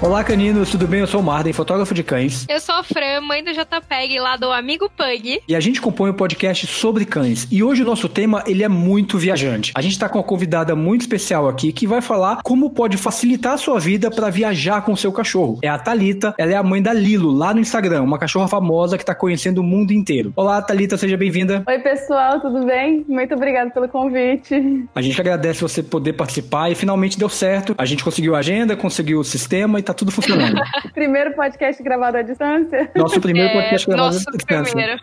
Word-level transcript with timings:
Olá, 0.00 0.22
caninos, 0.22 0.70
tudo 0.70 0.86
bem? 0.86 1.00
Eu 1.00 1.08
sou 1.08 1.20
o 1.20 1.24
Marden, 1.24 1.52
fotógrafo 1.52 1.92
de 1.92 2.04
cães. 2.04 2.46
Eu 2.48 2.60
sou 2.60 2.76
a 2.76 2.84
Fran, 2.84 3.20
mãe 3.20 3.42
do 3.42 3.50
JPEG, 3.50 4.20
lá 4.20 4.36
do 4.36 4.48
Amigo 4.52 4.88
Pug. 4.88 5.42
E 5.48 5.56
a 5.56 5.58
gente 5.58 5.80
compõe 5.80 6.10
um 6.10 6.14
podcast 6.14 6.68
sobre 6.68 7.04
cães. 7.04 7.48
E 7.50 7.64
hoje 7.64 7.82
o 7.82 7.84
nosso 7.84 8.08
tema, 8.08 8.44
ele 8.46 8.62
é 8.62 8.68
muito 8.68 9.18
viajante. 9.18 9.72
A 9.74 9.82
gente 9.82 9.92
está 9.92 10.08
com 10.08 10.18
uma 10.18 10.24
convidada 10.24 10.76
muito 10.76 11.00
especial 11.00 11.48
aqui, 11.48 11.72
que 11.72 11.84
vai 11.84 12.00
falar 12.00 12.42
como 12.44 12.70
pode 12.70 12.96
facilitar 12.96 13.54
a 13.54 13.58
sua 13.58 13.80
vida 13.80 14.08
para 14.08 14.30
viajar 14.30 14.82
com 14.82 14.92
o 14.92 14.96
seu 14.96 15.10
cachorro. 15.10 15.58
É 15.64 15.68
a 15.68 15.76
Talita, 15.76 16.32
ela 16.38 16.52
é 16.52 16.56
a 16.56 16.62
mãe 16.62 16.80
da 16.80 16.92
Lilo, 16.92 17.32
lá 17.32 17.52
no 17.52 17.58
Instagram, 17.58 18.02
uma 18.02 18.20
cachorra 18.20 18.46
famosa 18.46 18.96
que 18.96 19.02
está 19.02 19.16
conhecendo 19.16 19.58
o 19.58 19.64
mundo 19.64 19.90
inteiro. 19.90 20.32
Olá, 20.36 20.62
Talita, 20.62 20.96
seja 20.96 21.16
bem-vinda. 21.16 21.64
Oi, 21.66 21.78
pessoal, 21.80 22.40
tudo 22.40 22.64
bem? 22.64 23.04
Muito 23.08 23.34
obrigada 23.34 23.72
pelo 23.72 23.88
convite. 23.88 24.54
A 24.94 25.02
gente 25.02 25.20
agradece 25.20 25.60
você 25.60 25.82
poder 25.82 26.12
participar 26.12 26.70
e 26.70 26.76
finalmente 26.76 27.18
deu 27.18 27.28
certo. 27.28 27.74
A 27.76 27.84
gente 27.84 28.04
conseguiu 28.04 28.36
a 28.36 28.38
agenda, 28.38 28.76
conseguiu 28.76 29.18
o 29.18 29.24
sistema 29.24 29.80
e 29.80 29.87
tá 29.88 29.94
tudo 29.94 30.10
funcionando. 30.12 30.60
primeiro 30.94 31.34
podcast 31.34 31.82
gravado 31.82 32.16
à 32.18 32.22
distância? 32.22 32.90
Nosso 32.94 33.20
primeiro 33.20 33.52
podcast 33.52 33.88
é, 33.88 33.92
gravado 33.92 34.14
nosso 34.14 34.28
à 34.28 34.32
distância. 34.36 34.74
primeiro. 34.74 35.00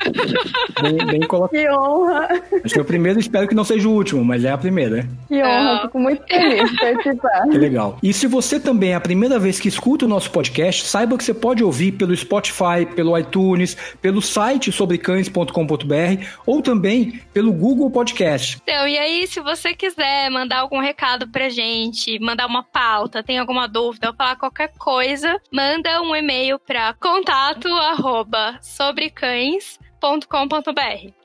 Bem, 0.81 1.05
bem 1.19 1.27
colocado. 1.27 1.59
Que 1.59 1.69
honra! 1.69 2.27
Acho 2.63 2.73
que 2.73 2.79
é 2.79 2.81
o 2.81 2.85
primeiro, 2.85 3.19
espero 3.19 3.47
que 3.47 3.55
não 3.55 3.63
seja 3.63 3.87
o 3.87 3.91
último, 3.93 4.23
mas 4.23 4.43
é 4.45 4.51
a 4.51 4.57
primeira. 4.57 5.07
Que 5.27 5.41
honra, 5.41 5.73
Ah. 5.75 5.79
fico 5.83 5.99
muito 5.99 6.23
feliz 6.27 6.69
de 6.71 6.77
participar. 6.77 7.41
Que 7.49 7.57
legal. 7.57 7.97
E 8.03 8.13
se 8.13 8.27
você 8.27 8.59
também 8.59 8.91
é 8.91 8.95
a 8.95 8.99
primeira 9.01 9.37
vez 9.39 9.59
que 9.59 9.67
escuta 9.67 10.05
o 10.05 10.07
nosso 10.07 10.29
podcast, 10.31 10.85
saiba 10.87 11.17
que 11.17 11.23
você 11.23 11.33
pode 11.33 11.63
ouvir 11.63 11.91
pelo 11.93 12.15
Spotify, 12.15 12.85
pelo 12.95 13.17
iTunes, 13.17 13.75
pelo 14.01 14.21
site 14.21 14.71
sobrecães.com.br 14.71 16.25
ou 16.45 16.61
também 16.61 17.21
pelo 17.33 17.51
Google 17.51 17.89
Podcast. 17.89 18.59
Então, 18.63 18.87
e 18.87 18.97
aí, 18.97 19.27
se 19.27 19.39
você 19.39 19.73
quiser 19.73 20.29
mandar 20.29 20.59
algum 20.59 20.79
recado 20.79 21.27
pra 21.27 21.49
gente, 21.49 22.19
mandar 22.19 22.45
uma 22.45 22.63
pauta, 22.63 23.23
tem 23.23 23.37
alguma 23.37 23.67
dúvida 23.67 24.09
ou 24.09 24.15
falar 24.15 24.35
qualquer 24.35 24.71
coisa, 24.77 25.39
manda 25.51 26.01
um 26.01 26.15
e-mail 26.15 26.59
pra 26.59 26.93
contato 26.93 27.67
arroba. 27.67 28.57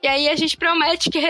E 0.01 0.07
aí 0.07 0.27
a 0.27 0.35
gente 0.35 0.57
promete 0.57 1.09
que. 1.09 1.21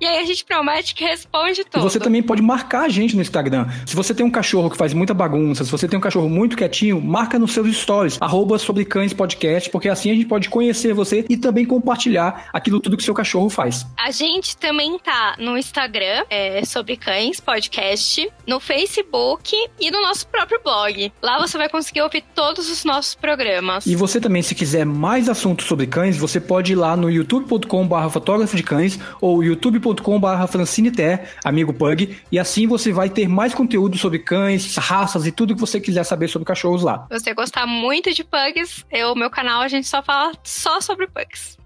E 0.00 0.06
aí 0.06 0.18
a 0.18 0.24
gente 0.24 0.44
promete 0.44 0.94
que 0.94 1.04
responde 1.04 1.60
E 1.60 1.64
tudo. 1.64 1.82
você 1.82 1.98
também 1.98 2.22
pode 2.22 2.42
marcar 2.42 2.82
a 2.82 2.88
gente 2.88 3.14
no 3.16 3.22
Instagram. 3.22 3.66
Se 3.84 3.94
você 3.94 4.14
tem 4.14 4.24
um 4.24 4.30
cachorro 4.30 4.70
que 4.70 4.76
faz 4.76 4.92
muita 4.92 5.14
bagunça, 5.14 5.64
se 5.64 5.70
você 5.70 5.88
tem 5.88 5.98
um 5.98 6.02
cachorro 6.02 6.28
muito 6.28 6.56
quietinho, 6.56 7.00
marca 7.00 7.38
nos 7.38 7.52
seus 7.52 7.74
stories, 7.76 8.18
arroba 8.20 8.58
sobre 8.58 8.84
cães 8.84 9.12
podcast, 9.12 9.70
porque 9.70 9.88
assim 9.88 10.10
a 10.10 10.14
gente 10.14 10.26
pode 10.26 10.48
conhecer 10.48 10.92
você 10.94 11.24
e 11.28 11.36
também 11.36 11.64
compartilhar 11.64 12.48
aquilo 12.52 12.80
tudo 12.80 12.96
que 12.96 13.02
seu 13.02 13.14
cachorro 13.14 13.48
faz. 13.48 13.86
A 13.96 14.10
gente 14.10 14.56
também 14.56 14.98
tá 14.98 15.36
no 15.38 15.56
Instagram, 15.56 16.24
é, 16.30 16.64
sobre 16.64 16.96
cães, 16.96 17.40
podcast, 17.40 18.28
no 18.46 18.60
Facebook 18.60 19.54
e 19.80 19.90
no 19.90 20.00
nosso 20.02 20.26
próprio 20.28 20.60
blog. 20.62 21.12
Lá 21.22 21.38
você 21.38 21.56
vai 21.58 21.68
conseguir 21.68 22.02
ouvir 22.02 22.22
todos 22.34 22.70
os 22.70 22.84
nossos 22.84 23.14
programas. 23.14 23.86
E 23.86 23.94
você 23.96 24.20
também, 24.20 24.42
se 24.42 24.54
quiser 24.54 24.84
mais 24.84 25.28
assuntos 25.28 25.66
sobre 25.66 25.86
cães, 25.86 26.16
você 26.16 26.40
pode 26.40 26.72
ir 26.72 26.76
lá 26.76 26.96
no 26.96 27.10
youtube.com.br 27.10 28.08
fotógrafo 28.10 28.56
de 28.56 28.62
cães 28.62 28.98
ou 29.20 29.42
youtube.com.br 29.66 30.46
francineter, 30.48 31.36
amigo 31.44 31.72
pug, 31.72 32.16
e 32.30 32.38
assim 32.38 32.66
você 32.66 32.92
vai 32.92 33.08
ter 33.08 33.28
mais 33.28 33.54
conteúdo 33.54 33.96
sobre 33.98 34.18
cães, 34.18 34.76
raças 34.76 35.26
e 35.26 35.32
tudo 35.32 35.54
que 35.54 35.60
você 35.60 35.80
quiser 35.80 36.04
saber 36.04 36.28
sobre 36.28 36.46
cachorros 36.46 36.82
lá. 36.82 37.06
Se 37.10 37.20
você 37.20 37.34
gostar 37.34 37.66
muito 37.66 38.12
de 38.12 38.24
pugs, 38.24 38.84
eu, 38.90 39.14
meu 39.14 39.30
canal, 39.30 39.62
a 39.62 39.68
gente 39.68 39.86
só 39.86 40.02
fala 40.02 40.32
só 40.42 40.80
sobre 40.80 41.06
pugs. 41.06 41.56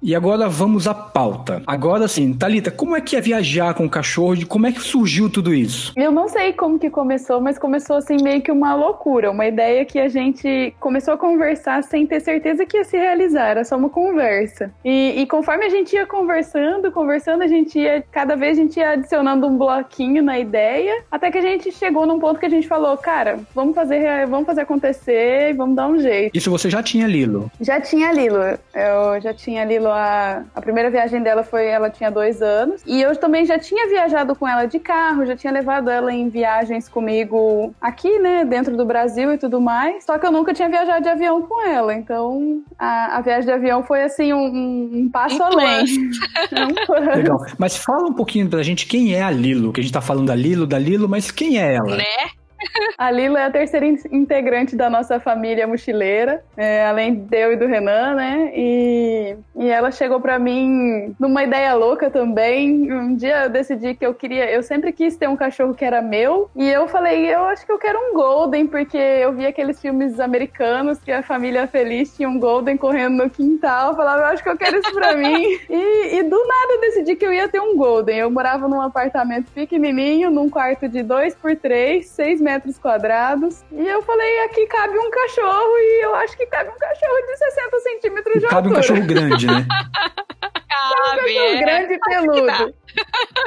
E 0.00 0.14
agora 0.14 0.48
vamos 0.48 0.86
à 0.86 0.94
pauta. 0.94 1.62
Agora 1.66 2.06
sim, 2.06 2.32
Talita, 2.32 2.70
como 2.70 2.96
é 2.96 3.00
que 3.00 3.16
é 3.16 3.20
viajar 3.20 3.74
com 3.74 3.84
o 3.84 3.90
cachorro 3.90 4.34
e 4.34 4.44
como 4.44 4.66
é 4.66 4.72
que 4.72 4.80
surgiu 4.80 5.28
tudo 5.28 5.52
isso? 5.52 5.92
Eu 5.96 6.12
não 6.12 6.28
sei 6.28 6.52
como 6.52 6.78
que 6.78 6.88
começou, 6.88 7.40
mas 7.40 7.58
começou 7.58 7.96
assim 7.96 8.16
meio 8.22 8.40
que 8.40 8.52
uma 8.52 8.74
loucura, 8.74 9.30
uma 9.30 9.46
ideia 9.46 9.84
que 9.84 9.98
a 9.98 10.08
gente 10.08 10.72
começou 10.78 11.14
a 11.14 11.18
conversar 11.18 11.82
sem 11.82 12.06
ter 12.06 12.20
certeza 12.20 12.64
que 12.64 12.76
ia 12.76 12.84
se 12.84 12.96
realizar, 12.96 13.48
era 13.48 13.64
só 13.64 13.76
uma 13.76 13.90
conversa. 13.90 14.70
E, 14.84 15.20
e 15.20 15.26
conforme 15.26 15.64
a 15.64 15.68
gente 15.68 15.94
ia 15.94 16.06
conversando, 16.06 16.92
conversando, 16.92 17.42
a 17.42 17.48
gente 17.48 17.78
ia, 17.78 18.04
cada 18.12 18.36
vez 18.36 18.56
a 18.56 18.62
gente 18.62 18.78
ia 18.78 18.90
adicionando 18.90 19.46
um 19.46 19.58
bloquinho 19.58 20.22
na 20.22 20.38
ideia, 20.38 21.02
até 21.10 21.30
que 21.30 21.38
a 21.38 21.42
gente 21.42 21.72
chegou 21.72 22.06
num 22.06 22.20
ponto 22.20 22.38
que 22.38 22.46
a 22.46 22.50
gente 22.50 22.68
falou, 22.68 22.96
cara, 22.96 23.40
vamos 23.54 23.74
fazer, 23.74 24.26
vamos 24.26 24.46
fazer 24.46 24.60
acontecer, 24.60 25.54
vamos 25.54 25.74
dar 25.74 25.88
um 25.88 25.98
jeito. 25.98 26.36
Isso 26.36 26.50
você 26.50 26.70
já 26.70 26.82
tinha 26.82 27.06
Lilo. 27.06 27.50
Já 27.60 27.80
tinha 27.80 28.12
Lilo. 28.12 28.38
Eu 28.74 29.20
já 29.20 29.34
tinha 29.34 29.62
a 29.62 29.64
A, 29.90 30.42
a 30.54 30.60
primeira 30.60 30.90
viagem 30.90 31.22
dela 31.22 31.42
foi. 31.42 31.66
Ela 31.66 31.90
tinha 31.90 32.10
dois 32.10 32.40
anos. 32.42 32.82
E 32.86 33.00
eu 33.00 33.14
também 33.16 33.44
já 33.44 33.58
tinha 33.58 33.88
viajado 33.88 34.34
com 34.34 34.46
ela 34.46 34.66
de 34.66 34.78
carro, 34.78 35.26
já 35.26 35.36
tinha 35.36 35.52
levado 35.52 35.90
ela 35.90 36.12
em 36.12 36.28
viagens 36.28 36.88
comigo 36.88 37.74
aqui, 37.80 38.18
né? 38.18 38.44
Dentro 38.44 38.76
do 38.76 38.84
Brasil 38.84 39.32
e 39.32 39.38
tudo 39.38 39.60
mais. 39.60 40.04
Só 40.04 40.18
que 40.18 40.26
eu 40.26 40.32
nunca 40.32 40.52
tinha 40.54 40.68
viajado 40.68 41.02
de 41.02 41.08
avião 41.08 41.42
com 41.42 41.66
ela. 41.66 41.94
Então 41.94 42.62
a, 42.78 43.16
a 43.18 43.20
viagem 43.20 43.44
de 43.46 43.52
avião 43.52 43.82
foi 43.82 44.02
assim 44.02 44.32
um, 44.32 44.44
um- 44.46 45.10
passo 45.12 45.36
Um 45.36 45.42
além. 45.44 45.84
plus. 45.86 46.18
Um. 46.52 47.14
Legal. 47.16 47.38
Mas 47.58 47.76
fala 47.76 48.08
um 48.08 48.12
pouquinho 48.14 48.48
pra 48.48 48.62
gente 48.62 48.86
quem 48.86 49.14
é 49.14 49.22
a 49.22 49.30
Lilo, 49.30 49.72
que 49.72 49.80
a 49.80 49.82
gente 49.82 49.92
tá 49.92 50.00
falando 50.00 50.26
da 50.26 50.34
Lilo, 50.34 50.66
da 50.66 50.78
Lilo, 50.78 51.08
mas 51.08 51.30
quem 51.30 51.58
é 51.58 51.74
ela? 51.74 51.96
Né? 51.96 52.04
A 52.96 53.10
Lila 53.10 53.40
é 53.40 53.44
a 53.44 53.50
terceira 53.50 53.86
in- 53.86 53.98
integrante 54.10 54.74
da 54.74 54.90
nossa 54.90 55.20
família 55.20 55.66
mochileira, 55.66 56.42
é, 56.56 56.84
além 56.86 57.14
de 57.14 57.36
eu 57.36 57.52
e 57.52 57.56
do 57.56 57.66
Renan, 57.66 58.14
né? 58.14 58.50
E, 58.54 59.36
e 59.56 59.68
ela 59.68 59.90
chegou 59.90 60.20
pra 60.20 60.38
mim 60.38 61.14
numa 61.18 61.44
ideia 61.44 61.74
louca 61.74 62.10
também. 62.10 62.92
Um 62.92 63.14
dia 63.14 63.44
eu 63.44 63.50
decidi 63.50 63.94
que 63.94 64.04
eu 64.04 64.12
queria, 64.14 64.50
eu 64.50 64.62
sempre 64.62 64.92
quis 64.92 65.16
ter 65.16 65.28
um 65.28 65.36
cachorro 65.36 65.74
que 65.74 65.84
era 65.84 66.02
meu, 66.02 66.50
e 66.56 66.68
eu 66.68 66.88
falei, 66.88 67.32
eu 67.32 67.44
acho 67.44 67.64
que 67.64 67.70
eu 67.72 67.78
quero 67.78 67.98
um 67.98 68.14
Golden, 68.14 68.66
porque 68.66 68.96
eu 68.96 69.32
vi 69.32 69.46
aqueles 69.46 69.80
filmes 69.80 70.18
americanos 70.18 70.98
que 70.98 71.12
a 71.12 71.22
família 71.22 71.66
feliz 71.66 72.16
tinha 72.16 72.28
um 72.28 72.38
Golden 72.38 72.76
correndo 72.76 73.16
no 73.22 73.30
quintal. 73.30 73.90
Eu 73.90 73.96
falava, 73.96 74.22
eu 74.22 74.26
acho 74.26 74.42
que 74.42 74.48
eu 74.48 74.56
quero 74.56 74.78
isso 74.78 74.92
pra 74.92 75.14
mim. 75.16 75.28
E, 75.70 76.16
e 76.18 76.22
do 76.22 76.36
nada 76.46 76.72
eu 76.72 76.80
decidi 76.80 77.14
que 77.14 77.24
eu 77.24 77.32
ia 77.32 77.48
ter 77.48 77.60
um 77.60 77.76
Golden. 77.76 78.18
Eu 78.18 78.30
morava 78.30 78.66
num 78.66 78.80
apartamento 78.80 79.50
pequenininho, 79.52 80.30
num 80.30 80.48
quarto 80.48 80.88
de 80.88 81.02
2 81.02 81.34
por 81.36 81.54
3 81.54 82.06
6 82.08 82.40
metros 82.40 82.47
quadrados. 82.80 83.64
E 83.72 83.86
eu 83.86 84.02
falei, 84.02 84.40
aqui 84.44 84.66
cabe 84.66 84.98
um 84.98 85.10
cachorro 85.10 85.76
e 85.78 86.04
eu 86.04 86.14
acho 86.16 86.36
que 86.36 86.46
cabe 86.46 86.70
um 86.70 86.78
cachorro 86.78 87.26
de 87.26 87.36
60 87.36 87.80
centímetros 87.80 88.34
de 88.42 88.48
Cabe 88.48 88.68
um 88.68 88.76
altura. 88.76 88.76
cachorro 88.76 89.06
grande, 89.06 89.46
né? 89.46 89.66
Cabe, 90.68 91.20
cachorro 91.34 91.54
é. 91.54 91.60
grande 91.60 91.94
e 91.94 91.98
peludo. 91.98 92.74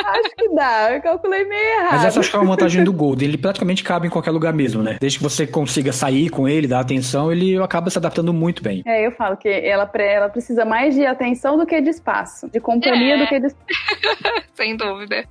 Acho 0.06 0.36
que 0.38 0.50
dá. 0.56 0.94
Eu 0.94 1.02
calculei 1.02 1.44
meio 1.46 1.80
errado. 1.80 1.92
Mas 1.94 2.06
essa 2.06 2.20
acho 2.20 2.30
que 2.30 2.36
é 2.36 2.40
uma 2.40 2.50
vantagem 2.50 2.84
do 2.84 2.92
Golden. 2.94 3.28
Ele 3.30 3.38
praticamente 3.38 3.84
cabe 3.84 4.08
em 4.08 4.10
qualquer 4.10 4.32
lugar 4.32 4.54
mesmo, 4.54 4.82
né? 4.84 4.98
Desde 5.00 5.18
que 5.18 5.24
você 5.24 5.48
consiga 5.48 5.92
sair 5.94 6.30
com 6.30 6.48
ele, 6.48 6.68
dar 6.68 6.80
atenção, 6.80 7.32
ele 7.32 7.58
acaba 7.62 7.90
se 7.90 7.98
adaptando 7.98 8.34
muito 8.34 8.62
bem. 8.62 8.84
É, 8.86 9.06
eu 9.06 9.12
falo 9.12 9.38
que 9.38 9.48
ela, 9.50 9.90
ela 9.96 10.30
precisa 10.30 10.66
mais 10.66 10.94
de 10.94 11.06
atenção 11.06 11.58
do 11.58 11.66
que 11.66 11.80
de 11.82 11.90
espaço. 11.90 12.50
De 12.50 12.60
companhia 12.60 13.16
É. 13.16 13.18
do 13.20 13.28
que 13.28 13.40
de 13.40 13.48
Sem 14.56 14.76
dúvida. 14.76 15.26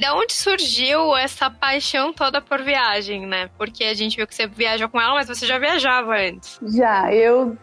De 0.00 0.08
onde 0.08 0.32
surgiu 0.32 1.14
essa 1.14 1.50
paixão 1.50 2.10
toda 2.10 2.40
por 2.40 2.62
viagem, 2.62 3.26
né? 3.26 3.50
Porque 3.58 3.84
a 3.84 3.92
gente 3.92 4.16
viu 4.16 4.26
que 4.26 4.34
você 4.34 4.46
viaja 4.46 4.88
com 4.88 4.98
ela, 4.98 5.12
mas 5.12 5.28
você 5.28 5.46
já 5.46 5.58
viajava 5.58 6.16
antes. 6.16 6.58
Já, 6.62 7.12
eu 7.12 7.54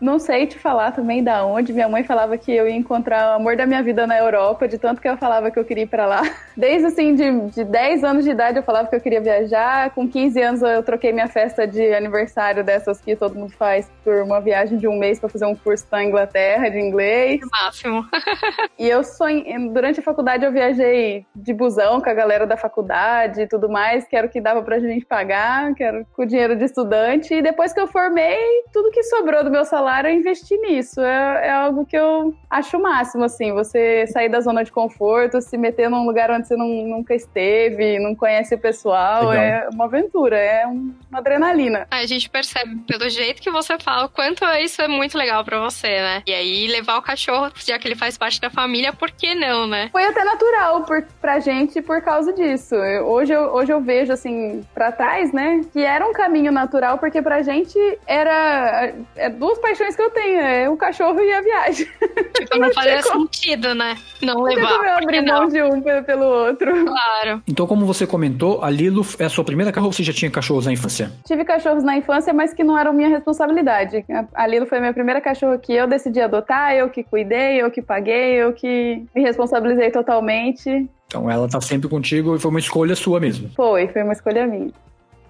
não 0.00 0.18
sei 0.18 0.46
te 0.46 0.58
falar 0.58 0.92
também 0.92 1.22
da 1.22 1.44
onde. 1.44 1.72
Minha 1.72 1.88
mãe 1.88 2.02
falava 2.02 2.36
que 2.38 2.52
eu 2.52 2.66
ia 2.68 2.74
encontrar 2.74 3.32
o 3.32 3.36
amor 3.36 3.56
da 3.56 3.66
minha 3.66 3.82
vida 3.82 4.06
na 4.06 4.16
Europa, 4.18 4.66
de 4.66 4.78
tanto 4.78 5.00
que 5.00 5.08
eu 5.08 5.16
falava 5.16 5.50
que 5.50 5.58
eu 5.58 5.64
queria 5.64 5.84
ir 5.84 5.88
pra 5.88 6.06
lá. 6.06 6.22
Desde 6.56 6.86
assim, 6.86 7.14
de, 7.14 7.50
de 7.50 7.64
10 7.64 8.04
anos 8.04 8.24
de 8.24 8.30
idade 8.30 8.58
eu 8.58 8.62
falava 8.62 8.88
que 8.88 8.96
eu 8.96 9.00
queria 9.00 9.20
viajar. 9.20 9.90
Com 9.90 10.08
15 10.08 10.42
anos 10.42 10.62
eu 10.62 10.82
troquei 10.82 11.12
minha 11.12 11.28
festa 11.28 11.66
de 11.66 11.94
aniversário 11.94 12.64
dessas 12.64 13.00
que 13.00 13.14
todo 13.14 13.34
mundo 13.34 13.52
faz 13.52 13.90
por 14.02 14.22
uma 14.22 14.40
viagem 14.40 14.78
de 14.78 14.88
um 14.88 14.98
mês 14.98 15.20
pra 15.20 15.28
fazer 15.28 15.46
um 15.46 15.54
curso 15.54 15.86
na 15.92 16.02
Inglaterra 16.02 16.68
de 16.68 16.78
inglês. 16.78 17.40
No 17.40 17.48
máximo. 17.50 18.04
E 18.78 18.88
eu 18.88 19.02
sonhei, 19.02 19.56
durante 19.70 20.00
a 20.00 20.02
faculdade 20.02 20.44
eu 20.44 20.52
viajei 20.52 21.24
de 21.34 21.54
busão 21.54 22.00
com 22.00 22.10
a 22.10 22.14
galera 22.14 22.46
da 22.46 22.56
faculdade 22.56 23.40
e 23.40 23.46
tudo 23.46 23.68
mais, 23.68 24.06
que 24.06 24.14
era 24.14 24.26
o 24.26 24.30
que 24.30 24.40
dava 24.40 24.62
pra 24.62 24.78
gente 24.78 25.04
pagar, 25.04 25.74
que 25.74 25.82
era 25.82 26.04
com 26.14 26.22
o 26.22 26.26
dinheiro 26.26 26.54
de 26.56 26.64
estudante. 26.64 27.32
E 27.34 27.42
depois 27.42 27.72
que 27.72 27.80
eu 27.80 27.86
formei, 27.86 28.38
tudo 28.72 28.90
que 28.90 29.02
sobrou 29.04 29.42
do 29.42 29.50
meu 29.50 29.64
salário 29.66 30.08
eu 30.10 30.14
investi 30.14 30.56
nisso. 30.58 31.00
É, 31.00 31.48
é 31.48 31.50
algo 31.50 31.84
que 31.84 31.96
eu 31.96 32.34
acho 32.50 32.76
o 32.76 32.82
máximo, 32.82 33.24
assim, 33.24 33.52
você 33.52 34.06
sair 34.06 34.28
da 34.28 34.40
zona 34.40 34.64
de 34.64 34.72
conforto, 34.72 35.40
se 35.40 35.56
meter 35.58 35.90
num 35.90 36.06
lugar 36.06 36.30
onde 36.30 36.46
você 36.48 36.56
não, 36.56 36.66
nunca 36.68 37.14
esteve, 37.14 37.98
não 37.98 38.14
conhece 38.14 38.54
o 38.54 38.58
pessoal, 38.58 39.28
Legal. 39.30 39.44
é 39.44 39.68
uma 39.72 39.84
aventura, 39.84 40.36
é 40.38 40.66
um- 40.66 40.94
uma 41.10 41.18
adrenalina. 41.18 41.86
A 41.90 42.06
gente 42.06 42.28
percebe 42.30 42.76
pelo 42.86 43.08
jeito 43.10 43.42
que 43.42 43.50
você 43.50 43.78
fala 43.78 44.06
o 44.06 44.08
quanto 44.08 44.44
isso 44.62 44.80
é 44.80 44.88
muito 44.88 45.16
legal 45.18 45.44
pra 45.44 45.58
você, 45.60 45.88
né? 45.88 46.22
E 46.26 46.32
aí 46.32 46.66
levar 46.68 46.96
o 46.98 47.02
cachorro, 47.02 47.50
já 47.56 47.78
que 47.78 47.86
ele 47.88 47.94
faz 47.96 48.16
parte 48.16 48.40
da 48.40 48.50
família, 48.50 48.92
por 48.92 49.10
que 49.10 49.34
não, 49.34 49.66
né? 49.66 49.88
Foi 49.92 50.04
até 50.04 50.24
natural 50.24 50.82
por, 50.84 51.02
pra 51.20 51.38
gente 51.40 51.82
por 51.82 52.00
causa 52.02 52.32
disso. 52.32 52.74
Eu- 52.74 53.06
hoje, 53.08 53.32
eu, 53.32 53.42
hoje 53.54 53.72
eu 53.72 53.80
vejo, 53.80 54.12
assim, 54.12 54.64
pra 54.74 54.92
trás, 54.92 55.32
né, 55.32 55.60
que 55.72 55.82
era 55.84 56.06
um 56.06 56.12
caminho 56.12 56.52
natural, 56.52 56.98
porque 56.98 57.20
pra 57.20 57.42
gente 57.42 57.76
era 58.06 58.92
é 59.16 59.28
duas 59.28 59.55
duas 59.56 59.58
paixões 59.58 59.96
que 59.96 60.02
eu 60.02 60.10
tenho, 60.10 60.40
é 60.40 60.68
o 60.68 60.76
cachorro 60.76 61.20
e 61.20 61.32
a 61.32 61.40
viagem. 61.40 61.86
Tipo, 62.34 62.58
não, 62.58 62.68
não 62.68 62.74
fazia 62.74 63.02
sentido, 63.02 63.74
né? 63.74 63.96
Não, 64.22 64.42
levar. 64.42 64.68
Como 64.68 64.84
eu 64.84 64.96
abrir 64.96 65.22
mão 65.22 65.48
de 65.48 65.62
um 65.62 65.82
pelo 66.04 66.24
outro. 66.24 66.72
Claro. 66.84 67.42
Então, 67.46 67.66
como 67.66 67.84
você 67.84 68.06
comentou, 68.06 68.62
a 68.62 68.70
Lilo 68.70 69.04
é 69.18 69.24
a 69.24 69.28
sua 69.28 69.44
primeira 69.44 69.72
cachorro 69.72 69.88
ou 69.88 69.92
você 69.92 70.02
já 70.02 70.12
tinha 70.12 70.30
cachorros 70.30 70.66
na 70.66 70.72
infância? 70.72 71.10
Tive 71.24 71.44
cachorros 71.44 71.82
na 71.82 71.96
infância, 71.96 72.32
mas 72.32 72.52
que 72.52 72.62
não 72.62 72.78
eram 72.78 72.92
minha 72.92 73.08
responsabilidade. 73.08 74.04
A 74.34 74.46
Lilo 74.46 74.66
foi 74.66 74.78
a 74.78 74.80
minha 74.80 74.94
primeira 74.94 75.20
cachorra 75.20 75.58
que 75.58 75.72
eu 75.72 75.86
decidi 75.86 76.20
adotar, 76.20 76.74
eu 76.74 76.88
que 76.88 77.02
cuidei, 77.02 77.60
eu 77.60 77.70
que 77.70 77.82
paguei, 77.82 78.34
eu 78.34 78.52
que 78.52 79.04
me 79.14 79.22
responsabilizei 79.22 79.90
totalmente. 79.90 80.88
Então 81.06 81.30
ela 81.30 81.48
tá 81.48 81.60
sempre 81.60 81.88
contigo 81.88 82.34
e 82.34 82.38
foi 82.38 82.50
uma 82.50 82.58
escolha 82.58 82.96
sua 82.96 83.20
mesmo. 83.20 83.50
Foi, 83.54 83.86
foi 83.88 84.02
uma 84.02 84.12
escolha 84.12 84.46
minha. 84.46 84.72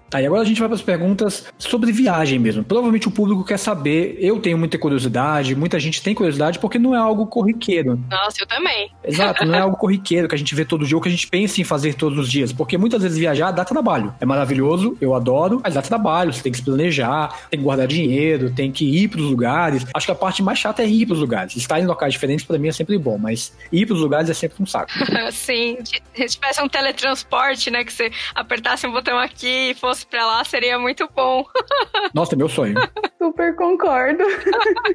Tá, 0.09 0.21
e 0.21 0.25
agora 0.25 0.41
a 0.41 0.45
gente 0.45 0.59
vai 0.59 0.69
para 0.69 0.75
as 0.75 0.81
perguntas 0.81 1.45
sobre 1.57 1.91
viagem 1.91 2.39
mesmo. 2.39 2.63
Provavelmente 2.63 3.07
o 3.07 3.11
público 3.11 3.43
quer 3.43 3.57
saber, 3.57 4.17
eu 4.19 4.39
tenho 4.39 4.57
muita 4.57 4.77
curiosidade, 4.77 5.55
muita 5.55 5.79
gente 5.79 6.01
tem 6.01 6.15
curiosidade 6.15 6.59
porque 6.59 6.79
não 6.79 6.95
é 6.95 6.97
algo 6.97 7.27
corriqueiro. 7.27 7.99
Nossa, 8.09 8.41
eu 8.41 8.47
também. 8.47 8.89
Exato, 9.03 9.45
não 9.45 9.55
é 9.55 9.59
algo 9.61 9.75
corriqueiro 9.75 10.27
que 10.27 10.35
a 10.35 10.37
gente 10.37 10.55
vê 10.55 10.63
todo 10.63 10.85
dia 10.85 10.95
ou 10.95 11.01
que 11.01 11.09
a 11.09 11.11
gente 11.11 11.27
pensa 11.27 11.59
em 11.59 11.63
fazer 11.63 11.95
todos 11.95 12.17
os 12.17 12.29
dias, 12.29 12.53
porque 12.53 12.77
muitas 12.77 13.01
vezes 13.03 13.17
viajar 13.17 13.51
dá 13.51 13.65
trabalho. 13.65 14.13
É 14.21 14.25
maravilhoso, 14.25 14.97
eu 15.01 15.13
adoro, 15.13 15.59
mas 15.63 15.73
dá 15.73 15.81
trabalho, 15.81 16.31
você 16.31 16.41
tem 16.41 16.51
que 16.51 16.59
se 16.59 16.63
planejar, 16.63 17.47
tem 17.49 17.59
que 17.59 17.63
guardar 17.63 17.87
dinheiro, 17.87 18.49
tem 18.49 18.71
que 18.71 18.85
ir 18.85 19.09
para 19.09 19.19
os 19.19 19.29
lugares. 19.29 19.85
Acho 19.93 20.05
que 20.05 20.11
a 20.11 20.15
parte 20.15 20.41
mais 20.41 20.57
chata 20.57 20.81
é 20.83 20.87
ir 20.87 21.05
para 21.05 21.15
os 21.15 21.19
lugares. 21.19 21.55
Estar 21.55 21.79
em 21.81 21.85
locais 21.85 22.13
diferentes 22.13 22.45
para 22.45 22.57
mim 22.57 22.69
é 22.69 22.71
sempre 22.71 22.97
bom, 22.97 23.17
mas 23.17 23.53
ir 23.71 23.85
para 23.85 23.95
os 23.95 24.01
lugares 24.01 24.29
é 24.29 24.33
sempre 24.33 24.63
um 24.63 24.65
saco. 24.65 24.91
Sim, 25.31 25.77
se 25.83 26.27
tivesse 26.27 26.61
um 26.61 26.69
teletransporte, 26.69 27.69
né, 27.69 27.83
que 27.83 27.91
você 27.91 28.09
apertasse 28.33 28.87
um 28.87 28.91
botão 28.91 29.17
aqui 29.17 29.71
e 29.71 29.73
fosse 29.73 29.96
fosse 29.97 30.05
pra 30.05 30.25
lá, 30.25 30.43
seria 30.43 30.77
muito 30.77 31.09
bom. 31.15 31.43
Nossa, 32.13 32.35
é 32.35 32.37
meu 32.37 32.47
sonho. 32.47 32.75
Super 33.17 33.55
concordo. 33.55 34.23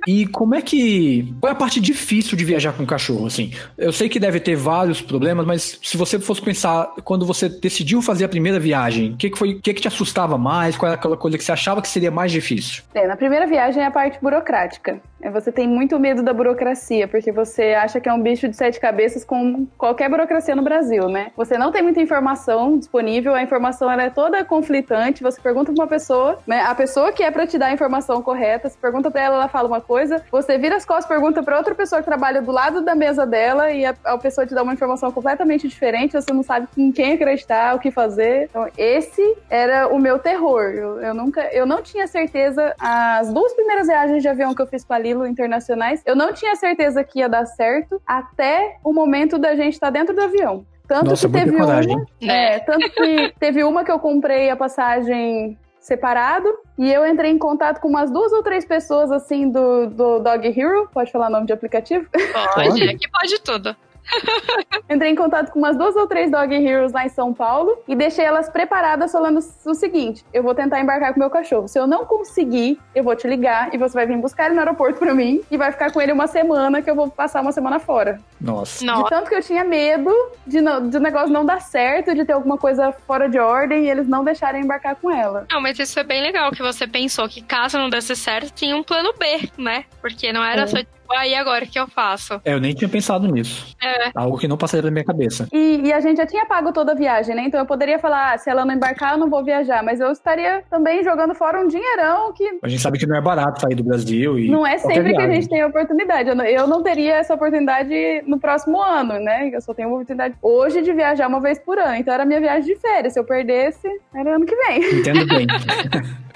E 0.06 0.26
como 0.26 0.54
é 0.54 0.60
que. 0.60 1.32
Qual 1.40 1.48
é 1.48 1.54
a 1.54 1.56
parte 1.56 1.80
difícil 1.80 2.36
de 2.36 2.44
viajar 2.44 2.72
com 2.72 2.84
cachorro? 2.84 3.26
Assim, 3.26 3.52
eu 3.78 3.92
sei 3.92 4.08
que 4.08 4.18
deve 4.18 4.40
ter 4.40 4.56
vários 4.56 5.00
problemas, 5.00 5.46
mas 5.46 5.78
se 5.82 5.96
você 5.96 6.18
fosse 6.18 6.42
pensar, 6.42 6.92
quando 7.04 7.24
você 7.24 7.48
decidiu 7.48 8.02
fazer 8.02 8.24
a 8.24 8.28
primeira 8.28 8.58
viagem, 8.58 9.12
o 9.12 9.16
que, 9.16 9.30
que 9.30 9.38
foi. 9.38 9.54
O 9.54 9.60
que, 9.60 9.72
que 9.74 9.80
te 9.80 9.88
assustava 9.88 10.36
mais? 10.36 10.76
Qual 10.76 10.90
era 10.90 10.98
aquela 10.98 11.16
coisa 11.16 11.38
que 11.38 11.44
você 11.44 11.52
achava 11.52 11.80
que 11.80 11.88
seria 11.88 12.10
mais 12.10 12.32
difícil? 12.32 12.82
É, 12.94 13.06
na 13.06 13.16
primeira 13.16 13.46
viagem 13.46 13.82
é 13.82 13.86
a 13.86 13.90
parte 13.90 14.18
burocrática. 14.20 15.00
É, 15.22 15.30
você 15.30 15.52
tem 15.52 15.68
muito 15.68 15.98
medo 16.00 16.22
da 16.22 16.32
burocracia, 16.32 17.06
porque 17.06 17.30
você 17.30 17.74
acha 17.74 18.00
que 18.00 18.08
é 18.08 18.12
um 18.12 18.20
bicho 18.20 18.48
de 18.48 18.56
sete 18.56 18.80
cabeças 18.80 19.24
com 19.24 19.66
qualquer 19.78 20.10
burocracia 20.10 20.56
no 20.56 20.62
Brasil, 20.62 21.08
né? 21.08 21.30
Você 21.36 21.56
não 21.56 21.70
tem 21.70 21.80
muita 21.80 22.00
informação 22.00 22.76
disponível, 22.76 23.32
a 23.34 23.42
informação 23.42 23.90
é 23.90 24.10
toda 24.10 24.44
conflitante. 24.44 25.22
Você 25.22 25.40
pergunta 25.40 25.72
pra 25.72 25.84
uma 25.84 25.88
pessoa, 25.88 26.38
né? 26.46 26.62
A 26.62 26.74
pessoa 26.74 27.12
que 27.12 27.22
é 27.22 27.30
pra 27.30 27.46
te 27.46 27.56
dar 27.56 27.66
a 27.66 27.72
informação 27.72 28.20
correta, 28.20 28.68
você 28.68 28.76
pergunta 28.76 29.10
pra 29.10 29.22
ela, 29.22 29.36
ela 29.36 29.48
fala 29.48 29.68
uma 29.68 29.80
coisa, 29.80 30.22
você 30.30 30.58
vira 30.58 30.76
as 30.76 30.84
costas, 30.84 31.06
pergunta 31.06 31.42
pra 31.42 31.56
outra 31.56 31.74
pessoa 31.74 32.00
que 32.00 32.06
trabalha 32.06 32.42
do 32.42 32.50
lado 32.50 32.82
da 32.82 32.94
mesa 32.96 33.24
dela 33.24 33.70
e 33.70 33.84
a, 33.84 33.94
a 34.04 34.18
pessoa 34.18 34.44
te 34.44 34.54
dá 34.54 34.62
uma 34.62 34.72
informação 34.72 35.12
completamente 35.12 35.68
diferente, 35.68 36.12
você 36.12 36.32
não 36.32 36.42
sabe 36.42 36.66
em 36.76 36.90
quem 36.90 37.12
acreditar, 37.12 37.76
o 37.76 37.78
que 37.78 37.92
fazer. 37.92 38.48
Então, 38.50 38.66
esse 38.76 39.36
era 39.48 39.86
o 39.86 40.00
meu 40.00 40.18
terror. 40.18 40.62
Eu, 40.74 41.00
eu 41.00 41.14
nunca, 41.14 41.42
eu 41.52 41.64
não 41.64 41.80
tinha 41.80 42.08
certeza. 42.08 42.74
As 42.80 43.32
duas 43.32 43.52
primeiras 43.52 43.86
viagens 43.86 44.20
de 44.20 44.28
avião 44.28 44.52
que 44.54 44.62
eu 44.62 44.66
fiz 44.66 44.84
com 44.84 44.94
a 44.94 44.98
Internacionais, 45.26 46.02
eu 46.06 46.16
não 46.16 46.32
tinha 46.32 46.56
certeza 46.56 47.04
que 47.04 47.20
ia 47.20 47.28
dar 47.28 47.46
certo 47.46 48.00
até 48.06 48.76
o 48.84 48.92
momento 48.92 49.38
da 49.38 49.54
gente 49.54 49.74
estar 49.74 49.88
tá 49.88 49.90
dentro 49.90 50.14
do 50.14 50.22
avião. 50.22 50.64
Tanto 50.86 51.10
Nossa, 51.10 51.28
que 51.28 51.32
teve 51.32 51.56
coragem. 51.56 51.96
uma. 51.96 52.32
É, 52.32 52.58
tanto 52.58 52.90
que 52.90 53.32
teve 53.38 53.64
uma 53.64 53.84
que 53.84 53.90
eu 53.90 53.98
comprei 53.98 54.50
a 54.50 54.56
passagem 54.56 55.58
separado 55.80 56.48
e 56.78 56.92
eu 56.92 57.06
entrei 57.06 57.30
em 57.30 57.38
contato 57.38 57.80
com 57.80 57.88
umas 57.88 58.10
duas 58.10 58.32
ou 58.32 58.42
três 58.42 58.64
pessoas 58.64 59.10
assim 59.10 59.50
do, 59.50 59.86
do 59.88 60.18
Dog 60.20 60.46
Hero. 60.46 60.88
Pode 60.92 61.10
falar 61.10 61.30
nome 61.30 61.46
de 61.46 61.52
aplicativo? 61.52 62.06
Pode, 62.54 62.82
aqui 62.84 63.08
pode 63.10 63.40
tudo. 63.40 63.76
Entrei 64.88 65.10
em 65.10 65.16
contato 65.16 65.50
com 65.50 65.58
umas 65.58 65.76
duas 65.76 65.96
ou 65.96 66.06
três 66.06 66.30
Dog 66.30 66.54
Heroes 66.54 66.92
lá 66.92 67.04
em 67.04 67.08
São 67.08 67.32
Paulo 67.32 67.78
e 67.88 67.94
deixei 67.94 68.24
elas 68.24 68.48
preparadas 68.48 69.12
falando 69.12 69.38
o 69.38 69.74
seguinte: 69.74 70.24
eu 70.32 70.42
vou 70.42 70.54
tentar 70.54 70.80
embarcar 70.80 71.12
com 71.12 71.20
meu 71.20 71.30
cachorro. 71.30 71.68
Se 71.68 71.78
eu 71.78 71.86
não 71.86 72.04
conseguir, 72.04 72.78
eu 72.94 73.02
vou 73.02 73.16
te 73.16 73.26
ligar 73.26 73.74
e 73.74 73.78
você 73.78 73.94
vai 73.94 74.06
vir 74.06 74.16
buscar 74.18 74.46
ele 74.46 74.54
no 74.54 74.60
aeroporto 74.60 74.98
pra 74.98 75.14
mim 75.14 75.40
e 75.50 75.56
vai 75.56 75.72
ficar 75.72 75.92
com 75.92 76.00
ele 76.00 76.12
uma 76.12 76.26
semana 76.26 76.82
que 76.82 76.90
eu 76.90 76.94
vou 76.94 77.10
passar 77.10 77.40
uma 77.40 77.52
semana 77.52 77.78
fora. 77.78 78.20
Nossa. 78.40 78.84
De 78.84 79.08
tanto 79.08 79.28
que 79.28 79.34
eu 79.34 79.42
tinha 79.42 79.64
medo 79.64 80.10
de, 80.46 80.58
de 80.58 80.96
o 80.96 81.00
negócio 81.00 81.32
não 81.32 81.44
dar 81.44 81.60
certo, 81.60 82.14
de 82.14 82.24
ter 82.24 82.32
alguma 82.32 82.58
coisa 82.58 82.92
fora 83.06 83.28
de 83.28 83.38
ordem 83.38 83.84
e 83.84 83.90
eles 83.90 84.08
não 84.08 84.24
deixarem 84.24 84.62
embarcar 84.62 84.96
com 84.96 85.10
ela. 85.10 85.46
Não, 85.50 85.60
mas 85.60 85.78
isso 85.78 85.98
é 85.98 86.04
bem 86.04 86.20
legal 86.22 86.50
que 86.50 86.62
você 86.62 86.86
pensou 86.86 87.28
que 87.28 87.42
caso 87.42 87.78
não 87.78 87.88
desse 87.88 88.14
certo, 88.16 88.52
tinha 88.52 88.76
um 88.76 88.82
plano 88.82 89.12
B, 89.18 89.50
né? 89.56 89.84
Porque 90.00 90.32
não 90.32 90.44
era 90.44 90.62
é. 90.62 90.66
só 90.66 90.78
aí 91.14 91.34
agora 91.34 91.64
o 91.64 91.68
que 91.68 91.78
eu 91.78 91.86
faço? 91.86 92.40
É, 92.44 92.54
eu 92.54 92.60
nem 92.60 92.74
tinha 92.74 92.88
pensado 92.88 93.26
nisso. 93.26 93.74
É. 93.82 94.10
Algo 94.14 94.38
que 94.38 94.48
não 94.48 94.56
passaria 94.56 94.82
pela 94.82 94.92
minha 94.92 95.04
cabeça. 95.04 95.48
E, 95.52 95.80
e, 95.84 95.92
a 95.92 96.00
gente 96.00 96.16
já 96.18 96.26
tinha 96.26 96.46
pago 96.46 96.72
toda 96.72 96.92
a 96.92 96.94
viagem, 96.94 97.34
né? 97.34 97.44
Então 97.46 97.60
eu 97.60 97.66
poderia 97.66 97.98
falar, 97.98 98.34
ah, 98.34 98.38
se 98.38 98.50
ela 98.50 98.64
não 98.64 98.74
embarcar, 98.74 99.12
eu 99.12 99.18
não 99.18 99.28
vou 99.28 99.44
viajar. 99.44 99.82
Mas 99.82 100.00
eu 100.00 100.10
estaria 100.10 100.64
também 100.70 101.02
jogando 101.02 101.34
fora 101.34 101.60
um 101.60 101.68
dinheirão 101.68 102.32
que. 102.32 102.58
A 102.62 102.68
gente 102.68 102.82
sabe 102.82 102.98
que 102.98 103.06
não 103.06 103.16
é 103.16 103.20
barato 103.20 103.60
sair 103.60 103.74
do 103.74 103.84
Brasil 103.84 104.38
e. 104.38 104.48
Não 104.48 104.66
é 104.66 104.78
sempre 104.78 105.14
que 105.14 105.22
a 105.22 105.30
gente 105.30 105.48
tem 105.48 105.62
a 105.62 105.66
oportunidade. 105.66 106.28
Eu 106.28 106.36
não, 106.36 106.44
eu 106.44 106.66
não 106.66 106.82
teria 106.82 107.16
essa 107.16 107.34
oportunidade 107.34 108.22
no 108.26 108.38
próximo 108.38 108.80
ano, 108.80 109.14
né? 109.14 109.50
Eu 109.52 109.60
só 109.60 109.74
tenho 109.74 109.88
a 109.88 109.92
oportunidade 109.92 110.34
hoje 110.42 110.82
de 110.82 110.92
viajar 110.92 111.28
uma 111.28 111.40
vez 111.40 111.58
por 111.58 111.78
ano. 111.78 111.96
Então 111.96 112.12
era 112.12 112.24
minha 112.24 112.40
viagem 112.40 112.74
de 112.74 112.80
férias. 112.80 113.12
Se 113.12 113.18
eu 113.18 113.24
perdesse, 113.24 113.88
era 114.14 114.36
ano 114.36 114.46
que 114.46 114.56
vem. 114.56 115.00
Entendo 115.00 115.26
bem. 115.26 115.46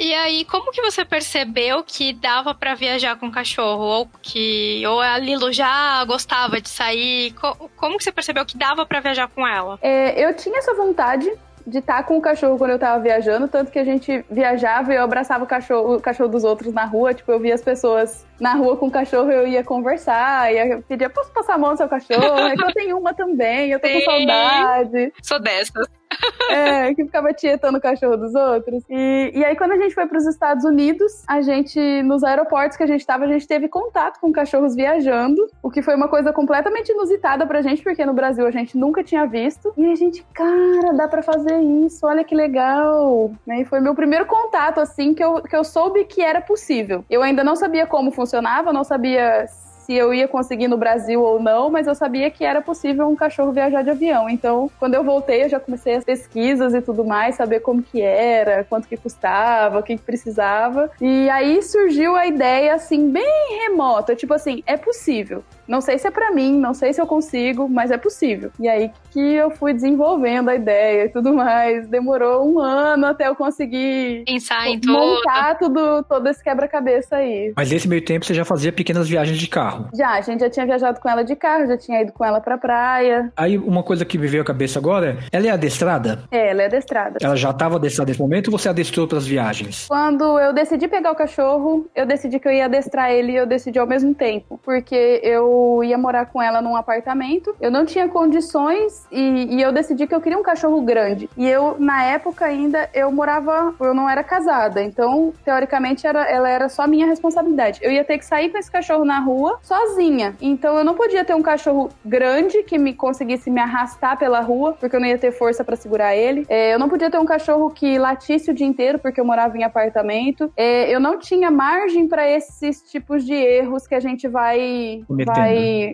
E 0.00 0.14
aí, 0.14 0.46
como 0.46 0.72
que 0.72 0.80
você 0.80 1.04
percebeu 1.04 1.84
que 1.84 2.14
dava 2.14 2.54
para 2.54 2.74
viajar 2.74 3.16
com 3.16 3.26
o 3.26 3.30
cachorro? 3.30 3.84
Ou 3.84 4.08
que 4.22 4.82
ou 4.86 4.98
a 4.98 5.18
Lilo 5.18 5.52
já 5.52 6.02
gostava 6.06 6.58
de 6.58 6.70
sair? 6.70 7.34
Como 7.76 7.98
que 7.98 8.04
você 8.04 8.10
percebeu 8.10 8.46
que 8.46 8.56
dava 8.56 8.86
para 8.86 9.00
viajar 9.00 9.28
com 9.28 9.46
ela? 9.46 9.78
É, 9.82 10.18
eu 10.24 10.34
tinha 10.34 10.58
essa 10.58 10.72
vontade 10.74 11.30
de 11.66 11.78
estar 11.80 11.98
tá 11.98 12.02
com 12.02 12.16
o 12.16 12.20
cachorro 12.22 12.56
quando 12.56 12.70
eu 12.70 12.78
tava 12.78 12.98
viajando, 12.98 13.46
tanto 13.46 13.70
que 13.70 13.78
a 13.78 13.84
gente 13.84 14.24
viajava 14.30 14.94
e 14.94 14.96
eu 14.96 15.04
abraçava 15.04 15.44
o 15.44 15.46
cachorro, 15.46 15.96
o 15.96 16.00
cachorro 16.00 16.30
dos 16.30 16.44
outros 16.44 16.72
na 16.72 16.86
rua, 16.86 17.12
tipo, 17.12 17.30
eu 17.30 17.38
via 17.38 17.54
as 17.54 17.60
pessoas 17.60 18.26
na 18.40 18.54
rua 18.54 18.78
com 18.78 18.86
o 18.86 18.90
cachorro, 18.90 19.30
eu 19.30 19.46
ia 19.46 19.62
conversar, 19.62 20.50
ia 20.50 20.82
pedir, 20.88 21.10
posso 21.10 21.30
passar 21.30 21.56
a 21.56 21.58
mão 21.58 21.72
no 21.72 21.76
seu 21.76 21.88
cachorro? 21.88 22.38
É 22.38 22.56
que 22.56 22.64
eu 22.64 22.72
tenho 22.72 22.98
uma 22.98 23.12
também, 23.12 23.70
eu 23.70 23.78
tô 23.78 23.86
Sim. 23.86 24.00
com 24.02 24.10
saudade. 24.10 25.12
Sou 25.22 25.38
dessas. 25.38 25.99
É, 26.50 26.92
que 26.94 27.04
ficava 27.04 27.32
tietando 27.32 27.78
o 27.78 27.80
cachorro 27.80 28.16
dos 28.16 28.34
outros. 28.34 28.82
E, 28.90 29.30
e 29.32 29.44
aí, 29.44 29.54
quando 29.54 29.70
a 29.70 29.76
gente 29.76 29.94
foi 29.94 30.06
para 30.06 30.18
os 30.18 30.26
Estados 30.26 30.64
Unidos, 30.64 31.22
a 31.28 31.40
gente, 31.40 32.02
nos 32.02 32.24
aeroportos 32.24 32.76
que 32.76 32.82
a 32.82 32.86
gente 32.88 33.00
estava, 33.00 33.24
a 33.24 33.28
gente 33.28 33.46
teve 33.46 33.68
contato 33.68 34.18
com 34.20 34.32
cachorros 34.32 34.74
viajando, 34.74 35.40
o 35.62 35.70
que 35.70 35.80
foi 35.80 35.94
uma 35.94 36.08
coisa 36.08 36.32
completamente 36.32 36.90
inusitada 36.90 37.46
pra 37.46 37.62
gente, 37.62 37.84
porque 37.84 38.04
no 38.04 38.12
Brasil 38.12 38.44
a 38.44 38.50
gente 38.50 38.76
nunca 38.76 39.04
tinha 39.04 39.26
visto. 39.26 39.72
E 39.76 39.92
a 39.92 39.94
gente, 39.94 40.26
cara, 40.34 40.92
dá 40.92 41.06
para 41.06 41.22
fazer 41.22 41.60
isso, 41.60 42.04
olha 42.04 42.24
que 42.24 42.34
legal. 42.34 43.30
E 43.46 43.64
foi 43.64 43.78
meu 43.78 43.94
primeiro 43.94 44.26
contato, 44.26 44.80
assim, 44.80 45.14
que 45.14 45.22
eu, 45.22 45.42
que 45.42 45.54
eu 45.54 45.62
soube 45.62 46.04
que 46.04 46.20
era 46.20 46.40
possível. 46.40 47.04
Eu 47.08 47.22
ainda 47.22 47.44
não 47.44 47.54
sabia 47.54 47.86
como 47.86 48.10
funcionava, 48.10 48.72
não 48.72 48.82
sabia 48.82 49.46
se 49.90 49.96
eu 49.96 50.14
ia 50.14 50.28
conseguir 50.28 50.68
no 50.68 50.76
Brasil 50.76 51.20
ou 51.20 51.42
não, 51.42 51.68
mas 51.68 51.88
eu 51.88 51.96
sabia 51.96 52.30
que 52.30 52.44
era 52.44 52.62
possível 52.62 53.08
um 53.08 53.16
cachorro 53.16 53.50
viajar 53.50 53.82
de 53.82 53.90
avião. 53.90 54.30
Então, 54.30 54.70
quando 54.78 54.94
eu 54.94 55.02
voltei, 55.02 55.42
eu 55.42 55.48
já 55.48 55.58
comecei 55.58 55.96
as 55.96 56.04
pesquisas 56.04 56.72
e 56.74 56.80
tudo 56.80 57.04
mais, 57.04 57.34
saber 57.34 57.58
como 57.58 57.82
que 57.82 58.00
era, 58.00 58.62
quanto 58.62 58.86
que 58.86 58.96
custava, 58.96 59.80
o 59.80 59.82
que, 59.82 59.96
que 59.96 60.02
precisava. 60.04 60.88
E 61.00 61.28
aí 61.28 61.60
surgiu 61.60 62.14
a 62.14 62.24
ideia, 62.24 62.74
assim, 62.74 63.10
bem 63.10 63.58
remota, 63.64 64.14
tipo 64.14 64.32
assim, 64.32 64.62
é 64.64 64.76
possível. 64.76 65.42
Não 65.70 65.80
sei 65.80 65.98
se 65.98 66.08
é 66.08 66.10
para 66.10 66.32
mim, 66.32 66.58
não 66.58 66.74
sei 66.74 66.92
se 66.92 67.00
eu 67.00 67.06
consigo, 67.06 67.68
mas 67.68 67.92
é 67.92 67.96
possível. 67.96 68.50
E 68.58 68.68
aí 68.68 68.90
que 69.12 69.20
eu 69.20 69.52
fui 69.52 69.72
desenvolvendo 69.72 70.48
a 70.48 70.56
ideia 70.56 71.04
e 71.04 71.08
tudo 71.08 71.32
mais. 71.32 71.86
Demorou 71.86 72.44
um 72.44 72.58
ano 72.58 73.06
até 73.06 73.28
eu 73.28 73.36
conseguir 73.36 74.24
pensar 74.26 74.66
em 74.66 74.80
tudo. 74.80 74.92
montar 74.92 75.54
tudo, 75.58 76.02
todo 76.02 76.28
esse 76.28 76.42
quebra-cabeça 76.42 77.16
aí. 77.16 77.52
Mas 77.56 77.70
nesse 77.70 77.86
meio 77.86 78.04
tempo 78.04 78.26
você 78.26 78.34
já 78.34 78.44
fazia 78.44 78.72
pequenas 78.72 79.08
viagens 79.08 79.38
de 79.38 79.46
carro? 79.46 79.88
Já, 79.94 80.10
a 80.14 80.20
gente 80.20 80.40
já 80.40 80.50
tinha 80.50 80.66
viajado 80.66 80.98
com 80.98 81.08
ela 81.08 81.22
de 81.22 81.36
carro, 81.36 81.68
já 81.68 81.76
tinha 81.76 82.02
ido 82.02 82.12
com 82.12 82.24
ela 82.24 82.40
pra 82.40 82.58
praia. 82.58 83.32
Aí 83.36 83.56
uma 83.56 83.84
coisa 83.84 84.04
que 84.04 84.18
me 84.18 84.26
veio 84.26 84.42
à 84.42 84.46
cabeça 84.46 84.76
agora, 84.76 85.18
ela 85.30 85.46
é 85.46 85.50
adestrada? 85.50 86.24
É, 86.32 86.50
ela 86.50 86.62
é 86.62 86.66
adestrada. 86.66 87.18
Ela 87.22 87.36
já 87.36 87.50
estava 87.50 87.76
adestrada 87.76 88.10
nesse 88.10 88.20
momento 88.20 88.48
ou 88.48 88.58
você 88.58 88.68
adestrou 88.68 89.06
para 89.06 89.18
as 89.18 89.26
viagens? 89.26 89.86
Quando 89.86 90.40
eu 90.40 90.52
decidi 90.52 90.88
pegar 90.88 91.12
o 91.12 91.14
cachorro, 91.14 91.86
eu 91.94 92.04
decidi 92.04 92.40
que 92.40 92.48
eu 92.48 92.52
ia 92.52 92.64
adestrar 92.64 93.12
ele 93.12 93.32
e 93.32 93.36
eu 93.36 93.46
decidi 93.46 93.78
ao 93.78 93.86
mesmo 93.86 94.12
tempo. 94.12 94.58
Porque 94.64 95.20
eu 95.22 95.59
eu 95.60 95.84
ia 95.84 95.98
morar 95.98 96.26
com 96.26 96.40
ela 96.40 96.60
num 96.60 96.76
apartamento. 96.76 97.54
Eu 97.60 97.70
não 97.70 97.84
tinha 97.84 98.08
condições 98.08 99.06
e, 99.10 99.56
e 99.56 99.62
eu 99.62 99.72
decidi 99.72 100.06
que 100.06 100.14
eu 100.14 100.20
queria 100.20 100.38
um 100.38 100.42
cachorro 100.42 100.80
grande. 100.82 101.28
E 101.36 101.46
eu, 101.46 101.76
na 101.78 102.04
época 102.04 102.44
ainda, 102.44 102.88
eu 102.94 103.10
morava, 103.10 103.74
eu 103.80 103.94
não 103.94 104.08
era 104.08 104.22
casada. 104.22 104.82
Então, 104.82 105.32
teoricamente, 105.44 106.06
era, 106.06 106.22
ela 106.28 106.48
era 106.48 106.68
só 106.68 106.86
minha 106.86 107.06
responsabilidade. 107.06 107.80
Eu 107.82 107.90
ia 107.90 108.04
ter 108.04 108.18
que 108.18 108.24
sair 108.24 108.50
com 108.50 108.58
esse 108.58 108.70
cachorro 108.70 109.04
na 109.04 109.20
rua 109.20 109.58
sozinha. 109.62 110.34
Então, 110.40 110.76
eu 110.76 110.84
não 110.84 110.94
podia 110.94 111.24
ter 111.24 111.34
um 111.34 111.42
cachorro 111.42 111.88
grande 112.04 112.62
que 112.62 112.78
me 112.78 112.94
conseguisse 112.94 113.50
me 113.50 113.60
arrastar 113.60 114.18
pela 114.18 114.40
rua, 114.40 114.76
porque 114.78 114.96
eu 114.96 115.00
não 115.00 115.06
ia 115.06 115.18
ter 115.18 115.32
força 115.32 115.64
para 115.64 115.76
segurar 115.76 116.14
ele. 116.14 116.46
É, 116.48 116.74
eu 116.74 116.78
não 116.78 116.88
podia 116.88 117.10
ter 117.10 117.18
um 117.18 117.24
cachorro 117.24 117.70
que 117.70 117.98
latisse 117.98 118.50
o 118.50 118.54
dia 118.54 118.66
inteiro, 118.66 118.98
porque 118.98 119.20
eu 119.20 119.24
morava 119.24 119.56
em 119.56 119.64
apartamento. 119.64 120.52
É, 120.56 120.94
eu 120.94 121.00
não 121.00 121.18
tinha 121.18 121.50
margem 121.50 122.06
para 122.06 122.28
esses 122.28 122.82
tipos 122.82 123.24
de 123.24 123.34
erros 123.34 123.86
que 123.86 123.94
a 123.94 124.00
gente 124.00 124.28
vai, 124.28 125.02
vai 125.08 125.49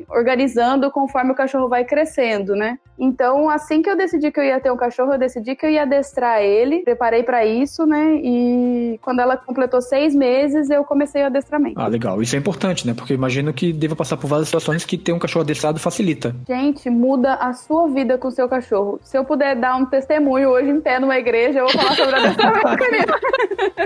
organizando 0.08 0.90
conforme 0.90 1.32
o 1.32 1.34
cachorro 1.34 1.68
vai 1.68 1.84
crescendo, 1.84 2.54
né? 2.54 2.78
Então, 2.98 3.50
assim 3.50 3.82
que 3.82 3.90
eu 3.90 3.96
decidi 3.96 4.30
que 4.30 4.40
eu 4.40 4.44
ia 4.44 4.60
ter 4.60 4.70
um 4.70 4.76
cachorro, 4.76 5.12
eu 5.12 5.18
decidi 5.18 5.54
que 5.54 5.66
eu 5.66 5.70
ia 5.70 5.82
adestrar 5.82 6.40
ele, 6.40 6.82
preparei 6.82 7.22
para 7.22 7.44
isso, 7.44 7.86
né? 7.86 8.16
E 8.22 8.98
quando 9.02 9.20
ela 9.20 9.36
completou 9.36 9.80
seis 9.80 10.14
meses, 10.14 10.70
eu 10.70 10.84
comecei 10.84 11.22
o 11.22 11.26
adestramento. 11.26 11.78
Ah, 11.80 11.88
legal. 11.88 12.22
Isso 12.22 12.34
é 12.36 12.38
importante, 12.38 12.86
né? 12.86 12.94
Porque 12.94 13.12
eu 13.12 13.16
imagino 13.16 13.52
que 13.52 13.72
deva 13.72 13.94
passar 13.94 14.16
por 14.16 14.28
várias 14.28 14.48
situações 14.48 14.84
que 14.84 14.96
ter 14.96 15.12
um 15.12 15.18
cachorro 15.18 15.42
adestrado 15.42 15.78
facilita. 15.78 16.34
Gente, 16.48 16.88
muda 16.88 17.34
a 17.34 17.52
sua 17.52 17.88
vida 17.88 18.16
com 18.18 18.28
o 18.28 18.30
seu 18.30 18.48
cachorro. 18.48 18.98
Se 19.02 19.16
eu 19.16 19.24
puder 19.24 19.56
dar 19.56 19.76
um 19.76 19.86
testemunho 19.86 20.50
hoje 20.50 20.70
em 20.70 20.80
pé 20.80 20.98
numa 20.98 21.18
igreja, 21.18 21.60
eu 21.60 21.66
vou 21.66 21.72
falar 21.72 21.96
sobre 21.96 22.16
adestramento, 22.16 22.76
querido. 22.76 23.12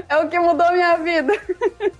É 0.08 0.16
o 0.18 0.28
que 0.28 0.38
mudou 0.38 0.66
a 0.66 0.72
minha 0.72 0.96
vida. 0.96 1.32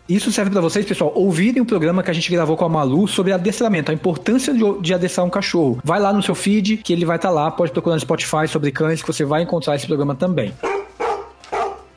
Isso 0.09 0.33
serve 0.33 0.51
para 0.51 0.61
vocês, 0.61 0.85
pessoal, 0.85 1.13
ouvirem 1.15 1.63
o 1.63 1.67
programa 1.67 2.03
que 2.03 2.11
a 2.11 2.15
gente 2.15 2.31
gravou 2.31 2.57
com 2.57 2.65
a 2.65 2.69
Malu 2.69 3.07
sobre 3.07 3.33
adestramento, 3.33 3.91
a 3.91 3.95
importância 3.95 4.53
de, 4.53 4.81
de 4.81 4.95
adestrar 4.95 5.27
um 5.27 5.31
cachorro. 5.31 5.79
Vai 5.85 6.01
lá 6.01 6.13
no 6.13 6.23
seu 6.23 6.35
feed, 6.35 6.79
que 6.79 6.93
ele 7.01 7.07
vai 7.07 7.17
estar 7.17 7.29
tá 7.29 7.35
lá, 7.35 7.51
pode 7.51 7.73
procurar 7.73 7.97
no 7.97 8.01
Spotify 8.01 8.47
sobre 8.47 8.71
cães, 8.71 9.01
que 9.03 9.07
você 9.07 9.25
vai 9.25 9.43
encontrar 9.43 9.75
esse 9.75 9.87
programa 9.87 10.15
também. 10.15 10.53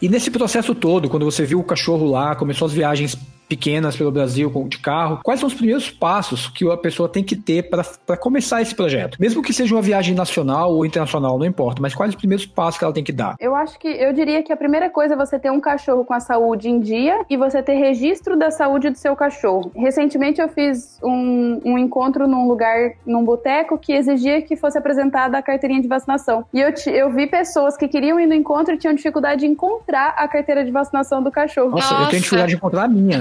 E 0.02 0.10
nesse 0.10 0.32
processo 0.32 0.74
todo, 0.74 1.10
quando 1.10 1.26
você 1.26 1.46
viu 1.46 1.60
o 1.60 1.64
cachorro 1.64 2.10
lá, 2.10 2.36
começou 2.36 2.66
as 2.66 2.74
viagens 2.74 3.18
pequenas 3.48 3.96
pelo 3.96 4.12
Brasil 4.12 4.52
de 4.68 4.78
carro, 4.80 5.20
quais 5.24 5.40
são 5.40 5.48
os 5.48 5.54
primeiros 5.54 5.90
passos 5.90 6.48
que 6.48 6.70
a 6.70 6.78
pessoa 6.78 7.08
tem 7.10 7.24
que 7.24 7.36
ter 7.36 7.70
para 7.70 8.18
começar 8.18 8.62
esse 8.62 8.76
projeto? 8.76 9.18
Mesmo 9.20 9.42
que 9.42 9.54
seja 9.54 9.76
uma 9.76 9.82
viagem 9.82 10.16
nacional 10.16 10.74
ou 10.74 10.86
internacional, 10.86 11.38
não 11.38 11.46
importa, 11.46 11.82
mas 11.82 11.94
quais 11.94 12.14
os 12.14 12.16
primeiros 12.16 12.46
passos 12.46 12.78
que 12.78 12.84
ela 12.84 12.94
tem 12.94 13.04
que 13.04 13.12
dar? 13.12 13.36
Eu 13.40 13.56
acho 13.56 13.78
que 13.80 13.88
eu 13.88 14.14
diria 14.14 14.42
que 14.44 14.52
a 14.52 14.58
primeira 14.58 14.90
coisa 14.90 15.14
é 15.14 15.18
você 15.18 15.40
ter 15.40 15.52
um 15.52 15.60
cachorro 15.60 16.04
com 16.06 16.14
a 16.14 16.20
saúde 16.20 16.70
em 16.70 16.80
dia 16.80 17.26
e 17.30 17.38
você 17.38 17.62
ter 17.62 17.76
registro 17.76 18.38
da 18.38 18.52
saúde 18.52 18.90
do 18.90 18.98
seu 18.98 19.16
cachorro. 19.16 19.72
Recentemente 19.76 20.42
eu 20.42 20.50
fiz 20.50 21.00
um, 21.04 21.60
um 21.64 21.78
encontro 21.78 22.28
num 22.28 22.48
lugar, 22.48 22.94
num 23.06 23.24
boteco, 23.24 23.78
que 23.78 23.94
exigia 23.94 24.42
que 24.42 24.56
fosse 24.56 24.78
apresentada 24.78 25.38
a 25.38 25.42
carteirinha 25.42 25.82
de 25.82 25.88
vacinação. 25.88 26.46
E 26.54 26.60
eu, 26.60 26.74
eu 26.88 27.10
vi 27.12 27.28
pessoas 27.28 27.78
que 27.78 27.88
queriam 27.88 28.20
ir 28.20 28.28
no 28.28 28.34
encontro 28.34 28.74
e 28.74 28.78
tinham 28.78 28.94
dificuldade 28.94 29.42
de 29.42 29.48
encontrar 29.48 30.16
a 30.18 30.28
carteira 30.28 30.64
de 30.64 30.72
vacinação 30.72 31.22
do 31.22 31.32
cachorro. 31.32 31.72
Nossa, 31.72 31.94
Nossa. 31.94 32.04
eu 32.04 32.10
tenho 32.10 32.22
dificuldade 32.22 32.50
de 32.52 32.56
encontrar 32.56 32.84
a 32.84 32.88
minha. 32.88 33.20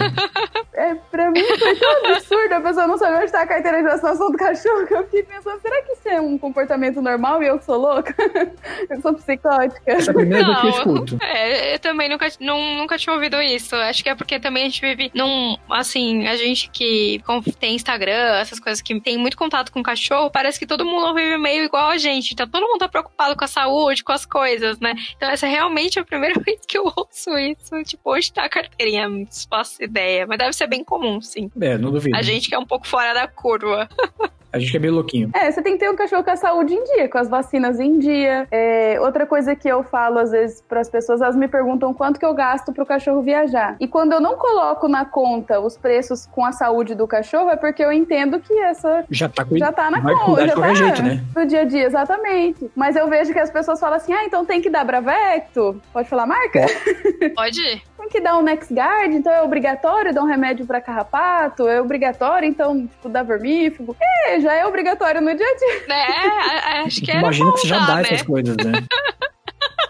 É, 0.75 0.95
pra 0.95 1.31
mim 1.31 1.43
foi 1.43 1.77
tão 1.77 2.07
absurdo 2.07 2.55
a 2.55 2.61
pessoa 2.61 2.87
não 2.87 2.97
saber 2.97 3.17
onde 3.17 3.25
está 3.27 3.43
a 3.43 3.47
carteira 3.47 3.79
de 3.79 3.85
vacinação 3.85 4.31
do 4.31 4.39
cachorro 4.39 4.87
que 4.87 4.95
eu 4.95 5.05
fiquei 5.05 5.23
pensando, 5.23 5.61
será 5.61 5.83
que 5.83 5.93
isso 5.93 6.09
é 6.09 6.21
um 6.21 6.39
comportamento 6.39 7.01
normal 7.03 7.43
e 7.43 7.47
eu 7.47 7.59
que 7.59 7.65
sou 7.65 7.79
louca? 7.79 8.15
eu 8.89 9.01
sou 9.01 9.15
psicótica. 9.15 9.81
Essa 9.87 10.11
é 10.11 10.13
a 10.13 10.15
primeira 10.15 10.47
vez 10.47 10.61
que 10.61 10.67
eu 10.67 10.71
escuto. 10.71 11.19
É, 11.23 11.75
eu 11.75 11.79
também 11.79 12.09
nunca, 12.09 12.27
não, 12.41 12.77
nunca 12.77 12.99
tinha 12.99 13.15
ouvido 13.15 13.41
isso. 13.41 13.77
Acho 13.77 14.03
que 14.03 14.09
é 14.09 14.15
porque 14.15 14.41
também 14.41 14.65
a 14.65 14.69
gente 14.69 14.81
vive 14.81 15.11
num, 15.15 15.57
assim, 15.71 16.27
a 16.27 16.37
gente 16.37 16.71
que 16.71 17.23
tem 17.59 17.75
Instagram, 17.75 18.39
essas 18.41 18.59
coisas 18.59 18.81
que 18.81 18.99
tem 19.01 19.19
muito 19.19 19.37
contato 19.37 19.73
com 19.73 19.83
cachorro, 19.83 20.31
parece 20.31 20.59
que 20.59 20.67
todo 20.67 20.85
mundo 20.85 21.15
vive 21.15 21.37
meio 21.39 21.65
igual 21.65 21.91
a 21.91 21.99
gente. 21.99 22.33
Então 22.33 22.49
todo 22.49 22.67
mundo 22.67 22.79
tá 22.79 22.89
preocupado 22.89 23.37
com 23.37 23.45
a 23.45 23.49
saúde, 23.49 24.05
com 24.05 24.13
as 24.13 24.25
coisas, 24.25 24.79
né? 24.81 24.95
Então 25.17 25.31
essa 25.31 25.47
é 25.47 25.51
realmente 25.51 25.99
a 25.99 26.05
primeira 26.05 26.39
vez 26.41 26.61
que 26.67 26.79
eu 26.79 26.85
ouço 26.85 27.37
isso. 27.39 27.83
Tipo, 27.85 28.11
hoje 28.11 28.33
tá 28.33 28.45
a 28.45 28.49
carteirinha, 28.49 29.09
não 29.09 29.27
faço 29.49 29.83
ideia. 29.83 30.02
Mas 30.27 30.39
deve 30.39 30.53
ser 30.53 30.67
bem 30.67 30.85
comum, 30.85 31.21
sim. 31.21 31.51
É, 31.61 31.77
não 31.79 31.91
duvido. 31.91 32.17
A 32.17 32.23
gente 32.23 32.49
que 32.49 32.55
é 32.55 32.59
um 32.59 32.67
pouco 32.67 32.87
fora 32.87 33.13
da 33.13 33.27
curva. 33.29 33.89
A 34.53 34.59
gente 34.59 34.77
é 34.77 34.79
meio 34.79 34.93
louquinho. 34.93 35.31
É, 35.33 35.51
você 35.51 35.63
tem 35.63 35.73
que 35.73 35.79
ter 35.79 35.91
um 35.91 35.97
cachorro 35.97 36.23
com 36.23 36.31
a 36.31 36.37
saúde 36.37 36.75
em 36.75 36.85
dia, 36.85 37.09
com 37.09 37.17
as 37.17 37.27
vacinas 37.27 37.81
em 37.81 37.99
dia. 37.99 38.47
É, 38.51 39.01
outra 39.01 39.25
coisa 39.25 39.57
que 39.57 39.67
eu 39.67 39.83
falo 39.83 40.19
às 40.19 40.31
vezes 40.31 40.63
para 40.69 40.81
as 40.81 40.91
pessoas, 40.91 41.23
elas 41.23 41.35
me 41.35 41.49
perguntam 41.49 41.95
quanto 41.95 42.21
que 42.21 42.27
eu 42.27 42.35
gasto 42.35 42.71
pro 42.71 42.85
cachorro 42.85 43.23
viajar. 43.23 43.77
E 43.81 43.89
quando 43.89 44.13
eu 44.13 44.21
não 44.21 44.37
coloco 44.37 44.89
na 44.89 45.07
conta 45.07 45.59
os 45.59 45.79
preços 45.79 46.27
com 46.27 46.45
a 46.45 46.53
saúde 46.53 46.95
do 46.95 47.07
cachorro, 47.07 47.49
é 47.49 47.57
porque 47.57 47.83
eu 47.83 47.91
entendo 47.91 48.39
que 48.41 48.53
essa 48.59 49.07
já 49.11 49.27
tá, 49.27 49.43
com... 49.43 49.57
já 49.57 49.73
tá 49.73 49.91
na 49.91 50.03
conta. 50.03 50.47
Já 50.47 50.55
tá 50.55 50.75
jeito, 50.75 51.03
né? 51.03 51.25
No 51.35 51.47
dia 51.47 51.63
a 51.63 51.65
dia, 51.65 51.87
exatamente. 51.87 52.71
Mas 52.77 52.95
eu 52.95 53.09
vejo 53.09 53.33
que 53.33 53.39
as 53.39 53.51
pessoas 53.51 53.81
falam 53.81 53.97
assim: 53.97 54.13
ah, 54.13 54.25
então 54.25 54.45
tem 54.45 54.61
que 54.61 54.69
dar 54.69 54.85
Bravecto. 54.85 55.81
Pode 55.95 56.11
falar 56.11 56.27
marca? 56.27 56.67
Pode. 57.35 57.83
Tem 58.03 58.09
que 58.09 58.21
dar 58.21 58.37
um 58.37 58.43
NexGard, 58.43 59.15
então 59.15 59.33
é 59.33 59.43
obrigatório 59.43 60.13
dar 60.13 60.23
um 60.23 60.27
remédio 60.27 60.67
para 60.67 60.81
carrapato, 60.81 61.69
é 61.69 61.81
obrigatório, 61.81 62.49
então, 62.49 62.87
tipo, 62.87 63.09
dar 63.09 63.23
vermífugo. 63.23 63.97
É, 64.27 64.41
já 64.41 64.55
é 64.55 64.67
obrigatório 64.67 65.21
no 65.21 65.35
dia 65.35 65.47
a 65.47 65.57
dia. 65.57 65.95
É, 65.95 66.79
acho 66.81 67.01
que 67.01 67.11
é. 67.11 67.19
Imagina 67.19 67.53
que 67.53 67.61
você 67.61 67.69
já 67.69 67.79
dá 67.79 67.97
né? 67.97 68.03
essas 68.03 68.23
coisas, 68.23 68.57
né? 68.57 68.73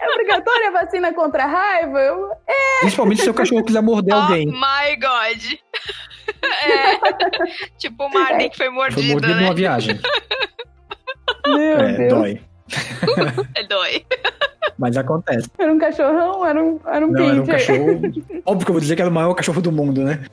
É 0.00 0.10
obrigatória 0.10 0.68
a 0.68 0.72
vacina 0.72 1.14
contra 1.14 1.44
a 1.44 1.46
raiva? 1.46 1.98
Eu... 2.00 2.30
É. 2.46 2.80
Principalmente 2.80 3.22
se 3.22 3.30
o 3.30 3.34
cachorro 3.34 3.64
quiser 3.64 3.80
morder 3.82 4.14
oh 4.14 4.20
alguém. 4.20 4.46
My 4.46 4.96
God. 4.96 5.42
É. 6.42 6.98
tipo 7.78 8.04
o 8.04 8.12
Marley 8.12 8.50
que 8.50 8.56
foi 8.56 8.68
mordido. 8.68 9.00
Foi 9.00 9.12
mordido 9.12 9.34
né? 9.34 9.40
numa 9.42 9.54
viagem. 9.54 10.00
Meu 11.46 11.78
é, 11.78 11.92
Deus. 11.92 12.12
dói. 12.12 12.40
é 13.54 13.62
dói. 13.64 14.04
Mas 14.78 14.96
acontece. 14.96 15.48
Era 15.58 15.72
um 15.72 15.78
cachorrão? 15.78 16.46
Era 16.46 16.62
um, 16.62 16.80
era 16.86 17.06
um 17.06 17.10
Não, 17.10 17.30
era 17.30 17.42
um 17.42 17.46
cachorro. 17.46 18.00
Óbvio 18.46 18.64
que 18.64 18.70
eu 18.70 18.74
vou 18.74 18.80
dizer 18.80 18.96
que 18.96 19.02
era 19.02 19.10
o 19.10 19.14
maior 19.14 19.34
cachorro 19.34 19.60
do 19.60 19.72
mundo, 19.72 20.02
né? 20.02 20.20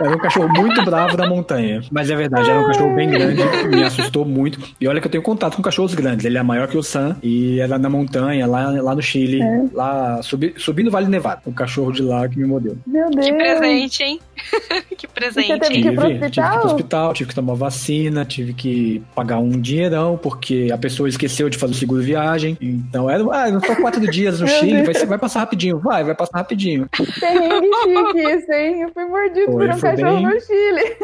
Era 0.00 0.16
um 0.16 0.18
cachorro 0.18 0.48
muito 0.48 0.84
bravo 0.84 1.16
da 1.16 1.28
montanha. 1.28 1.80
Mas 1.90 2.10
é 2.10 2.16
verdade, 2.16 2.50
era 2.50 2.60
um 2.60 2.66
cachorro 2.66 2.94
bem 2.94 3.08
grande, 3.08 3.42
me 3.68 3.84
assustou 3.84 4.24
muito. 4.24 4.58
E 4.80 4.88
olha 4.88 5.00
que 5.00 5.06
eu 5.06 5.10
tenho 5.10 5.22
contato 5.22 5.56
com 5.56 5.62
cachorros 5.62 5.94
grandes. 5.94 6.24
Ele 6.24 6.38
é 6.38 6.42
maior 6.42 6.66
que 6.66 6.76
o 6.76 6.82
Sam 6.82 7.16
e 7.22 7.60
era 7.60 7.78
na 7.78 7.88
montanha, 7.88 8.46
lá, 8.46 8.70
lá 8.70 8.94
no 8.94 9.02
Chile, 9.02 9.40
é. 9.42 9.64
lá 9.72 10.20
subi, 10.22 10.54
subindo 10.56 10.88
o 10.88 10.90
Vale 10.90 11.06
Nevado. 11.08 11.42
O 11.46 11.52
cachorro 11.52 11.92
de 11.92 12.02
lá 12.02 12.28
que 12.28 12.38
me 12.38 12.46
mordeu. 12.46 12.76
Meu 12.86 13.10
Deus. 13.10 13.26
Que 13.26 13.32
presente, 13.32 14.02
hein? 14.02 14.20
que 14.96 15.06
presente. 15.06 15.48
Você 15.48 15.58
teve 15.58 15.82
que 15.82 15.88
ir 15.88 15.94
pro 15.94 16.06
hospital? 16.06 16.30
Tive 16.30 16.30
que 16.30 16.40
ir 16.40 16.60
pro 16.60 16.66
hospital, 16.66 17.14
tive 17.14 17.28
que 17.28 17.34
tomar 17.34 17.54
vacina, 17.54 18.24
tive 18.24 18.54
que 18.54 19.02
pagar 19.14 19.38
um 19.38 19.60
dinheirão, 19.60 20.16
porque 20.16 20.68
a 20.72 20.78
pessoa 20.78 21.08
esqueceu 21.08 21.48
de 21.48 21.58
fazer 21.58 21.72
o 21.72 21.76
seguro 21.76 22.02
viagem. 22.02 22.56
Então 22.60 23.08
era, 23.08 23.22
ah, 23.32 23.50
não 23.50 23.60
tô 23.60 23.74
quatro 23.76 24.00
dias 24.10 24.40
no 24.40 24.48
Chile, 24.48 24.82
vai, 24.82 25.06
vai 25.06 25.18
passar 25.18 25.40
rapidinho. 25.40 25.78
Vai, 25.78 26.04
vai 26.04 26.14
passar 26.14 26.38
rapidinho. 26.38 26.88
Perrengue 27.20 27.68
chique 27.82 28.36
isso, 28.36 28.52
hein? 28.52 28.82
Eu 28.82 28.92
fui 28.92 29.04
mordido 29.04 29.52
Foi, 29.52 29.66
por 29.66 29.76
um 29.76 29.80
cachorro 29.80 30.16
bem... 30.16 30.26
no 30.26 30.40
Chile. 30.40 30.96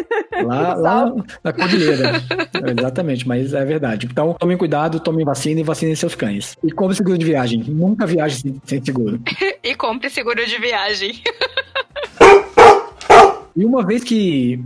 Lá, 0.45 0.75
lá 0.78 1.14
na 1.42 1.52
cordilheira. 1.52 2.23
Exatamente, 2.78 3.26
mas 3.26 3.52
é 3.52 3.64
verdade. 3.64 4.09
Então, 4.11 4.35
tomem 4.35 4.57
cuidado, 4.57 5.00
tomem 5.00 5.25
vacina 5.25 5.61
e 5.61 5.64
vacinem 5.64 5.95
seus 5.95 6.14
cães. 6.14 6.57
E 6.62 6.71
compre 6.71 6.97
seguro 6.97 7.18
de 7.18 7.25
viagem. 7.25 7.64
Nunca 7.66 8.07
viaje 8.07 8.40
sem, 8.40 8.61
sem 8.64 8.85
seguro. 8.85 9.21
e 9.62 9.75
compre 9.75 10.11
seguro 10.11 10.45
de 10.45 10.59
viagem. 10.59 11.23
E 13.59 13.65
uma 13.65 13.85
vez 13.85 14.05
que, 14.05 14.65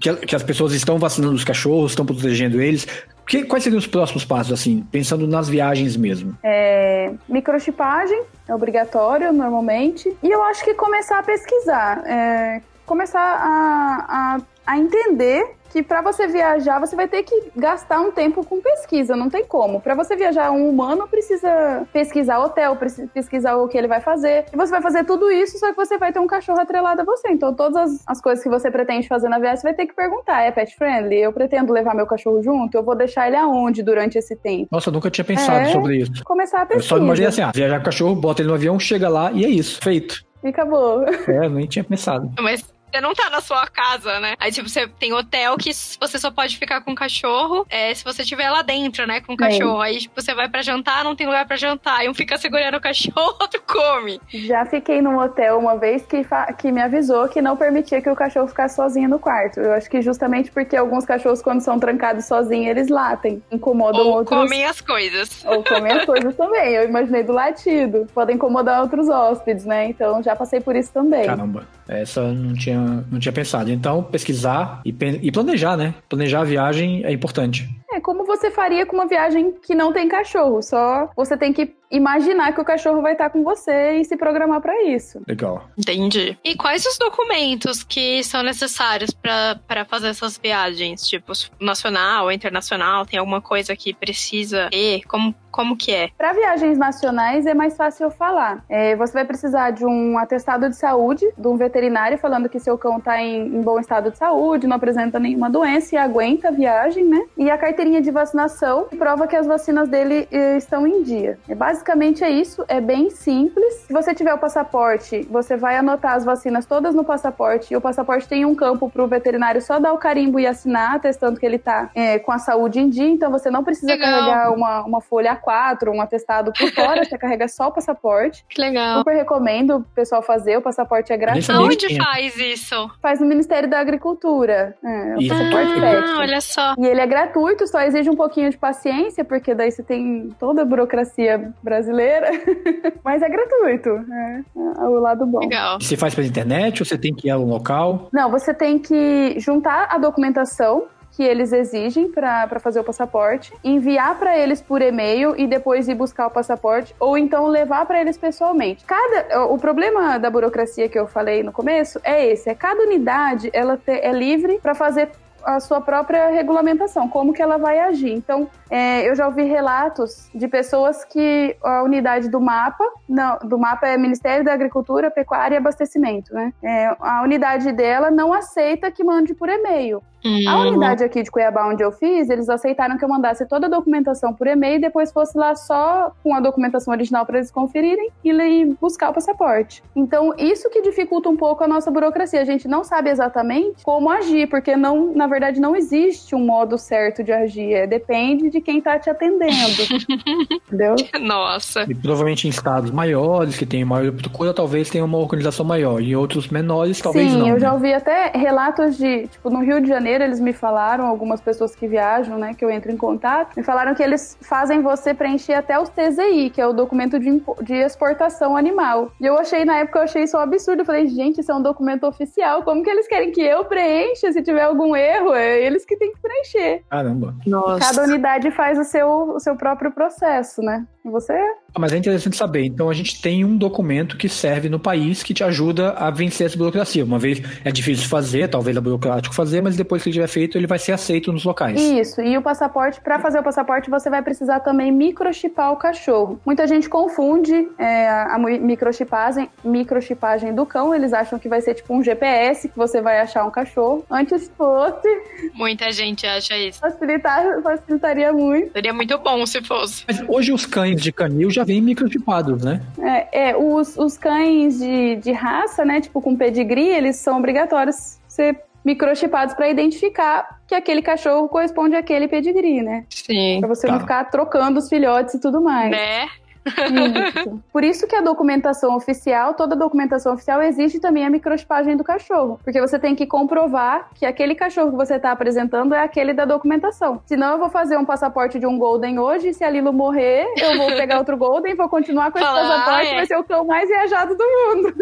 que, 0.00 0.12
que, 0.16 0.34
as 0.34 0.42
pessoas 0.42 0.72
estão 0.72 0.98
vacinando 0.98 1.34
os 1.34 1.44
cachorros, 1.44 1.92
estão 1.92 2.04
protegendo 2.04 2.60
eles, 2.60 2.88
que, 3.24 3.44
quais 3.44 3.62
seriam 3.62 3.78
os 3.78 3.86
próximos 3.86 4.24
passos, 4.24 4.52
assim, 4.52 4.84
pensando 4.90 5.28
nas 5.28 5.48
viagens 5.48 5.96
mesmo? 5.96 6.36
É, 6.42 7.12
microchipagem 7.28 8.20
é 8.48 8.52
obrigatório 8.52 9.32
normalmente. 9.32 10.12
E 10.20 10.28
eu 10.28 10.42
acho 10.42 10.64
que 10.64 10.74
começar 10.74 11.20
a 11.20 11.22
pesquisar. 11.22 12.04
É, 12.04 12.60
começar 12.84 13.20
a, 13.20 14.06
a, 14.08 14.40
a 14.66 14.76
entender 14.76 15.54
que 15.72 15.82
para 15.82 16.02
você 16.02 16.26
viajar 16.26 16.78
você 16.78 16.94
vai 16.94 17.08
ter 17.08 17.22
que 17.22 17.50
gastar 17.56 18.00
um 18.00 18.12
tempo 18.12 18.44
com 18.44 18.60
pesquisa, 18.60 19.16
não 19.16 19.30
tem 19.30 19.44
como. 19.44 19.80
Para 19.80 19.94
você 19.94 20.14
viajar 20.14 20.50
um 20.50 20.68
humano 20.68 21.08
precisa 21.08 21.86
pesquisar 21.92 22.38
hotel, 22.40 22.76
precisa 22.76 23.08
pesquisar 23.12 23.56
o 23.56 23.66
que 23.66 23.78
ele 23.78 23.88
vai 23.88 24.00
fazer. 24.00 24.44
E 24.52 24.56
você 24.56 24.70
vai 24.70 24.82
fazer 24.82 25.04
tudo 25.04 25.30
isso, 25.30 25.58
só 25.58 25.70
que 25.70 25.76
você 25.76 25.96
vai 25.96 26.12
ter 26.12 26.18
um 26.18 26.26
cachorro 26.26 26.60
atrelado 26.60 27.00
a 27.00 27.04
você. 27.04 27.28
Então 27.30 27.54
todas 27.54 27.76
as, 27.76 28.02
as 28.06 28.20
coisas 28.20 28.44
que 28.44 28.50
você 28.50 28.70
pretende 28.70 29.08
fazer 29.08 29.30
na 29.30 29.38
viagem, 29.38 29.56
você 29.56 29.68
vai 29.68 29.74
ter 29.74 29.86
que 29.86 29.94
perguntar: 29.94 30.42
é 30.42 30.50
pet 30.50 30.76
friendly? 30.76 31.22
Eu 31.22 31.32
pretendo 31.32 31.72
levar 31.72 31.94
meu 31.94 32.06
cachorro 32.06 32.42
junto? 32.42 32.76
Eu 32.76 32.82
vou 32.82 32.94
deixar 32.94 33.26
ele 33.26 33.36
aonde 33.36 33.82
durante 33.82 34.18
esse 34.18 34.36
tempo? 34.36 34.68
Nossa, 34.70 34.90
eu 34.90 34.92
nunca 34.92 35.10
tinha 35.10 35.24
pensado 35.24 35.60
é, 35.60 35.72
sobre 35.72 35.96
isso. 35.96 36.22
Começar 36.24 36.62
a 36.62 36.66
pesquisa. 36.66 36.84
Eu 36.84 36.98
só 36.98 37.02
imaginei 37.02 37.28
assim, 37.28 37.40
ah, 37.40 37.50
viajar 37.54 37.76
com 37.76 37.82
o 37.82 37.84
cachorro, 37.86 38.14
bota 38.14 38.42
ele 38.42 38.48
no 38.48 38.54
avião, 38.54 38.78
chega 38.78 39.08
lá 39.08 39.32
e 39.32 39.44
é 39.44 39.48
isso, 39.48 39.80
feito. 39.82 40.22
E 40.44 40.48
acabou. 40.48 41.04
É, 41.28 41.48
nem 41.48 41.66
tinha 41.66 41.84
pensado. 41.84 42.30
Mas 42.40 42.64
Você 42.92 43.00
não 43.00 43.14
tá 43.14 43.30
na 43.30 43.40
sua 43.40 43.66
casa, 43.66 44.20
né? 44.20 44.34
Aí, 44.38 44.52
tipo, 44.52 44.68
você 44.68 44.86
tem 44.86 45.14
hotel 45.14 45.56
que 45.56 45.72
você 45.72 46.18
só 46.18 46.30
pode 46.30 46.58
ficar 46.58 46.82
com 46.82 46.92
o 46.92 46.94
cachorro 46.94 47.66
é, 47.70 47.94
se 47.94 48.04
você 48.04 48.20
estiver 48.20 48.50
lá 48.50 48.60
dentro, 48.60 49.06
né? 49.06 49.20
Com 49.22 49.32
o 49.32 49.36
cachorro. 49.36 49.80
Aí, 49.80 49.98
tipo, 49.98 50.20
você 50.20 50.34
vai 50.34 50.46
pra 50.46 50.60
jantar, 50.60 51.02
não 51.02 51.16
tem 51.16 51.26
lugar 51.26 51.46
pra 51.46 51.56
jantar. 51.56 52.04
E 52.04 52.08
um 52.10 52.14
fica 52.14 52.36
segurando 52.36 52.76
o 52.76 52.80
cachorro, 52.80 53.36
outro 53.40 53.62
come. 53.66 54.20
Já 54.28 54.66
fiquei 54.66 55.00
num 55.00 55.18
hotel 55.18 55.58
uma 55.58 55.78
vez 55.78 56.04
que, 56.04 56.22
que 56.58 56.70
me 56.70 56.82
avisou 56.82 57.28
que 57.28 57.40
não 57.40 57.56
permitia 57.56 58.02
que 58.02 58.10
o 58.10 58.14
cachorro 58.14 58.46
ficasse 58.46 58.76
sozinho 58.76 59.08
no 59.08 59.18
quarto. 59.18 59.60
Eu 59.60 59.72
acho 59.72 59.88
que 59.88 60.02
justamente 60.02 60.50
porque 60.50 60.76
alguns 60.76 61.06
cachorros, 61.06 61.40
quando 61.40 61.62
são 61.62 61.80
trancados 61.80 62.26
sozinhos, 62.26 62.76
eles 62.76 62.88
latem. 62.88 63.42
Incomodam 63.50 64.02
Ou 64.06 64.12
outros. 64.18 64.38
comem 64.38 64.66
as 64.66 64.82
coisas. 64.82 65.42
Ou 65.46 65.64
comem 65.64 65.92
as 65.92 66.04
coisas 66.04 66.36
também. 66.36 66.74
Eu 66.74 66.84
imaginei 66.86 67.22
do 67.22 67.32
latido. 67.32 68.06
Podem 68.12 68.36
incomodar 68.36 68.82
outros 68.82 69.08
hóspedes, 69.08 69.64
né? 69.64 69.86
Então 69.86 70.22
já 70.22 70.36
passei 70.36 70.60
por 70.60 70.76
isso 70.76 70.92
também. 70.92 71.24
Caramba. 71.24 71.66
Essa 71.88 72.22
não 72.22 72.54
tinha, 72.54 72.80
não 73.10 73.18
tinha 73.18 73.32
pensado. 73.32 73.70
Então, 73.70 74.02
pesquisar 74.02 74.80
e, 74.84 74.94
e 75.22 75.32
planejar, 75.32 75.76
né? 75.76 75.94
Planejar 76.08 76.40
a 76.40 76.44
viagem 76.44 77.04
é 77.04 77.12
importante. 77.12 77.68
É 77.92 78.00
como 78.00 78.24
você 78.24 78.50
faria 78.50 78.86
com 78.86 78.96
uma 78.96 79.06
viagem 79.06 79.52
que 79.52 79.74
não 79.74 79.92
tem 79.92 80.08
cachorro, 80.08 80.62
só 80.62 81.10
você 81.16 81.36
tem 81.36 81.52
que 81.52 81.74
imaginar 81.92 82.54
que 82.54 82.60
o 82.60 82.64
cachorro 82.64 83.02
vai 83.02 83.12
estar 83.12 83.28
com 83.28 83.44
você 83.44 83.98
e 83.98 84.04
se 84.04 84.16
programar 84.16 84.62
para 84.62 84.82
isso. 84.84 85.20
Legal. 85.28 85.68
Entendi. 85.76 86.36
E 86.42 86.56
quais 86.56 86.86
os 86.86 86.96
documentos 86.96 87.84
que 87.84 88.24
são 88.24 88.42
necessários 88.42 89.10
para 89.10 89.84
fazer 89.84 90.08
essas 90.08 90.38
viagens? 90.38 91.06
Tipo, 91.06 91.32
nacional, 91.60 92.32
internacional? 92.32 93.04
Tem 93.04 93.18
alguma 93.18 93.42
coisa 93.42 93.76
que 93.76 93.92
precisa 93.92 94.70
ter? 94.70 95.02
Como, 95.06 95.34
como 95.50 95.76
que 95.76 95.92
é? 95.92 96.08
Para 96.16 96.32
viagens 96.32 96.78
nacionais 96.78 97.44
é 97.44 97.52
mais 97.52 97.76
fácil 97.76 98.04
eu 98.04 98.10
falar. 98.10 98.64
É, 98.70 98.96
você 98.96 99.12
vai 99.12 99.26
precisar 99.26 99.70
de 99.70 99.84
um 99.84 100.16
atestado 100.16 100.70
de 100.70 100.76
saúde, 100.76 101.26
de 101.36 101.46
um 101.46 101.56
veterinário 101.58 102.16
falando 102.16 102.48
que 102.48 102.58
seu 102.58 102.78
cão 102.78 102.96
está 102.96 103.20
em, 103.20 103.48
em, 103.48 103.60
bom 103.60 103.78
estado 103.78 104.10
de 104.10 104.16
saúde, 104.16 104.66
não 104.66 104.76
apresenta 104.76 105.18
nenhuma 105.18 105.50
doença 105.50 105.94
e 105.94 105.98
aguenta 105.98 106.48
a 106.48 106.50
viagem, 106.50 107.04
né? 107.04 107.22
E 107.36 107.50
a 107.50 107.58
carteirinha 107.82 108.00
de 108.00 108.10
vacinação 108.10 108.84
que 108.84 108.96
prova 108.96 109.26
que 109.26 109.34
as 109.34 109.46
vacinas 109.46 109.88
dele 109.88 110.28
eh, 110.30 110.56
estão 110.56 110.86
em 110.86 111.02
dia. 111.02 111.38
É 111.48 111.54
basicamente 111.54 112.22
é 112.22 112.30
isso, 112.30 112.64
é 112.68 112.80
bem 112.80 113.10
simples. 113.10 113.74
Se 113.86 113.92
você 113.92 114.14
tiver 114.14 114.32
o 114.32 114.38
passaporte, 114.38 115.26
você 115.30 115.56
vai 115.56 115.76
anotar 115.76 116.14
as 116.14 116.24
vacinas 116.24 116.64
todas 116.64 116.94
no 116.94 117.04
passaporte 117.04 117.74
e 117.74 117.76
o 117.76 117.80
passaporte 117.80 118.28
tem 118.28 118.44
um 118.44 118.54
campo 118.54 118.88
para 118.88 119.02
o 119.02 119.08
veterinário 119.08 119.60
só 119.60 119.80
dar 119.80 119.92
o 119.92 119.98
carimbo 119.98 120.38
e 120.38 120.46
assinar, 120.46 120.96
atestando 120.96 121.40
que 121.40 121.44
ele 121.44 121.56
está 121.56 121.90
é, 121.94 122.18
com 122.18 122.30
a 122.30 122.38
saúde 122.38 122.78
em 122.78 122.88
dia. 122.88 123.08
Então 123.08 123.30
você 123.30 123.50
não 123.50 123.64
precisa 123.64 123.92
Legal. 123.92 124.10
carregar 124.10 124.52
uma, 124.52 124.84
uma 124.84 125.00
folha 125.00 125.36
A4, 125.36 125.88
um 125.88 126.00
atestado 126.00 126.52
por 126.52 126.70
fora, 126.72 127.04
você 127.04 127.18
carrega 127.18 127.48
só 127.48 127.68
o 127.68 127.72
passaporte. 127.72 128.44
Que 128.48 128.60
legal. 128.60 128.98
Super 128.98 129.16
recomendo 129.16 129.78
o 129.78 129.82
pessoal 129.94 130.22
fazer, 130.22 130.56
o 130.56 130.62
passaporte 130.62 131.12
é 131.12 131.16
gratuito. 131.16 131.52
Onde 131.52 131.96
faz 131.96 132.36
isso? 132.36 132.90
Faz 133.00 133.18
no 133.18 133.26
Ministério 133.26 133.68
da 133.68 133.80
Agricultura. 133.80 134.76
É, 134.84 135.14
o 135.16 135.28
passaporte 135.28 135.72
ah, 135.82 136.18
olha 136.18 136.40
só. 136.40 136.74
E 136.78 136.86
ele 136.86 137.00
é 137.00 137.06
gratuito, 137.06 137.66
só 137.72 137.80
exige 137.80 138.10
um 138.10 138.14
pouquinho 138.14 138.50
de 138.50 138.58
paciência, 138.58 139.24
porque 139.24 139.54
daí 139.54 139.70
você 139.70 139.82
tem 139.82 140.28
toda 140.38 140.60
a 140.62 140.64
burocracia 140.64 141.52
brasileira. 141.62 142.30
Mas 143.02 143.22
é 143.22 143.28
gratuito. 143.28 143.88
É, 143.88 144.40
é 144.56 144.84
o 144.84 145.00
lado 145.00 145.26
bom. 145.26 145.40
Legal. 145.40 145.78
Você 145.80 145.96
faz 145.96 146.14
pela 146.14 146.26
internet 146.26 146.82
ou 146.82 146.86
você 146.86 146.98
tem 146.98 147.14
que 147.14 147.28
ir 147.28 147.30
a 147.30 147.38
um 147.38 147.46
local? 147.46 148.08
Não, 148.12 148.30
você 148.30 148.52
tem 148.52 148.78
que 148.78 149.34
juntar 149.40 149.88
a 149.90 149.96
documentação 149.96 150.86
que 151.12 151.22
eles 151.22 151.52
exigem 151.52 152.10
para 152.10 152.58
fazer 152.58 152.80
o 152.80 152.84
passaporte, 152.84 153.52
enviar 153.62 154.18
para 154.18 154.36
eles 154.36 154.60
por 154.62 154.80
e-mail 154.80 155.34
e 155.38 155.46
depois 155.46 155.86
ir 155.88 155.94
buscar 155.94 156.26
o 156.26 156.30
passaporte, 156.30 156.94
ou 156.98 157.18
então 157.18 157.46
levar 157.48 157.84
para 157.84 158.00
eles 158.00 158.16
pessoalmente. 158.16 158.84
Cada, 158.84 159.44
o 159.44 159.58
problema 159.58 160.18
da 160.18 160.30
burocracia 160.30 160.88
que 160.88 160.98
eu 160.98 161.06
falei 161.06 161.42
no 161.42 161.52
começo 161.52 162.00
é 162.02 162.26
esse: 162.26 162.48
é 162.48 162.54
cada 162.54 162.82
unidade 162.82 163.50
ela 163.52 163.76
te, 163.76 163.92
é 163.92 164.10
livre 164.10 164.58
para 164.62 164.74
fazer 164.74 165.10
a 165.44 165.60
sua 165.60 165.80
própria 165.80 166.28
regulamentação, 166.28 167.08
como 167.08 167.32
que 167.32 167.42
ela 167.42 167.56
vai 167.56 167.78
agir. 167.78 168.12
Então, 168.12 168.48
é, 168.70 169.08
eu 169.08 169.14
já 169.14 169.26
ouvi 169.26 169.42
relatos 169.42 170.30
de 170.34 170.48
pessoas 170.48 171.04
que 171.04 171.56
a 171.62 171.82
unidade 171.82 172.28
do 172.28 172.40
mapa, 172.40 172.84
não, 173.08 173.38
do 173.38 173.58
mapa 173.58 173.86
é 173.86 173.96
Ministério 173.96 174.44
da 174.44 174.52
Agricultura, 174.52 175.10
Pecuária 175.10 175.54
e 175.54 175.58
Abastecimento, 175.58 176.32
né? 176.34 176.52
É, 176.62 176.96
a 177.00 177.22
unidade 177.22 177.72
dela 177.72 178.10
não 178.10 178.32
aceita 178.32 178.90
que 178.90 179.04
mande 179.04 179.34
por 179.34 179.48
e-mail. 179.48 180.02
Hum. 180.24 180.48
A 180.48 180.60
unidade 180.60 181.02
aqui 181.02 181.22
de 181.22 181.30
Cuiabá, 181.30 181.68
onde 181.68 181.82
eu 181.82 181.90
fiz, 181.90 182.30
eles 182.30 182.48
aceitaram 182.48 182.96
que 182.96 183.04
eu 183.04 183.08
mandasse 183.08 183.46
toda 183.46 183.66
a 183.66 183.70
documentação 183.70 184.32
por 184.32 184.46
e-mail 184.46 184.76
e 184.76 184.80
depois 184.80 185.12
fosse 185.12 185.36
lá 185.36 185.54
só 185.54 186.12
com 186.22 186.34
a 186.34 186.40
documentação 186.40 186.92
original 186.94 187.26
para 187.26 187.38
eles 187.38 187.50
conferirem 187.50 188.10
e 188.24 188.64
buscar 188.80 189.10
o 189.10 189.14
passaporte. 189.14 189.82
Então, 189.94 190.32
isso 190.38 190.70
que 190.70 190.82
dificulta 190.82 191.28
um 191.28 191.36
pouco 191.36 191.64
a 191.64 191.68
nossa 191.68 191.90
burocracia. 191.90 192.40
A 192.40 192.44
gente 192.44 192.68
não 192.68 192.84
sabe 192.84 193.10
exatamente 193.10 193.82
como 193.82 194.10
agir, 194.10 194.48
porque 194.48 194.76
não, 194.76 195.14
na 195.14 195.26
verdade 195.26 195.60
não 195.60 195.74
existe 195.74 196.34
um 196.34 196.44
modo 196.44 196.78
certo 196.78 197.24
de 197.24 197.32
agir. 197.32 197.72
É, 197.72 197.86
depende 197.86 198.50
de 198.50 198.60
quem 198.60 198.80
tá 198.80 198.98
te 198.98 199.10
atendendo. 199.10 199.52
entendeu? 200.66 200.94
Nossa. 201.20 201.84
E 201.88 201.94
provavelmente 201.94 202.46
em 202.46 202.50
estados 202.50 202.90
maiores, 202.90 203.56
que 203.56 203.66
tem 203.66 203.84
maior 203.84 204.12
procura, 204.12 204.54
talvez 204.54 204.88
tenha 204.88 205.04
uma 205.04 205.18
organização 205.18 205.64
maior. 205.64 206.00
E 206.00 206.14
outros 206.14 206.48
menores, 206.48 207.00
talvez 207.00 207.30
Sim, 207.30 207.38
não. 207.38 207.48
eu 207.48 207.54
né? 207.54 207.60
já 207.60 207.72
ouvi 207.72 207.92
até 207.92 208.32
relatos 208.34 208.96
de, 208.96 209.26
tipo, 209.26 209.50
no 209.50 209.60
Rio 209.60 209.80
de 209.80 209.88
Janeiro 209.88 210.11
eles 210.20 210.40
me 210.40 210.52
falaram, 210.52 211.06
algumas 211.06 211.40
pessoas 211.40 211.74
que 211.74 211.86
viajam, 211.86 212.38
né, 212.38 212.54
que 212.54 212.64
eu 212.64 212.70
entro 212.70 212.90
em 212.90 212.96
contato, 212.96 213.56
me 213.56 213.62
falaram 213.62 213.94
que 213.94 214.02
eles 214.02 214.36
fazem 214.40 214.82
você 214.82 215.14
preencher 215.14 215.54
até 215.54 215.78
os 215.78 215.88
TZI, 215.88 216.50
que 216.50 216.60
é 216.60 216.66
o 216.66 216.72
documento 216.72 217.18
de, 217.18 217.42
de 217.62 217.74
exportação 217.74 218.56
animal. 218.56 219.12
E 219.20 219.26
eu 219.26 219.38
achei, 219.38 219.64
na 219.64 219.78
época, 219.78 220.00
eu 220.00 220.02
achei 220.04 220.24
isso 220.24 220.36
um 220.36 220.40
absurdo. 220.40 220.80
Eu 220.80 220.86
falei, 220.86 221.06
gente, 221.06 221.40
isso 221.40 221.52
é 221.52 221.54
um 221.54 221.62
documento 221.62 222.06
oficial, 222.06 222.62
como 222.62 222.82
que 222.82 222.90
eles 222.90 223.06
querem 223.06 223.30
que 223.30 223.40
eu 223.40 223.64
preencha? 223.64 224.32
Se 224.32 224.42
tiver 224.42 224.64
algum 224.64 224.94
erro, 224.94 225.32
é 225.34 225.60
eles 225.60 225.84
que 225.84 225.96
têm 225.96 226.12
que 226.12 226.20
preencher. 226.20 226.82
Caramba. 226.90 227.34
Nossa. 227.46 227.78
Cada 227.78 228.02
unidade 228.04 228.50
faz 228.50 228.78
o 228.78 228.84
seu, 228.84 229.08
o 229.08 229.40
seu 229.40 229.56
próprio 229.56 229.92
processo, 229.92 230.62
né? 230.62 230.86
E 231.04 231.08
você 231.08 231.34
mas 231.78 231.92
é 231.92 231.96
interessante 231.98 232.36
saber. 232.36 232.64
Então 232.64 232.88
a 232.90 232.94
gente 232.94 233.20
tem 233.20 233.44
um 233.44 233.56
documento 233.56 234.16
que 234.16 234.28
serve 234.28 234.68
no 234.68 234.78
país 234.78 235.22
que 235.22 235.32
te 235.34 235.42
ajuda 235.44 235.90
a 235.92 236.10
vencer 236.10 236.46
essa 236.46 236.56
burocracia. 236.56 237.04
Uma 237.04 237.18
vez 237.18 237.40
é 237.64 237.70
difícil 237.70 238.02
de 238.04 238.08
fazer, 238.08 238.48
talvez 238.48 238.76
é 238.76 238.80
burocrático 238.80 239.34
fazer, 239.34 239.62
mas 239.62 239.76
depois 239.76 240.02
que 240.02 240.08
ele 240.08 240.14
tiver 240.14 240.26
feito, 240.28 240.56
ele 240.58 240.66
vai 240.66 240.78
ser 240.78 240.92
aceito 240.92 241.32
nos 241.32 241.44
locais. 241.44 241.80
Isso, 241.80 242.20
e 242.20 242.36
o 242.36 242.42
passaporte, 242.42 243.00
para 243.00 243.18
fazer 243.18 243.38
o 243.38 243.42
passaporte, 243.42 243.88
você 243.90 244.08
vai 244.10 244.22
precisar 244.22 244.60
também 244.60 244.92
microchipar 244.92 245.72
o 245.72 245.76
cachorro. 245.76 246.40
Muita 246.44 246.66
gente 246.66 246.88
confunde 246.88 247.68
é, 247.78 248.08
a 248.08 248.38
mi- 248.38 248.58
microchipagem, 248.58 249.48
microchipagem 249.64 250.54
do 250.54 250.64
cão, 250.64 250.94
eles 250.94 251.12
acham 251.12 251.38
que 251.38 251.48
vai 251.48 251.60
ser 251.60 251.74
tipo 251.74 251.94
um 251.94 252.02
GPS 252.02 252.68
que 252.68 252.76
você 252.76 253.00
vai 253.00 253.20
achar 253.20 253.44
um 253.44 253.50
cachorro. 253.50 254.04
Antes 254.10 254.50
fosse, 254.56 255.08
Muita 255.54 255.90
gente 255.90 256.26
acha 256.26 256.56
isso. 256.56 256.78
facilitar, 256.80 257.44
facilitaria 257.62 258.32
muito. 258.32 258.72
Seria 258.72 258.92
muito 258.92 259.18
bom 259.18 259.44
se 259.46 259.62
fosse. 259.62 260.04
Mas 260.06 260.22
hoje 260.28 260.52
os 260.52 260.64
cães 260.66 261.00
de 261.00 261.12
canil 261.12 261.50
já 261.50 261.61
vêm 261.64 261.80
microchipados, 261.80 262.62
né? 262.64 262.80
É, 262.98 263.50
é, 263.50 263.56
os, 263.56 263.96
os 263.96 264.16
cães 264.18 264.78
de, 264.78 265.16
de 265.16 265.32
raça, 265.32 265.84
né, 265.84 266.00
tipo 266.00 266.20
com 266.20 266.36
pedigree, 266.36 266.88
eles 266.88 267.16
são 267.16 267.38
obrigatórios 267.38 268.18
ser 268.28 268.58
microchipados 268.84 269.54
para 269.54 269.68
identificar 269.68 270.60
que 270.66 270.74
aquele 270.74 271.02
cachorro 271.02 271.48
corresponde 271.48 271.94
àquele 271.94 272.26
pedigree, 272.26 272.82
né? 272.82 273.04
Sim. 273.08 273.58
Pra 273.60 273.68
você 273.68 273.86
Tá. 273.86 273.92
não 273.92 274.00
ficar 274.00 274.24
trocando 274.24 274.78
os 274.80 274.88
filhotes 274.88 275.34
e 275.34 275.40
tudo 275.40 275.60
mais. 275.60 275.90
Né? 275.90 276.26
Isso. 276.64 277.62
Por 277.72 277.84
isso 277.84 278.06
que 278.06 278.14
a 278.14 278.20
documentação 278.20 278.94
oficial, 278.94 279.54
toda 279.54 279.74
documentação 279.74 280.34
oficial 280.34 280.62
exige 280.62 281.00
também 281.00 281.24
a 281.24 281.30
microchipagem 281.30 281.96
do 281.96 282.04
cachorro. 282.04 282.60
Porque 282.62 282.80
você 282.80 282.98
tem 282.98 283.14
que 283.14 283.26
comprovar 283.26 284.10
que 284.14 284.24
aquele 284.24 284.54
cachorro 284.54 284.90
que 284.90 284.96
você 284.96 285.16
está 285.16 285.32
apresentando 285.32 285.94
é 285.94 286.02
aquele 286.02 286.32
da 286.32 286.44
documentação. 286.44 287.20
Senão 287.26 287.52
eu 287.52 287.58
vou 287.58 287.70
fazer 287.70 287.96
um 287.96 288.04
passaporte 288.04 288.58
de 288.58 288.66
um 288.66 288.78
Golden 288.78 289.18
hoje, 289.18 289.48
e 289.48 289.54
se 289.54 289.64
a 289.64 289.70
Lilo 289.70 289.92
morrer, 289.92 290.46
eu 290.56 290.76
vou 290.76 290.88
pegar 290.88 291.18
outro 291.18 291.36
Golden, 291.36 291.74
vou 291.74 291.88
continuar 291.88 292.30
com 292.30 292.38
esse 292.38 292.46
passaporte, 292.46 293.08
é. 293.08 293.14
vai 293.14 293.26
ser 293.26 293.36
o 293.36 293.44
cão 293.44 293.64
mais 293.64 293.88
viajado 293.88 294.36
do 294.36 294.44
mundo. 294.44 294.94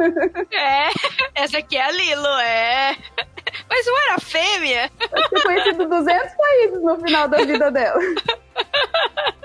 É. 0.52 0.88
Essa 1.34 1.58
aqui 1.58 1.76
é 1.76 1.84
a 1.84 1.90
Lilo, 1.90 2.26
é. 2.42 2.96
Mas 3.68 3.86
não 3.86 3.98
era 4.04 4.18
fêmea? 4.20 4.90
Vai 5.10 5.28
ser 5.28 5.42
conhecido 5.42 5.82
em 5.82 5.88
200 5.88 6.34
países 6.34 6.82
no 6.82 7.00
final 7.00 7.28
da 7.28 7.38
vida 7.38 7.70
dela. 7.70 8.00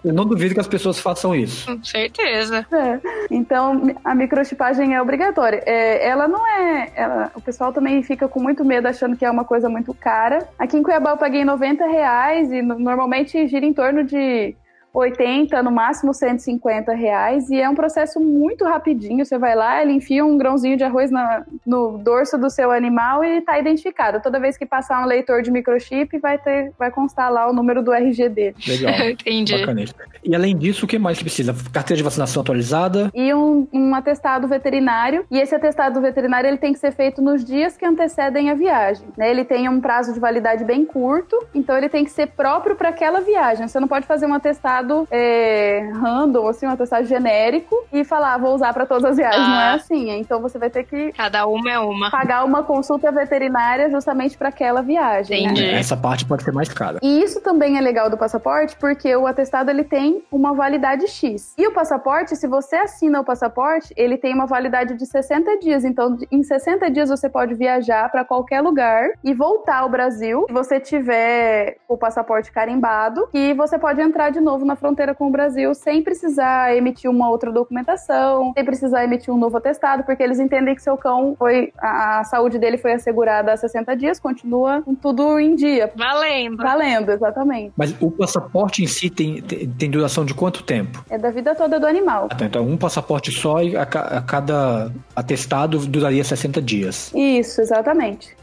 Eu 0.04 0.14
não 0.14 0.24
duvido 0.26 0.54
que 0.54 0.60
as 0.60 0.68
pessoas 0.68 1.00
façam 1.00 1.34
isso. 1.34 1.66
Com 1.66 1.84
certeza. 1.84 2.66
É. 2.72 3.00
Então, 3.32 3.82
a 4.04 4.14
microchipagem 4.14 4.94
é 4.94 5.02
obrigatória. 5.02 5.64
É, 5.66 6.08
ela 6.08 6.28
não 6.28 6.46
é. 6.48 6.92
ela- 6.96 7.32
o 7.34 7.42
pessoal 7.42 7.74
também 7.74 8.04
fica 8.04 8.28
com 8.28 8.40
muito 8.40 8.64
medo 8.64 8.88
achando 8.88 9.16
que 9.18 9.26
é 9.26 9.32
uma 9.32 9.44
coisa 9.44 9.68
muito 9.68 9.94
cara. 9.96 10.48
Aqui 10.60 10.78
em 10.78 10.84
Cuiabá 10.84 11.12
eu 11.12 11.18
paguei 11.18 11.44
90 11.44 11.88
reais 11.88 12.52
e 12.52 12.62
no- 12.62 12.78
normalmente 12.78 13.48
gira 13.48 13.66
em 13.66 13.74
torno 13.74 14.04
de 14.04 14.56
80, 14.96 15.62
no 15.62 15.72
máximo 15.72 16.14
150 16.14 16.94
reais. 16.94 17.50
E 17.50 17.60
é 17.60 17.70
um 17.70 17.76
processo 17.76 18.20
muito 18.20 18.64
rapidinho. 18.64 19.26
Você 19.26 19.38
vai 19.38 19.56
lá, 19.56 19.82
ele 19.82 19.92
enfia 19.92 20.26
um 20.26 20.38
grãozinho 20.38 20.78
de 20.78 20.84
arroz 20.84 21.12
na, 21.12 21.44
no 21.66 21.98
dorso 21.98 22.38
do 22.38 22.50
seu 22.50 22.72
animal 22.72 23.24
e 23.24 23.40
está 23.40 23.60
identificado. 23.60 24.22
Toda 24.22 24.40
vez 24.40 24.58
que 24.58 24.66
passar 24.66 25.04
um 25.04 25.06
leitor 25.06 25.42
de 25.42 25.52
microchip, 25.52 26.18
vai, 26.20 26.38
ter, 26.38 26.72
vai 26.80 26.90
constar 26.90 27.32
lá 27.32 27.50
o 27.50 27.54
número 27.54 27.84
do 27.84 27.92
RG 27.94 28.30
dele. 28.30 28.56
Legal. 28.66 29.10
Entendi. 29.10 29.58
Bacana. 29.58 29.86
E 30.24 30.34
além 30.34 30.58
disso, 30.58 30.86
o 30.86 30.88
que 30.88 30.98
mais 30.98 31.20
precisa? 31.20 31.54
Carteira 31.72 31.98
de 31.98 32.04
vacinação 32.04 32.42
atualizada? 32.42 33.12
E 33.14 33.34
um, 33.34 33.68
um 33.74 33.94
atestado 33.94 34.48
veterinário. 34.48 35.26
E 35.30 35.38
esse 35.40 35.54
atestado 35.54 36.00
veterinário 36.00 36.48
ele 36.48 36.58
tem 36.58 36.72
que 36.72 36.80
ser 36.80 36.92
feito 36.92 37.22
nos 37.22 37.44
dias 37.44 37.76
que 37.76 37.86
antecedem 37.86 38.50
a 38.50 38.54
viagem. 38.54 39.06
Né? 39.18 39.30
Ele 39.30 39.44
tem 39.44 39.68
um 39.68 39.82
prazo 39.82 40.14
de 40.14 40.20
validade 40.20 40.64
bem 40.64 40.86
curto, 40.86 41.38
então 41.54 41.78
ele 41.78 41.90
tem 41.90 42.06
que 42.06 42.12
ser 42.12 42.28
próprio 42.28 42.76
para 42.76 42.90
aquela 42.90 43.20
viagem. 43.20 43.68
Você 43.68 43.80
não 43.80 43.88
pode 43.88 44.08
fazer 44.08 44.26
um 44.26 44.34
atestado 44.34 44.85
é, 45.12 45.90
random, 45.94 46.48
assim, 46.48 46.66
um 46.66 46.72
atestado 46.72 47.06
genérico 47.06 47.76
e 47.92 48.04
falar, 48.04 48.34
ah, 48.34 48.38
vou 48.38 48.54
usar 48.54 48.74
para 48.74 48.86
todas 48.86 49.06
as 49.06 49.18
viagens. 49.18 49.46
Ah. 49.46 49.50
Não 49.50 49.62
é 49.62 49.74
assim. 49.74 50.10
Então 50.12 50.42
você 50.42 50.58
vai 50.58 50.70
ter 50.70 50.84
que. 50.84 51.12
Cada 51.14 51.46
uma 51.48 51.72
é 51.72 51.80
uma. 51.80 52.12
Pagar 52.12 52.44
uma 52.44 52.64
consulta 52.64 53.12
veterinária 53.12 53.90
justamente 53.90 54.38
para 54.38 54.50
aquela 54.50 54.82
viagem. 54.82 55.44
Né? 55.44 55.52
Entendi. 55.52 55.72
Né? 55.72 55.80
Essa 55.80 55.98
parte 55.98 56.26
pode 56.26 56.44
ser 56.44 56.52
mais 56.52 56.70
cara. 56.70 57.00
E 57.02 57.22
isso 57.22 57.42
também 57.42 57.78
é 57.78 57.82
legal 57.82 58.10
do 58.10 58.18
passaporte, 58.18 58.76
porque 58.78 59.16
o 59.16 59.28
atestado 59.28 59.70
ele 59.70 59.84
tem 59.84 60.24
uma 60.32 60.54
validade 60.54 61.08
X. 61.08 61.54
E 61.58 61.68
o 61.68 61.72
passaporte, 61.72 62.36
se 62.36 62.48
você 62.48 62.76
assina 62.76 63.20
o 63.22 63.24
passaporte, 63.24 63.94
ele 63.96 64.18
tem 64.18 64.34
uma 64.34 64.46
validade 64.46 64.96
de 64.96 65.06
60 65.06 65.60
dias. 65.60 65.84
Então, 65.84 66.18
em 66.32 66.44
60 66.44 66.90
dias 66.92 67.10
você 67.10 67.30
pode 67.30 67.54
viajar 67.54 68.10
para 68.10 68.24
qualquer 68.24 68.62
lugar 68.62 69.10
e 69.24 69.34
voltar 69.34 69.80
ao 69.80 69.90
Brasil. 69.90 70.46
Se 70.48 70.54
você 70.54 70.80
tiver 70.80 71.78
o 71.88 71.98
passaporte 71.98 72.52
carimbado, 72.52 73.28
e 73.34 73.54
você 73.54 73.78
pode 73.78 74.02
entrar 74.02 74.30
de 74.30 74.40
novo 74.40 74.66
na 74.66 74.75
fronteira 74.76 75.14
com 75.14 75.28
o 75.28 75.32
Brasil 75.32 75.74
sem 75.74 76.02
precisar 76.02 76.76
emitir 76.76 77.10
uma 77.10 77.30
outra 77.30 77.52
documentação, 77.52 78.54
sem 78.54 78.66
precisar 78.66 79.04
emitir 79.04 79.34
um 79.34 79.38
novo 79.38 79.58
atestado, 79.58 80.04
porque 80.04 80.24
eles 80.24 80.40
entendem 80.40 80.76
que 80.76 80.82
seu 80.82 80.98
cão 80.98 81.36
foi 81.38 81.72
a, 81.78 82.20
a 82.20 82.24
saúde 82.24 82.58
dele 82.58 82.78
foi 82.78 82.94
assegurada 82.94 83.54
há 83.54 83.58
60 83.58 83.96
dias, 83.96 84.20
continua 84.20 84.82
com 84.82 84.96
tudo 84.96 85.40
em 85.40 85.56
dia. 85.56 85.92
Valendo. 85.96 86.58
Valendo, 86.58 87.12
exatamente. 87.12 87.74
Mas 87.76 87.96
o 88.00 88.12
passaporte 88.12 88.84
em 88.84 88.88
si 88.88 89.10
tem, 89.10 89.42
tem, 89.42 89.68
tem 89.70 89.90
duração 89.90 90.26
de 90.26 90.34
quanto 90.34 90.64
tempo? 90.64 91.04
É 91.10 91.18
da 91.18 91.32
vida 91.32 91.56
toda 91.56 91.80
do 91.80 91.88
animal. 91.88 92.28
Ah, 92.32 92.36
tá. 92.36 92.46
Então, 92.46 92.66
um 92.66 92.78
passaporte 92.78 93.32
só 93.32 93.62
e 93.62 93.76
a, 93.76 93.84
a 93.84 94.22
cada 94.22 94.92
atestado 95.16 95.80
duraria 95.80 96.24
60 96.24 96.62
dias. 96.62 97.12
Isso, 97.14 97.62
exatamente 97.62 98.36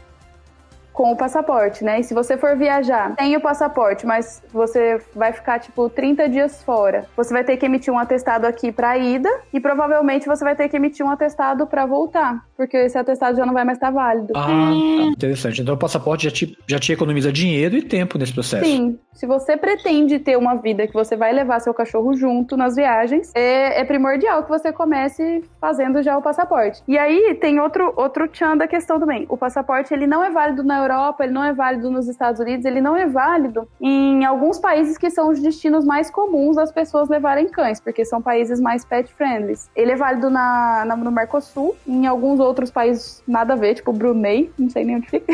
com 0.93 1.11
o 1.11 1.17
passaporte, 1.17 1.83
né? 1.83 1.99
E 1.99 2.03
se 2.03 2.13
você 2.13 2.37
for 2.37 2.55
viajar 2.55 3.13
sem 3.17 3.35
o 3.35 3.41
passaporte, 3.41 4.05
mas 4.05 4.41
você 4.53 5.01
vai 5.15 5.33
ficar 5.33 5.59
tipo 5.59 5.89
30 5.89 6.29
dias 6.29 6.63
fora, 6.63 7.05
você 7.17 7.33
vai 7.33 7.43
ter 7.43 7.57
que 7.57 7.65
emitir 7.65 7.91
um 7.91 7.97
atestado 7.97 8.45
aqui 8.45 8.71
para 8.71 8.97
ida 8.97 9.29
e 9.51 9.59
provavelmente 9.59 10.27
você 10.27 10.43
vai 10.43 10.55
ter 10.55 10.69
que 10.69 10.77
emitir 10.77 11.05
um 11.05 11.09
atestado 11.09 11.65
para 11.65 11.85
voltar, 11.85 12.45
porque 12.63 12.77
esse 12.77 12.97
atestado 12.97 13.35
já 13.35 13.45
não 13.45 13.53
vai 13.53 13.65
mais 13.65 13.77
estar 13.77 13.91
válido. 13.91 14.31
Ah, 14.35 14.47
tá. 14.47 15.03
interessante. 15.07 15.61
Então 15.61 15.75
o 15.75 15.77
passaporte 15.77 16.23
já 16.23 16.31
te, 16.31 16.57
já 16.65 16.79
te 16.79 16.93
economiza 16.93 17.31
dinheiro 17.31 17.75
e 17.75 17.81
tempo 17.81 18.17
nesse 18.17 18.33
processo. 18.33 18.65
Sim. 18.65 18.97
Se 19.11 19.27
você 19.27 19.55
pretende 19.57 20.17
ter 20.17 20.37
uma 20.37 20.55
vida 20.55 20.87
que 20.87 20.93
você 20.93 21.15
vai 21.15 21.31
levar 21.33 21.59
seu 21.59 21.73
cachorro 21.73 22.15
junto 22.15 22.57
nas 22.57 22.75
viagens, 22.75 23.31
é, 23.35 23.81
é 23.81 23.85
primordial 23.85 24.43
que 24.43 24.49
você 24.49 24.71
comece 24.71 25.43
fazendo 25.59 26.01
já 26.01 26.17
o 26.17 26.21
passaporte. 26.21 26.81
E 26.87 26.97
aí 26.97 27.35
tem 27.35 27.59
outro 27.59 27.93
outro 27.95 28.27
tchan 28.27 28.57
da 28.57 28.67
questão 28.67 28.99
também. 28.99 29.25
O 29.29 29.37
passaporte 29.37 29.93
ele 29.93 30.07
não 30.07 30.23
é 30.23 30.31
válido 30.31 30.63
na 30.63 30.79
Europa, 30.79 31.23
ele 31.23 31.33
não 31.33 31.43
é 31.43 31.53
válido 31.53 31.91
nos 31.91 32.07
Estados 32.07 32.39
Unidos, 32.39 32.65
ele 32.65 32.81
não 32.81 32.95
é 32.95 33.05
válido 33.05 33.67
em 33.79 34.25
alguns 34.25 34.57
países 34.57 34.97
que 34.97 35.09
são 35.09 35.29
os 35.29 35.41
destinos 35.41 35.85
mais 35.85 36.09
comuns 36.09 36.55
das 36.55 36.71
pessoas 36.71 37.09
levarem 37.09 37.47
cães, 37.49 37.79
porque 37.79 38.05
são 38.05 38.21
países 38.21 38.59
mais 38.59 38.85
pet 38.85 39.13
friendly. 39.13 39.53
Ele 39.75 39.91
é 39.91 39.95
válido 39.95 40.29
na, 40.29 40.85
na, 40.85 40.95
no 40.95 41.11
Mercosul, 41.11 41.75
em 41.85 42.07
alguns 42.07 42.39
outros 42.39 42.52
países 42.71 43.23
nada 43.27 43.53
a 43.53 43.55
ver, 43.55 43.75
tipo 43.75 43.91
Brunei, 43.93 44.51
não 44.57 44.69
sei 44.69 44.85
nem 44.85 44.97
onde 44.97 45.09
fica. 45.09 45.33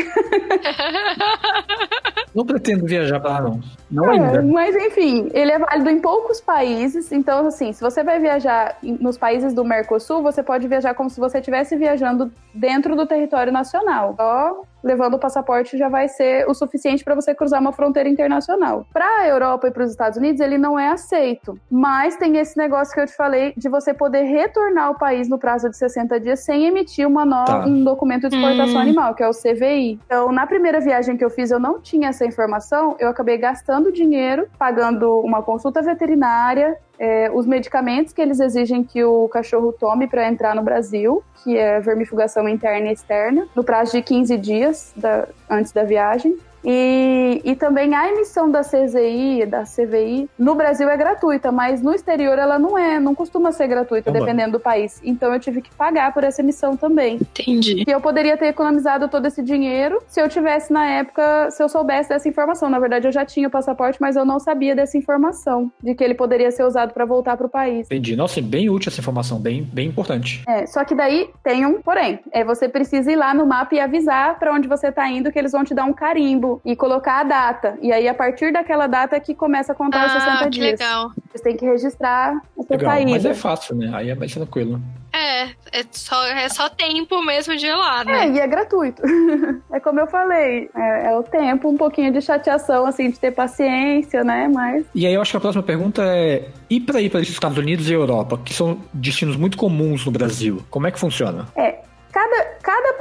Não 2.34 2.46
pretendo 2.46 2.86
viajar 2.86 3.18
para 3.18 3.30
lá, 3.30 3.40
não. 3.42 3.60
Não 3.90 4.12
é, 4.12 4.18
ainda. 4.18 4.42
Mas 4.42 4.76
enfim, 4.76 5.28
ele 5.32 5.50
é 5.50 5.58
válido 5.58 5.90
em 5.90 6.00
poucos 6.00 6.40
países. 6.40 7.10
Então, 7.10 7.46
assim, 7.48 7.72
se 7.72 7.80
você 7.80 8.04
vai 8.04 8.20
viajar 8.20 8.78
nos 8.82 9.18
países 9.18 9.52
do 9.52 9.64
Mercosul, 9.64 10.22
você 10.22 10.42
pode 10.42 10.68
viajar 10.68 10.94
como 10.94 11.10
se 11.10 11.18
você 11.18 11.38
estivesse 11.38 11.76
viajando 11.76 12.30
dentro 12.54 12.94
do 12.94 13.04
território 13.04 13.52
nacional. 13.52 14.14
Só 14.16 14.62
levando 14.82 15.14
o 15.14 15.18
passaporte 15.18 15.76
já 15.76 15.88
vai 15.88 16.08
ser 16.08 16.48
o 16.48 16.54
suficiente 16.54 17.04
para 17.04 17.14
você 17.14 17.34
cruzar 17.34 17.60
uma 17.60 17.72
fronteira 17.72 18.08
internacional. 18.08 18.86
Para 18.92 19.06
a 19.20 19.28
Europa 19.28 19.68
e 19.68 19.70
para 19.70 19.84
os 19.84 19.90
Estados 19.90 20.18
Unidos, 20.18 20.40
ele 20.40 20.58
não 20.58 20.78
é 20.78 20.88
aceito. 20.88 21.58
Mas 21.70 22.16
tem 22.16 22.36
esse 22.38 22.56
negócio 22.56 22.94
que 22.94 23.00
eu 23.00 23.06
te 23.06 23.14
falei 23.14 23.52
de 23.56 23.68
você 23.68 23.92
poder 23.92 24.22
retornar 24.22 24.86
ao 24.86 24.94
país 24.94 25.28
no 25.28 25.38
prazo 25.38 25.68
de 25.68 25.76
60 25.76 26.18
dias 26.20 26.40
sem 26.40 26.66
emitir 26.66 27.06
uma 27.06 27.24
no... 27.24 27.44
tá. 27.44 27.64
um 27.66 27.84
documento 27.84 28.28
de 28.28 28.36
exportação 28.36 28.76
hum. 28.76 28.80
animal, 28.80 29.14
que 29.14 29.22
é 29.22 29.28
o 29.28 29.32
CVI. 29.32 29.98
Então, 30.04 30.32
na 30.32 30.46
primeira 30.46 30.80
viagem 30.80 31.16
que 31.16 31.24
eu 31.24 31.30
fiz, 31.30 31.50
eu 31.50 31.60
não 31.60 31.80
tinha 31.80 32.08
essa 32.08 32.24
informação, 32.24 32.96
eu 32.98 33.08
acabei 33.08 33.38
gastando 33.38 33.92
dinheiro, 33.92 34.48
pagando 34.58 35.20
uma 35.20 35.42
consulta 35.42 35.82
veterinária, 35.82 36.76
é, 37.00 37.30
os 37.32 37.46
medicamentos 37.46 38.12
que 38.12 38.20
eles 38.20 38.38
exigem 38.40 38.84
que 38.84 39.02
o 39.02 39.26
cachorro 39.26 39.72
tome 39.72 40.06
para 40.06 40.28
entrar 40.28 40.54
no 40.54 40.62
Brasil, 40.62 41.24
que 41.42 41.56
é 41.56 41.80
vermifugação 41.80 42.46
interna 42.46 42.90
e 42.90 42.92
externa, 42.92 43.48
no 43.56 43.64
prazo 43.64 43.92
de 43.92 44.02
15 44.02 44.36
dias 44.36 44.92
da, 44.94 45.26
antes 45.48 45.72
da 45.72 45.82
viagem. 45.82 46.36
E, 46.64 47.40
e 47.44 47.56
também 47.56 47.94
a 47.94 48.08
emissão 48.08 48.50
da 48.50 48.60
CZI, 48.60 49.46
da 49.46 49.62
CVI, 49.62 50.28
no 50.38 50.54
Brasil 50.54 50.88
é 50.88 50.96
gratuita, 50.96 51.50
mas 51.50 51.82
no 51.82 51.94
exterior 51.94 52.38
ela 52.38 52.58
não 52.58 52.76
é, 52.76 53.00
não 53.00 53.14
costuma 53.14 53.52
ser 53.52 53.66
gratuita, 53.66 54.10
Oba. 54.10 54.18
dependendo 54.20 54.52
do 54.52 54.60
país. 54.60 55.00
Então 55.04 55.32
eu 55.32 55.40
tive 55.40 55.62
que 55.62 55.74
pagar 55.74 56.12
por 56.12 56.24
essa 56.24 56.40
emissão 56.42 56.76
também. 56.76 57.16
Entendi. 57.16 57.84
E 57.86 57.90
eu 57.90 58.00
poderia 58.00 58.36
ter 58.36 58.46
economizado 58.46 59.08
todo 59.08 59.26
esse 59.26 59.42
dinheiro 59.42 60.02
se 60.06 60.20
eu 60.20 60.28
tivesse 60.28 60.72
na 60.72 60.86
época, 60.86 61.50
se 61.50 61.62
eu 61.62 61.68
soubesse 61.68 62.08
dessa 62.08 62.28
informação. 62.28 62.68
Na 62.68 62.78
verdade, 62.78 63.06
eu 63.08 63.12
já 63.12 63.24
tinha 63.24 63.48
o 63.48 63.50
passaporte, 63.50 63.98
mas 64.00 64.16
eu 64.16 64.24
não 64.24 64.38
sabia 64.38 64.74
dessa 64.74 64.98
informação, 64.98 65.70
de 65.82 65.94
que 65.94 66.04
ele 66.04 66.14
poderia 66.14 66.50
ser 66.50 66.64
usado 66.64 66.92
para 66.92 67.04
voltar 67.04 67.36
para 67.36 67.46
o 67.46 67.50
país. 67.50 67.86
Entendi. 67.86 68.16
Nossa, 68.16 68.40
é 68.40 68.42
bem 68.42 68.68
útil 68.68 68.90
essa 68.90 69.00
informação, 69.00 69.38
bem, 69.38 69.62
bem 69.62 69.88
importante. 69.88 70.42
É, 70.46 70.66
só 70.66 70.84
que 70.84 70.94
daí 70.94 71.30
tem 71.42 71.64
um 71.64 71.80
porém. 71.80 72.20
É, 72.32 72.44
você 72.44 72.68
precisa 72.68 73.10
ir 73.10 73.16
lá 73.16 73.32
no 73.32 73.46
mapa 73.46 73.74
e 73.74 73.80
avisar 73.80 74.38
para 74.38 74.52
onde 74.52 74.68
você 74.68 74.92
tá 74.92 75.08
indo, 75.08 75.30
que 75.30 75.38
eles 75.38 75.52
vão 75.52 75.64
te 75.64 75.74
dar 75.74 75.84
um 75.84 75.92
carimbo 75.92 76.49
e 76.64 76.74
colocar 76.74 77.20
a 77.20 77.24
data. 77.24 77.78
E 77.82 77.92
aí, 77.92 78.08
a 78.08 78.14
partir 78.14 78.52
daquela 78.52 78.86
data 78.86 79.16
é 79.16 79.20
que 79.20 79.34
começa 79.34 79.72
a 79.72 79.74
contar 79.74 80.02
ah, 80.02 80.06
os 80.06 80.12
60 80.12 80.44
que 80.44 80.50
dias. 80.50 80.66
legal. 80.72 81.12
Você 81.32 81.42
tem 81.42 81.56
que 81.56 81.64
registrar 81.64 82.32
a 82.58 82.62
sua 82.62 82.76
legal, 82.76 82.90
saída. 82.90 83.10
Mas 83.10 83.24
é 83.24 83.34
fácil, 83.34 83.76
né? 83.76 83.90
Aí 83.92 84.10
é 84.10 84.14
mais 84.14 84.32
tranquilo. 84.32 84.80
É, 85.12 85.42
é 85.72 85.84
só, 85.90 86.24
é 86.26 86.48
só 86.48 86.68
tempo 86.68 87.22
mesmo 87.24 87.56
de 87.56 87.66
ir 87.66 87.74
lá, 87.74 88.04
né? 88.04 88.26
É, 88.26 88.30
e 88.30 88.38
é 88.38 88.46
gratuito. 88.46 89.02
é 89.72 89.80
como 89.80 90.00
eu 90.00 90.06
falei, 90.06 90.70
é, 90.74 91.10
é, 91.10 91.16
o 91.16 91.22
tempo, 91.22 91.68
um 91.68 91.76
pouquinho 91.76 92.12
de 92.12 92.20
chateação, 92.20 92.86
assim, 92.86 93.10
de 93.10 93.18
ter 93.18 93.32
paciência, 93.32 94.22
né? 94.22 94.48
Mas. 94.52 94.86
E 94.94 95.06
aí 95.06 95.14
eu 95.14 95.20
acho 95.20 95.32
que 95.32 95.36
a 95.36 95.40
próxima 95.40 95.62
pergunta 95.62 96.02
é: 96.04 96.48
e 96.68 96.80
para 96.80 97.00
ir 97.00 97.10
para 97.10 97.20
os 97.20 97.28
Estados 97.28 97.58
Unidos 97.58 97.88
e 97.90 97.92
Europa, 97.92 98.38
que 98.44 98.54
são 98.54 98.80
destinos 98.92 99.36
muito 99.36 99.58
comuns 99.58 100.04
no 100.04 100.12
Brasil, 100.12 100.62
como 100.70 100.86
é 100.86 100.90
que 100.90 100.98
funciona? 100.98 101.46
É, 101.56 101.80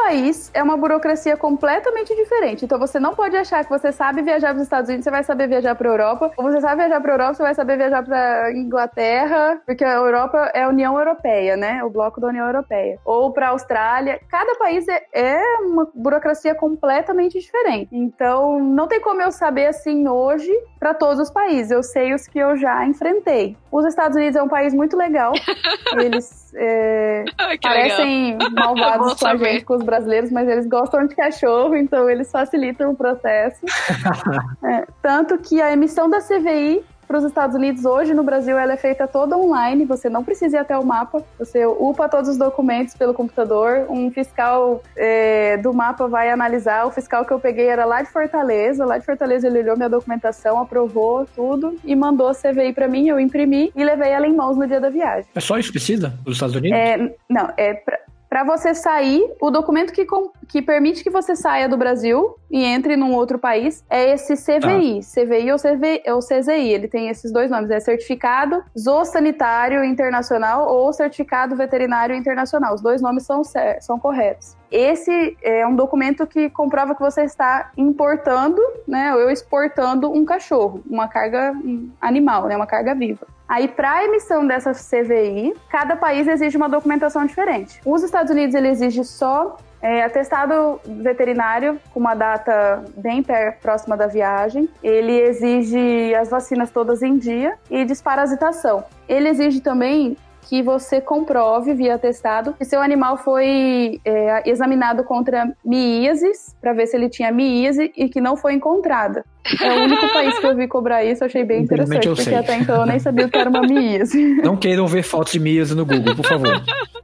país 0.09 0.49
é 0.55 0.63
uma 0.63 0.75
burocracia 0.75 1.37
completamente 1.37 2.15
diferente. 2.15 2.65
Então 2.65 2.79
você 2.79 2.99
não 2.99 3.13
pode 3.13 3.35
achar 3.37 3.63
que 3.63 3.69
você 3.69 3.91
sabe 3.91 4.23
viajar 4.23 4.49
para 4.49 4.57
os 4.57 4.63
Estados 4.63 4.89
Unidos, 4.89 5.03
você 5.03 5.11
vai 5.11 5.23
saber 5.23 5.47
viajar 5.47 5.75
para 5.75 5.87
a 5.87 5.91
Europa. 5.91 6.31
Ou 6.35 6.45
você 6.45 6.59
sabe 6.59 6.77
viajar 6.77 6.99
para 6.99 7.11
a 7.11 7.13
Europa, 7.13 7.33
você 7.35 7.43
vai 7.43 7.53
saber 7.53 7.77
viajar 7.77 8.03
para 8.03 8.51
Inglaterra, 8.51 9.61
porque 9.67 9.83
a 9.83 9.93
Europa 9.93 10.51
é 10.55 10.63
a 10.63 10.69
União 10.69 10.97
Europeia, 10.97 11.55
né? 11.55 11.83
O 11.83 11.91
bloco 11.91 12.19
da 12.19 12.27
União 12.27 12.47
Europeia. 12.47 12.97
Ou 13.05 13.31
para 13.31 13.47
a 13.47 13.49
Austrália. 13.51 14.19
Cada 14.27 14.55
país 14.55 14.87
é, 14.87 15.05
é 15.13 15.43
uma 15.61 15.87
burocracia 15.93 16.55
completamente 16.55 17.39
diferente. 17.39 17.89
Então 17.91 18.59
não 18.59 18.87
tem 18.87 18.99
como 18.99 19.21
eu 19.21 19.31
saber 19.31 19.67
assim 19.67 20.07
hoje 20.07 20.51
para 20.79 20.95
todos 20.95 21.19
os 21.19 21.29
países. 21.29 21.69
Eu 21.69 21.83
sei 21.83 22.15
os 22.15 22.27
que 22.27 22.39
eu 22.39 22.57
já 22.57 22.83
enfrentei. 22.83 23.55
Os 23.71 23.85
Estados 23.85 24.17
Unidos 24.17 24.35
é 24.35 24.41
um 24.41 24.49
país 24.49 24.73
muito 24.73 24.97
legal. 24.97 25.33
Eles 25.99 26.48
é, 26.55 27.25
parecem 27.61 28.37
legal. 28.37 28.51
malvados 28.75 29.19
com 29.19 29.27
a 29.27 29.35
gente, 29.35 29.65
com 29.65 29.75
os 29.75 29.83
brasileiros, 29.83 30.31
mas 30.31 30.47
eles 30.47 30.67
gostam 30.67 31.05
de 31.07 31.15
cachorro, 31.15 31.75
então 31.75 32.09
eles 32.09 32.31
facilitam 32.31 32.91
o 32.91 32.95
processo. 32.95 33.65
é, 34.63 34.85
tanto 35.01 35.37
que 35.37 35.61
a 35.61 35.71
emissão 35.71 36.09
da 36.09 36.19
CVI 36.19 36.83
para 37.09 37.17
os 37.17 37.23
Estados 37.23 37.55
Unidos 37.55 37.85
hoje 37.85 38.13
no 38.13 38.21
Brasil 38.21 38.55
ela 38.55 38.73
é 38.73 38.77
feita 38.77 39.07
toda 39.07 39.35
online, 39.35 39.83
você 39.83 40.07
não 40.07 40.23
precisa 40.23 40.57
ir 40.57 40.59
até 40.59 40.77
o 40.77 40.85
mapa, 40.85 41.25
você 41.39 41.65
upa 41.65 42.07
todos 42.07 42.29
os 42.29 42.37
documentos 42.37 42.93
pelo 42.93 43.15
computador, 43.15 43.87
um 43.89 44.11
fiscal 44.11 44.83
é, 44.95 45.57
do 45.57 45.73
mapa 45.73 46.07
vai 46.07 46.29
analisar, 46.29 46.85
o 46.85 46.91
fiscal 46.91 47.25
que 47.25 47.33
eu 47.33 47.39
peguei 47.39 47.65
era 47.65 47.83
lá 47.83 48.03
de 48.03 48.11
Fortaleza, 48.11 48.85
lá 48.85 48.99
de 48.99 49.05
Fortaleza 49.07 49.47
ele 49.47 49.57
olhou 49.57 49.75
minha 49.75 49.89
documentação, 49.89 50.59
aprovou 50.59 51.25
tudo 51.35 51.75
e 51.83 51.95
mandou 51.95 52.27
a 52.27 52.35
CVI 52.35 52.73
para 52.73 52.87
mim, 52.87 53.09
eu 53.09 53.19
imprimi 53.19 53.71
e 53.75 53.83
levei 53.83 54.11
ela 54.11 54.27
em 54.27 54.35
mãos 54.35 54.55
no 54.55 54.67
dia 54.67 54.79
da 54.79 54.91
viagem. 54.91 55.25
É 55.33 55.39
só 55.39 55.57
isso 55.57 55.69
que 55.69 55.79
precisa 55.79 56.09
dos 56.23 56.35
Estados 56.35 56.55
Unidos? 56.55 56.77
É, 56.77 57.11
não, 57.27 57.51
é 57.57 57.73
pra, 57.73 57.97
Para 58.29 58.43
você 58.43 58.75
sair, 58.75 59.35
o 59.41 59.49
documento 59.49 59.91
que, 59.91 60.05
que 60.47 60.61
permite 60.61 61.03
que 61.03 61.09
você 61.09 61.35
saia 61.35 61.67
do 61.67 61.75
Brasil 61.75 62.35
e 62.51 62.63
entre 62.63 62.95
num 62.95 63.15
outro 63.15 63.39
país 63.39 63.83
é 63.89 64.13
esse 64.13 64.35
CVI. 64.35 64.99
Ah. 64.99 65.25
CVI 65.25 65.51
ou, 65.51 65.57
CV, 65.57 66.03
ou 66.07 66.19
CZI. 66.19 66.69
Ele 66.69 66.87
tem 66.87 67.09
esses 67.09 67.31
dois 67.31 67.49
nomes: 67.49 67.71
é 67.71 67.79
Certificado 67.79 68.63
Zoosanitário 68.77 69.83
Internacional 69.83 70.71
ou 70.71 70.93
Certificado 70.93 71.55
Veterinário 71.55 72.15
Internacional. 72.15 72.75
Os 72.75 72.81
dois 72.81 73.01
nomes 73.01 73.25
são, 73.25 73.41
são 73.79 73.99
corretos. 73.99 74.58
Esse 74.71 75.37
é 75.41 75.65
um 75.65 75.75
documento 75.75 76.27
que 76.27 76.49
comprova 76.49 76.93
que 76.93 77.01
você 77.01 77.23
está 77.23 77.71
importando, 77.77 78.61
né, 78.87 79.13
ou 79.15 79.29
exportando 79.29 80.11
um 80.11 80.23
cachorro, 80.23 80.83
uma 80.89 81.07
carga 81.07 81.53
animal, 81.99 82.47
né, 82.47 82.55
uma 82.55 82.67
carga 82.67 82.93
viva. 82.93 83.27
Aí, 83.47 83.67
para 83.67 83.91
a 83.93 84.05
emissão 84.05 84.45
dessa 84.45 84.73
CVI, 84.73 85.55
cada 85.71 85.95
país 85.95 86.27
exige 86.27 86.55
uma 86.55 86.69
documentação 86.69 87.25
diferente. 87.25 87.81
Os 87.83 88.03
Estados 88.03 88.31
Unidos 88.31 88.53
ele 88.53 88.67
exige 88.67 89.03
só 89.03 89.57
é, 89.81 90.03
atestado 90.03 90.79
veterinário 90.85 91.79
com 91.91 91.99
uma 91.99 92.13
data 92.13 92.83
bem 92.95 93.23
próxima 93.61 93.97
da 93.97 94.05
viagem. 94.05 94.69
Ele 94.83 95.19
exige 95.19 96.13
as 96.13 96.29
vacinas 96.29 96.69
todas 96.69 97.01
em 97.01 97.17
dia 97.17 97.55
e 97.71 97.83
desparasitação. 97.85 98.83
Ele 99.07 99.29
exige 99.29 99.61
também 99.61 100.15
que 100.49 100.63
você 100.63 100.99
comprove 100.99 101.75
via 101.75 101.93
atestado 101.93 102.53
que 102.53 102.65
seu 102.65 102.81
animal 102.81 103.17
foi 103.17 104.01
é, 104.03 104.49
examinado 104.49 105.03
contra 105.03 105.47
miíases 105.63 106.55
para 106.59 106.73
ver 106.73 106.87
se 106.87 106.97
ele 106.97 107.07
tinha 107.07 107.31
miíase 107.31 107.91
e 107.95 108.09
que 108.09 108.19
não 108.19 108.35
foi 108.35 108.53
encontrada. 108.53 109.23
É 109.61 109.71
o 109.77 109.83
único 109.83 110.07
país 110.11 110.39
que 110.39 110.47
eu 110.47 110.55
vi 110.55 110.67
cobrar 110.67 111.03
isso, 111.03 111.23
eu 111.23 111.27
achei 111.27 111.43
bem 111.43 111.61
interessante, 111.61 112.07
porque 112.07 112.23
sei. 112.23 112.35
até 112.35 112.55
então 112.55 112.81
eu 112.81 112.87
nem 112.87 112.97
sabia 112.97 113.27
o 113.27 113.29
que 113.29 113.37
era 113.37 113.49
uma 113.49 113.61
miíase. 113.61 114.17
Não 114.41 114.57
queiram 114.57 114.87
ver 114.87 115.03
fotos 115.03 115.33
de 115.33 115.39
miíase 115.39 115.75
no 115.75 115.85
Google, 115.85 116.15
por 116.15 116.25
favor. 116.25 116.49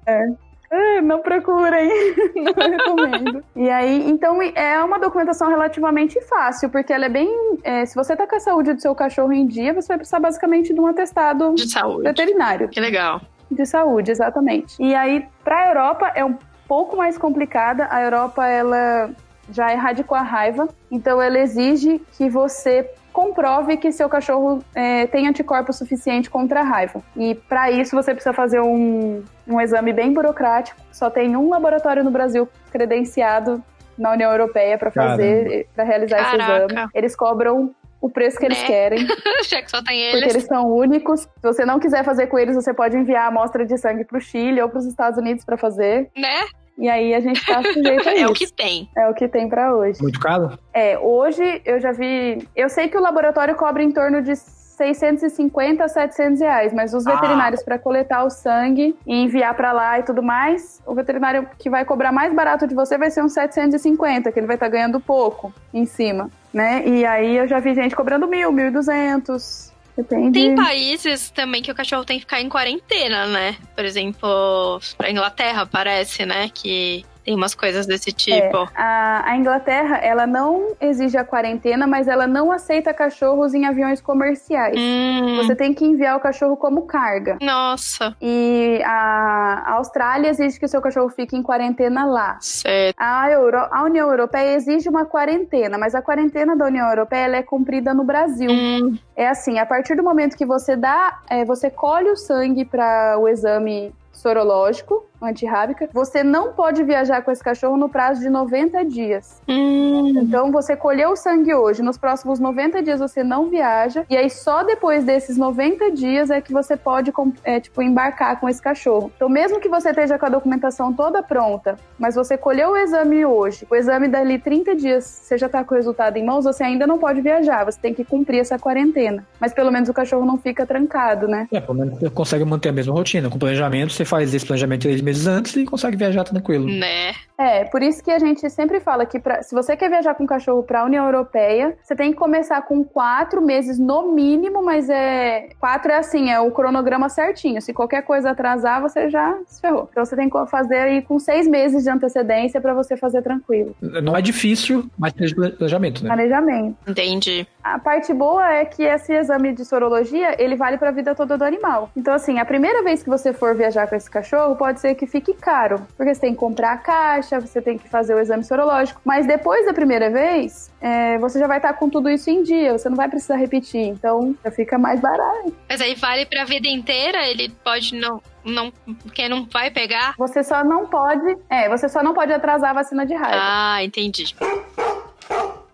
É. 0.08 0.28
É, 0.70 1.02
não 1.02 1.20
procurem, 1.22 1.90
não 2.36 2.54
recomendo. 2.54 3.44
E 3.56 3.70
aí, 3.70 4.08
então 4.08 4.40
é 4.42 4.80
uma 4.84 5.00
documentação 5.00 5.50
relativamente 5.50 6.20
fácil, 6.22 6.70
porque 6.70 6.94
ela 6.94 7.06
é 7.06 7.10
bem. 7.10 7.30
É, 7.64 7.86
se 7.86 7.96
você 7.96 8.16
tá 8.16 8.28
com 8.28 8.36
a 8.36 8.40
saúde 8.40 8.74
do 8.74 8.82
seu 8.82 8.94
cachorro 8.94 9.32
em 9.32 9.48
dia, 9.48 9.74
você 9.74 9.88
vai 9.88 9.98
precisar 9.98 10.20
basicamente 10.20 10.74
de 10.74 10.80
um 10.80 10.86
atestado 10.86 11.56
de 11.56 11.68
saúde. 11.68 12.04
veterinário. 12.04 12.68
Que 12.70 12.80
legal. 12.80 13.22
De 13.50 13.66
saúde, 13.66 14.12
exatamente. 14.12 14.76
E 14.82 14.96
aí, 14.96 15.28
pra 15.44 15.68
Europa, 15.68 16.12
é 16.16 16.24
um 16.26 16.38
pouco 16.68 16.98
mais 16.98 17.18
complicada. 17.18 17.88
A 17.90 18.02
Europa, 18.02 18.48
ela 18.48 19.12
já 19.50 19.72
erradicou 19.72 20.18
a 20.18 20.22
raiva, 20.22 20.68
então 20.90 21.22
ela 21.22 21.38
exige 21.38 22.02
que 22.18 22.30
você 22.30 22.90
comprove 23.14 23.78
que 23.78 23.92
seu 23.92 24.10
cachorro 24.10 24.62
é, 24.74 25.08
tem 25.08 25.28
anticorpos 25.28 25.78
suficiente 25.78 26.30
contra 26.30 26.60
a 26.60 26.64
raiva. 26.64 27.02
E 27.16 27.36
para 27.36 27.72
isso 27.72 27.96
você 27.96 28.14
precisa 28.14 28.34
fazer 28.34 28.60
um, 28.60 29.24
um 29.48 29.62
exame 29.62 29.94
bem 29.94 30.14
burocrático. 30.14 30.78
Só 30.92 31.10
tem 31.10 31.36
um 31.38 31.50
laboratório 31.50 32.04
no 32.04 32.12
Brasil 32.12 32.50
credenciado 32.72 33.64
na 33.98 34.12
União 34.12 34.30
Europeia 34.30 34.78
para 34.78 34.92
fazer, 34.92 35.70
para 35.74 35.86
realizar 35.86 36.18
Caraca. 36.18 36.36
esse 36.36 36.74
exame. 36.74 36.90
Eles 36.94 37.16
cobram 37.16 37.74
o 38.06 38.10
preço 38.10 38.38
que 38.38 38.48
né? 38.48 38.54
eles 38.54 38.64
querem. 38.64 39.08
Já 39.50 39.64
que 39.64 39.72
só 39.72 39.82
tem 39.84 40.00
eles. 40.00 40.20
Porque 40.20 40.38
eles 40.38 40.46
são 40.46 40.72
únicos. 40.72 41.22
Se 41.22 41.42
você 41.42 41.66
não 41.66 41.80
quiser 41.80 42.06
fazer 42.06 42.28
com 42.28 42.38
eles, 42.38 42.56
você 42.56 42.72
pode 42.72 42.96
enviar 42.96 43.26
a 43.26 43.28
amostra 43.28 43.66
de 43.66 43.76
sangue 43.80 44.06
para 44.06 44.20
o 44.20 44.22
Chile 44.22 44.62
ou 44.62 44.70
para 44.70 44.78
os 44.78 44.86
Estados 44.86 45.18
Unidos 45.18 45.44
para 45.44 45.58
fazer. 45.58 46.12
Né? 46.16 46.42
E 46.78 46.88
aí 46.88 47.16
a 47.16 47.20
gente 47.20 47.44
tá 47.44 47.64
sujeito 47.64 48.08
a 48.08 48.14
isso. 48.14 48.22
É 48.26 48.28
o 48.28 48.34
que 48.34 48.54
tem. 48.54 48.90
É 48.96 49.10
o 49.10 49.14
que 49.16 49.28
tem 49.28 49.50
para 49.50 49.76
hoje. 49.76 50.00
Muito 50.02 50.20
caro? 50.20 50.58
É, 50.72 51.00
hoje 51.00 51.62
eu 51.66 51.80
já 51.80 51.92
vi. 51.92 52.48
Eu 52.56 52.70
sei 52.70 52.90
que 52.90 52.98
o 52.98 53.02
laboratório 53.02 53.56
cobra 53.56 53.82
em 53.82 53.92
torno 53.92 54.22
de 54.22 54.34
650 54.76 55.84
a 55.84 55.88
700 55.88 56.40
reais, 56.40 56.74
mas 56.74 56.94
os 56.94 57.08
ah. 57.08 57.16
veterinários 57.16 57.64
para 57.64 57.80
coletar 57.80 58.24
o 58.24 58.30
sangue 58.30 58.96
e 59.06 59.16
enviar 59.16 59.54
para 59.56 59.72
lá 59.72 60.00
e 60.00 60.04
tudo 60.04 60.22
mais, 60.22 60.82
o 60.86 60.94
veterinário 60.94 61.48
que 61.58 61.70
vai 61.70 61.86
cobrar 61.86 62.12
mais 62.12 62.34
barato 62.34 62.68
de 62.68 62.76
você 62.76 62.98
vai 62.98 63.10
ser 63.10 63.24
uns 63.24 63.34
750, 63.34 64.32
que 64.32 64.40
ele 64.40 64.48
vai 64.48 64.56
estar 64.56 64.68
tá 64.68 64.72
ganhando 64.72 65.00
pouco 65.00 65.54
em 65.74 65.86
cima, 65.86 66.30
né? 66.54 66.88
E 66.88 67.06
aí 67.06 67.38
eu 67.38 67.48
já 67.48 67.60
vi 67.60 67.74
gente 67.74 67.96
cobrando 67.96 68.28
mil, 68.28 68.52
mil 68.52 68.68
e 68.68 68.72
duzentos. 68.72 69.74
Depende. 69.96 70.40
Tem 70.40 70.56
países 70.56 71.30
também 71.30 71.62
que 71.62 71.72
o 71.72 71.76
cachorro 71.76 72.04
tem 72.04 72.18
que 72.18 72.26
ficar 72.26 72.42
em 72.42 72.50
quarentena, 72.50 73.28
né? 73.28 73.56
Por 73.74 73.86
exemplo, 73.86 74.82
a 75.00 75.10
Inglaterra 75.10 75.66
parece, 75.66 76.26
né? 76.26 76.50
Que 76.54 77.06
tem 77.26 77.36
umas 77.36 77.56
coisas 77.56 77.88
desse 77.88 78.12
tipo. 78.12 78.58
É, 78.58 78.70
a, 78.76 79.32
a, 79.32 79.36
Inglaterra, 79.36 79.98
ela 79.98 80.28
não 80.28 80.76
exige 80.80 81.18
a 81.18 81.26
quarentena, 81.26 81.88
mas 81.88 82.08
ela 82.08 82.28
não 82.28 82.52
aceita 82.52 82.94
cachorros 82.94 83.56
em 83.56 83.66
aviões 83.66 84.00
comerciais. 84.00 84.76
Hum. 84.78 85.38
Você 85.38 85.56
tem 85.56 85.74
que 85.74 85.84
enviar 85.84 86.16
o 86.16 86.20
cachorro 86.20 86.56
como 86.56 86.84
carga. 86.84 87.38
Nossa. 87.42 88.16
E 88.22 88.80
a, 88.86 89.64
a 89.66 89.74
Austrália 89.74 90.30
exige 90.30 90.60
que 90.60 90.66
o 90.66 90.70
seu 90.70 90.82
cachorro 90.82 91.10
fique 91.10 91.36
em 91.36 91.42
quarentena 91.42 92.06
lá. 92.06 92.38
Certo. 92.40 92.96
A, 93.00 93.32
Euro, 93.32 93.58
a 93.72 93.84
União 93.84 94.08
Europeia 94.10 94.56
exige 94.56 94.88
uma 94.88 95.06
quarentena, 95.06 95.80
mas 95.80 95.96
a 95.96 96.02
quarentena 96.04 96.56
da 96.56 96.66
União 96.66 96.88
Europeia 96.88 97.36
é 97.36 97.42
cumprida 97.42 97.92
no 97.92 98.04
Brasil. 98.04 98.52
Hum. 98.52 98.96
É 99.16 99.28
assim, 99.28 99.58
a 99.58 99.66
partir 99.66 99.96
do 99.96 100.04
momento 100.04 100.38
que 100.38 100.46
você 100.46 100.76
dá, 100.76 101.22
é, 101.28 101.44
você 101.44 101.72
colhe 101.72 102.10
o 102.10 102.16
sangue 102.16 102.66
para 102.66 103.18
o 103.18 103.28
exame 103.28 103.92
sorológico 104.12 105.06
antirrábica, 105.22 105.90
você 105.94 106.24
não 106.24 106.54
pode 106.54 106.84
viajar 106.84 107.22
com 107.22 107.32
esse 107.32 107.44
cachorro 107.44 107.78
no 107.78 107.90
prazo 107.90 108.22
de 108.22 108.30
90 108.30 108.86
dias. 108.86 109.42
Hum. 109.48 110.14
Então, 110.18 110.52
você 110.52 110.76
colheu 110.76 111.12
o 111.12 111.16
sangue 111.16 111.54
hoje, 111.54 111.82
nos 111.82 111.98
próximos 111.98 112.40
90 112.40 112.82
dias 112.84 113.00
você 113.00 113.24
não 113.24 113.50
viaja, 113.50 114.06
e 114.10 114.18
aí 114.18 114.30
só 114.30 114.64
depois 114.64 115.04
desses 115.04 115.38
90 115.38 115.92
dias 115.92 116.30
é 116.30 116.42
que 116.42 116.54
você 116.54 116.76
pode, 116.78 117.12
é, 117.44 117.60
tipo, 117.60 117.82
embarcar 117.82 118.40
com 118.40 118.50
esse 118.50 118.62
cachorro. 118.62 119.12
Então, 119.16 119.30
mesmo 119.30 119.60
que 119.60 119.70
você 119.70 119.90
esteja 119.90 120.18
com 120.18 120.26
a 120.26 120.30
documentação 120.30 120.94
toda 120.94 121.24
pronta, 121.24 121.78
mas 121.98 122.16
você 122.16 122.38
colheu 122.38 122.72
o 122.72 122.78
exame 122.78 123.26
hoje, 123.26 123.66
o 123.70 123.76
exame 123.76 124.08
dali 124.08 124.38
30 124.40 124.76
dias, 124.76 125.04
você 125.04 125.38
já 125.38 125.50
tá 125.50 125.64
com 125.64 125.74
o 125.74 125.78
resultado 125.78 126.18
em 126.18 126.26
mãos, 126.26 126.46
você 126.46 126.64
ainda 126.64 126.86
não 126.86 126.98
pode 126.98 127.22
viajar, 127.22 127.64
você 127.64 127.80
tem 127.80 127.94
que 127.94 128.04
cumprir 128.04 128.40
essa 128.40 128.60
quarentena. 128.60 129.26
Mas 129.40 129.54
pelo 129.54 129.72
menos 129.72 129.90
o 129.90 129.94
cachorro 129.94 130.26
não 130.26 130.38
fica 130.38 130.66
trancado, 130.66 131.28
né? 131.28 131.48
É, 131.52 131.60
pelo 131.60 131.78
menos 131.78 132.00
você 132.00 132.10
consegue 132.10 132.46
manter 132.46 132.70
a 132.70 132.72
mesma 132.72 132.94
rotina. 132.94 133.30
Com 133.30 133.40
planejamento, 133.40 133.94
você 133.94 134.06
faz 134.06 134.34
esse 134.34 134.46
planejamento 134.46 134.88
meses 135.06 135.28
antes 135.28 135.56
e 135.56 135.66
consegue 135.66 135.96
viajar 135.96 136.24
tranquilo. 136.24 136.66
Né? 136.66 137.14
É, 137.38 137.66
por 137.66 137.82
isso 137.82 138.04
que 138.04 138.12
a 138.12 138.20
gente 138.20 138.50
sempre 138.50 138.80
fala 138.80 139.06
que 139.06 139.20
pra, 139.20 139.44
se 139.44 139.54
você 139.54 139.76
quer 139.76 139.90
viajar 139.90 140.16
com 140.16 140.24
um 140.24 140.28
cachorro 140.28 140.64
para 140.64 140.82
a 140.82 140.86
União 140.86 141.06
Europeia, 141.06 141.78
você 141.82 141.96
tem 141.96 142.12
que 142.12 142.18
começar 142.18 142.62
com 142.62 142.84
quatro 142.84 143.42
meses 143.42 143.78
no 143.78 144.14
mínimo, 144.14 144.64
mas 144.64 144.90
é 144.90 145.50
quatro 145.60 145.92
é 145.92 145.98
assim, 145.98 146.30
é 146.30 146.40
o 146.40 146.52
cronograma 146.52 147.10
certinho. 147.10 147.62
Se 147.62 147.74
qualquer 147.74 148.04
coisa 148.04 148.32
atrasar, 148.32 148.82
você 148.82 149.10
já 149.10 149.38
se 149.48 149.62
ferrou. 149.62 149.90
Então 149.92 150.06
você 150.06 150.16
tem 150.16 150.30
que 150.30 150.46
fazer 150.48 150.78
aí 150.78 151.02
com 151.02 151.20
seis 151.20 151.48
meses 151.48 151.84
de 151.84 151.90
antecedência 151.90 152.62
para 152.62 152.74
você 152.74 152.96
fazer 152.96 153.22
tranquilo. 153.22 153.76
Não 153.82 154.16
é 154.16 154.22
difícil, 154.22 154.90
mas 154.98 155.14
tem 155.14 155.28
planejamento, 155.34 156.04
né? 156.04 156.10
Planejamento. 156.10 156.78
Entendi. 156.88 157.48
A 157.64 157.80
parte 157.80 158.14
boa 158.14 158.54
é 158.54 158.64
que 158.64 158.84
esse 158.84 159.12
exame 159.12 159.52
de 159.52 159.66
sorologia, 159.66 160.36
ele 160.42 160.56
vale 160.56 160.78
para 160.78 160.90
a 160.90 160.92
vida 160.92 161.16
toda 161.16 161.38
do 161.38 161.44
animal. 161.44 161.90
Então 161.98 162.14
assim, 162.14 162.38
a 162.38 162.46
primeira 162.46 162.84
vez 162.84 163.02
que 163.02 163.10
você 163.10 163.34
for 163.34 163.56
viajar 163.56 163.88
com 163.88 163.96
esse 163.96 164.10
cachorro, 164.10 164.56
pode 164.56 164.80
ser 164.80 164.94
que 164.96 165.08
fique 165.08 165.34
caro, 165.34 165.82
porque 165.98 166.14
você 166.14 166.22
tem 166.22 166.34
que 166.34 166.40
comprar 166.40 166.74
a 166.74 166.78
caixa, 166.78 167.25
você 167.30 167.62
tem 167.62 167.78
que 167.78 167.90
fazer 167.90 168.14
o 168.14 168.20
exame 168.20 168.44
sorológico. 168.44 169.02
Mas 169.04 169.26
depois 169.26 169.66
da 169.66 169.74
primeira 169.74 170.10
vez, 170.10 170.72
é, 170.82 171.18
você 171.18 171.40
já 171.40 171.48
vai 171.48 171.58
estar 171.58 171.74
com 171.74 171.90
tudo 171.90 172.10
isso 172.10 172.30
em 172.30 172.44
dia, 172.44 172.78
você 172.78 172.90
não 172.90 172.96
vai 172.96 173.10
precisar 173.10 173.36
repetir. 173.36 173.82
Então, 173.82 174.36
já 174.44 174.52
fica 174.52 174.78
mais 174.78 175.00
barato. 175.00 175.56
Mas 175.70 175.82
aí 175.82 175.96
vale 175.96 176.26
para 176.26 176.44
a 176.44 176.46
vida 176.46 176.68
inteira? 176.68 177.28
Ele 177.28 177.50
pode 177.64 177.96
não 177.96 178.22
não, 178.44 178.72
quem 179.14 179.28
não 179.28 179.46
vai 179.46 179.72
pegar? 179.72 180.14
Você 180.20 180.44
só 180.44 180.64
não 180.64 180.86
pode, 180.86 181.36
é, 181.50 181.68
você 181.68 181.90
só 181.90 182.04
não 182.04 182.14
pode 182.14 182.32
atrasar 182.32 182.70
a 182.70 182.74
vacina 182.74 183.04
de 183.04 183.16
raiva. 183.16 183.38
Ah, 183.42 183.84
entendi. 183.84 184.36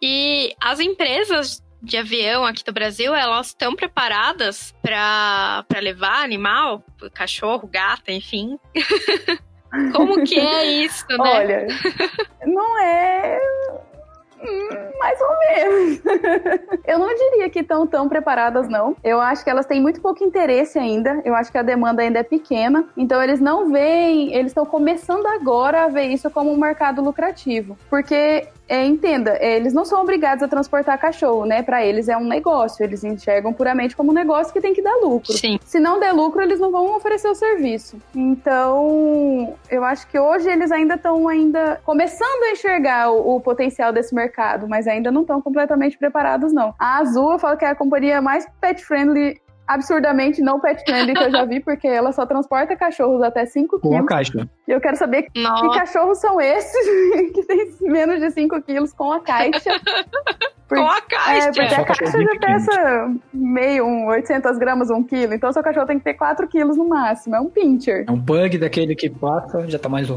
E 0.01 0.55
as 0.59 0.79
empresas 0.79 1.61
de 1.81 1.97
avião 1.97 2.45
aqui 2.45 2.63
do 2.63 2.71
Brasil, 2.71 3.13
elas 3.13 3.47
estão 3.47 3.75
preparadas 3.75 4.73
para 4.81 5.65
levar 5.81 6.23
animal, 6.23 6.83
cachorro, 7.13 7.67
gata, 7.67 8.11
enfim. 8.11 8.57
Como 9.93 10.23
que 10.23 10.39
é 10.39 10.65
isso, 10.65 11.05
né? 11.09 11.17
Olha, 11.19 11.67
não 12.45 12.79
é 12.79 13.39
mais 15.01 15.19
ou 15.19 15.27
menos. 15.39 16.01
eu 16.85 16.99
não 16.99 17.13
diria 17.15 17.49
que 17.49 17.59
estão 17.59 17.87
tão 17.87 18.07
preparadas, 18.07 18.69
não. 18.69 18.95
Eu 19.03 19.19
acho 19.19 19.43
que 19.43 19.49
elas 19.49 19.65
têm 19.65 19.81
muito 19.81 19.99
pouco 19.99 20.23
interesse 20.23 20.77
ainda. 20.77 21.21
Eu 21.25 21.33
acho 21.33 21.51
que 21.51 21.57
a 21.57 21.63
demanda 21.63 22.03
ainda 22.03 22.19
é 22.19 22.23
pequena. 22.23 22.85
Então 22.95 23.21
eles 23.21 23.39
não 23.39 23.71
veem, 23.71 24.33
eles 24.33 24.51
estão 24.51 24.65
começando 24.65 25.25
agora 25.25 25.85
a 25.85 25.87
ver 25.87 26.05
isso 26.05 26.29
como 26.29 26.51
um 26.51 26.57
mercado 26.57 27.01
lucrativo. 27.01 27.75
Porque 27.89 28.47
é, 28.71 28.85
entenda, 28.85 29.31
é, 29.31 29.57
eles 29.57 29.73
não 29.73 29.83
são 29.83 30.01
obrigados 30.01 30.41
a 30.41 30.47
transportar 30.47 30.97
cachorro, 30.97 31.45
né? 31.45 31.61
Para 31.61 31.85
eles 31.85 32.07
é 32.07 32.15
um 32.15 32.23
negócio, 32.23 32.81
eles 32.81 33.03
enxergam 33.03 33.51
puramente 33.51 33.97
como 33.97 34.11
um 34.11 34.13
negócio 34.13 34.53
que 34.53 34.61
tem 34.61 34.73
que 34.73 34.81
dar 34.81 34.95
lucro. 34.95 35.33
Sim. 35.33 35.59
Se 35.65 35.77
não 35.77 35.99
der 35.99 36.13
lucro, 36.13 36.41
eles 36.41 36.57
não 36.57 36.71
vão 36.71 36.95
oferecer 36.95 37.27
o 37.27 37.35
serviço. 37.35 37.97
Então, 38.15 39.57
eu 39.69 39.83
acho 39.83 40.07
que 40.07 40.17
hoje 40.17 40.49
eles 40.49 40.71
ainda 40.71 40.95
estão 40.95 41.27
ainda 41.27 41.81
começando 41.83 42.43
a 42.43 42.51
enxergar 42.51 43.11
o, 43.11 43.35
o, 43.35 43.41
potencial 43.41 43.91
desse 43.91 44.15
mercado, 44.15 44.69
mas 44.69 44.87
ainda 44.91 45.11
não 45.11 45.21
estão 45.21 45.41
completamente 45.41 45.97
preparados 45.97 46.53
não. 46.53 46.73
A 46.79 46.97
Azul, 46.99 47.33
eu 47.33 47.39
falo 47.39 47.57
que 47.57 47.65
é 47.65 47.69
a 47.69 47.75
companhia 47.75 48.21
mais 48.21 48.45
pet 48.59 48.83
friendly 48.83 49.39
absurdamente 49.67 50.41
não 50.41 50.59
pet 50.59 50.83
friendly 50.83 51.13
que 51.13 51.23
eu 51.23 51.31
já 51.31 51.45
vi, 51.45 51.59
porque 51.63 51.87
ela 51.87 52.11
só 52.11 52.25
transporta 52.25 52.75
cachorros 52.75 53.21
até 53.23 53.45
5 53.45 53.79
Com 53.79 53.87
a 53.89 53.91
quilos. 53.91 54.07
caixa. 54.07 54.49
E 54.67 54.71
eu 54.71 54.81
quero 54.81 54.97
saber 54.97 55.23
que 55.31 55.41
Nossa, 55.41 55.79
cachorros 55.79 56.17
são 56.19 56.41
esses 56.41 56.85
que 57.33 57.43
tem 57.43 57.71
menos 57.83 58.19
de 58.19 58.31
5 58.31 58.61
quilos 58.63 58.91
com 58.91 59.11
a 59.13 59.21
caixa. 59.21 59.69
Por- 60.67 60.77
com 60.77 60.87
a 60.87 60.97
É, 60.97 61.01
caixa. 61.01 61.51
porque 61.51 61.69
Só 61.75 61.81
a 61.81 61.85
caixa 61.85 62.21
já 62.21 62.39
pesa 62.39 63.15
meio, 63.33 63.85
um 63.85 64.07
800 64.07 64.57
gramas, 64.57 64.89
um 64.89 65.03
quilo. 65.03 65.33
Então, 65.33 65.51
seu 65.51 65.61
cachorro 65.61 65.85
tem 65.85 65.97
que 65.99 66.03
ter 66.05 66.13
4 66.13 66.47
quilos 66.47 66.77
no 66.77 66.87
máximo. 66.87 67.35
É 67.35 67.41
um 67.41 67.49
pincher. 67.49 68.05
É 68.07 68.11
um 68.11 68.17
bug 68.17 68.57
daquele 68.57 68.95
que 68.95 69.09
passa, 69.09 69.67
já 69.69 69.77
tá 69.77 69.89
mais, 69.89 70.07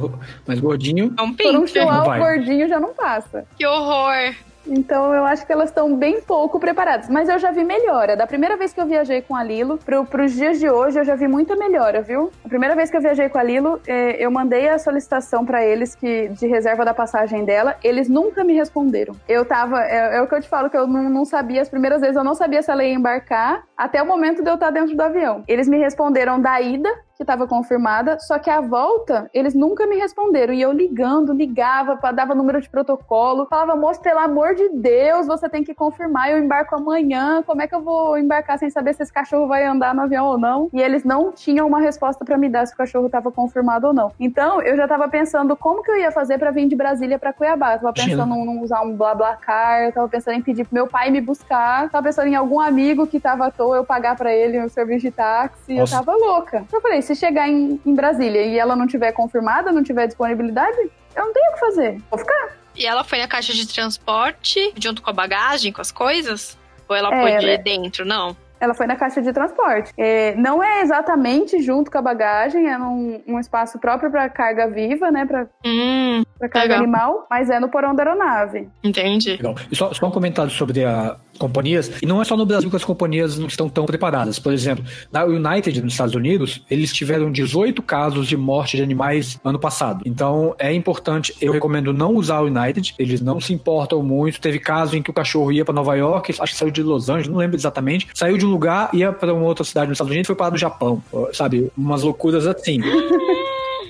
mais 0.47 0.61
gordinho. 0.61 1.13
É 1.19 1.23
um 1.23 1.33
Por 1.35 1.47
um 1.57 1.61
pincher. 1.63 1.83
chihuahua 1.83 2.19
gordinho 2.19 2.69
já 2.69 2.79
não 2.79 2.95
passa. 2.95 3.45
Que 3.59 3.67
horror. 3.67 4.33
Então 4.67 5.13
eu 5.15 5.25
acho 5.25 5.47
que 5.47 5.53
elas 5.53 5.69
estão 5.69 5.97
bem 5.97 6.21
pouco 6.21 6.59
preparadas. 6.59 7.09
Mas 7.09 7.29
eu 7.29 7.39
já 7.39 7.51
vi 7.51 7.65
melhora. 7.65 8.17
Da 8.17 8.27
primeira 8.27 8.57
vez 8.57 8.73
que 8.73 8.81
eu 8.81 8.87
viajei 8.87 9.23
com 9.23 9.35
a 9.35 9.43
Lilo 9.43 9.79
pro, 9.79 10.05
pros 10.05 10.33
dias 10.33 10.59
de 10.59 10.69
hoje, 10.69 10.99
eu 10.99 11.05
já 11.05 11.15
vi 11.15 11.29
muita 11.29 11.57
melhora, 11.57 12.03
viu? 12.03 12.31
A 12.45 12.49
primeira 12.49 12.75
vez 12.75 12.91
que 12.91 12.97
eu 12.97 13.01
viajei 13.01 13.29
com 13.29 13.39
a 13.39 13.43
Lilo, 13.43 13.81
eh, 13.87 14.17
eu 14.19 14.31
mandei 14.31 14.69
a 14.69 14.79
solicitação 14.79 15.45
pra 15.45 15.65
eles 15.65 15.95
que 15.95 16.29
de 16.29 16.47
reserva 16.47 16.85
da 16.85 16.95
passagem 16.95 17.45
dela. 17.45 17.77
Eles 17.83 18.09
nunca 18.09 18.45
me 18.45 18.55
responderam. 18.55 19.15
Eu 19.29 19.45
tava. 19.45 19.83
É, 19.83 20.17
é 20.17 20.23
o 20.23 20.27
que 20.27 20.35
eu 20.35 20.41
te 20.41 20.49
falo, 20.49 20.71
que 20.71 20.77
eu 20.77 20.87
não, 20.87 21.09
não 21.11 21.25
sabia. 21.25 21.63
As 21.63 21.69
primeiras 21.69 22.01
vezes 22.01 22.17
eu 22.17 22.25
não 22.25 22.35
sabia 22.35 22.63
se 22.63 22.71
ela 22.71 22.85
ia 22.85 22.95
embarcar 22.95 23.65
até 23.77 24.03
o 24.03 24.07
momento 24.07 24.43
de 24.43 24.51
eu 24.51 24.55
estar 24.55 24.71
dentro 24.71 24.97
do 24.97 25.03
avião. 25.03 25.43
Eles 25.47 25.69
me 25.69 25.79
responderam 25.79 26.41
da 26.41 26.61
ida, 26.61 26.89
que 27.17 27.23
estava 27.23 27.47
confirmada, 27.47 28.19
só 28.19 28.39
que 28.39 28.51
a 28.51 28.61
volta 28.61 29.31
eles 29.33 29.55
nunca 29.55 29.87
me 29.87 29.97
responderam. 29.97 30.53
E 30.53 30.61
eu 30.61 30.73
ligando, 30.73 31.33
ligava, 31.33 31.99
dava 32.13 32.35
número 32.35 32.61
de 32.61 32.69
protocolo, 32.69 33.47
falava, 33.47 33.77
moço, 33.77 34.01
pelo 34.01 34.19
amor 34.19 34.55
de 34.55 34.69
Deus, 34.71 35.27
você 35.27 35.49
tem 35.49 35.63
que 35.63 35.75
confirmar, 35.75 36.31
eu 36.31 36.39
embarco 36.39 36.75
amanhã, 36.75 37.43
como 37.43 37.63
é 37.63 37.69
que 37.69 37.75
eu 37.75 37.83
vou 37.83 38.19
embarcar 38.19 38.59
sem 38.59 38.69
saber 38.71 38.95
se 38.95 39.03
esse 39.03 39.13
cachorro 39.13 39.47
vai 39.47 39.65
andar 39.65 39.95
no 39.95 40.03
avião 40.03 40.27
ou 40.27 40.39
não? 40.39 40.69
E 40.73 40.81
eles 40.81 41.05
não 41.05 41.31
tinham 41.31 41.67
uma 41.67 41.81
resposta 41.81 42.25
para 42.25 42.37
me 42.37 42.49
dar 42.49 42.67
se 42.67 42.75
o 42.75 42.77
cachorro 42.77 43.07
estava 43.07 43.31
confirmado 43.31 43.87
ou 43.87 43.93
não. 43.93 44.13
Então, 44.19 44.61
eu 44.63 44.77
já 44.77 44.89
tava 44.89 45.09
pensando 45.09 45.57
como 45.57 45.83
que 45.83 45.91
eu 45.91 45.99
ia 45.99 46.11
fazer 46.11 46.39
para 46.39 46.51
vir 46.51 46.67
de 46.67 46.75
Brasília 46.75 47.19
para 47.19 47.33
Cuiabá. 47.33 47.75
Eu 47.75 47.81
tava 47.81 47.93
pensando 47.93 48.35
em 48.35 48.63
usar 48.63 48.83
um 48.83 48.97
BlaBlaCar, 48.97 49.85
eu 49.85 49.93
tava 49.93 50.09
pensando 50.09 50.35
em 50.35 50.43
pedir 50.43 50.65
pro 50.65 50.75
meu 50.75 50.87
pai 50.89 51.11
me 51.11 51.21
buscar, 51.21 51.89
tava 51.91 52.05
pensando 52.05 52.29
em 52.29 52.35
algum 52.35 52.61
amigo 52.61 53.07
que 53.07 53.21
tava 53.21 53.47
à 53.47 53.51
toa, 53.51 53.77
eu 53.77 53.85
pagar 53.85 54.17
para 54.17 54.33
ele 54.33 54.59
o 54.61 54.69
serviço 54.69 55.07
de 55.07 55.11
táxi, 55.11 55.75
Nossa. 55.75 55.97
eu 55.97 56.05
tava 56.05 56.17
louca. 56.17 56.65
Eu 56.73 56.81
falei, 56.81 57.04
se 57.05 57.15
chegar 57.15 57.49
em, 57.49 57.81
em 57.85 57.95
Brasília 57.95 58.43
e 58.43 58.59
ela 58.59 58.75
não 58.75 58.87
tiver 58.87 59.13
confirmada, 59.13 59.71
não 59.73 59.83
tiver 59.85 60.07
disponibilidade, 60.07 60.77
eu 61.15 61.25
não 61.27 61.33
tenho 61.33 61.51
o 61.51 61.55
que 61.55 61.61
fazer. 61.61 62.03
Vou 62.11 62.19
ficar. 62.19 62.57
E 62.77 62.85
ela 62.85 63.05
foi 63.05 63.19
na 63.19 63.29
caixa 63.29 63.53
de 63.53 63.67
transporte, 63.69 64.73
junto 64.77 65.01
com 65.01 65.11
a 65.11 65.13
bagagem, 65.13 65.73
com 65.73 65.81
as 65.81 65.93
coisas? 65.93 66.59
Ou 66.89 66.97
ela 66.97 67.15
É, 67.15 67.21
pôde 67.21 67.45
ela- 67.45 67.53
ir 67.55 67.63
dentro? 67.63 68.05
Não. 68.05 68.37
Ela 68.65 68.75
foi 68.75 68.87
na 68.87 68.97
caixa 68.97 69.21
de 69.21 69.33
transporte. 69.33 69.93
É, 69.97 70.35
não 70.37 70.63
é 70.63 70.81
exatamente 70.81 71.61
junto 71.63 71.91
com 71.91 71.99
a 71.99 72.03
bagagem, 72.03 72.67
é 72.67 72.79
num, 72.79 73.21
um 73.27 73.39
espaço 73.39 73.79
próprio 73.79 74.11
para 74.11 74.29
carga 74.29 74.67
viva, 74.69 75.11
né? 75.11 75.25
Para 75.27 75.47
Hum, 75.65 76.23
carga 76.41 76.61
Legal. 76.61 76.79
animal, 76.79 77.27
mas 77.31 77.51
é 77.51 77.61
no 77.61 77.69
porão 77.69 77.95
da 77.95 78.03
aeronave. 78.03 78.69
entendi. 78.83 79.33
Legal. 79.33 79.55
E 79.71 79.77
só, 79.77 79.93
só 79.93 80.07
um 80.07 80.11
comentário 80.11 80.51
sobre 80.51 80.85
a 80.85 81.17
companhias. 81.39 81.91
E 82.01 82.07
não 82.07 82.23
é 82.23 82.25
só 82.25 82.37
no 82.37 82.47
Brasil 82.47 82.71
que 82.71 82.77
as 82.77 82.85
companhias 82.85 83.37
não 83.39 83.49
estão 83.49 83.69
tão 83.69 83.85
preparadas. 83.87 84.39
Por 84.39 84.53
exemplo, 84.53 84.85
na 85.13 85.25
United, 85.25 85.83
nos 85.83 85.93
Estados 85.95 86.15
Unidos, 86.15 86.65
eles 86.71 86.93
tiveram 86.93 87.31
18 87.31 87.83
casos 87.83 88.29
de 88.29 88.37
morte 88.37 88.77
de 88.77 88.83
animais 88.85 89.39
ano 89.45 89.59
passado. 89.59 90.03
Então 90.07 90.55
é 90.59 90.73
importante, 90.73 91.35
eu 91.41 91.53
recomendo 91.53 91.93
não 91.93 92.15
usar 92.15 92.37
a 92.37 92.43
United, 92.43 92.95
eles 92.99 93.21
não 93.21 93.41
se 93.41 93.53
importam 93.53 94.01
muito. 94.03 94.41
Teve 94.41 94.59
caso 94.61 94.97
em 94.97 95.03
que 95.03 95.11
o 95.11 95.13
cachorro 95.15 95.51
ia 95.51 95.65
para 95.65 95.75
Nova 95.75 95.95
York, 95.97 96.35
acho 96.39 96.53
que 96.53 96.59
saiu 96.59 96.71
de 96.71 96.83
Los 96.83 97.09
Angeles, 97.09 97.29
não 97.29 97.39
lembro 97.39 97.57
exatamente. 97.57 98.07
Saiu 98.15 98.39
de 98.39 98.47
um 98.47 98.54
lugar, 98.55 98.91
ia 98.93 99.13
para 99.13 99.33
uma 99.35 99.45
outra 99.45 99.65
cidade 99.65 99.89
nos 99.89 99.97
Estados 99.97 100.11
Unidos 100.11 100.27
e 100.27 100.29
foi 100.29 100.37
parar 100.37 100.51
no 100.53 100.59
Japão. 100.59 101.03
Sabe? 101.33 101.71
Umas 101.77 102.03
loucuras 102.03 102.47
assim. 102.47 102.81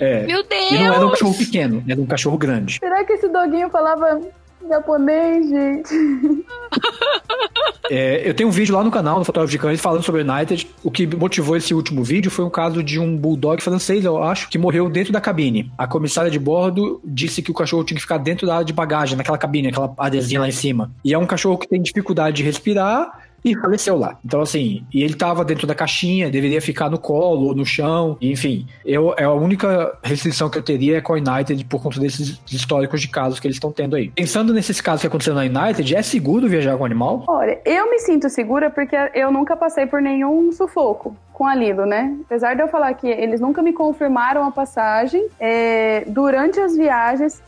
É. 0.01 0.25
Meu 0.27 0.41
E 0.41 0.79
não 0.79 0.85
era 0.87 0.97
um 0.97 0.99
Deus! 1.01 1.11
cachorro 1.13 1.35
pequeno, 1.35 1.85
era 1.89 2.01
um 2.01 2.07
cachorro 2.07 2.39
grande. 2.39 2.79
Será 2.79 3.05
que 3.05 3.13
esse 3.13 3.29
doguinho 3.29 3.71
falava 3.71 4.21
japonês, 4.69 5.49
gente? 5.49 6.45
É, 7.91 8.27
eu 8.29 8.33
tenho 8.33 8.49
um 8.49 8.53
vídeo 8.53 8.75
lá 8.75 8.83
no 8.83 8.91
canal, 8.91 9.19
no 9.19 9.25
Fotógrafo 9.25 9.51
de 9.51 9.59
Cães, 9.59 9.81
falando 9.81 10.03
sobre 10.03 10.23
o 10.23 10.25
United. 10.33 10.67
O 10.83 10.91
que 10.91 11.07
motivou 11.07 11.55
esse 11.55 11.75
último 11.75 12.03
vídeo 12.03 12.31
foi 12.31 12.45
um 12.45 12.51
caso 12.51 12.83
de 12.83 12.99
um 12.99 13.15
bulldog 13.17 13.63
francês, 13.63 14.05
eu 14.05 14.23
acho, 14.23 14.49
que 14.49 14.57
morreu 14.57 14.89
dentro 14.89 15.13
da 15.13 15.21
cabine. 15.21 15.71
A 15.77 15.87
comissária 15.87 16.31
de 16.31 16.39
bordo 16.39 17.01
disse 17.05 17.43
que 17.43 17.51
o 17.51 17.55
cachorro 17.55 17.85
tinha 17.85 17.97
que 17.97 18.03
ficar 18.03 18.19
dentro 18.19 18.47
da 18.47 18.55
área 18.55 18.65
de 18.65 18.73
bagagem, 18.73 19.17
naquela 19.19 19.37
cabine, 19.37 19.69
aquela 19.69 19.93
areazinha 19.99 20.41
lá 20.41 20.49
em 20.49 20.53
cima. 20.53 20.91
E 21.05 21.13
é 21.13 21.19
um 21.19 21.27
cachorro 21.27 21.59
que 21.59 21.69
tem 21.69 21.83
dificuldade 21.83 22.39
de 22.39 22.43
respirar 22.43 23.24
e 23.45 23.55
faleceu 23.55 23.97
lá. 23.99 24.19
Então, 24.25 24.41
assim, 24.41 24.85
e 24.93 25.03
ele 25.03 25.15
tava 25.15 25.45
dentro 25.45 25.67
da 25.67 25.75
caixinha, 25.75 26.31
deveria 26.31 26.61
ficar 26.61 26.89
no 26.89 26.99
colo 26.99 27.49
ou 27.49 27.55
no 27.55 27.67
chão, 27.67 28.17
enfim. 28.21 28.67
Eu, 28.85 29.15
é 29.17 29.25
a 29.25 29.33
única 29.33 29.97
restrição 30.03 30.49
que 30.49 30.59
eu 30.59 30.63
teria 30.63 30.99
é 30.99 31.01
com 31.01 31.15
a 31.15 31.17
United 31.17 31.65
por 31.67 31.83
conta 31.83 32.01
desses 32.01 32.41
históricos 32.51 33.01
de 33.01 33.09
casos 33.09 33.39
que 33.39 33.47
eles 33.47 33.57
estão 33.57 33.71
tendo 33.71 33.97
aí. 33.97 34.11
Pensando 34.11 34.55
nesses 34.55 34.81
casos 34.81 35.03
que 35.03 35.07
aconteceram 35.07 35.37
na 35.37 35.63
United, 35.63 35.95
é 35.95 36.03
seguro 36.03 36.49
viajar 36.49 36.77
com 36.77 36.85
animal? 36.85 37.25
Olha, 37.29 37.61
eu 37.65 37.91
me 37.91 37.99
sinto 37.99 38.29
segura 38.31 38.71
porque 38.71 38.97
eu 39.15 39.31
nunca 39.31 39.57
passei 39.57 39.87
por 39.87 40.01
nenhum 40.01 40.51
sufoco 40.53 41.17
com 41.35 41.45
a 41.45 41.55
Lilo, 41.55 41.85
né? 41.85 42.17
Apesar 42.25 42.55
de 42.55 42.63
eu 42.63 42.69
falar 42.69 42.95
que 42.95 43.09
eles 43.09 43.41
nunca 43.41 43.61
me 43.61 43.73
confirmaram 43.73 44.45
a 44.45 44.53
passagem, 44.53 45.29
é, 45.41 46.05
durante 46.07 46.61
as 46.61 46.77
viagens, 46.77 47.43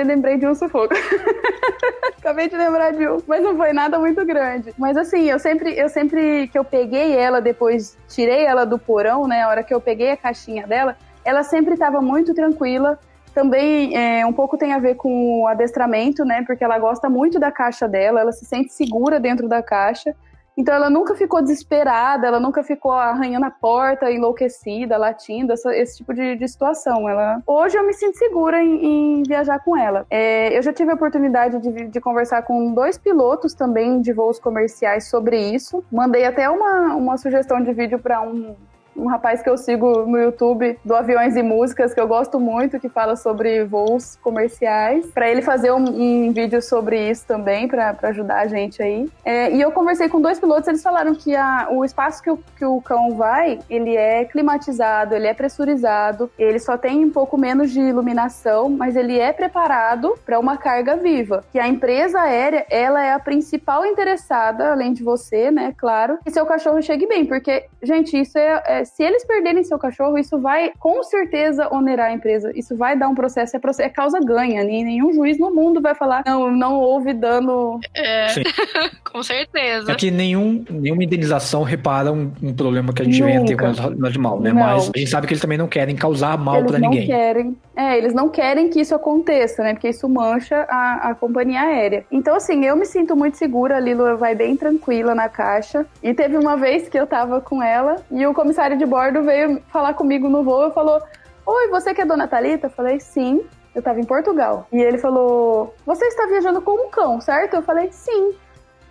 eu 0.00 0.06
lembrei 0.06 0.38
de 0.38 0.46
um 0.46 0.54
sufoco. 0.54 0.94
Acabei 2.18 2.48
de 2.48 2.56
lembrar 2.56 2.92
de 2.92 3.06
um, 3.06 3.20
mas 3.26 3.42
não 3.42 3.56
foi 3.56 3.72
nada 3.72 3.98
muito 3.98 4.24
grande. 4.24 4.72
Mas 4.78 4.96
assim, 4.96 5.28
eu 5.28 5.40
sempre, 5.40 5.76
eu 5.76 5.88
sempre 5.88 6.46
que 6.48 6.56
eu 6.56 6.64
peguei 6.64 7.16
ela, 7.16 7.40
depois 7.40 7.98
tirei 8.08 8.44
ela 8.44 8.64
do 8.64 8.78
porão, 8.78 9.26
né? 9.26 9.42
A 9.42 9.48
hora 9.48 9.64
que 9.64 9.74
eu 9.74 9.80
peguei 9.80 10.12
a 10.12 10.16
caixinha 10.16 10.64
dela, 10.64 10.96
ela 11.24 11.42
sempre 11.42 11.74
estava 11.74 12.00
muito 12.00 12.32
tranquila. 12.32 12.96
Também 13.34 13.96
é, 13.96 14.24
um 14.24 14.32
pouco 14.32 14.56
tem 14.56 14.72
a 14.72 14.78
ver 14.78 14.94
com 14.94 15.42
o 15.42 15.48
adestramento, 15.48 16.24
né? 16.24 16.44
Porque 16.46 16.62
ela 16.62 16.78
gosta 16.78 17.10
muito 17.10 17.40
da 17.40 17.50
caixa 17.50 17.88
dela, 17.88 18.20
ela 18.20 18.30
se 18.30 18.44
sente 18.44 18.72
segura 18.72 19.18
dentro 19.18 19.48
da 19.48 19.60
caixa. 19.60 20.14
Então 20.56 20.74
ela 20.74 20.90
nunca 20.90 21.14
ficou 21.14 21.40
desesperada, 21.40 22.26
ela 22.26 22.38
nunca 22.38 22.62
ficou 22.62 22.92
arranhando 22.92 23.46
a 23.46 23.50
porta, 23.50 24.10
enlouquecida, 24.10 24.96
latindo, 24.96 25.52
essa- 25.52 25.74
esse 25.74 25.96
tipo 25.98 26.12
de, 26.12 26.36
de 26.36 26.46
situação. 26.48 27.08
Ela 27.08 27.40
hoje 27.46 27.76
eu 27.78 27.86
me 27.86 27.92
sinto 27.94 28.18
segura 28.18 28.62
em, 28.62 29.20
em 29.20 29.22
viajar 29.22 29.58
com 29.60 29.76
ela. 29.76 30.06
É, 30.10 30.56
eu 30.56 30.62
já 30.62 30.72
tive 30.72 30.90
a 30.90 30.94
oportunidade 30.94 31.58
de, 31.58 31.86
de 31.88 32.00
conversar 32.00 32.42
com 32.42 32.72
dois 32.72 32.98
pilotos 32.98 33.54
também 33.54 34.00
de 34.00 34.12
voos 34.12 34.38
comerciais 34.38 35.08
sobre 35.08 35.38
isso. 35.38 35.82
Mandei 35.90 36.24
até 36.24 36.48
uma, 36.50 36.94
uma 36.94 37.16
sugestão 37.16 37.62
de 37.62 37.72
vídeo 37.72 37.98
para 37.98 38.20
um 38.20 38.54
um 38.96 39.06
rapaz 39.06 39.42
que 39.42 39.48
eu 39.48 39.56
sigo 39.56 40.06
no 40.06 40.18
YouTube 40.18 40.78
do 40.84 40.94
Aviões 40.94 41.36
e 41.36 41.42
Músicas, 41.42 41.94
que 41.94 42.00
eu 42.00 42.06
gosto 42.06 42.38
muito, 42.38 42.78
que 42.78 42.88
fala 42.88 43.16
sobre 43.16 43.64
voos 43.64 44.16
comerciais, 44.22 45.06
para 45.06 45.30
ele 45.30 45.42
fazer 45.42 45.72
um, 45.72 45.84
um 46.28 46.32
vídeo 46.32 46.60
sobre 46.62 47.10
isso 47.10 47.26
também, 47.26 47.66
para 47.66 47.96
ajudar 48.02 48.40
a 48.40 48.46
gente 48.46 48.82
aí. 48.82 49.08
É, 49.24 49.50
e 49.52 49.60
eu 49.60 49.72
conversei 49.72 50.08
com 50.08 50.20
dois 50.20 50.38
pilotos, 50.38 50.68
eles 50.68 50.82
falaram 50.82 51.14
que 51.14 51.34
a, 51.34 51.68
o 51.70 51.84
espaço 51.84 52.22
que 52.22 52.30
o, 52.30 52.38
que 52.56 52.64
o 52.64 52.80
cão 52.80 53.16
vai, 53.16 53.58
ele 53.68 53.96
é 53.96 54.24
climatizado, 54.24 55.14
ele 55.14 55.26
é 55.26 55.34
pressurizado, 55.34 56.30
ele 56.38 56.58
só 56.58 56.76
tem 56.76 57.04
um 57.04 57.10
pouco 57.10 57.36
menos 57.38 57.70
de 57.70 57.80
iluminação, 57.80 58.68
mas 58.68 58.96
ele 58.96 59.18
é 59.18 59.32
preparado 59.32 60.14
para 60.24 60.38
uma 60.38 60.56
carga 60.56 60.96
viva. 60.96 61.44
Que 61.50 61.58
a 61.58 61.68
empresa 61.68 62.20
aérea, 62.20 62.66
ela 62.70 63.02
é 63.02 63.12
a 63.12 63.18
principal 63.18 63.84
interessada, 63.84 64.72
além 64.72 64.92
de 64.92 65.02
você, 65.02 65.50
né, 65.50 65.74
claro, 65.76 66.18
que 66.24 66.30
seu 66.30 66.46
cachorro 66.46 66.82
chegue 66.82 67.06
bem, 67.06 67.24
porque, 67.24 67.66
gente, 67.82 68.20
isso 68.20 68.38
é, 68.38 68.62
é 68.66 68.81
se 68.84 69.02
eles 69.02 69.24
perderem 69.24 69.64
seu 69.64 69.78
cachorro, 69.78 70.18
isso 70.18 70.38
vai 70.38 70.72
com 70.78 71.02
certeza 71.02 71.68
onerar 71.72 72.10
a 72.10 72.12
empresa. 72.12 72.52
Isso 72.54 72.76
vai 72.76 72.96
dar 72.96 73.08
um 73.08 73.14
processo, 73.14 73.56
é, 73.56 73.58
processo, 73.58 73.88
é 73.88 73.90
causa 73.90 74.18
ganha. 74.20 74.62
Nem, 74.64 74.84
nenhum 74.84 75.12
juiz 75.12 75.38
no 75.38 75.54
mundo 75.54 75.80
vai 75.80 75.94
falar, 75.94 76.22
não, 76.26 76.50
não 76.50 76.74
houve 76.74 77.12
dano. 77.12 77.80
É. 77.94 78.26
com 79.12 79.22
certeza. 79.22 79.92
É 79.92 79.94
que 79.94 80.10
nenhum, 80.10 80.64
nenhuma 80.70 81.04
indenização 81.04 81.62
repara 81.62 82.10
um, 82.10 82.32
um 82.42 82.54
problema 82.54 82.94
que 82.94 83.02
a 83.02 83.04
gente 83.04 83.22
venha 83.22 83.44
ter 83.44 83.56
com 83.56 83.66
Nunca. 83.66 83.88
o 83.88 84.06
animal, 84.06 84.40
né? 84.40 84.50
Não. 84.50 84.60
Mas 84.60 84.90
a 84.94 84.98
gente 84.98 85.10
sabe 85.10 85.26
que 85.26 85.34
eles 85.34 85.42
também 85.42 85.58
não 85.58 85.68
querem 85.68 85.94
causar 85.94 86.38
mal 86.38 86.62
não 86.62 86.78
ninguém. 86.78 87.06
querem. 87.06 87.56
É, 87.76 87.98
eles 87.98 88.14
não 88.14 88.30
querem 88.30 88.70
que 88.70 88.80
isso 88.80 88.94
aconteça, 88.94 89.62
né? 89.62 89.74
Porque 89.74 89.90
isso 89.90 90.08
mancha 90.08 90.66
a, 90.68 91.10
a 91.10 91.14
companhia 91.14 91.60
aérea. 91.60 92.06
Então, 92.10 92.34
assim, 92.34 92.64
eu 92.64 92.74
me 92.74 92.86
sinto 92.86 93.14
muito 93.14 93.36
segura. 93.36 93.76
A 93.76 93.80
Lilo 93.80 94.16
vai 94.16 94.34
bem 94.34 94.56
tranquila 94.56 95.14
na 95.14 95.28
caixa. 95.28 95.84
E 96.02 96.14
teve 96.14 96.38
uma 96.38 96.56
vez 96.56 96.88
que 96.88 96.98
eu 96.98 97.06
tava 97.06 97.40
com 97.40 97.62
ela 97.62 97.96
e 98.10 98.26
o 98.26 98.32
comissário 98.32 98.78
de 98.78 98.86
bordo 98.86 99.22
veio 99.22 99.60
falar 99.68 99.92
comigo 99.92 100.28
no 100.28 100.42
voo 100.42 100.68
e 100.68 100.72
falou: 100.72 101.02
Oi, 101.44 101.68
você 101.68 101.92
que 101.92 102.00
é 102.00 102.06
Dona 102.06 102.26
Thalita? 102.26 102.68
Eu 102.68 102.70
falei, 102.70 102.98
sim. 102.98 103.42
Eu 103.74 103.82
tava 103.82 104.00
em 104.00 104.04
Portugal. 104.04 104.66
E 104.72 104.80
ele 104.80 104.98
falou: 104.98 105.74
Você 105.84 106.06
está 106.06 106.26
viajando 106.26 106.60
com 106.60 106.86
um 106.86 106.90
cão, 106.90 107.20
certo? 107.20 107.54
Eu 107.54 107.62
falei, 107.62 107.90
sim. 107.90 108.32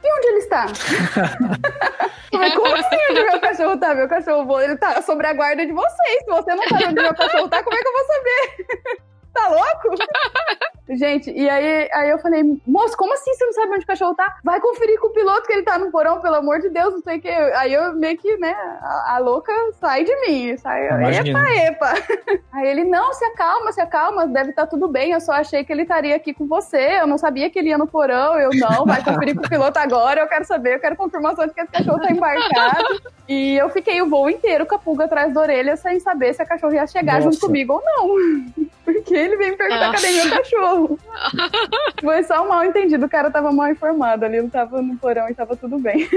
E 0.04 0.12
onde 0.12 0.28
ele 0.28 0.38
está? 0.40 0.66
Como 2.32 2.76
assim 2.76 2.98
onde 3.10 3.24
meu 3.24 3.40
cachorro 3.40 3.78
tá? 3.78 3.94
Meu 3.94 4.08
cachorro 4.08 4.62
ele 4.62 4.78
tá 4.78 5.02
sob 5.02 5.26
a 5.26 5.34
guarda 5.34 5.66
de 5.66 5.74
vocês. 5.74 6.24
Se 6.24 6.30
você 6.30 6.56
não 6.56 6.64
sabe 6.68 6.86
onde 6.86 7.02
meu 7.02 7.14
cachorro 7.14 7.50
tá, 7.50 7.64
como 7.64 7.76
é 7.76 7.82
que 7.82 7.88
eu 7.88 7.94
vou 7.94 8.06
saber? 8.06 9.11
Tá 9.34 9.48
louco? 9.48 9.96
Gente, 10.90 11.32
e 11.32 11.50
aí, 11.50 11.90
aí 11.94 12.10
eu 12.10 12.20
falei, 12.20 12.44
moço, 12.68 12.98
como 12.98 13.14
assim 13.14 13.34
você 13.34 13.46
não 13.46 13.54
sabe 13.54 13.74
onde 13.74 13.84
o 13.84 13.88
cachorro 13.88 14.14
tá? 14.14 14.38
Vai 14.44 14.60
conferir 14.60 15.00
com 15.00 15.08
o 15.08 15.14
piloto 15.14 15.48
que 15.48 15.54
ele 15.54 15.64
tá 15.64 15.78
no 15.78 15.90
porão, 15.90 16.20
pelo 16.20 16.36
amor 16.36 16.60
de 16.60 16.70
Deus, 16.70 16.94
não 16.94 17.02
sei 17.02 17.18
o 17.18 17.22
que. 17.22 17.30
Aí 17.30 17.74
eu 17.74 17.94
meio 17.94 18.18
que, 18.18 18.36
né, 18.38 18.52
a, 18.82 19.16
a 19.16 19.18
louca 19.20 19.54
sai 19.80 20.04
de 20.04 20.14
mim. 20.22 20.58
Sai, 20.58 20.88
epa, 20.88 21.52
epa. 21.54 21.94
Aí 22.52 22.68
ele, 22.68 22.84
não, 22.84 23.14
se 23.14 23.24
acalma, 23.24 23.72
se 23.72 23.80
acalma, 23.80 24.28
deve 24.28 24.50
estar 24.50 24.64
tá 24.64 24.68
tudo 24.68 24.88
bem. 24.90 25.12
Eu 25.12 25.22
só 25.22 25.32
achei 25.34 25.64
que 25.64 25.72
ele 25.72 25.84
estaria 25.84 26.16
aqui 26.16 26.34
com 26.34 26.46
você. 26.46 27.00
Eu 27.00 27.08
não 27.08 27.18
sabia 27.18 27.50
que 27.50 27.58
ele 27.58 27.70
ia 27.70 27.78
no 27.78 27.88
porão. 27.88 28.38
Eu 28.38 28.50
não, 28.54 28.86
vai 28.86 29.02
conferir 29.02 29.36
com 29.36 29.46
o 29.46 29.50
piloto 29.50 29.80
agora. 29.80 30.22
Eu 30.22 30.28
quero 30.28 30.44
saber, 30.44 30.76
eu 30.76 30.80
quero 30.80 30.98
confirmação 30.98 31.48
de 31.48 31.54
que 31.54 31.62
esse 31.62 31.72
cachorro 31.72 32.02
tá 32.02 32.12
embarcado. 32.12 33.02
E 33.30 33.56
eu 33.56 33.70
fiquei 33.70 34.02
o 34.02 34.10
voo 34.10 34.30
inteiro 34.30 34.66
com 34.66 34.76
a 34.76 34.80
pulga 34.80 35.06
atrás 35.06 35.34
da 35.34 35.40
orelha 35.40 35.78
sem 35.78 36.00
saber 36.02 36.34
se 36.34 36.42
a 36.42 36.46
cachorro 36.46 36.74
ia 36.74 36.86
chegar 36.86 37.22
Nossa. 37.22 37.32
junto 37.32 37.40
comigo 37.40 37.74
ou 37.74 37.82
não. 37.82 38.66
Porque 38.84 39.21
ele 39.22 39.38
veio 39.38 39.52
me 39.52 39.58
perguntar 39.58 39.92
Nossa. 39.92 40.02
cadê 40.02 40.24
meu 40.24 40.30
cachorro. 40.30 41.00
Foi 42.02 42.24
só 42.24 42.44
um 42.44 42.50
mal 42.50 42.64
entendido. 42.66 43.06
O 43.06 43.10
cara 43.10 43.30
tava 43.30 43.52
mal 43.52 43.70
informado 43.70 44.26
ali. 44.26 44.38
Ele 44.38 44.50
tava 44.50 44.82
no 44.82 44.98
porão 44.98 45.30
e 45.30 45.34
tava 45.34 45.56
tudo 45.56 45.78
bem. 45.80 46.08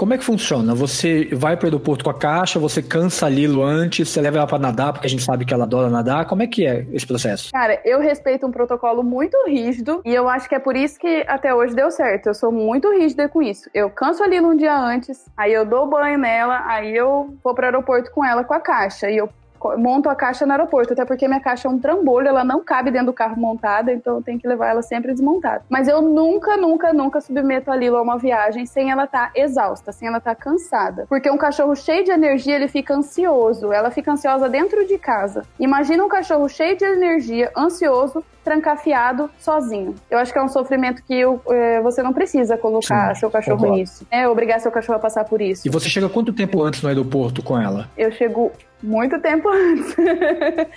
Como 0.00 0.14
é 0.14 0.16
que 0.16 0.24
funciona? 0.24 0.74
Você 0.74 1.28
vai 1.30 1.58
para 1.58 1.64
o 1.64 1.66
aeroporto 1.66 2.02
com 2.02 2.08
a 2.08 2.14
caixa, 2.14 2.58
você 2.58 2.82
cansa 2.82 3.26
a 3.26 3.28
Lilo 3.28 3.62
antes, 3.62 4.08
você 4.08 4.18
leva 4.18 4.38
ela 4.38 4.46
para 4.46 4.58
nadar, 4.58 4.94
porque 4.94 5.06
a 5.06 5.10
gente 5.10 5.22
sabe 5.22 5.44
que 5.44 5.52
ela 5.52 5.64
adora 5.64 5.90
nadar. 5.90 6.24
Como 6.24 6.42
é 6.42 6.46
que 6.46 6.66
é 6.66 6.86
esse 6.90 7.06
processo? 7.06 7.52
Cara, 7.52 7.78
eu 7.84 8.00
respeito 8.00 8.46
um 8.46 8.50
protocolo 8.50 9.02
muito 9.02 9.36
rígido 9.46 10.00
e 10.02 10.14
eu 10.14 10.26
acho 10.26 10.48
que 10.48 10.54
é 10.54 10.58
por 10.58 10.74
isso 10.74 10.98
que 10.98 11.22
até 11.28 11.54
hoje 11.54 11.74
deu 11.74 11.90
certo. 11.90 12.28
Eu 12.28 12.34
sou 12.34 12.50
muito 12.50 12.90
rígida 12.90 13.28
com 13.28 13.42
isso. 13.42 13.68
Eu 13.74 13.90
canso 13.90 14.22
a 14.22 14.26
Lilo 14.26 14.48
um 14.48 14.56
dia 14.56 14.74
antes, 14.74 15.26
aí 15.36 15.52
eu 15.52 15.66
dou 15.66 15.86
banho 15.86 16.18
nela, 16.18 16.64
aí 16.66 16.96
eu 16.96 17.36
vou 17.44 17.54
para 17.54 17.64
o 17.64 17.66
aeroporto 17.66 18.10
com 18.10 18.24
ela 18.24 18.42
com 18.42 18.54
a 18.54 18.60
caixa 18.60 19.10
e 19.10 19.18
eu 19.18 19.28
monto 19.76 20.08
a 20.08 20.14
caixa 20.14 20.46
no 20.46 20.52
aeroporto, 20.52 20.92
até 20.92 21.04
porque 21.04 21.28
minha 21.28 21.40
caixa 21.40 21.68
é 21.68 21.70
um 21.70 21.78
trambolho, 21.78 22.28
ela 22.28 22.44
não 22.44 22.62
cabe 22.62 22.90
dentro 22.90 23.06
do 23.06 23.12
carro 23.12 23.36
montada, 23.38 23.92
então 23.92 24.16
eu 24.16 24.22
tenho 24.22 24.38
que 24.38 24.48
levar 24.48 24.68
ela 24.68 24.82
sempre 24.82 25.12
desmontada. 25.12 25.62
Mas 25.68 25.88
eu 25.88 26.00
nunca, 26.00 26.56
nunca, 26.56 26.92
nunca 26.92 27.20
submeto 27.20 27.70
a 27.70 27.76
Lilo 27.76 27.96
a 27.96 28.02
uma 28.02 28.18
viagem 28.18 28.66
sem 28.66 28.90
ela 28.90 29.04
estar 29.04 29.26
tá 29.26 29.32
exausta, 29.34 29.92
sem 29.92 30.08
ela 30.08 30.18
estar 30.18 30.34
tá 30.34 30.40
cansada. 30.40 31.06
Porque 31.08 31.30
um 31.30 31.36
cachorro 31.36 31.74
cheio 31.76 32.04
de 32.04 32.10
energia, 32.10 32.56
ele 32.56 32.68
fica 32.68 32.94
ansioso, 32.94 33.72
ela 33.72 33.90
fica 33.90 34.12
ansiosa 34.12 34.48
dentro 34.48 34.86
de 34.86 34.98
casa. 34.98 35.42
Imagina 35.58 36.04
um 36.04 36.08
cachorro 36.08 36.48
cheio 36.48 36.76
de 36.76 36.84
energia, 36.84 37.50
ansioso, 37.56 38.24
trancafiado 38.44 39.30
sozinho. 39.38 39.94
Eu 40.10 40.18
acho 40.18 40.32
que 40.32 40.38
é 40.38 40.42
um 40.42 40.48
sofrimento 40.48 41.02
que 41.04 41.14
eu, 41.14 41.40
é, 41.48 41.80
você 41.80 42.02
não 42.02 42.12
precisa 42.12 42.56
colocar 42.56 43.14
Sim, 43.14 43.20
seu 43.20 43.30
cachorro 43.30 43.58
concordo. 43.58 43.78
nisso. 43.78 44.06
É 44.10 44.26
obrigar 44.28 44.60
seu 44.60 44.70
cachorro 44.70 44.96
a 44.96 45.00
passar 45.00 45.24
por 45.24 45.40
isso. 45.40 45.66
E 45.66 45.70
você 45.70 45.88
chega 45.88 46.08
quanto 46.08 46.32
tempo 46.32 46.62
antes 46.62 46.82
no 46.82 46.88
aeroporto 46.88 47.42
com 47.42 47.58
ela? 47.58 47.88
Eu 47.96 48.10
chego 48.10 48.50
muito 48.82 49.20
tempo 49.20 49.48
antes. 49.52 49.96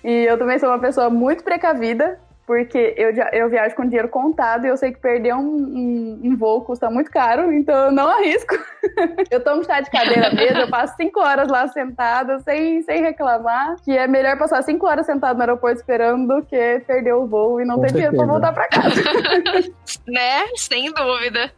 e 0.03 0.25
eu 0.25 0.37
também 0.37 0.59
sou 0.59 0.69
uma 0.69 0.79
pessoa 0.79 1.09
muito 1.09 1.43
precavida 1.43 2.19
porque 2.45 2.93
eu, 2.97 3.11
eu 3.31 3.49
viajo 3.49 3.75
com 3.75 3.85
dinheiro 3.85 4.09
contado 4.09 4.65
e 4.65 4.69
eu 4.69 4.75
sei 4.75 4.91
que 4.91 4.99
perder 4.99 5.33
um, 5.33 5.39
um, 5.39 6.21
um 6.23 6.35
voo 6.35 6.61
custa 6.61 6.89
muito 6.89 7.09
caro, 7.09 7.53
então 7.53 7.85
eu 7.85 7.91
não 7.91 8.09
arrisco. 8.09 8.55
eu 9.31 9.41
tomo 9.41 9.63
chá 9.63 9.79
de 9.79 9.89
cadeira 9.89 10.29
mesmo, 10.33 10.59
eu 10.59 10.69
passo 10.69 10.95
cinco 10.97 11.21
horas 11.21 11.47
lá 11.47 11.67
sentada, 11.69 12.39
sem, 12.39 12.81
sem 12.81 13.01
reclamar, 13.01 13.77
que 13.83 13.97
é 13.97 14.07
melhor 14.07 14.37
passar 14.37 14.61
cinco 14.61 14.85
horas 14.85 15.05
sentado 15.05 15.37
no 15.37 15.41
aeroporto 15.41 15.77
esperando 15.77 16.27
do 16.27 16.45
que 16.45 16.81
perder 16.85 17.13
o 17.13 17.25
voo 17.25 17.61
e 17.61 17.65
não 17.65 17.75
com 17.75 17.81
ter 17.81 17.91
certeza. 17.91 18.11
dinheiro 18.11 18.17
pra 18.17 18.33
voltar 18.33 18.53
pra 18.53 18.67
casa. 18.67 19.01
né? 20.05 20.45
Sem 20.57 20.91
dúvida. 20.91 21.49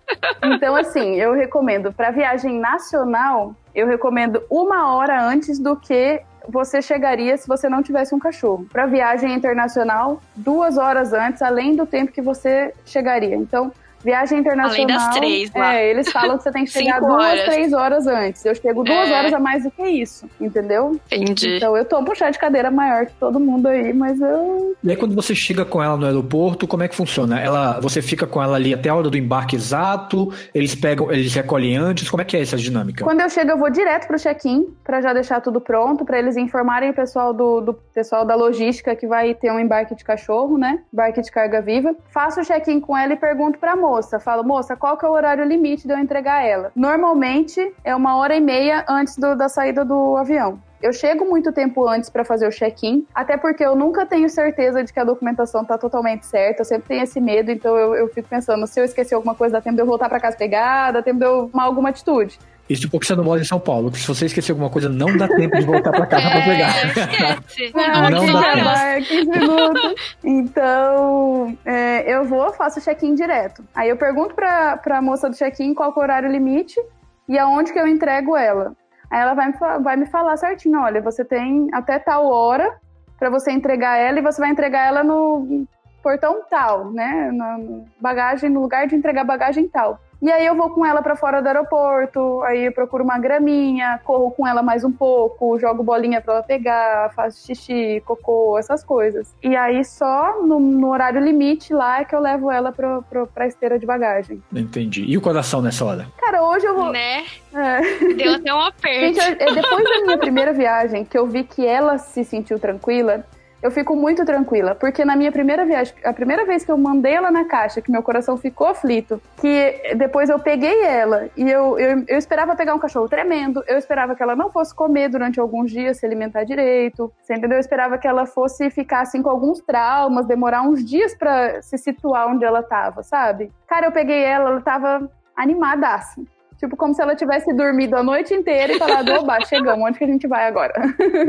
então, 0.43 0.76
assim, 0.76 1.16
eu 1.16 1.34
recomendo, 1.34 1.91
para 1.91 2.12
viagem 2.12 2.60
nacional, 2.60 3.56
eu 3.74 3.88
recomendo 3.88 4.43
uma 4.50 4.96
hora 4.96 5.20
antes 5.22 5.58
do 5.58 5.76
que 5.76 6.22
você 6.50 6.82
chegaria 6.82 7.36
se 7.38 7.48
você 7.48 7.70
não 7.70 7.84
tivesse 7.84 8.14
um 8.14 8.20
cachorro. 8.20 8.66
Para 8.72 8.86
viagem 8.86 9.34
internacional, 9.34 10.22
duas 10.36 10.78
horas 10.78 11.14
antes, 11.14 11.41
além 11.41 11.76
do 11.76 11.86
tempo 11.86 12.12
que 12.12 12.22
você 12.22 12.74
chegaria. 12.86 13.36
Então, 13.36 13.72
Viagem 14.06 14.38
internacional. 14.38 14.76
Além 14.76 14.86
das 14.86 15.16
três, 15.16 15.51
lá. 15.56 15.74
É, 15.74 15.89
eles 15.89 16.12
falam 16.12 16.38
que 16.38 16.43
você 16.43 16.51
tem 16.51 16.64
que 16.64 16.70
chegar 16.72 16.99
duas, 16.99 17.24
horas. 17.24 17.45
três 17.45 17.74
horas 17.74 18.06
antes. 18.06 18.45
Eu 18.45 18.53
chego 18.53 18.84
duas 18.84 19.10
é. 19.10 19.14
horas 19.14 19.34
a 19.34 19.39
mais 19.39 19.64
do 19.64 19.72
que 19.72 19.82
isso, 19.82 20.30
entendeu? 20.39 20.99
Entendi. 21.12 21.56
Então 21.56 21.76
eu 21.76 21.84
tô 21.84 21.99
um 21.99 22.14
chá 22.14 22.30
de 22.30 22.38
cadeira 22.38 22.70
maior 22.70 23.08
que 23.08 23.14
todo 23.14 23.39
mundo 23.39 23.68
aí, 23.68 23.91
mas 23.93 24.22
eu. 24.22 24.76
E 24.84 24.91
aí 24.91 24.95
quando 24.95 25.16
você 25.16 25.34
chega 25.34 25.66
com 25.66 25.82
ela 25.82 25.97
no 25.97 26.06
aeroporto, 26.06 26.68
como 26.68 26.84
é 26.84 26.88
que 26.88 26.95
funciona? 26.95 27.39
Ela, 27.39 27.80
você 27.80 27.99
fica 27.99 28.28
com 28.28 28.43
ela 28.43 28.58
ali 28.58 28.76
até 28.76 28.89
a 28.89 28.95
hora 28.95 29.10
do 29.10 29.18
embarque 29.18 29.56
exato? 29.56 30.32
Eles 30.53 30.76
pegam, 30.76 31.12
eles 31.12 31.34
recolhem 31.34 31.76
antes? 31.76 32.08
Como 32.08 32.22
é 32.22 32.26
que 32.26 32.38
é 32.38 32.41
essa 32.41 32.58
dinâmica? 32.58 33.03
Quando 33.03 33.22
eu 33.22 33.30
chego, 33.30 33.49
eu 33.49 33.58
vou 33.58 33.72
direto 33.72 34.06
pro 34.06 34.20
check-in 34.20 34.68
para 34.84 35.01
já 35.01 35.14
deixar 35.14 35.41
tudo 35.41 35.60
pronto, 35.60 36.06
para 36.06 36.20
eles 36.20 36.38
informarem 36.38 36.91
o 36.91 36.93
pessoal 36.93 37.34
do, 37.34 37.60
do 37.60 37.74
pessoal 37.74 38.24
da 38.24 38.36
logística 38.36 38.95
que 38.95 39.08
vai 39.08 39.34
ter 39.34 39.51
um 39.51 39.60
embarque 39.60 39.95
de 39.95 40.03
cachorro, 40.03 40.60
né? 40.60 40.84
Embarque 40.93 41.24
de 41.24 41.32
carga 41.32 41.60
viva. 41.60 41.95
Faço 42.12 42.41
o 42.41 42.45
check-in 42.45 42.80
com 42.80 42.95
ela 42.95 43.14
e 43.14 43.18
pergunto 43.18 43.58
pra 43.58 43.76
moça 43.76 43.95
moça, 43.96 44.20
falo, 44.20 44.43
moça, 44.43 44.76
qual 44.76 44.98
que 44.98 45.06
é 45.06 45.10
o 45.10 45.14
horário 45.14 45.46
limite 45.46 45.88
de 45.88 45.93
eu 45.93 45.98
entregar 45.98 46.46
ela? 46.46 46.72
Normalmente 46.76 47.74
é 47.84 47.96
uma 47.96 48.18
hora 48.18 48.36
e 48.36 48.41
meia 48.41 48.84
antes 48.89 49.18
do, 49.18 49.36
da 49.36 49.48
saída 49.48 49.86
do 49.86 50.18
avião. 50.18 50.60
Eu 50.86 50.93
chego 50.93 51.25
muito 51.25 51.51
tempo 51.51 51.88
antes 51.88 52.11
para 52.11 52.23
fazer 52.23 52.47
o 52.47 52.51
check-in, 52.51 53.07
até 53.13 53.36
porque 53.38 53.65
eu 53.65 53.75
nunca 53.75 54.05
tenho 54.05 54.29
certeza 54.29 54.83
de 54.83 54.93
que 54.93 54.99
a 54.99 55.03
documentação 55.03 55.65
tá 55.65 55.79
totalmente 55.79 56.27
certa, 56.27 56.61
eu 56.61 56.65
sempre 56.65 56.89
tenho 56.89 57.01
esse 57.01 57.19
medo, 57.19 57.49
então 57.49 57.75
eu, 57.75 57.95
eu 57.95 58.07
fico 58.09 58.29
pensando, 58.29 58.67
se 58.67 58.79
eu 58.79 58.86
esquecer 58.86 59.15
alguma 59.15 59.33
coisa, 59.33 59.53
dá 59.53 59.61
tempo 59.61 59.77
de 59.77 59.81
eu 59.81 59.86
voltar 59.88 60.07
para 60.07 60.19
casa 60.19 60.38
pegar, 60.38 60.91
dá 60.91 61.01
tempo 61.01 61.17
de 61.17 61.25
eu 61.25 61.49
tomar 61.51 61.63
alguma 61.63 61.89
atitude. 61.89 62.38
Isso 62.69 62.88
porque 62.88 63.07
você 63.07 63.15
não 63.15 63.23
mora 63.23 63.41
em 63.41 63.45
São 63.45 63.59
Paulo. 63.59 63.95
Se 63.95 64.07
você 64.07 64.27
esquecer 64.27 64.51
alguma 64.51 64.69
coisa, 64.69 64.88
não 64.88 65.17
dá 65.17 65.27
tempo 65.27 65.57
de 65.57 65.65
voltar 65.65 65.91
para 65.91 66.05
casa 66.05 66.27
é, 66.27 66.31
para 66.31 66.41
pegar. 66.43 66.86
Esquece. 66.88 67.73
não, 67.73 68.09
não 68.09 68.33
dá 68.33 68.53
tempo. 68.53 68.69
É 68.69 69.01
15 69.01 69.29
minutos. 69.31 69.95
Então, 70.23 71.57
é, 71.65 72.11
eu 72.11 72.25
vou, 72.25 72.53
faço 72.53 72.79
check-in 72.79 73.15
direto. 73.15 73.63
Aí 73.73 73.89
eu 73.89 73.97
pergunto 73.97 74.36
para 74.36 74.79
a 74.83 75.01
moça 75.01 75.29
do 75.29 75.36
check-in 75.36 75.73
qual 75.73 75.91
é 75.91 75.93
o 75.95 75.99
horário 75.99 76.31
limite 76.31 76.79
e 77.27 77.39
aonde 77.39 77.73
que 77.73 77.79
eu 77.79 77.88
entrego 77.88 78.38
ela. 78.38 78.75
Aí 79.10 79.20
ela 79.20 79.34
vai 79.34 79.47
me, 79.47 79.53
vai 79.84 79.95
me 79.95 80.06
falar 80.06 80.38
certinho, 80.38 80.80
olha, 80.80 81.01
você 81.01 81.24
tem 81.24 81.68
até 81.74 81.99
tal 81.99 82.28
hora 82.28 82.80
para 83.18 83.30
você 83.30 83.51
entregar 83.51 83.97
ela 83.97 84.20
e 84.20 84.22
você 84.22 84.41
vai 84.41 84.49
entregar 84.49 84.88
ela 84.88 85.03
no 85.03 85.66
portão 86.03 86.43
tal, 86.49 86.91
né? 86.91 87.32
Na 87.32 87.58
bagagem, 87.99 88.49
no 88.49 88.62
lugar 88.62 88.88
de 88.88 88.95
entregar 88.95 89.24
bagagem 89.24 89.68
tal. 89.68 89.99
E 90.26 90.32
aí 90.32 90.43
eu 90.43 90.55
vou 90.55 90.71
com 90.71 90.84
ela 90.84 91.03
para 91.03 91.15
fora 91.15 91.39
do 91.39 91.45
aeroporto, 91.45 92.41
aí 92.41 92.65
eu 92.65 92.71
procuro 92.71 93.03
uma 93.03 93.19
graminha, 93.19 93.99
corro 94.03 94.32
com 94.32 94.47
ela 94.47 94.63
mais 94.63 94.84
um 94.84 94.91
pouco, 94.91 95.59
jogo 95.59 95.84
bolinha 95.84 96.19
para 96.19 96.34
ela 96.34 96.41
pegar, 96.43 97.11
faço 97.15 97.45
xixi, 97.45 98.01
cocô, 98.03 98.57
essas 98.57 98.84
coisas. 98.84 99.36
E 99.43 99.55
aí 99.55 99.86
só 99.86 100.41
no, 100.41 100.59
no 100.59 100.89
horário 100.89 101.21
limite 101.21 101.71
lá 101.71 102.01
é 102.01 102.05
que 102.05 102.15
eu 102.15 102.19
levo 102.19 102.49
ela 102.49 102.71
pro, 102.71 103.03
pro, 103.03 103.28
pra 103.28 103.45
esteira 103.45 103.78
de 103.78 103.86
bagagem. 103.86 104.41
Entendi. 104.51 105.05
E 105.07 105.15
o 105.15 105.21
coração 105.21 105.61
nessa 105.61 105.86
hora? 105.86 106.07
Cara, 106.17 106.43
hoje 106.43 106.65
eu 106.65 106.73
vou. 106.73 106.91
Né? 106.91 107.23
É. 107.53 108.13
Deu 108.15 108.34
até 108.34 108.51
um 108.51 108.61
aperto. 108.61 109.21
Gente, 109.21 109.43
eu, 109.43 109.53
depois 109.53 109.84
da 109.84 110.01
minha 110.05 110.17
primeira 110.17 110.53
viagem, 110.53 111.05
que 111.05 111.15
eu 111.15 111.28
vi 111.28 111.43
que 111.43 111.63
ela 111.63 111.99
se 111.99 112.23
sentiu 112.23 112.57
tranquila, 112.57 113.23
eu 113.62 113.72
fico 113.72 113.95
muito 113.95 114.24
tranquila, 114.26 114.76
porque 114.76 115.03
na 115.03 115.16
minha 115.16 115.32
primeira 115.32 115.66
viagem, 115.66 115.93
a 116.03 116.14
primeira 116.14 116.45
vez 116.45 116.64
que 116.64 116.72
eu 116.72 116.78
mandei 116.78 117.14
ela 117.14 117.32
na 117.32 117.45
caixa, 117.45 117.82
que 117.82 117.91
meu 117.91 118.03
coração 118.03 118.38
ficou 118.38 118.68
aflito, 118.68 119.22
que 119.38 119.95
depois 119.95 120.30
eu 120.30 120.39
peguei 120.39 120.84
ela 120.84 121.30
e 121.36 121.49
eu, 121.49 121.80
eu, 121.80 122.03
eu 122.08 122.18
esperava 122.18 122.56
pegar 122.56 122.76
um 122.76 122.80
cachorro 122.80 123.10
tremendo, 123.10 123.64
eu 123.68 123.78
esperava 123.78 124.16
que 124.16 124.22
ela 124.22 124.36
não 124.36 124.51
fosse 124.51 124.74
comer 124.74 125.10
durante 125.10 125.39
alguns 125.39 125.72
dias, 125.72 125.97
se 125.97 126.06
alimentar 126.06 126.43
direito, 126.43 127.12
você 127.22 127.34
entendeu? 127.34 127.58
Eu 127.58 127.62
esperava 127.62 127.97
que 127.97 128.08
ela 128.08 128.26
fosse 128.26 128.70
ficar 128.70 129.01
assim 129.01 129.22
com 129.22 129.30
alguns 129.30 129.60
traumas, 129.62 130.26
demorar 130.26 130.62
uns 130.62 130.84
dias 130.84 131.16
para 131.16 131.62
se 131.62 131.78
situar 131.78 132.28
onde 132.28 132.45
ela 132.45 132.62
tava, 132.62 133.03
sabe? 133.03 133.51
Cara, 133.68 133.88
eu 133.88 133.91
peguei 133.91 134.24
ela, 134.24 134.49
ela 134.49 134.62
tava 134.62 135.10
animadaça. 135.36 136.22
Tipo, 136.66 136.76
como 136.76 136.95
se 136.95 137.01
ela 137.01 137.16
tivesse 137.16 137.53
dormido 137.53 137.95
a 137.95 138.01
noite 138.01 138.34
inteira 138.34 138.74
e 138.74 138.80
falado, 138.80 139.11
oba, 139.13 139.39
chegamos, 139.45 139.86
onde 139.88 139.99
que 139.99 140.03
a 140.03 140.07
gente 140.07 140.28
vai 140.28 140.47
agora? 140.47 140.74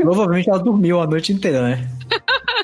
Provavelmente 0.01 0.49
ela 0.49 0.57
dormiu 0.57 0.99
a 0.99 1.05
noite 1.05 1.31
inteira, 1.31 1.61
né? 1.61 1.87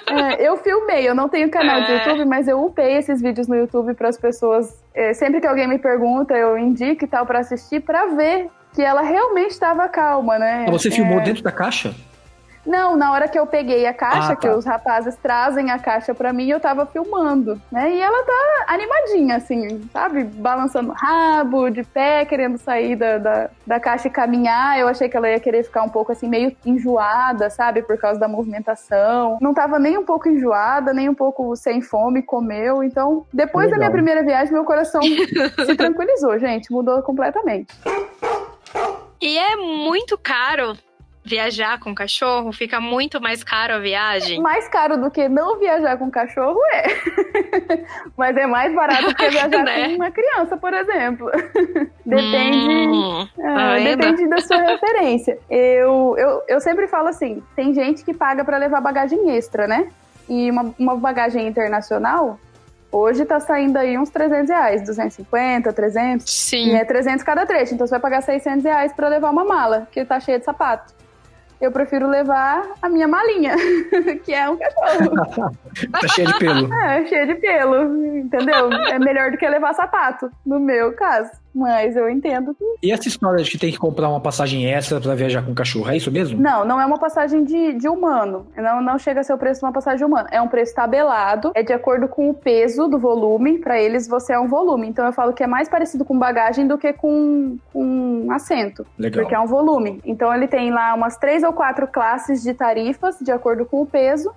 É, 0.08 0.48
eu 0.48 0.58
filmei, 0.58 1.08
eu 1.08 1.14
não 1.14 1.30
tenho 1.30 1.50
canal 1.50 1.82
é. 1.82 1.86
de 1.86 1.92
YouTube, 1.92 2.26
mas 2.26 2.48
eu 2.48 2.64
upei 2.64 2.98
esses 2.98 3.22
vídeos 3.22 3.48
no 3.48 3.56
YouTube 3.56 3.94
para 3.94 4.10
as 4.10 4.18
pessoas. 4.18 4.76
É, 4.94 5.14
sempre 5.14 5.40
que 5.40 5.46
alguém 5.46 5.68
me 5.68 5.78
pergunta, 5.78 6.34
eu 6.34 6.58
indico 6.58 7.06
e 7.06 7.08
tal 7.08 7.26
para 7.26 7.40
assistir, 7.40 7.80
para 7.82 8.08
ver 8.08 8.48
que 8.74 8.82
ela 8.82 9.02
realmente 9.02 9.52
estava 9.52 9.88
calma, 9.88 10.40
né? 10.40 10.66
Você 10.70 10.90
filmou 10.90 11.20
é. 11.20 11.24
dentro 11.24 11.44
da 11.44 11.52
caixa? 11.52 11.94
Não, 12.66 12.96
na 12.96 13.12
hora 13.12 13.28
que 13.28 13.38
eu 13.38 13.46
peguei 13.46 13.86
a 13.86 13.94
caixa, 13.94 14.34
ah, 14.34 14.36
tá. 14.36 14.36
que 14.36 14.50
os 14.50 14.66
rapazes 14.66 15.16
trazem 15.18 15.70
a 15.70 15.78
caixa 15.78 16.14
para 16.14 16.32
mim, 16.32 16.48
eu 16.48 16.60
tava 16.60 16.86
filmando, 16.86 17.62
né? 17.72 17.94
E 17.94 18.00
ela 18.00 18.24
tá 18.24 18.66
animadinha, 18.68 19.36
assim, 19.36 19.82
sabe? 19.92 20.24
Balançando 20.24 20.94
rabo, 20.94 21.70
de 21.70 21.84
pé, 21.84 22.24
querendo 22.26 22.58
sair 22.58 22.96
da, 22.96 23.18
da, 23.18 23.50
da, 23.68 23.80
caixa 23.80 24.08
e 24.08 24.12
caminhar. 24.12 24.80
Eu 24.80 24.88
achei 24.88 25.10
que 25.10 25.18
ela 25.18 25.30
ia 25.30 25.40
querer 25.40 25.64
ficar 25.64 25.84
um 25.84 25.90
pouco, 25.90 26.12
assim, 26.12 26.28
meio 26.28 26.56
enjoada, 26.66 27.50
sabe? 27.50 27.84
Por 27.84 27.98
causa 27.98 28.20
da 28.20 28.28
movimentação. 28.28 29.38
Não 29.42 29.54
tava 29.54 29.78
nem 29.78 29.98
um 29.98 30.06
pouco 30.06 30.30
enjoada, 30.30 30.94
nem 30.94 31.10
um 31.10 31.16
pouco 31.16 31.56
sem 31.58 31.82
fome, 31.82 32.22
comeu. 32.22 32.82
Então, 32.82 33.26
depois 33.34 33.66
Legal. 33.66 33.72
da 33.72 33.86
minha 33.86 33.92
primeira 33.92 34.24
viagem, 34.24 34.54
meu 34.54 34.64
coração 34.64 35.02
se 35.66 35.76
tranquilizou, 35.76 36.40
gente. 36.40 36.72
Mudou 36.72 37.02
completamente. 37.02 37.74
E 39.22 39.38
é 39.38 39.56
muito 39.56 40.18
caro 40.18 40.78
viajar 41.24 41.80
com 41.80 41.96
cachorro, 41.96 42.52
fica 42.52 42.82
muito 42.82 43.22
mais 43.22 43.44
caro 43.44 43.76
a 43.76 43.80
viagem? 43.80 44.42
Mais 44.42 44.68
caro 44.68 44.98
do 44.98 45.10
que 45.10 45.30
não 45.30 45.58
viajar 45.58 45.98
com 45.98 46.12
cachorro 46.12 46.60
é. 46.74 46.84
Mas 48.18 48.36
é 48.36 48.46
mais 48.46 48.74
barato 48.76 49.08
do 49.08 49.16
que 49.16 49.30
viajar 49.30 49.64
né? 49.64 49.90
com 49.90 49.96
uma 49.96 50.12
criança, 50.12 50.58
por 50.58 50.74
exemplo. 50.74 51.32
depende, 52.06 52.58
hum, 52.58 53.28
é, 53.40 53.96
depende 53.96 54.28
da 54.28 54.40
sua 54.40 54.58
referência. 54.58 55.40
Eu, 55.50 56.16
eu, 56.18 56.44
eu 56.48 56.60
sempre 56.60 56.88
falo 56.88 57.08
assim: 57.08 57.42
tem 57.56 57.74
gente 57.74 58.04
que 58.04 58.14
paga 58.14 58.44
para 58.44 58.58
levar 58.58 58.82
bagagem 58.82 59.32
extra, 59.32 59.66
né? 59.66 59.88
E 60.28 60.52
uma, 60.52 60.74
uma 60.78 60.96
bagagem 60.96 61.48
internacional, 61.48 62.40
Hoje 62.92 63.26
tá 63.26 63.40
saindo 63.40 63.76
aí 63.78 63.98
uns 63.98 64.12
300 64.12 64.50
reais, 64.52 64.84
250, 64.84 65.74
300. 65.74 66.32
Sim. 66.32 66.68
E 66.68 66.76
é 66.76 66.86
300 66.86 67.24
cada 67.24 67.44
trecho. 67.44 67.74
Então 67.74 67.88
você 67.88 67.92
vai 67.92 68.00
pagar 68.00 68.22
600 68.22 68.64
reais 68.64 68.94
pra 68.94 69.08
levar 69.08 69.32
uma 69.32 69.44
mala, 69.44 69.88
que 69.92 70.06
tá 70.06 70.20
cheia 70.20 70.38
de 70.38 70.46
sapato 70.46 70.94
eu 71.66 71.72
prefiro 71.72 72.08
levar 72.10 72.62
a 72.82 72.90
minha 72.90 73.08
malinha, 73.08 73.56
que 74.26 74.34
é 74.34 74.50
um 74.50 74.58
cachorro. 74.58 75.56
tá 75.92 76.08
cheia 76.10 76.28
de 76.28 76.40
pelo. 76.40 76.74
É, 76.74 77.06
cheia 77.06 77.26
de 77.26 77.36
pelo, 77.36 78.18
entendeu? 78.18 78.72
É 78.90 79.00
melhor 79.00 79.32
do 79.32 79.38
que 79.38 79.48
levar 79.48 79.74
sapato, 79.74 80.30
no 80.46 80.60
meu 80.60 80.94
caso. 80.94 81.32
Mas 81.54 81.96
eu 81.96 82.10
entendo 82.10 82.56
que. 82.56 82.64
E 82.82 82.92
essa 82.92 83.08
história 83.08 83.44
de 83.44 83.50
que 83.50 83.58
tem 83.58 83.72
que 83.72 83.78
comprar 83.78 84.10
uma 84.10 84.20
passagem 84.20 84.66
extra 84.66 85.00
para 85.00 85.14
viajar 85.14 85.46
com 85.46 85.54
cachorro, 85.54 85.90
é 85.90 85.98
isso 85.98 86.12
mesmo? 86.12 86.42
Não, 86.42 86.66
não 86.66 86.82
é 86.82 86.86
uma 86.86 86.98
passagem 86.98 87.44
de, 87.44 87.74
de 87.74 87.88
humano. 87.88 88.48
Não, 88.58 88.82
não 88.82 88.98
chega 88.98 89.22
a 89.22 89.24
ser 89.24 89.34
o 89.34 89.38
preço 89.38 89.60
de 89.60 89.66
uma 89.66 89.72
passagem 89.72 90.06
humana. 90.06 90.28
É 90.32 90.42
um 90.42 90.48
preço 90.48 90.74
tabelado, 90.74 91.52
é 91.54 91.62
de 91.62 91.72
acordo 91.72 92.08
com 92.08 92.30
o 92.30 92.34
peso 92.34 92.88
do 92.88 92.98
volume. 92.98 93.60
Para 93.60 93.80
eles, 93.80 94.08
você 94.08 94.34
é 94.34 94.40
um 94.40 94.48
volume. 94.48 94.88
Então 94.88 95.06
eu 95.06 95.14
falo 95.14 95.34
que 95.34 95.44
é 95.44 95.48
mais 95.48 95.70
parecido 95.70 96.04
com 96.04 96.18
bagagem 96.18 96.68
do 96.68 96.78
que 96.78 96.92
com, 96.92 97.58
com 97.72 98.28
assento. 98.32 98.86
Legal. 98.98 99.22
Porque 99.22 99.36
é 99.36 99.40
um 99.40 99.48
volume. 99.48 100.02
Então 100.04 100.34
ele 100.34 100.48
tem 100.48 100.72
lá 100.72 100.94
umas 100.96 101.18
três 101.18 101.44
ou 101.44 101.54
quatro 101.54 101.88
classes 101.88 102.42
de 102.42 102.54
tarifas 102.54 103.20
de 103.20 103.32
acordo 103.32 103.66
com 103.66 103.82
o 103.82 103.86
peso 103.86 104.34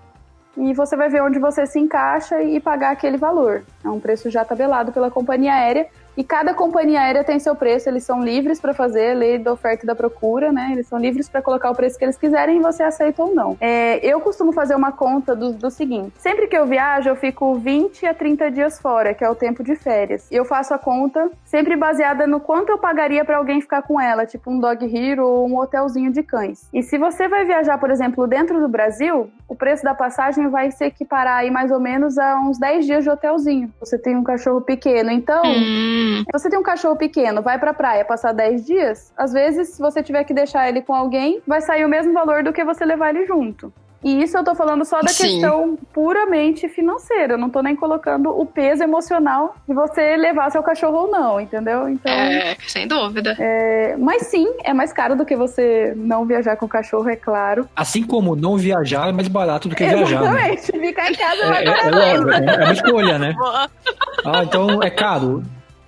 e 0.56 0.72
você 0.72 0.96
vai 0.96 1.08
ver 1.08 1.22
onde 1.22 1.38
você 1.38 1.66
se 1.66 1.78
encaixa 1.78 2.42
e 2.42 2.58
pagar 2.60 2.90
aquele 2.90 3.16
valor. 3.16 3.62
É 3.84 3.88
um 3.88 4.00
preço 4.00 4.30
já 4.30 4.44
tabelado 4.44 4.90
pela 4.90 5.10
companhia 5.10 5.54
aérea 5.54 5.86
e 6.16 6.24
cada 6.24 6.54
companhia 6.54 7.00
aérea 7.00 7.22
tem 7.22 7.38
seu 7.38 7.54
preço, 7.54 7.88
eles 7.88 8.02
são 8.02 8.22
livres 8.22 8.58
para 8.58 8.72
fazer, 8.72 9.14
lei 9.14 9.38
da 9.38 9.52
oferta 9.52 9.84
e 9.84 9.86
da 9.86 9.94
procura, 9.94 10.50
né? 10.50 10.70
Eles 10.72 10.86
são 10.86 10.98
livres 10.98 11.28
para 11.28 11.42
colocar 11.42 11.70
o 11.70 11.74
preço 11.74 11.98
que 11.98 12.04
eles 12.04 12.16
quiserem 12.16 12.56
e 12.56 12.62
você 12.62 12.82
aceita 12.82 13.22
ou 13.22 13.34
não. 13.34 13.56
É, 13.60 13.98
eu 14.04 14.18
costumo 14.20 14.50
fazer 14.52 14.74
uma 14.74 14.92
conta 14.92 15.36
do, 15.36 15.52
do 15.52 15.70
seguinte: 15.70 16.12
sempre 16.18 16.46
que 16.46 16.56
eu 16.56 16.66
viajo, 16.66 17.08
eu 17.08 17.16
fico 17.16 17.54
20 17.56 18.06
a 18.06 18.14
30 18.14 18.50
dias 18.50 18.80
fora, 18.80 19.12
que 19.12 19.22
é 19.22 19.28
o 19.28 19.34
tempo 19.34 19.62
de 19.62 19.76
férias. 19.76 20.30
E 20.30 20.36
eu 20.36 20.44
faço 20.44 20.72
a 20.72 20.78
conta 20.78 21.30
sempre 21.44 21.76
baseada 21.76 22.26
no 22.26 22.40
quanto 22.40 22.70
eu 22.70 22.78
pagaria 22.78 23.24
para 23.24 23.36
alguém 23.36 23.60
ficar 23.60 23.82
com 23.82 24.00
ela, 24.00 24.24
tipo 24.24 24.50
um 24.50 24.58
dog 24.58 24.84
hero 24.84 25.26
ou 25.26 25.46
um 25.46 25.58
hotelzinho 25.58 26.10
de 26.10 26.22
cães. 26.22 26.66
E 26.72 26.82
se 26.82 26.96
você 26.96 27.28
vai 27.28 27.44
viajar, 27.44 27.76
por 27.78 27.90
exemplo, 27.90 28.26
dentro 28.26 28.58
do 28.58 28.68
Brasil, 28.68 29.30
o 29.46 29.54
preço 29.54 29.84
da 29.84 29.94
passagem 29.94 30.48
vai 30.48 30.70
se 30.70 30.84
equiparar 30.84 31.38
aí 31.38 31.50
mais 31.50 31.70
ou 31.70 31.78
menos 31.78 32.16
a 32.16 32.40
uns 32.40 32.58
10 32.58 32.86
dias 32.86 33.04
de 33.04 33.10
hotelzinho. 33.10 33.70
Você 33.80 33.98
tem 33.98 34.16
um 34.16 34.24
cachorro 34.24 34.62
pequeno, 34.62 35.10
então. 35.10 35.42
Hum 35.44 36.05
você 36.32 36.48
tem 36.48 36.58
um 36.58 36.62
cachorro 36.62 36.96
pequeno, 36.96 37.42
vai 37.42 37.58
pra 37.58 37.74
praia 37.74 38.04
passar 38.04 38.32
10 38.32 38.66
dias, 38.66 39.12
às 39.16 39.32
vezes, 39.32 39.70
se 39.70 39.80
você 39.80 40.02
tiver 40.02 40.24
que 40.24 40.34
deixar 40.34 40.68
ele 40.68 40.82
com 40.82 40.94
alguém, 40.94 41.40
vai 41.46 41.60
sair 41.60 41.84
o 41.84 41.88
mesmo 41.88 42.12
valor 42.12 42.42
do 42.42 42.52
que 42.52 42.64
você 42.64 42.84
levar 42.84 43.10
ele 43.10 43.26
junto. 43.26 43.72
E 44.06 44.22
isso 44.22 44.36
eu 44.36 44.44
tô 44.44 44.54
falando 44.54 44.84
só 44.84 45.00
da 45.00 45.08
Sim. 45.08 45.24
questão 45.24 45.76
puramente 45.92 46.68
financeira. 46.68 47.34
Eu 47.34 47.38
não 47.38 47.50
tô 47.50 47.60
nem 47.60 47.74
colocando 47.74 48.28
o 48.30 48.46
peso 48.46 48.82
emocional 48.84 49.56
de 49.66 49.74
você 49.74 50.16
levar 50.16 50.48
seu 50.50 50.62
cachorro 50.62 51.06
ou 51.06 51.10
não, 51.10 51.40
entendeu? 51.40 51.88
Então. 51.88 52.12
É, 52.12 52.56
sem 52.68 52.86
dúvida. 52.86 53.34
É, 53.36 53.96
mas 53.98 54.28
sim, 54.28 54.46
é 54.62 54.72
mais 54.72 54.92
caro 54.92 55.16
do 55.16 55.24
que 55.24 55.34
você 55.34 55.92
não 55.96 56.24
viajar 56.24 56.56
com 56.56 56.66
o 56.66 56.68
cachorro, 56.68 57.08
é 57.08 57.16
claro. 57.16 57.68
Assim 57.74 58.04
como 58.04 58.36
não 58.36 58.56
viajar 58.56 59.08
é 59.08 59.12
mais 59.12 59.26
barato 59.26 59.68
do 59.68 59.74
que 59.74 59.84
viajar. 59.84 60.20
Né? 60.22 60.52
Exatamente. 60.52 60.76
Né? 60.76 60.86
Ficar 60.86 61.10
em 61.10 61.14
casa 61.14 61.42
é, 61.42 61.48
mais 61.48 61.62
é, 61.62 61.90
barato. 61.90 61.98
É, 61.98 62.36
é, 62.36 62.54
é 62.54 62.64
uma 62.64 62.72
escolha, 62.72 63.18
né? 63.18 63.34
ah, 64.24 64.44
então 64.44 64.82
é 64.84 64.90
caro. 64.90 65.42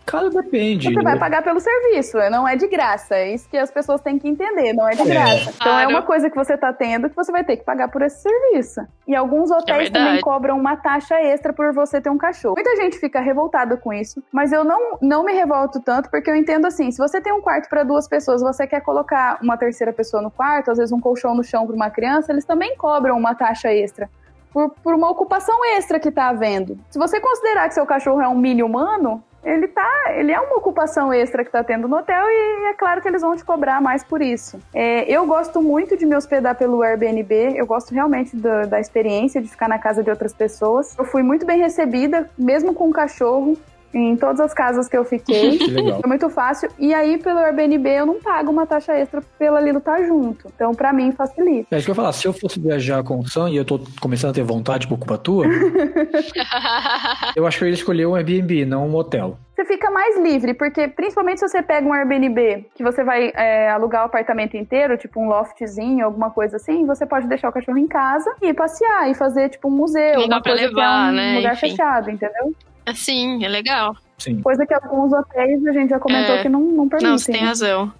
Cara, 0.09 0.30
depende. 0.30 0.92
Você 0.92 1.02
vai 1.02 1.18
pagar 1.18 1.42
pelo 1.42 1.61
serviço, 1.61 2.16
não 2.30 2.48
é 2.48 2.56
de 2.56 2.66
graça. 2.66 3.14
É 3.14 3.34
isso 3.34 3.46
que 3.48 3.59
as 3.59 3.70
pessoas 3.70 4.00
têm 4.00 4.18
que 4.18 4.26
entender, 4.26 4.72
não 4.72 4.88
é 4.88 4.92
de 4.92 5.02
é. 5.02 5.04
graça. 5.04 5.50
Então 5.50 5.72
claro. 5.72 5.82
é 5.82 5.86
uma 5.86 6.02
coisa 6.02 6.30
que 6.30 6.36
você 6.36 6.56
tá 6.56 6.72
tendo 6.72 7.11
que 7.11 7.14
você 7.14 7.30
vai 7.30 7.44
ter 7.44 7.59
que 7.59 7.64
pagar 7.64 7.88
por 7.88 8.00
esse 8.00 8.22
serviço. 8.22 8.80
E 9.06 9.14
alguns 9.14 9.50
hotéis 9.50 9.88
é 9.88 9.90
também 9.90 10.20
cobram 10.22 10.59
uma 10.59 10.76
taxa 10.76 11.20
extra 11.20 11.52
por 11.52 11.74
você 11.74 12.00
ter 12.00 12.09
um 12.09 12.16
cachorro. 12.16 12.54
Muita 12.56 12.74
gente 12.76 12.98
fica 12.98 13.20
revoltada 13.20 13.76
com 13.76 13.92
isso, 13.92 14.22
mas 14.32 14.50
eu 14.50 14.64
não, 14.64 14.98
não 15.02 15.22
me 15.22 15.32
revolto 15.32 15.78
tanto 15.80 16.11
porque 16.11 16.30
eu 16.30 16.34
entendo 16.34 16.66
assim, 16.66 16.90
se 16.90 16.96
você 16.96 17.20
tem 17.20 17.32
um 17.32 17.42
quarto 17.42 17.68
para 17.68 17.82
duas 17.82 18.09
pessoas, 18.09 18.40
você 18.40 18.66
quer 18.66 18.80
colocar 18.80 19.38
uma 19.42 19.59
terceira 19.59 19.92
pessoa 19.92 20.22
no 20.22 20.30
quarto, 20.30 20.70
às 20.70 20.78
vezes 20.78 20.92
um 20.92 21.00
colchão 21.00 21.34
no 21.34 21.44
chão 21.44 21.66
para 21.66 21.76
uma 21.76 21.90
criança, 21.90 22.32
eles 22.32 22.46
também 22.46 22.74
cobram 22.76 23.16
uma 23.18 23.34
taxa 23.34 23.70
extra. 23.70 24.09
Por, 24.50 24.70
por, 24.82 24.94
uma 24.94 25.11
ocupação 25.11 25.62
extra 25.76 26.00
que 26.00 26.11
tá 26.11 26.30
havendo. 26.30 26.78
Se 26.88 26.98
você 26.98 27.20
considerar 27.20 27.68
que 27.68 27.74
seu 27.74 27.84
cachorro 27.84 28.22
é 28.22 28.26
um 28.26 28.34
mini 28.34 28.62
humano, 28.62 29.22
ele 29.45 29.68
tá, 29.68 30.14
ele 30.16 30.32
é 30.32 30.41
uma 30.41 30.57
ocupação 30.57 31.12
extra 31.12 31.45
que 31.45 31.51
tá 31.51 31.62
tendo 31.62 31.86
no 31.86 31.97
hotel 31.97 32.24
e 32.28 32.70
é 32.70 32.74
claro 32.74 33.01
que 33.01 33.09
eles 33.09 33.22
vão 33.22 33.36
te 33.36 33.45
cobrar 33.45 33.80
mais 33.80 34.03
por 34.03 34.20
isso. 34.20 34.61
É, 34.74 35.11
eu 35.11 35.26
gosto 35.26 35.62
muito 35.62 35.97
de 35.97 36.05
me 36.05 36.16
hospedar 36.16 36.57
pelo 36.57 36.82
Airbnb, 36.82 37.57
eu 37.57 37.66
gosto 37.66 37.95
realmente 37.95 38.36
da, 38.36 38.80
experiência 38.80 39.41
de 39.41 39.49
ficar 39.49 39.68
na 39.68 39.78
casa 39.78 40.03
de 40.03 40.11
outras 40.11 40.32
pessoas. 40.32 40.97
Eu 40.99 41.05
fui 41.05 41.22
muito 41.22 41.47
bem 41.47 41.59
recebida, 41.59 42.28
mesmo 42.36 42.74
com 42.74 42.89
o 42.89 42.93
cachorro 42.93 43.57
em 43.93 44.16
todas 44.16 44.41
as 44.41 44.53
casas 44.53 44.89
que 44.89 44.97
eu 44.97 45.05
fiquei. 45.05 45.59
Que 45.68 45.70
legal. 45.70 46.01
É 46.03 46.07
muito 46.07 46.30
fácil. 46.30 46.70
E 46.78 46.95
aí, 46.95 47.18
pelo 47.18 47.39
Airbnb, 47.39 47.89
eu 47.89 48.07
não 48.07 48.20
pago 48.20 48.51
uma 48.51 48.66
taxa 48.66 48.95
extra 48.95 49.20
pela 49.39 49.61
Lilo 49.61 49.78
estar 49.78 49.97
tá 49.97 50.03
junto. 50.05 50.49
Então, 50.55 50.74
pra 50.74 50.93
mim, 50.93 51.12
facilita. 51.12 51.68
É 51.70 51.78
isso 51.78 51.84
que 51.84 51.91
eu 51.91 51.93
ia 51.93 51.97
falar. 51.97 52.12
Se 52.12 52.26
eu 52.26 52.32
fosse 52.32 52.61
viajar 52.61 53.03
com 53.03 53.18
o 53.18 53.28
Sam 53.28 53.51
e 53.51 53.57
eu 53.57 53.64
tô 53.64 53.80
começando 54.01 54.30
a 54.30 54.34
ter 54.34 54.43
vontade 54.43 54.86
por 54.86 54.97
culpa 54.99 55.18
tua, 55.18 55.47
eu 57.34 57.47
acho 57.47 57.59
que 57.59 57.64
eu 57.64 57.68
ia 57.68 57.74
escolher 57.74 58.07
um 58.07 58.14
Airbnb, 58.14 58.64
não 58.64 58.89
um 58.89 58.95
hotel. 58.95 59.36
Você 59.59 59.64
fica 59.64 59.91
mais 59.91 60.16
livre, 60.16 60.55
porque 60.55 60.86
principalmente 60.86 61.41
se 61.41 61.49
você 61.49 61.61
pega 61.61 61.84
um 61.84 61.93
Airbnb 61.93 62.64
que 62.76 62.84
você 62.84 63.03
vai 63.03 63.32
é, 63.34 63.68
alugar 63.68 64.03
o 64.03 64.07
apartamento 64.07 64.57
inteiro, 64.57 64.97
tipo 64.97 65.20
um 65.20 65.28
loftzinho, 65.28 66.05
alguma 66.05 66.30
coisa 66.30 66.57
assim, 66.57 66.86
você 66.86 67.05
pode 67.05 67.26
deixar 67.26 67.49
o 67.49 67.53
cachorro 67.53 67.76
em 67.76 67.89
casa 67.89 68.32
e 68.41 68.55
passear 68.55 69.11
e 69.11 69.16
fazer 69.16 69.49
tipo 69.49 69.66
um 69.66 69.72
museu, 69.72 70.20
não 70.20 70.26
uma 70.26 70.41
coisa 70.41 70.62
levar, 70.62 70.72
que 70.72 70.80
é 70.80 71.11
um 71.11 71.12
né? 71.12 71.36
lugar 71.39 71.55
Enfim. 71.55 71.70
fechado, 71.70 72.09
entendeu? 72.09 72.55
Sim, 72.95 73.45
é 73.45 73.49
legal. 73.49 73.97
Sim. 74.18 74.41
Coisa 74.43 74.66
que 74.66 74.74
alguns 74.74 75.12
hotéis 75.12 75.64
a 75.66 75.72
gente 75.72 75.91
já 75.91 75.99
comentou 75.99 76.34
é... 76.34 76.43
que 76.43 76.49
não, 76.49 76.61
não 76.61 76.89
permitem. 76.89 77.11
Não, 77.11 77.18
você 77.18 77.32
tem 77.32 77.45
razão. 77.45 77.93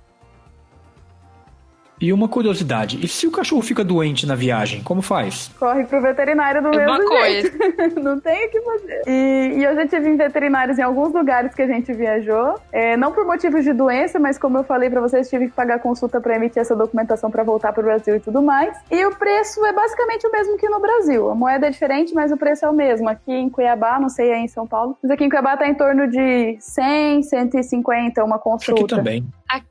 E 2.01 2.13
uma 2.13 2.29
curiosidade, 2.29 2.99
e 3.05 3.09
se 3.09 3.27
o 3.27 3.31
cachorro 3.31 3.63
fica 3.63 3.83
doente 3.83 4.27
na 4.27 4.35
viagem, 4.35 4.83
como 4.83 5.03
faz? 5.03 5.51
Corre 5.59 5.85
pro 5.85 6.01
veterinário 6.01 6.63
do 6.63 6.69
é 6.69 6.77
mesmo 6.77 6.93
uma 6.93 7.27
jeito. 7.27 7.59
Coisa. 7.59 8.01
Não 8.01 8.21
tem 8.21 8.47
o 8.47 8.51
que 8.51 8.61
fazer. 8.61 9.03
E, 9.07 9.53
e, 9.57 9.65
eu 9.65 9.75
já 9.75 9.87
tive 9.87 10.15
veterinários 10.15 10.79
em 10.79 10.83
alguns 10.83 11.13
lugares 11.13 11.55
que 11.55 11.63
a 11.63 11.67
gente 11.67 11.93
viajou, 11.93 12.59
é, 12.73 12.97
não 12.97 13.13
por 13.13 13.25
motivos 13.25 13.65
de 13.65 13.73
doença, 13.73 14.19
mas 14.19 14.39
como 14.39 14.59
eu 14.59 14.65
falei 14.65 14.89
para 14.89 15.01
vocês, 15.01 15.29
tive 15.29 15.47
que 15.47 15.53
pagar 15.53 15.79
consulta 15.81 16.21
para 16.21 16.37
emitir 16.37 16.61
essa 16.61 16.77
documentação 16.77 17.31
para 17.31 17.43
voltar 17.43 17.73
pro 17.73 17.83
Brasil 17.83 18.17
e 18.17 18.21
tudo 18.21 18.43
mais. 18.43 18.77
E 18.91 19.05
o 19.05 19.15
preço 19.17 19.65
é 19.65 19.73
basicamente 19.73 20.27
o 20.27 20.33
mesmo 20.33 20.57
que 20.57 20.69
no 20.69 20.81
Brasil. 20.81 21.31
A 21.31 21.35
moeda 21.35 21.67
é 21.67 21.71
diferente, 21.71 22.15
mas 22.15 22.31
o 22.31 22.37
preço 22.37 22.65
é 22.65 22.71
o 22.71 22.73
mesmo. 22.73 23.09
Aqui 23.09 23.33
em 23.33 23.49
Cuiabá, 23.49 23.99
não 23.99 24.09
sei 24.09 24.33
aí 24.33 24.41
em 24.45 24.49
São 24.49 24.67
Paulo, 24.67 24.97
mas 25.03 25.11
aqui 25.11 25.25
em 25.25 25.29
Cuiabá 25.29 25.57
tá 25.57 25.69
em 25.69 25.75
torno 25.75 26.09
de 26.09 26.57
100, 26.61 27.23
150 27.23 28.25
uma 28.25 28.39
consulta. 28.39 28.81
Aqui 28.81 28.87
também. 28.87 29.27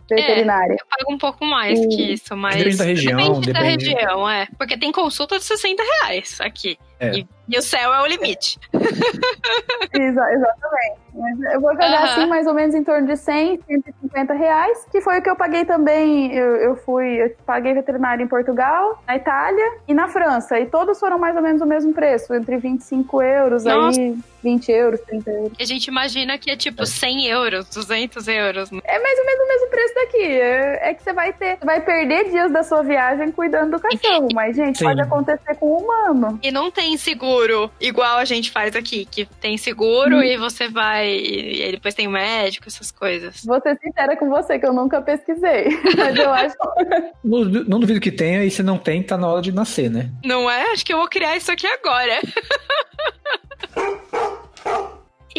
Veterinária. 0.09 0.73
É, 0.73 0.75
eu 0.75 0.85
pago 0.89 1.13
um 1.13 1.17
pouco 1.17 1.45
mais 1.45 1.79
e... 1.79 1.87
que 1.87 2.13
isso, 2.13 2.16
mas. 2.35 2.55
Depende 2.55 2.77
da 2.77 2.83
região. 2.83 3.17
Depende, 3.17 3.53
depende, 3.53 3.85
da 3.85 3.99
região, 3.99 4.29
é. 4.29 4.47
Porque 4.57 4.77
tem 4.77 4.91
consulta 4.91 5.37
de 5.37 5.45
60 5.45 5.83
reais 5.83 6.37
aqui. 6.41 6.77
É. 6.99 7.11
E, 7.17 7.27
e, 7.47 7.57
o 7.57 7.61
céu 7.61 7.93
é 7.93 8.01
o 8.01 8.05
limite. 8.05 8.59
Exa 8.73 10.33
exatamente. 10.33 11.07
Eu 11.51 11.61
vou 11.61 11.71
jogar 11.71 12.03
assim 12.03 12.27
mais 12.27 12.45
ou 12.45 12.53
menos 12.53 12.75
em 12.75 12.83
torno 12.83 13.07
de 13.07 13.17
100, 13.17 13.61
150 13.67 14.33
reais, 14.33 14.85
que 14.91 15.01
foi 15.01 15.19
o 15.19 15.21
que 15.21 15.29
eu 15.29 15.35
paguei 15.35 15.65
também. 15.65 16.33
Eu, 16.33 16.55
eu 16.57 16.75
fui, 16.75 17.23
eu 17.23 17.35
paguei 17.45 17.73
veterinário 17.73 18.23
em 18.23 18.27
Portugal, 18.27 19.01
na 19.07 19.15
Itália 19.15 19.79
e 19.87 19.93
na 19.93 20.07
França. 20.07 20.59
E 20.59 20.65
todos 20.67 20.99
foram 20.99 21.17
mais 21.17 21.35
ou 21.35 21.41
menos 21.41 21.61
o 21.61 21.65
mesmo 21.65 21.93
preço, 21.93 22.33
entre 22.33 22.57
25 22.57 23.21
euros 23.21 23.63
Nossa. 23.63 23.99
aí. 23.99 24.17
20 24.43 24.71
euros, 24.71 25.01
30 25.01 25.29
euros. 25.29 25.51
A 25.59 25.65
gente 25.65 25.87
imagina 25.87 26.37
que 26.37 26.51
é 26.51 26.55
tipo 26.55 26.85
100 26.85 27.27
euros, 27.27 27.67
200 27.69 28.27
euros. 28.27 28.71
Né? 28.71 28.79
É 28.83 28.99
mais 28.99 29.19
ou 29.19 29.25
menos 29.25 29.43
o 29.43 29.47
mesmo 29.47 29.69
preço 29.69 29.95
daqui. 29.95 30.23
É, 30.23 30.89
é 30.89 30.93
que 30.93 31.03
você 31.03 31.13
vai 31.13 31.33
ter, 31.33 31.57
vai 31.63 31.81
perder 31.81 32.29
dias 32.29 32.51
da 32.51 32.63
sua 32.63 32.81
viagem 32.83 33.31
cuidando 33.31 33.71
do 33.71 33.79
cachorro. 33.79 34.29
Mas, 34.33 34.55
gente, 34.55 34.77
Sim. 34.77 34.85
pode 34.85 35.01
acontecer 35.01 35.55
com 35.55 35.65
o 35.67 35.77
humano. 35.79 36.39
E 36.41 36.51
não 36.51 36.71
tem 36.87 36.95
seguro 36.95 37.69
igual 37.81 38.17
a 38.17 38.23
gente 38.23 38.49
faz 38.49 38.73
aqui, 38.73 39.05
que 39.05 39.25
tem 39.25 39.57
seguro 39.57 40.17
hum. 40.17 40.23
e 40.23 40.37
você 40.37 40.69
vai. 40.69 41.09
E 41.09 41.71
depois 41.71 41.93
tem 41.93 42.07
médico, 42.07 42.67
essas 42.67 42.91
coisas. 42.91 43.43
Vou 43.43 43.59
ser 43.61 43.77
sincera 43.77 44.15
com 44.15 44.29
você, 44.29 44.57
que 44.57 44.65
eu 44.65 44.73
nunca 44.73 45.01
pesquisei. 45.01 45.67
Mas 45.97 46.15
eu 46.15 46.31
acho. 46.31 46.55
não, 47.23 47.43
não 47.43 47.79
duvido 47.79 47.99
que 47.99 48.11
tenha, 48.11 48.45
e 48.45 48.49
se 48.49 48.63
não 48.63 48.77
tem, 48.77 49.03
tá 49.03 49.17
na 49.17 49.27
hora 49.27 49.41
de 49.41 49.51
nascer, 49.51 49.89
né? 49.89 50.09
Não 50.23 50.49
é? 50.49 50.71
Acho 50.71 50.85
que 50.85 50.93
eu 50.93 50.97
vou 50.97 51.09
criar 51.09 51.35
isso 51.35 51.51
aqui 51.51 51.67
agora. 51.67 52.21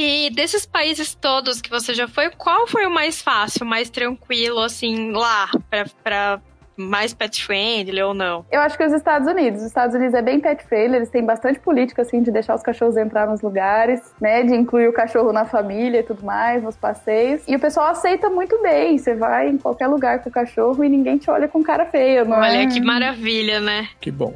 E 0.00 0.30
desses 0.30 0.64
países 0.64 1.12
todos 1.12 1.60
que 1.60 1.68
você 1.68 1.92
já 1.92 2.06
foi, 2.06 2.30
qual 2.30 2.68
foi 2.68 2.86
o 2.86 2.90
mais 2.90 3.20
fácil, 3.20 3.66
mais 3.66 3.90
tranquilo, 3.90 4.60
assim, 4.60 5.10
lá, 5.10 5.50
pra, 5.68 5.86
pra 6.04 6.40
mais 6.78 7.12
pet 7.12 7.44
friendly 7.44 8.00
ou 8.02 8.14
não? 8.14 8.44
Eu 8.50 8.60
acho 8.60 8.76
que 8.76 8.84
os 8.84 8.92
Estados 8.92 9.28
Unidos. 9.28 9.60
Os 9.60 9.66
Estados 9.66 9.94
Unidos 9.94 10.14
é 10.14 10.22
bem 10.22 10.40
pet 10.40 10.64
friendly, 10.64 10.96
eles 10.96 11.10
têm 11.10 11.24
bastante 11.24 11.58
política, 11.58 12.02
assim, 12.02 12.22
de 12.22 12.30
deixar 12.30 12.54
os 12.54 12.62
cachorros 12.62 12.96
entrar 12.96 13.26
nos 13.26 13.42
lugares, 13.42 14.00
né? 14.20 14.42
De 14.42 14.54
incluir 14.54 14.88
o 14.88 14.92
cachorro 14.92 15.32
na 15.32 15.44
família 15.44 16.00
e 16.00 16.02
tudo 16.02 16.24
mais, 16.24 16.62
nos 16.62 16.76
passeios. 16.76 17.42
E 17.46 17.56
o 17.56 17.60
pessoal 17.60 17.90
aceita 17.90 18.30
muito 18.30 18.60
bem. 18.62 18.96
Você 18.96 19.14
vai 19.14 19.48
em 19.48 19.58
qualquer 19.58 19.88
lugar 19.88 20.22
com 20.22 20.28
o 20.30 20.32
cachorro 20.32 20.82
e 20.84 20.88
ninguém 20.88 21.18
te 21.18 21.30
olha 21.30 21.48
com 21.48 21.62
cara 21.62 21.84
feia, 21.86 22.24
não 22.24 22.38
Olha 22.38 22.62
é? 22.62 22.66
que 22.66 22.80
maravilha, 22.80 23.60
né? 23.60 23.88
Que 24.00 24.10
bom. 24.10 24.34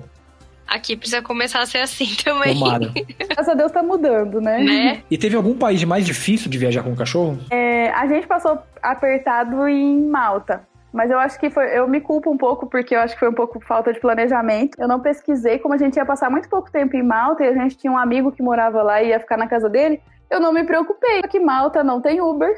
Aqui 0.67 0.97
precisa 0.97 1.21
começar 1.21 1.61
a 1.61 1.67
ser 1.67 1.79
assim 1.79 2.09
também. 2.25 2.55
Tomara. 2.59 2.91
Graças 3.29 3.49
a 3.49 3.55
Deus 3.55 3.71
tá 3.71 3.83
mudando, 3.83 4.41
né? 4.41 4.59
Né? 4.59 5.03
E 5.11 5.19
teve 5.19 5.37
algum 5.37 5.55
país 5.55 5.85
mais 5.85 6.05
difícil 6.05 6.51
de 6.51 6.57
viajar 6.57 6.83
com 6.83 6.93
o 6.93 6.97
cachorro? 6.97 7.39
É, 7.51 7.91
a 7.91 8.07
gente 8.07 8.27
passou 8.27 8.59
apertado 8.83 9.69
em 9.69 10.01
Malta. 10.07 10.67
Mas 10.93 11.11
eu 11.11 11.19
acho 11.19 11.39
que 11.41 11.49
foi. 11.49 11.77
Eu 11.77 11.89
me 11.89 12.01
culpo 12.01 12.31
um 12.31 12.37
pouco, 12.37 12.67
porque 12.67 12.95
eu 12.95 13.01
acho 13.01 13.15
que 13.15 13.21
foi 13.21 13.31
um 13.31 13.35
pouco 13.35 13.59
falta 13.61 13.93
de 13.93 14.01
planejamento. 14.01 14.79
Eu 14.79 14.87
não 14.87 15.01
pesquisei, 15.01 15.59
como 15.59 15.75
a 15.75 15.79
gente 15.79 15.97
ia 15.97 16.05
passar 16.05 16.31
muito 16.31 16.49
pouco 16.49 16.71
tempo 16.71 16.95
em 16.97 17.03
Malta 17.03 17.43
e 17.43 17.49
a 17.49 17.55
gente 17.55 17.79
tinha 17.79 17.93
um 17.93 17.97
amigo 17.97 18.31
que 18.31 18.43
morava 18.43 18.83
lá 18.83 19.03
e 19.03 19.09
ia 19.09 19.21
ficar 19.21 19.37
na 19.37 19.49
casa 19.49 19.69
dele. 19.69 20.01
Eu 20.33 20.41
não 20.41 20.51
me 20.51 20.65
preocupei, 20.65 21.21
porque 21.21 21.39
Malta 21.39 21.85
não 21.85 22.01
tem 22.01 22.23
Uber, 22.23 22.57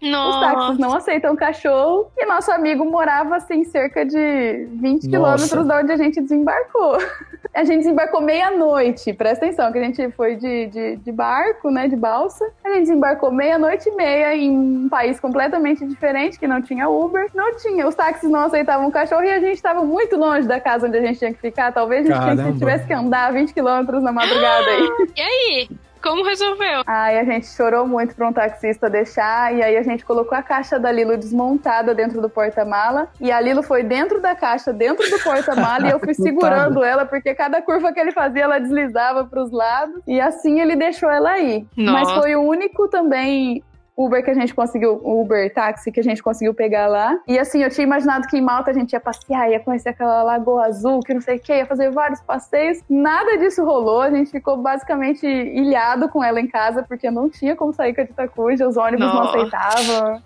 os 0.00 0.08
Nossa. 0.08 0.40
táxis 0.40 0.78
não 0.78 0.94
aceitam 0.94 1.34
cachorro, 1.34 2.08
e 2.16 2.24
nosso 2.24 2.52
amigo 2.52 2.84
morava 2.84 3.34
assim, 3.34 3.64
cerca 3.64 4.06
de 4.06 4.68
20 4.74 4.92
Nossa. 4.92 5.08
quilômetros 5.08 5.66
da 5.66 5.78
onde 5.78 5.90
a 5.90 5.96
gente 5.96 6.20
desembarcou. 6.20 6.98
A 7.52 7.64
gente 7.64 7.78
desembarcou 7.78 8.20
meia-noite, 8.20 9.12
presta 9.12 9.44
atenção, 9.44 9.72
que 9.72 9.78
a 9.78 9.82
gente 9.82 10.08
foi 10.12 10.36
de, 10.36 10.66
de, 10.66 10.96
de 10.96 11.10
barco, 11.10 11.68
né, 11.68 11.88
de 11.88 11.96
balsa. 11.96 12.48
A 12.64 12.68
gente 12.68 12.82
desembarcou 12.82 13.32
meia-noite 13.32 13.88
e 13.88 13.96
meia 13.96 14.36
em 14.36 14.56
um 14.56 14.88
país 14.88 15.18
completamente 15.18 15.84
diferente, 15.84 16.38
que 16.38 16.46
não 16.46 16.62
tinha 16.62 16.88
Uber, 16.88 17.28
não 17.34 17.56
tinha. 17.56 17.88
Os 17.88 17.94
táxis 17.96 18.30
não 18.30 18.42
aceitavam 18.42 18.88
cachorro 18.92 19.24
e 19.24 19.30
a 19.30 19.40
gente 19.40 19.56
estava 19.56 19.82
muito 19.82 20.16
longe 20.16 20.46
da 20.46 20.60
casa 20.60 20.86
onde 20.86 20.96
a 20.96 21.00
gente 21.00 21.18
tinha 21.18 21.34
que 21.34 21.40
ficar. 21.40 21.72
Talvez 21.72 22.08
a 22.08 22.12
gente 22.12 22.24
Caramba. 22.36 22.56
tivesse 22.56 22.86
que 22.86 22.92
andar 22.92 23.32
20 23.32 23.52
quilômetros 23.52 24.00
na 24.00 24.12
madrugada 24.12 24.66
aí. 24.66 24.88
E 25.16 25.20
aí? 25.20 25.68
Como 26.02 26.24
resolveu? 26.24 26.82
Aí 26.86 27.18
a 27.18 27.24
gente 27.24 27.46
chorou 27.46 27.86
muito 27.86 28.14
pra 28.14 28.28
um 28.28 28.32
taxista 28.32 28.88
deixar, 28.88 29.54
e 29.54 29.62
aí 29.62 29.76
a 29.76 29.82
gente 29.82 30.04
colocou 30.04 30.36
a 30.36 30.42
caixa 30.42 30.78
da 30.78 30.90
Lilo 30.90 31.16
desmontada 31.16 31.94
dentro 31.94 32.20
do 32.20 32.28
porta-mala, 32.28 33.08
e 33.20 33.30
a 33.30 33.40
Lilo 33.40 33.62
foi 33.62 33.82
dentro 33.82 34.20
da 34.20 34.34
caixa, 34.34 34.72
dentro 34.72 35.08
do 35.10 35.22
porta-mala, 35.22 35.88
e 35.88 35.90
eu 35.90 36.00
fui 36.00 36.14
segurando 36.14 36.82
ela, 36.82 37.04
porque 37.04 37.34
cada 37.34 37.60
curva 37.60 37.92
que 37.92 38.00
ele 38.00 38.12
fazia, 38.12 38.44
ela 38.44 38.58
deslizava 38.58 39.24
pros 39.24 39.50
lados, 39.50 40.00
e 40.06 40.20
assim 40.20 40.60
ele 40.60 40.76
deixou 40.76 41.10
ela 41.10 41.30
aí. 41.30 41.66
Mas 41.76 42.08
Nossa. 42.08 42.20
foi 42.20 42.36
o 42.36 42.42
único 42.42 42.88
também 42.88 43.62
Uber 43.96 44.24
que 44.24 44.30
a 44.30 44.34
gente 44.34 44.54
conseguiu, 44.54 45.00
Uber 45.04 45.52
táxi 45.52 45.92
que 45.92 46.00
a 46.00 46.02
gente 46.02 46.22
conseguiu 46.22 46.54
pegar 46.54 46.86
lá. 46.86 47.18
E 47.26 47.38
assim, 47.38 47.62
eu 47.62 47.70
tinha 47.70 47.84
imaginado 47.86 48.26
que 48.26 48.36
em 48.36 48.40
Malta 48.40 48.70
a 48.70 48.74
gente 48.74 48.92
ia 48.92 49.00
passear, 49.00 49.50
ia 49.50 49.60
conhecer 49.60 49.90
aquela 49.90 50.22
lagoa 50.22 50.66
azul, 50.66 51.00
que 51.00 51.12
não 51.12 51.20
sei 51.20 51.36
o 51.36 51.40
que, 51.40 51.52
ia 51.52 51.66
fazer 51.66 51.90
vários 51.90 52.20
passeios. 52.20 52.78
Nada 52.88 53.36
disso 53.38 53.64
rolou, 53.64 54.00
a 54.00 54.10
gente 54.10 54.30
ficou 54.30 54.56
basicamente 54.56 55.26
ilhado 55.26 56.08
com 56.08 56.22
ela 56.22 56.40
em 56.40 56.46
casa, 56.46 56.82
porque 56.82 57.10
não 57.10 57.28
tinha 57.28 57.54
como 57.54 57.72
sair 57.72 57.94
com 57.94 58.00
a 58.00 58.06
Tita 58.06 58.28
Cuja, 58.28 58.66
os 58.66 58.76
ônibus 58.76 59.06
não 59.06 59.14
Nossa. 59.14 59.38
aceitavam. 59.38 60.22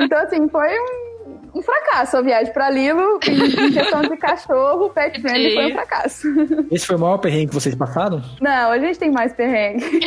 Então, 0.00 0.18
assim, 0.18 0.48
foi 0.48 0.70
um, 0.78 1.13
um 1.54 1.62
fracasso 1.62 2.16
a 2.16 2.22
viagem 2.22 2.52
pra 2.52 2.70
Lilo. 2.70 3.18
Em, 3.26 3.66
em 3.66 3.72
questão 3.72 4.02
de 4.02 4.16
cachorro, 4.16 4.90
pet 4.90 5.20
friendly 5.20 5.54
foi 5.54 5.66
um 5.66 5.72
fracasso. 5.72 6.28
Esse 6.70 6.86
foi 6.86 6.96
o 6.96 6.98
maior 6.98 7.18
perrengue 7.18 7.48
que 7.48 7.54
vocês 7.54 7.74
passaram? 7.74 8.22
Não, 8.40 8.70
a 8.70 8.78
gente 8.78 8.98
tem 8.98 9.10
mais 9.10 9.32
perrengue. 9.32 10.00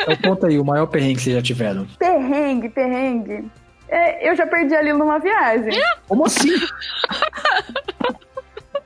Então 0.00 0.16
conta 0.24 0.46
aí, 0.46 0.58
o 0.58 0.64
maior 0.64 0.86
perrengue 0.86 1.16
que 1.16 1.22
vocês 1.22 1.36
já 1.36 1.42
tiveram. 1.42 1.86
Perrengue, 1.98 2.68
perrengue. 2.68 3.44
É, 3.88 4.28
eu 4.28 4.34
já 4.34 4.46
perdi 4.46 4.74
a 4.74 4.82
Lilo 4.82 4.98
numa 4.98 5.18
viagem. 5.18 5.72
Como 6.08 6.26
assim? 6.26 6.50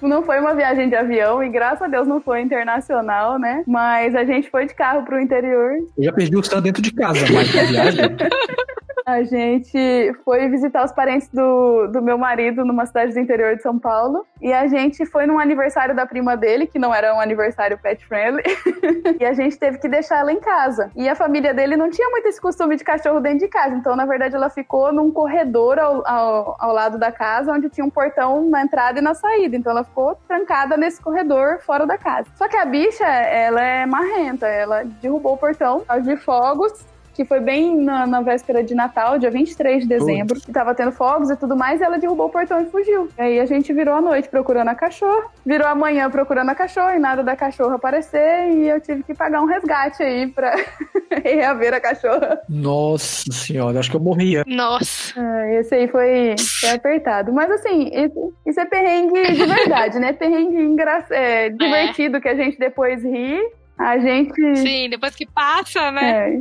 Não 0.02 0.22
foi 0.22 0.40
uma 0.40 0.54
viagem 0.54 0.88
de 0.88 0.96
avião 0.96 1.42
e 1.42 1.48
graças 1.50 1.82
a 1.82 1.88
Deus 1.88 2.08
não 2.08 2.20
foi 2.20 2.40
internacional, 2.40 3.38
né? 3.38 3.62
Mas 3.66 4.14
a 4.14 4.24
gente 4.24 4.48
foi 4.50 4.66
de 4.66 4.74
carro 4.74 5.04
pro 5.04 5.20
interior. 5.20 5.72
Eu 5.96 6.04
já 6.04 6.12
perdi 6.12 6.36
o 6.36 6.42
Sam 6.42 6.62
dentro 6.62 6.80
de 6.80 6.92
casa, 6.92 7.20
mas 7.32 7.54
na 7.54 7.62
viagem. 7.64 8.04
A 9.10 9.24
gente 9.24 10.14
foi 10.24 10.48
visitar 10.48 10.84
os 10.84 10.92
parentes 10.92 11.28
do, 11.30 11.88
do 11.88 12.00
meu 12.00 12.16
marido 12.16 12.64
numa 12.64 12.86
cidade 12.86 13.12
do 13.12 13.18
interior 13.18 13.56
de 13.56 13.62
São 13.62 13.76
Paulo. 13.76 14.24
E 14.40 14.52
a 14.52 14.68
gente 14.68 15.04
foi 15.04 15.26
num 15.26 15.38
aniversário 15.38 15.96
da 15.96 16.06
prima 16.06 16.36
dele, 16.36 16.64
que 16.64 16.78
não 16.78 16.94
era 16.94 17.12
um 17.12 17.20
aniversário 17.20 17.76
pet 17.76 18.06
friendly. 18.06 18.44
e 19.18 19.24
a 19.24 19.32
gente 19.32 19.58
teve 19.58 19.78
que 19.78 19.88
deixar 19.88 20.20
ela 20.20 20.32
em 20.32 20.38
casa. 20.38 20.92
E 20.94 21.08
a 21.08 21.16
família 21.16 21.52
dele 21.52 21.76
não 21.76 21.90
tinha 21.90 22.08
muito 22.08 22.28
esse 22.28 22.40
costume 22.40 22.76
de 22.76 22.84
cachorro 22.84 23.18
dentro 23.18 23.40
de 23.40 23.48
casa. 23.48 23.74
Então, 23.74 23.96
na 23.96 24.06
verdade, 24.06 24.36
ela 24.36 24.48
ficou 24.48 24.92
num 24.92 25.10
corredor 25.10 25.80
ao, 25.80 26.06
ao, 26.06 26.56
ao 26.60 26.72
lado 26.72 26.96
da 26.96 27.10
casa, 27.10 27.52
onde 27.52 27.68
tinha 27.68 27.84
um 27.84 27.90
portão 27.90 28.48
na 28.48 28.62
entrada 28.62 29.00
e 29.00 29.02
na 29.02 29.14
saída. 29.14 29.56
Então, 29.56 29.72
ela 29.72 29.82
ficou 29.82 30.16
trancada 30.28 30.76
nesse 30.76 31.02
corredor 31.02 31.58
fora 31.62 31.84
da 31.84 31.98
casa. 31.98 32.28
Só 32.36 32.46
que 32.46 32.56
a 32.56 32.64
bicha, 32.64 33.04
ela 33.04 33.60
é 33.60 33.86
marrenta. 33.86 34.46
Ela 34.46 34.84
derrubou 35.02 35.34
o 35.34 35.38
portão 35.38 35.82
de 36.00 36.16
fogos 36.16 36.88
que 37.20 37.24
foi 37.26 37.38
bem 37.38 37.76
na, 37.76 38.06
na 38.06 38.22
véspera 38.22 38.64
de 38.64 38.74
Natal, 38.74 39.18
dia 39.18 39.30
23 39.30 39.82
de 39.82 39.88
dezembro, 39.90 40.40
que 40.40 40.50
tava 40.50 40.74
tendo 40.74 40.90
fogos 40.90 41.28
e 41.28 41.36
tudo 41.36 41.54
mais, 41.54 41.78
e 41.78 41.84
ela 41.84 41.98
derrubou 41.98 42.28
o 42.28 42.30
portão 42.30 42.62
e 42.62 42.64
fugiu. 42.64 43.10
E 43.18 43.20
aí 43.20 43.40
a 43.40 43.44
gente 43.44 43.74
virou 43.74 43.92
a 43.92 44.00
noite 44.00 44.30
procurando 44.30 44.68
a 44.68 44.74
cachorra, 44.74 45.26
virou 45.44 45.68
a 45.68 45.74
manhã 45.74 46.10
procurando 46.10 46.48
a 46.48 46.54
cachorra 46.54 46.96
e 46.96 46.98
nada 46.98 47.22
da 47.22 47.36
cachorra 47.36 47.74
aparecer, 47.74 48.54
e 48.54 48.68
eu 48.70 48.80
tive 48.80 49.02
que 49.02 49.12
pagar 49.12 49.42
um 49.42 49.44
resgate 49.44 50.02
aí 50.02 50.28
pra 50.28 50.56
reaver 51.22 51.74
a 51.74 51.80
cachorra. 51.80 52.40
Nossa 52.48 53.30
senhora, 53.30 53.80
acho 53.80 53.90
que 53.90 53.96
eu 53.96 54.00
morria. 54.00 54.42
Nossa. 54.46 55.12
Ah, 55.20 55.52
Esse 55.52 55.74
aí 55.74 55.88
foi, 55.88 56.36
foi 56.38 56.70
apertado. 56.70 57.34
Mas 57.34 57.50
assim, 57.50 57.90
isso, 57.92 58.32
isso 58.46 58.60
é 58.60 58.64
perrengue 58.64 59.32
de 59.34 59.44
verdade, 59.44 59.98
né? 59.98 60.14
Perrengue 60.14 60.56
engra... 60.56 61.04
é, 61.10 61.50
divertido 61.50 62.18
que 62.18 62.28
a 62.28 62.34
gente 62.34 62.58
depois 62.58 63.04
ri. 63.04 63.38
A 63.80 63.98
gente. 63.98 64.56
Sim, 64.56 64.90
depois 64.90 65.14
que 65.16 65.26
passa, 65.26 65.90
né? 65.90 66.34
É, 66.34 66.40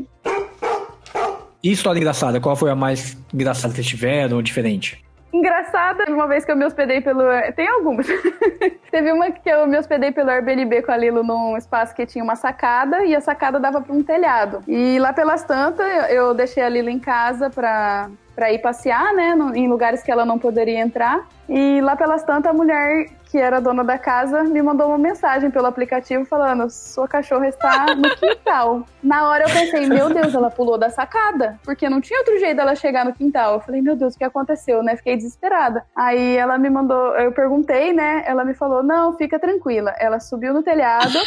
E 1.64 1.72
história 1.72 1.98
engraçada? 1.98 2.40
Qual 2.42 2.56
foi 2.56 2.70
a 2.70 2.76
mais 2.76 3.18
engraçada 3.34 3.70
que 3.70 3.76
vocês 3.78 3.88
tiveram 3.88 4.38
ou 4.38 4.44
diferente? 4.44 5.04
Engraçada, 5.32 6.06
uma 6.10 6.28
vez 6.28 6.44
que 6.44 6.52
eu 6.52 6.56
me 6.56 6.66
hospedei 6.66 7.02
pelo. 7.02 7.22
Tem 7.56 7.68
algumas. 7.68 8.08
Teve 8.92 9.12
uma 9.12 9.32
que 9.32 9.48
eu 9.48 9.68
me 9.68 9.78
hospedei 9.78 10.12
pelo 10.12 10.30
Airbnb 10.30 10.82
com 10.82 10.92
a 10.92 10.98
Lilo 10.98 11.24
num 11.24 11.56
espaço 11.56 11.96
que 11.96 12.06
tinha 12.06 12.24
uma 12.24 12.36
sacada 12.36 13.06
e 13.06 13.16
a 13.16 13.22
sacada 13.22 13.60
dava 13.60 13.80
para 13.80 13.94
um 13.94 14.04
telhado. 14.04 14.64
E 14.68 14.98
lá 15.00 15.14
pelas 15.14 15.44
tantas, 15.44 15.88
eu 16.10 16.20
eu 16.30 16.34
deixei 16.34 16.62
a 16.62 16.68
Lilo 16.70 16.90
em 16.90 17.00
casa 17.00 17.50
pra, 17.50 18.10
pra 18.40 18.54
ir 18.54 18.60
passear, 18.60 19.14
né? 19.14 19.36
no- 19.36 19.54
Em 19.54 19.68
lugares 19.68 20.02
que 20.02 20.10
ela 20.10 20.26
não 20.26 20.40
poderia 20.40 20.80
entrar. 20.80 21.28
E 21.50 21.82
lá 21.82 21.96
pelas 21.96 22.24
tantas, 22.24 22.50
a 22.52 22.54
mulher 22.54 23.08
que 23.32 23.38
era 23.38 23.60
dona 23.60 23.84
da 23.84 23.98
casa 23.98 24.44
me 24.44 24.60
mandou 24.62 24.88
uma 24.88 24.98
mensagem 24.98 25.52
pelo 25.52 25.66
aplicativo 25.68 26.24
falando: 26.26 26.70
sua 26.70 27.08
cachorra 27.08 27.48
está 27.50 27.88
no 27.96 28.10
quintal. 28.16 28.84
Na 29.04 29.28
hora 29.28 29.44
eu 29.46 29.50
pensei, 29.50 29.88
meu 29.88 30.10
Deus, 30.14 30.34
ela 30.34 30.50
pulou 30.52 30.78
da 30.78 30.90
sacada, 30.90 31.60
porque 31.64 31.90
não 31.90 32.00
tinha 32.02 32.20
outro 32.20 32.38
jeito 32.40 32.58
dela 32.58 32.76
chegar 32.76 33.04
no 33.04 33.14
quintal. 33.14 33.56
Eu 33.56 33.60
falei, 33.62 33.82
meu 33.82 33.96
Deus, 33.96 34.14
o 34.14 34.18
que 34.18 34.24
aconteceu, 34.24 34.82
né? 34.84 34.96
Fiquei 34.96 35.16
desesperada. 35.18 35.84
Aí 35.96 36.38
ela 36.38 36.58
me 36.58 36.70
mandou, 36.70 37.16
eu 37.18 37.32
perguntei, 37.32 37.94
né? 37.94 38.24
Ela 38.28 38.46
me 38.46 38.54
falou: 38.54 38.82
não, 38.84 39.18
fica 39.18 39.38
tranquila. 39.40 39.94
Ela 40.00 40.20
subiu 40.20 40.54
no 40.54 40.62
telhado, 40.64 41.18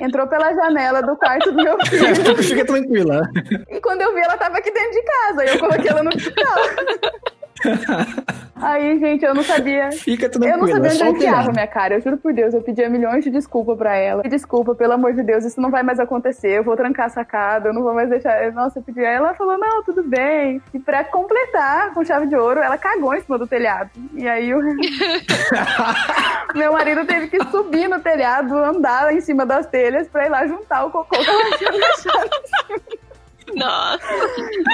entrou 0.00 0.26
pela 0.26 0.52
janela 0.54 1.02
do 1.02 1.16
quarto 1.16 1.52
do 1.52 1.62
meu 1.62 1.76
filho. 1.86 2.42
Fica 2.42 2.64
tranquila. 2.64 3.20
E 3.70 3.78
quando 3.80 4.00
eu 4.02 4.14
vi, 4.14 4.20
ela 4.22 4.36
tava 4.38 4.56
aqui 4.58 4.70
dentro 4.70 4.90
de 4.92 5.02
casa. 5.02 5.42
Aí 5.42 5.48
eu 5.48 5.58
coloquei 5.58 5.90
ela 5.90 6.02
no 6.02 6.10
quintal. 6.10 6.55
Aí, 8.56 8.98
gente, 8.98 9.24
eu 9.24 9.34
não 9.34 9.42
sabia. 9.42 9.92
Fica 9.92 10.30
Eu 10.34 10.58
não 10.58 10.66
sabia 10.66 10.90
onde 10.90 11.02
eu 11.02 11.10
enfiava 11.12 11.52
minha 11.52 11.66
cara. 11.66 11.94
Eu 11.94 12.00
juro 12.00 12.16
por 12.16 12.32
Deus, 12.32 12.54
eu 12.54 12.62
pedia 12.62 12.88
milhões 12.88 13.22
de 13.22 13.30
desculpas 13.30 13.76
pra 13.76 13.96
ela. 13.96 14.22
Desculpa, 14.22 14.74
pelo 14.74 14.94
amor 14.94 15.12
de 15.12 15.22
Deus, 15.22 15.44
isso 15.44 15.60
não 15.60 15.70
vai 15.70 15.82
mais 15.82 16.00
acontecer. 16.00 16.58
Eu 16.58 16.64
vou 16.64 16.76
trancar 16.76 17.06
a 17.06 17.10
sacada, 17.10 17.68
eu 17.68 17.74
não 17.74 17.82
vou 17.82 17.94
mais 17.94 18.08
deixar. 18.08 18.50
Nossa, 18.52 18.78
eu 18.78 18.82
pedi. 18.82 19.00
Aí 19.00 19.14
ela 19.14 19.34
falou: 19.34 19.58
não, 19.58 19.82
tudo 19.84 20.02
bem. 20.02 20.62
E 20.72 20.78
pra 20.78 21.04
completar, 21.04 21.92
com 21.92 22.04
chave 22.04 22.26
de 22.26 22.36
ouro, 22.36 22.60
ela 22.60 22.78
cagou 22.78 23.14
em 23.14 23.20
cima 23.20 23.38
do 23.38 23.46
telhado. 23.46 23.90
E 24.14 24.26
aí 24.26 24.54
o 24.54 24.60
meu 26.54 26.72
marido 26.72 27.04
teve 27.04 27.28
que 27.28 27.42
subir 27.50 27.88
no 27.88 28.00
telhado, 28.00 28.56
andar 28.56 29.12
em 29.12 29.20
cima 29.20 29.44
das 29.44 29.66
telhas 29.66 30.08
pra 30.08 30.26
ir 30.26 30.30
lá 30.30 30.46
juntar 30.46 30.86
o 30.86 30.90
cocô 30.90 31.16
que 31.16 31.28
ela 31.28 31.58
tinha 31.58 31.70
deixado. 31.70 32.30
Nossa. 33.54 33.98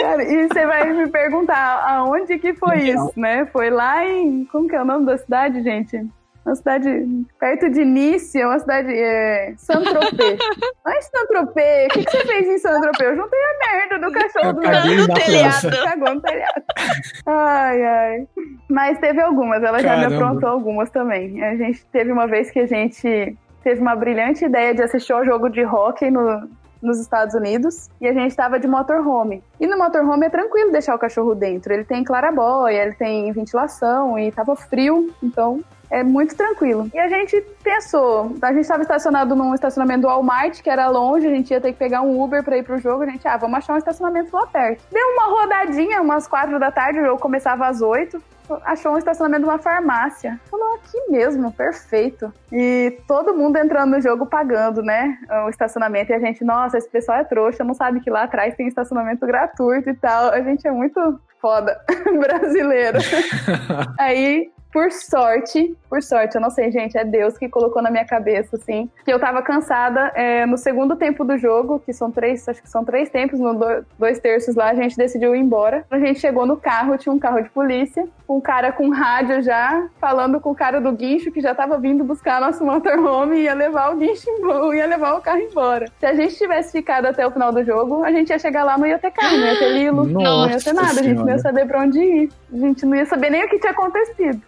Cara, 0.00 0.22
e 0.22 0.48
você 0.48 0.66
vai 0.66 0.92
me 0.92 1.08
perguntar 1.08 1.84
aonde 1.86 2.38
que 2.38 2.54
foi 2.54 2.76
Legal. 2.76 3.08
isso, 3.08 3.20
né? 3.20 3.46
Foi 3.46 3.70
lá 3.70 4.06
em. 4.06 4.44
Como 4.46 4.68
que 4.68 4.74
é 4.74 4.82
o 4.82 4.84
nome 4.84 5.06
da 5.06 5.18
cidade, 5.18 5.62
gente? 5.62 6.06
Uma 6.44 6.56
cidade 6.56 6.88
perto 7.38 7.70
de 7.70 7.84
Nice, 7.84 8.36
é 8.40 8.44
uma 8.44 8.58
cidade. 8.58 8.92
É, 8.92 9.54
Saint-Tropez. 9.56 10.38
Não 10.84 10.92
é 10.92 11.00
Saint-Tropez. 11.00 11.86
O 11.86 11.90
que, 11.90 12.04
que 12.04 12.10
você 12.10 12.26
fez 12.26 12.48
em 12.48 12.58
Saint-Tropez? 12.58 13.10
Eu 13.10 13.16
juntei 13.16 13.38
a 13.38 13.72
merda 13.72 14.06
do 14.06 14.12
cachorro 14.12 14.48
Eu 14.48 14.54
do 14.54 14.60
meu 14.60 15.14
telhado. 15.14 15.84
Cagou 15.84 16.14
no 16.14 16.20
telhado. 16.20 16.62
Ai, 17.26 17.82
ai. 17.84 18.28
Mas 18.68 18.98
teve 18.98 19.20
algumas, 19.20 19.62
ela 19.62 19.80
já 19.80 19.96
me 19.96 20.02
Caramba. 20.02 20.16
aprontou 20.16 20.48
algumas 20.48 20.90
também. 20.90 21.44
A 21.44 21.54
gente 21.56 21.86
teve 21.86 22.10
uma 22.10 22.26
vez 22.26 22.50
que 22.50 22.58
a 22.58 22.66
gente 22.66 23.36
teve 23.62 23.80
uma 23.80 23.94
brilhante 23.94 24.44
ideia 24.44 24.74
de 24.74 24.82
assistir 24.82 25.12
ao 25.12 25.24
jogo 25.24 25.48
de 25.48 25.64
hóquei 25.64 26.10
no, 26.10 26.48
nos 26.82 26.98
Estados 26.98 27.34
Unidos 27.34 27.88
e 28.00 28.08
a 28.08 28.12
gente 28.12 28.30
estava 28.30 28.58
de 28.58 28.66
motorhome. 28.66 29.42
E 29.60 29.66
no 29.66 29.78
motorhome 29.78 30.26
é 30.26 30.30
tranquilo 30.30 30.72
deixar 30.72 30.94
o 30.94 30.98
cachorro 30.98 31.34
dentro. 31.34 31.72
Ele 31.72 31.84
tem 31.84 32.02
clarabóia, 32.02 32.82
ele 32.82 32.94
tem 32.94 33.30
ventilação 33.32 34.18
e 34.18 34.32
tava 34.32 34.56
frio, 34.56 35.14
então 35.22 35.62
é 35.92 36.02
muito 36.02 36.34
tranquilo. 36.34 36.90
E 36.92 36.98
a 36.98 37.06
gente 37.06 37.38
pensou, 37.62 38.34
a 38.40 38.50
gente 38.50 38.62
estava 38.62 38.82
estacionado 38.82 39.36
num 39.36 39.54
estacionamento 39.54 40.00
do 40.00 40.08
Walmart, 40.08 40.62
que 40.62 40.70
era 40.70 40.88
longe, 40.88 41.26
a 41.26 41.30
gente 41.30 41.50
ia 41.50 41.60
ter 41.60 41.72
que 41.72 41.78
pegar 41.78 42.00
um 42.00 42.18
Uber 42.20 42.42
para 42.42 42.56
ir 42.56 42.64
pro 42.64 42.78
jogo, 42.78 43.02
a 43.02 43.06
gente, 43.06 43.28
ah, 43.28 43.36
vamos 43.36 43.58
achar 43.58 43.74
um 43.74 43.78
estacionamento 43.78 44.34
lá 44.34 44.46
perto. 44.46 44.82
Deu 44.90 45.06
uma 45.08 45.26
rodadinha, 45.26 46.00
umas 46.00 46.26
quatro 46.26 46.58
da 46.58 46.70
tarde, 46.70 46.98
o 46.98 47.04
jogo 47.04 47.20
começava 47.20 47.66
às 47.66 47.82
oito, 47.82 48.22
achou 48.64 48.92
um 48.92 48.98
estacionamento 48.98 49.44
de 49.44 49.48
uma 49.48 49.58
farmácia. 49.58 50.40
Falou, 50.50 50.74
aqui 50.74 51.10
mesmo, 51.10 51.52
perfeito. 51.52 52.32
E 52.50 52.98
todo 53.06 53.34
mundo 53.34 53.56
entrando 53.56 53.92
no 53.92 54.00
jogo 54.00 54.26
pagando, 54.26 54.82
né? 54.82 55.18
O 55.46 55.48
estacionamento. 55.48 56.12
E 56.12 56.14
a 56.14 56.18
gente, 56.18 56.44
nossa, 56.44 56.78
esse 56.78 56.88
pessoal 56.88 57.18
é 57.18 57.24
trouxa, 57.24 57.64
não 57.64 57.74
sabe 57.74 58.00
que 58.00 58.10
lá 58.10 58.24
atrás 58.24 58.54
tem 58.54 58.68
estacionamento 58.68 59.26
gratuito 59.26 59.90
e 59.90 59.94
tal. 59.94 60.30
A 60.30 60.40
gente 60.40 60.66
é 60.66 60.70
muito 60.70 61.20
foda 61.40 61.78
brasileiro. 62.18 62.98
Aí 63.98 64.50
por 64.72 64.90
sorte, 64.90 65.76
por 65.88 66.02
sorte, 66.02 66.34
eu 66.34 66.40
não 66.40 66.48
sei, 66.48 66.72
gente, 66.72 66.96
é 66.96 67.04
Deus 67.04 67.36
que 67.36 67.48
colocou 67.48 67.82
na 67.82 67.90
minha 67.90 68.06
cabeça, 68.06 68.56
assim, 68.56 68.88
que 69.04 69.12
eu 69.12 69.20
tava 69.20 69.42
cansada 69.42 70.10
é, 70.14 70.46
no 70.46 70.56
segundo 70.56 70.96
tempo 70.96 71.24
do 71.24 71.36
jogo, 71.36 71.78
que 71.78 71.92
são 71.92 72.10
três, 72.10 72.48
acho 72.48 72.62
que 72.62 72.70
são 72.70 72.82
três 72.82 73.10
tempos, 73.10 73.38
no 73.38 73.52
dois 73.98 74.18
terços 74.18 74.54
lá, 74.54 74.70
a 74.70 74.74
gente 74.74 74.96
decidiu 74.96 75.36
ir 75.36 75.40
embora. 75.40 75.84
A 75.90 75.98
gente 75.98 76.20
chegou 76.20 76.46
no 76.46 76.56
carro, 76.56 76.96
tinha 76.96 77.12
um 77.12 77.18
carro 77.18 77.42
de 77.42 77.50
polícia, 77.50 78.08
um 78.26 78.40
cara 78.40 78.72
com 78.72 78.88
rádio 78.88 79.42
já, 79.42 79.88
falando 80.00 80.40
com 80.40 80.50
o 80.50 80.54
cara 80.54 80.80
do 80.80 80.90
guincho, 80.92 81.30
que 81.30 81.40
já 81.42 81.54
tava 81.54 81.78
vindo 81.78 82.02
buscar 82.02 82.40
nosso 82.40 82.64
motorhome 82.64 83.36
e 83.36 83.42
ia 83.42 83.54
levar 83.54 83.92
o 83.92 83.96
guincho 83.98 84.30
embora, 84.30 84.74
ia 84.74 84.86
levar 84.86 85.14
o 85.14 85.20
carro 85.20 85.40
embora. 85.40 85.86
Se 86.00 86.06
a 86.06 86.14
gente 86.14 86.34
tivesse 86.36 86.72
ficado 86.72 87.04
até 87.04 87.26
o 87.26 87.30
final 87.30 87.52
do 87.52 87.62
jogo, 87.62 88.02
a 88.02 88.10
gente 88.10 88.30
ia 88.30 88.38
chegar 88.38 88.64
lá, 88.64 88.78
não 88.78 88.86
ia 88.86 88.98
ter 88.98 89.10
carro, 89.10 89.36
não 89.36 89.46
ia 89.46 89.58
ter 89.58 89.68
Lilo, 89.72 90.04
Nossa 90.06 90.46
não 90.46 90.50
ia 90.50 90.58
ter 90.58 90.72
nada, 90.72 91.00
a 91.00 91.02
gente 91.02 91.18
não 91.18 91.28
ia 91.28 91.38
saber 91.38 91.66
pra 91.66 91.80
onde 91.80 91.98
ir. 91.98 92.30
A 92.52 92.56
gente 92.56 92.86
não 92.86 92.96
ia 92.96 93.04
saber 93.04 93.30
nem 93.30 93.44
o 93.44 93.48
que 93.48 93.58
tinha 93.58 93.72
acontecido. 93.72 94.42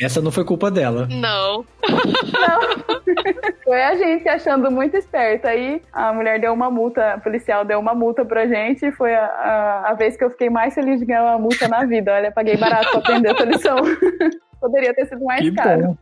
Essa 0.00 0.22
não 0.22 0.32
foi 0.32 0.44
culpa 0.44 0.70
dela. 0.70 1.06
Não. 1.10 1.64
Não. 1.82 3.00
Foi 3.62 3.82
a 3.82 3.94
gente 3.94 4.28
achando 4.28 4.70
muito 4.70 4.96
esperta. 4.96 5.50
Aí 5.50 5.82
a 5.92 6.12
mulher 6.12 6.40
deu 6.40 6.52
uma 6.52 6.70
multa, 6.70 7.12
a 7.14 7.18
policial 7.20 7.64
deu 7.64 7.78
uma 7.78 7.94
multa 7.94 8.24
pra 8.24 8.46
gente. 8.46 8.86
E 8.86 8.92
foi 8.92 9.14
a, 9.14 9.24
a, 9.24 9.90
a, 9.90 9.94
vez 9.94 10.16
que 10.16 10.24
eu 10.24 10.30
fiquei 10.30 10.48
mais 10.50 10.74
feliz 10.74 10.98
de 10.98 11.06
ganhar 11.06 11.22
uma 11.22 11.38
multa 11.38 11.68
na 11.68 11.84
vida. 11.84 12.14
Olha, 12.14 12.32
paguei 12.32 12.56
barato 12.56 12.90
pra 12.90 12.98
aprender 12.98 13.30
essa 13.30 13.44
lição. 13.44 13.76
Poderia 14.60 14.94
ter 14.94 15.06
sido 15.06 15.24
mais 15.24 15.42
que 15.42 15.52
caro. 15.52 15.82
Bom. 15.82 15.96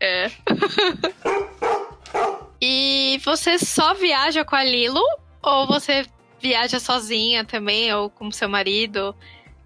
É. 0.00 0.30
e 2.60 3.20
você 3.24 3.58
só 3.58 3.94
viaja 3.94 4.44
com 4.44 4.56
a 4.56 4.64
Lilo? 4.64 5.02
Ou 5.42 5.66
você 5.66 6.04
viaja 6.40 6.78
sozinha 6.78 7.44
também? 7.44 7.92
Ou 7.92 8.08
com 8.08 8.30
seu 8.30 8.48
marido? 8.48 9.14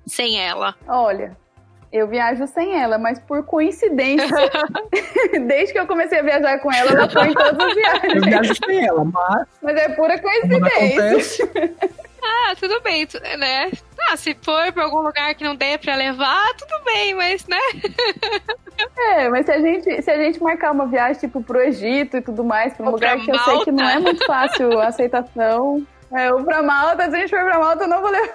Sem 0.07 0.41
ela? 0.41 0.75
Olha, 0.87 1.37
eu 1.93 2.07
viajo 2.07 2.47
sem 2.47 2.80
ela, 2.80 2.99
mas 2.99 3.18
por 3.18 3.45
coincidência, 3.45 4.28
desde 5.47 5.72
que 5.72 5.78
eu 5.78 5.86
comecei 5.86 6.20
a 6.20 6.22
viajar 6.22 6.59
com 6.61 6.72
ela, 6.72 6.91
ela 6.91 7.11
foi 7.11 7.28
em 7.28 7.34
todas 7.34 7.59
as 7.59 7.74
viagens. 7.74 8.14
Eu 8.14 8.22
viajo 8.22 8.55
sem 8.64 8.86
ela, 8.86 9.05
mas. 9.05 9.49
Mas 9.62 9.76
é 9.76 9.89
pura 9.91 10.18
coincidência. 10.18 11.49
Ah, 12.22 12.55
tudo 12.57 12.80
bem, 12.82 13.07
né? 13.39 13.70
Ah, 14.11 14.16
se 14.16 14.36
for 14.43 14.72
pra 14.72 14.84
algum 14.84 15.01
lugar 15.01 15.34
que 15.34 15.45
não 15.45 15.55
dê 15.55 15.78
pra 15.78 15.95
levar, 15.95 16.55
tudo 16.55 16.84
bem, 16.84 17.14
mas, 17.14 17.47
né? 17.47 17.59
É, 18.97 19.28
mas 19.28 19.45
se 19.45 19.51
a 19.51 19.61
gente, 19.61 20.03
se 20.03 20.09
a 20.09 20.16
gente 20.16 20.41
marcar 20.41 20.70
uma 20.70 20.86
viagem, 20.86 21.18
tipo, 21.18 21.43
pro 21.43 21.61
Egito 21.61 22.16
e 22.16 22.20
tudo 22.20 22.45
mais, 22.45 22.74
pra 22.74 22.84
um 22.84 22.89
Ou 22.89 22.95
lugar 22.95 23.18
que 23.18 23.28
eu 23.28 23.39
sei 23.41 23.64
que 23.64 23.72
não 23.72 23.89
é 23.89 23.99
muito 23.99 24.24
fácil 24.24 24.78
a 24.78 24.86
aceitação. 24.86 25.84
É, 26.12 26.32
ou 26.32 26.42
pra 26.42 26.62
Malta, 26.62 27.11
se 27.11 27.16
a 27.16 27.20
gente 27.20 27.30
for 27.30 27.44
pra 27.44 27.59
Malta, 27.59 27.84
eu 27.84 27.88
não 27.88 28.00
vou 28.00 28.11
levar. 28.11 28.34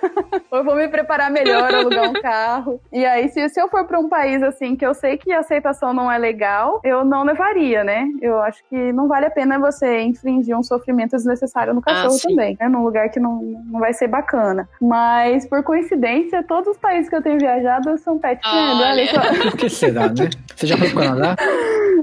ou 0.52 0.58
eu 0.60 0.64
vou 0.64 0.76
me 0.76 0.88
preparar 0.88 1.32
melhor, 1.32 1.74
alugar 1.74 2.10
um 2.10 2.14
carro. 2.14 2.80
E 2.92 3.06
aí, 3.06 3.30
se, 3.30 3.50
se 3.50 3.60
eu 3.60 3.68
for 3.68 3.86
pra 3.86 4.00
um 4.00 4.08
país 4.08 4.44
assim 4.44 4.76
que 4.76 4.86
eu 4.86 4.94
sei 4.94 5.18
que 5.18 5.32
a 5.32 5.40
aceitação 5.40 5.94
não 5.94 6.12
é 6.12 6.18
legal, 6.18 6.80
eu 6.84 7.04
não 7.04 7.24
levaria, 7.24 7.84
né? 7.84 8.08
Eu 8.22 8.40
acho 8.40 8.64
que 8.70 8.94
não 8.94 9.08
vale 9.08 9.26
a 9.26 9.32
pena 9.32 9.60
você 9.60 10.02
infringir 10.02 10.58
um 10.58 10.64
sofrimento 10.64 11.12
desnecessário 11.12 11.74
no 11.74 11.80
ah, 11.80 11.84
cachorro 11.84 12.16
ah, 12.16 12.28
também, 12.30 12.58
né? 12.60 12.70
Num 12.70 12.84
lugar 12.84 13.10
que 13.10 13.20
não, 13.20 13.42
não 13.42 13.80
vai 13.80 13.94
ser 13.94 14.08
bacana. 14.08 14.70
Mas, 14.82 15.48
por 15.48 15.64
coincidência, 15.64 16.44
todos 16.44 16.70
os 16.70 16.78
países 16.78 17.10
que 17.10 17.16
eu 17.16 17.22
tenho 17.22 17.40
viajado 17.40 17.98
são 17.98 18.20
pet 18.20 18.42
friendly. 18.42 19.10
Por 19.42 19.58
que 19.58 19.70
será, 19.70 20.08
né? 20.08 20.30
Você 20.56 20.68
já 20.68 20.78
foi 20.78 20.90
pro 20.90 21.00
Canadá? 21.00 21.36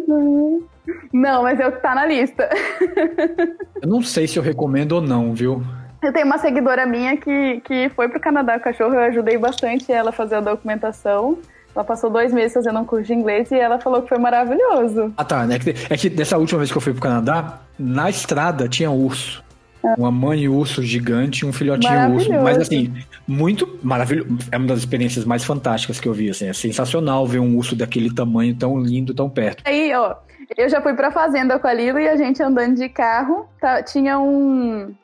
Não, 0.09 0.63
mas 1.13 1.61
eu 1.61 1.73
tá 1.81 1.95
na 1.95 2.07
lista. 2.07 2.49
eu 3.83 3.89
não 3.89 4.03
sei 4.03 4.27
se 4.27 4.39
eu 4.39 4.43
recomendo 4.43 4.93
ou 4.93 5.01
não, 5.01 5.35
viu? 5.35 5.63
Eu 6.03 6.13
tenho 6.13 6.27
uma 6.27 6.39
seguidora 6.39 6.87
minha 6.87 7.17
que, 7.17 7.61
que 7.61 7.91
foi 7.91 8.09
pro 8.09 8.19
Canadá 8.19 8.55
com 8.55 8.65
cachorro, 8.65 8.95
eu 8.95 9.01
ajudei 9.01 9.37
bastante 9.37 9.93
ela 9.93 10.11
a 10.11 10.13
fazer 10.13 10.37
a 10.37 10.41
documentação. 10.41 11.39
Ela 11.75 11.85
passou 11.85 12.11
dois 12.11 12.33
meses 12.33 12.53
fazendo 12.53 12.81
um 12.81 12.85
curso 12.85 13.07
de 13.07 13.15
inglês 13.15 13.51
e 13.51 13.55
ela 13.55 13.79
falou 13.79 14.03
que 14.03 14.09
foi 14.09 14.19
maravilhoso. 14.19 15.13
Ah, 15.17 15.25
tá. 15.25 15.47
É 15.49 15.59
que, 15.59 15.75
é 15.89 15.97
que 15.97 16.09
dessa 16.09 16.37
última 16.37 16.59
vez 16.59 16.73
que 16.73 16.77
eu 16.77 16.83
fui 16.83 16.93
pro 16.93 17.03
Canadá, 17.03 17.61
na 17.79 18.11
estrada 18.11 18.69
tinha 18.69 18.91
urso. 18.91 19.45
Uma 19.97 20.11
mãe 20.11 20.47
urso 20.49 20.83
gigante 20.83 21.45
e 21.45 21.49
um 21.49 21.53
filhotinho 21.53 22.15
urso. 22.15 22.31
Mas 22.33 22.59
assim, 22.59 22.93
muito 23.27 23.79
maravilhoso. 23.83 24.29
É 24.53 24.57
uma 24.57 24.67
das 24.67 24.81
experiências 24.81 25.25
mais 25.25 25.45
fantásticas 25.45 25.99
que 25.99 26.09
eu 26.09 26.13
vi. 26.13 26.31
Assim, 26.31 26.49
é 26.49 26.53
sensacional 26.53 27.27
ver 27.27 27.39
um 27.39 27.57
urso 27.57 27.75
daquele 27.75 28.15
tamanho 28.15 28.55
tão 28.55 28.79
lindo, 28.79 29.15
tão 29.15 29.31
perto. 29.31 29.63
Aí, 29.67 29.93
ó, 29.95 30.17
eu 30.57 30.69
já 30.69 30.81
fui 30.81 30.95
pra 30.95 31.11
fazenda 31.11 31.59
com 31.59 31.67
a 31.67 31.73
Lilo 31.73 31.99
e 31.99 32.09
a 32.09 32.17
gente 32.17 32.43
andando 32.43 32.75
de 32.75 32.89
carro, 32.89 33.47
tá, 33.61 33.83
tinha 33.83 34.19
um, 34.19 34.95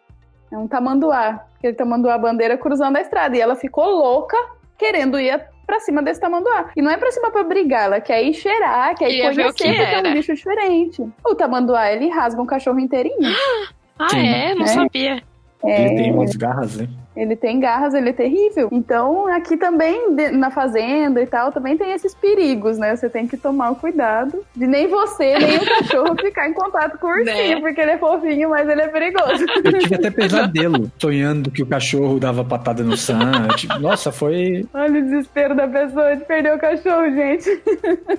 um 0.53 0.69
tamanduá, 0.69 1.45
aquele 1.59 1.75
tamanduá 1.75 2.19
bandeira 2.19 2.59
cruzando 2.59 2.97
a 2.97 3.01
estrada. 3.01 3.37
E 3.37 3.41
ela 3.41 3.57
ficou 3.57 3.87
louca 3.87 4.37
querendo 4.77 5.19
ir 5.19 5.41
pra 5.67 5.81
cima 5.81 6.03
desse 6.03 6.21
tamanduá. 6.21 6.71
E 6.77 6.83
não 6.83 6.91
é 6.91 6.97
pra 6.97 7.11
cima 7.11 7.31
pra 7.31 7.43
brigar, 7.43 7.85
ela 7.85 8.01
quer 8.01 8.23
ir 8.23 8.35
cheirar, 8.35 8.95
quer 8.95 9.11
ir 9.11 9.23
conhecer, 9.23 9.75
porque 9.75 9.95
é 9.95 9.99
um 9.99 10.15
bicho 10.15 10.35
diferente. 10.35 11.03
O 11.25 11.35
tamanduá, 11.35 11.91
ele 11.91 12.09
rasga 12.09 12.41
um 12.41 12.47
cachorro 12.47 12.79
inteirinho. 12.79 13.17
Ah, 13.99 14.09
Sim. 14.11 14.27
é? 14.27 14.55
Não 14.55 14.65
é. 14.65 14.69
sabia. 14.69 15.23
É... 15.65 15.87
Ele 15.87 15.97
tem 16.03 16.13
umas 16.13 16.35
garras, 16.37 16.77
né? 16.77 16.89
Ele 17.17 17.35
tem 17.35 17.59
garras, 17.59 17.95
ele 17.95 18.11
é 18.11 18.13
terrível. 18.13 18.69
Então, 18.71 19.27
aqui 19.29 19.57
também, 19.57 20.11
na 20.33 20.51
fazenda 20.51 21.23
e 21.23 21.27
tal, 21.27 21.51
também 21.51 21.77
tem 21.77 21.93
esses 21.93 22.15
perigos, 22.15 22.77
né? 22.77 22.95
Você 22.95 23.09
tem 23.09 23.27
que 23.27 23.37
tomar 23.37 23.71
o 23.71 23.77
cuidado 23.77 24.45
de 24.55 24.67
nem 24.67 24.87
você, 24.87 25.39
nem 25.39 25.57
o 25.57 25.65
cachorro 25.65 26.15
ficar 26.21 26.49
em 26.49 26.53
contato 26.53 26.99
com 26.99 27.07
o 27.07 27.11
ursinho, 27.11 27.57
né? 27.57 27.61
porque 27.61 27.81
ele 27.81 27.93
é 27.93 27.99
fofinho, 27.99 28.51
mas 28.51 28.69
ele 28.69 28.83
é 28.83 28.89
perigoso. 28.89 29.47
Eu 29.65 29.79
tive 29.79 29.95
até 29.95 30.11
pesadelo, 30.11 30.91
sonhando 30.99 31.51
que 31.51 31.63
o 31.63 31.67
cachorro 31.67 32.21
dava 32.21 32.45
patada 32.45 32.83
no 32.83 32.97
Sam. 32.97 33.49
Tipo, 33.57 33.79
nossa, 33.79 34.13
foi... 34.13 34.67
Olha 34.75 35.01
o 35.01 35.03
desespero 35.03 35.55
da 35.55 35.67
pessoa 35.67 36.17
de 36.17 36.25
perder 36.25 36.55
o 36.55 36.59
cachorro, 36.59 37.11
gente. 37.15 37.63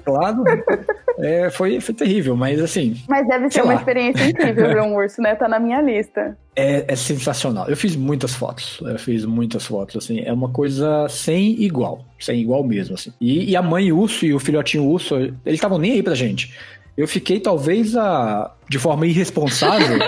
Claro. 0.04 0.44
É, 1.20 1.50
foi, 1.52 1.80
foi 1.80 1.94
terrível, 1.94 2.36
mas 2.36 2.60
assim... 2.62 2.96
Mas 3.08 3.28
deve 3.28 3.50
ser 3.52 3.62
uma 3.62 3.74
lá. 3.74 3.80
experiência 3.80 4.26
incrível 4.26 4.70
ver 4.70 4.82
um 4.82 4.96
urso, 4.96 5.22
né? 5.22 5.36
Tá 5.36 5.48
na 5.48 5.60
minha 5.60 5.82
lista. 5.82 6.36
É, 6.60 6.86
é 6.88 6.96
sensacional. 6.96 7.70
Eu 7.70 7.78
fiz 7.78 7.96
muitas 7.96 8.34
fotos 8.34 8.80
eu 8.82 8.98
fiz 8.98 9.24
muitas 9.26 9.66
fotos, 9.66 10.04
assim, 10.04 10.22
é 10.22 10.34
uma 10.34 10.50
coisa 10.50 11.08
sem 11.08 11.62
igual, 11.62 12.04
sem 12.20 12.42
igual 12.42 12.64
mesmo, 12.64 12.96
assim. 12.96 13.14
E, 13.22 13.52
e 13.52 13.56
a 13.56 13.62
mãe 13.62 13.92
urso 13.92 14.26
e 14.26 14.34
o 14.34 14.40
filhotinho 14.40 14.84
urso, 14.86 15.16
eles 15.16 15.38
estavam 15.46 15.78
nem 15.78 15.92
aí 15.94 16.04
pra 16.04 16.16
gente. 16.16 16.54
Eu 16.98 17.08
fiquei, 17.08 17.40
talvez, 17.40 17.96
a, 17.96 18.52
de 18.68 18.80
forma 18.80 19.06
irresponsável, 19.06 20.00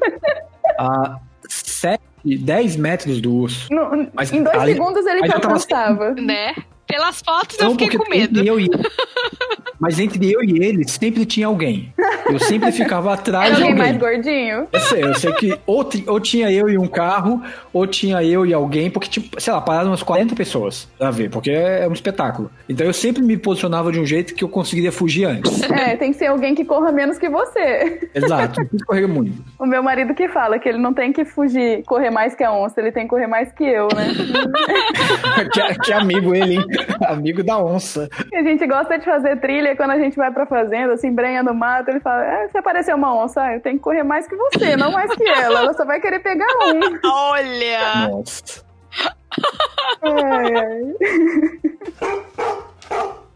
a 0.78 1.20
7, 1.46 2.02
10 2.24 2.76
metros 2.76 3.20
do 3.20 3.34
urso. 3.34 3.68
No, 3.70 4.08
mas, 4.14 4.32
em 4.32 4.42
dois 4.42 4.56
ali, 4.56 4.72
segundos 4.72 5.04
ele 5.04 5.26
já 5.26 5.34
alcançava. 5.34 6.14
Né? 6.14 6.54
Pelas 6.86 7.20
fotos 7.20 7.56
Não, 7.58 7.68
eu 7.68 7.78
fiquei 7.78 7.98
com 7.98 8.08
medo. 8.08 8.40
Eu 8.42 8.60
e, 8.60 8.68
mas 9.80 9.98
entre 9.98 10.30
eu 10.32 10.42
e 10.42 10.62
ele 10.64 10.86
sempre 10.88 11.24
tinha 11.24 11.46
alguém. 11.46 11.92
Eu 12.26 12.38
sempre 12.38 12.72
ficava 12.72 13.12
atrás 13.12 13.48
Era 13.48 13.56
de 13.56 13.62
alguém. 13.62 13.78
mais 13.78 13.96
gordinho? 13.96 14.68
Eu 14.72 14.80
sei, 14.80 15.04
eu 15.04 15.14
sei 15.14 15.32
que 15.32 15.58
ou, 15.66 15.86
ou 16.06 16.20
tinha 16.20 16.50
eu 16.50 16.68
e 16.68 16.78
um 16.78 16.86
carro, 16.86 17.42
ou 17.72 17.86
tinha 17.86 18.22
eu 18.22 18.46
e 18.46 18.54
alguém, 18.54 18.90
porque, 18.90 19.08
tipo, 19.08 19.40
sei 19.40 19.52
lá, 19.52 19.60
pararam 19.60 19.88
umas 19.90 20.02
40 20.02 20.34
pessoas 20.34 20.88
pra 20.98 21.10
ver, 21.10 21.30
porque 21.30 21.50
é 21.50 21.86
um 21.88 21.92
espetáculo. 21.92 22.50
Então 22.68 22.86
eu 22.86 22.92
sempre 22.92 23.22
me 23.22 23.36
posicionava 23.36 23.90
de 23.92 24.00
um 24.00 24.06
jeito 24.06 24.34
que 24.34 24.44
eu 24.44 24.48
conseguiria 24.48 24.92
fugir 24.92 25.24
antes. 25.24 25.62
É, 25.70 25.96
tem 25.96 26.12
que 26.12 26.18
ser 26.18 26.26
alguém 26.26 26.54
que 26.54 26.64
corra 26.64 26.92
menos 26.92 27.18
que 27.18 27.28
você. 27.28 28.08
Exato, 28.14 28.60
não 28.60 28.66
precisa 28.66 28.84
correr 28.86 29.06
muito. 29.06 29.42
O 29.58 29.66
meu 29.66 29.82
marido 29.82 30.14
que 30.14 30.28
fala 30.28 30.58
que 30.58 30.68
ele 30.68 30.78
não 30.78 30.94
tem 30.94 31.12
que 31.12 31.24
fugir, 31.24 31.82
correr 31.84 32.10
mais 32.10 32.34
que 32.34 32.44
a 32.44 32.52
onça, 32.52 32.80
ele 32.80 32.92
tem 32.92 33.04
que 33.04 33.10
correr 33.10 33.26
mais 33.26 33.52
que 33.52 33.64
eu, 33.64 33.88
né? 33.94 34.08
que, 35.52 35.78
que 35.80 35.92
amigo 35.92 36.34
ele, 36.34 36.54
hein? 36.56 36.64
Amigo 37.08 37.42
da 37.42 37.58
onça. 37.58 38.08
A 38.32 38.42
gente 38.42 38.66
gosta 38.66 38.98
de 38.98 39.04
fazer 39.04 39.40
trilha 39.40 39.76
quando 39.76 39.90
a 39.90 39.98
gente 39.98 40.16
vai 40.16 40.30
pra 40.30 40.46
fazenda, 40.46 40.94
assim, 40.94 41.12
brenha 41.12 41.42
no 41.42 41.54
mato, 41.54 41.90
ele 41.90 42.00
fala: 42.00 42.24
é, 42.24 42.48
se 42.48 42.58
aparecer 42.58 42.94
uma 42.94 43.14
onça, 43.14 43.42
ah, 43.42 43.54
eu 43.54 43.60
tenho 43.60 43.76
que 43.76 43.82
correr 43.82 44.02
mais 44.02 44.26
que 44.26 44.36
você, 44.36 44.76
não 44.76 44.92
mais 44.92 45.14
que 45.14 45.28
ela. 45.28 45.60
Ela 45.60 45.72
só 45.74 45.84
vai 45.84 46.00
querer 46.00 46.20
pegar 46.20 46.46
um. 46.66 46.98
Olha! 47.08 48.08
Nossa. 48.08 48.64
Ai, 50.02 50.54
ai. 50.54 50.82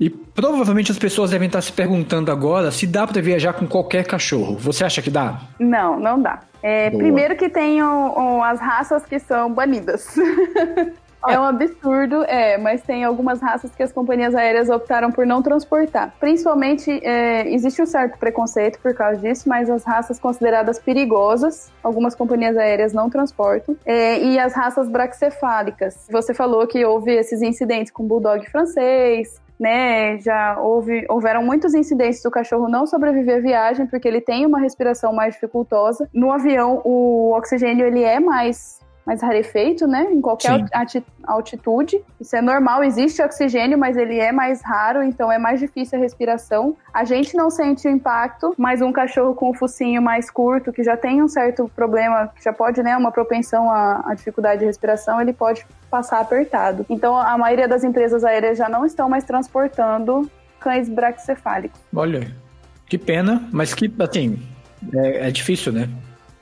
E 0.00 0.08
provavelmente 0.08 0.92
as 0.92 0.98
pessoas 0.98 1.30
devem 1.30 1.46
estar 1.46 1.60
se 1.60 1.72
perguntando 1.72 2.30
agora 2.30 2.70
se 2.70 2.86
dá 2.86 3.04
para 3.06 3.20
viajar 3.20 3.52
com 3.52 3.66
qualquer 3.66 4.06
cachorro. 4.06 4.56
Você 4.58 4.84
acha 4.84 5.02
que 5.02 5.10
dá? 5.10 5.40
Não, 5.58 5.98
não 5.98 6.22
dá. 6.22 6.40
É, 6.62 6.90
primeiro 6.90 7.36
que 7.36 7.48
tem 7.48 7.82
o, 7.82 8.12
o, 8.16 8.42
as 8.42 8.60
raças 8.60 9.04
que 9.04 9.18
são 9.18 9.52
banidas. 9.52 10.14
É 11.26 11.38
um 11.38 11.44
absurdo, 11.44 12.22
é, 12.24 12.56
mas 12.58 12.82
tem 12.82 13.04
algumas 13.04 13.40
raças 13.40 13.74
que 13.74 13.82
as 13.82 13.92
companhias 13.92 14.34
aéreas 14.34 14.68
optaram 14.68 15.10
por 15.10 15.26
não 15.26 15.42
transportar. 15.42 16.14
Principalmente, 16.20 16.90
é, 17.04 17.48
existe 17.52 17.82
um 17.82 17.86
certo 17.86 18.18
preconceito 18.18 18.78
por 18.80 18.94
causa 18.94 19.20
disso, 19.20 19.48
mas 19.48 19.68
as 19.68 19.84
raças 19.84 20.18
consideradas 20.18 20.78
perigosas, 20.78 21.72
algumas 21.82 22.14
companhias 22.14 22.56
aéreas 22.56 22.92
não 22.92 23.10
transportam. 23.10 23.76
É, 23.84 24.18
e 24.22 24.38
as 24.38 24.54
raças 24.54 24.88
braxcefálicas. 24.88 26.06
Você 26.10 26.32
falou 26.32 26.66
que 26.66 26.84
houve 26.84 27.12
esses 27.12 27.42
incidentes 27.42 27.92
com 27.92 28.06
bulldog 28.06 28.48
francês, 28.50 29.40
né, 29.58 30.18
já 30.18 30.60
houve, 30.60 31.04
houveram 31.08 31.42
muitos 31.42 31.74
incidentes 31.74 32.22
do 32.22 32.30
cachorro 32.30 32.68
não 32.68 32.86
sobreviver 32.86 33.38
à 33.38 33.40
viagem 33.40 33.86
porque 33.86 34.06
ele 34.06 34.20
tem 34.20 34.46
uma 34.46 34.60
respiração 34.60 35.12
mais 35.12 35.34
dificultosa. 35.34 36.08
No 36.14 36.30
avião, 36.30 36.80
o 36.84 37.32
oxigênio 37.36 37.84
ele 37.84 38.04
é 38.04 38.20
mais 38.20 38.78
mais 39.08 39.22
rarefeito, 39.22 39.86
né? 39.86 40.06
Em 40.12 40.20
qualquer 40.20 40.66
altitude. 41.24 41.98
Isso 42.20 42.36
é 42.36 42.42
normal, 42.42 42.84
existe 42.84 43.22
oxigênio, 43.22 43.78
mas 43.78 43.96
ele 43.96 44.18
é 44.18 44.30
mais 44.30 44.60
raro, 44.62 45.02
então 45.02 45.32
é 45.32 45.38
mais 45.38 45.58
difícil 45.58 45.98
a 45.98 46.02
respiração. 46.02 46.76
A 46.92 47.04
gente 47.04 47.34
não 47.34 47.48
sente 47.48 47.88
o 47.88 47.90
impacto, 47.90 48.54
mas 48.58 48.82
um 48.82 48.92
cachorro 48.92 49.34
com 49.34 49.48
o 49.48 49.54
focinho 49.54 50.02
mais 50.02 50.30
curto, 50.30 50.74
que 50.74 50.84
já 50.84 50.94
tem 50.94 51.22
um 51.22 51.28
certo 51.28 51.70
problema, 51.74 52.30
que 52.36 52.44
já 52.44 52.52
pode, 52.52 52.82
né, 52.82 52.94
uma 52.98 53.10
propensão 53.10 53.70
à, 53.70 54.02
à 54.10 54.14
dificuldade 54.14 54.60
de 54.60 54.66
respiração, 54.66 55.18
ele 55.18 55.32
pode 55.32 55.66
passar 55.90 56.20
apertado. 56.20 56.84
Então, 56.90 57.16
a 57.16 57.38
maioria 57.38 57.66
das 57.66 57.84
empresas 57.84 58.22
aéreas 58.24 58.58
já 58.58 58.68
não 58.68 58.84
estão 58.84 59.08
mais 59.08 59.24
transportando 59.24 60.30
cães 60.60 60.86
braxcefálicos. 60.86 61.80
Olha, 61.96 62.30
que 62.86 62.98
pena, 62.98 63.48
mas 63.50 63.72
que, 63.72 63.90
assim, 64.00 64.38
é, 64.94 65.28
é 65.28 65.30
difícil, 65.30 65.72
né? 65.72 65.88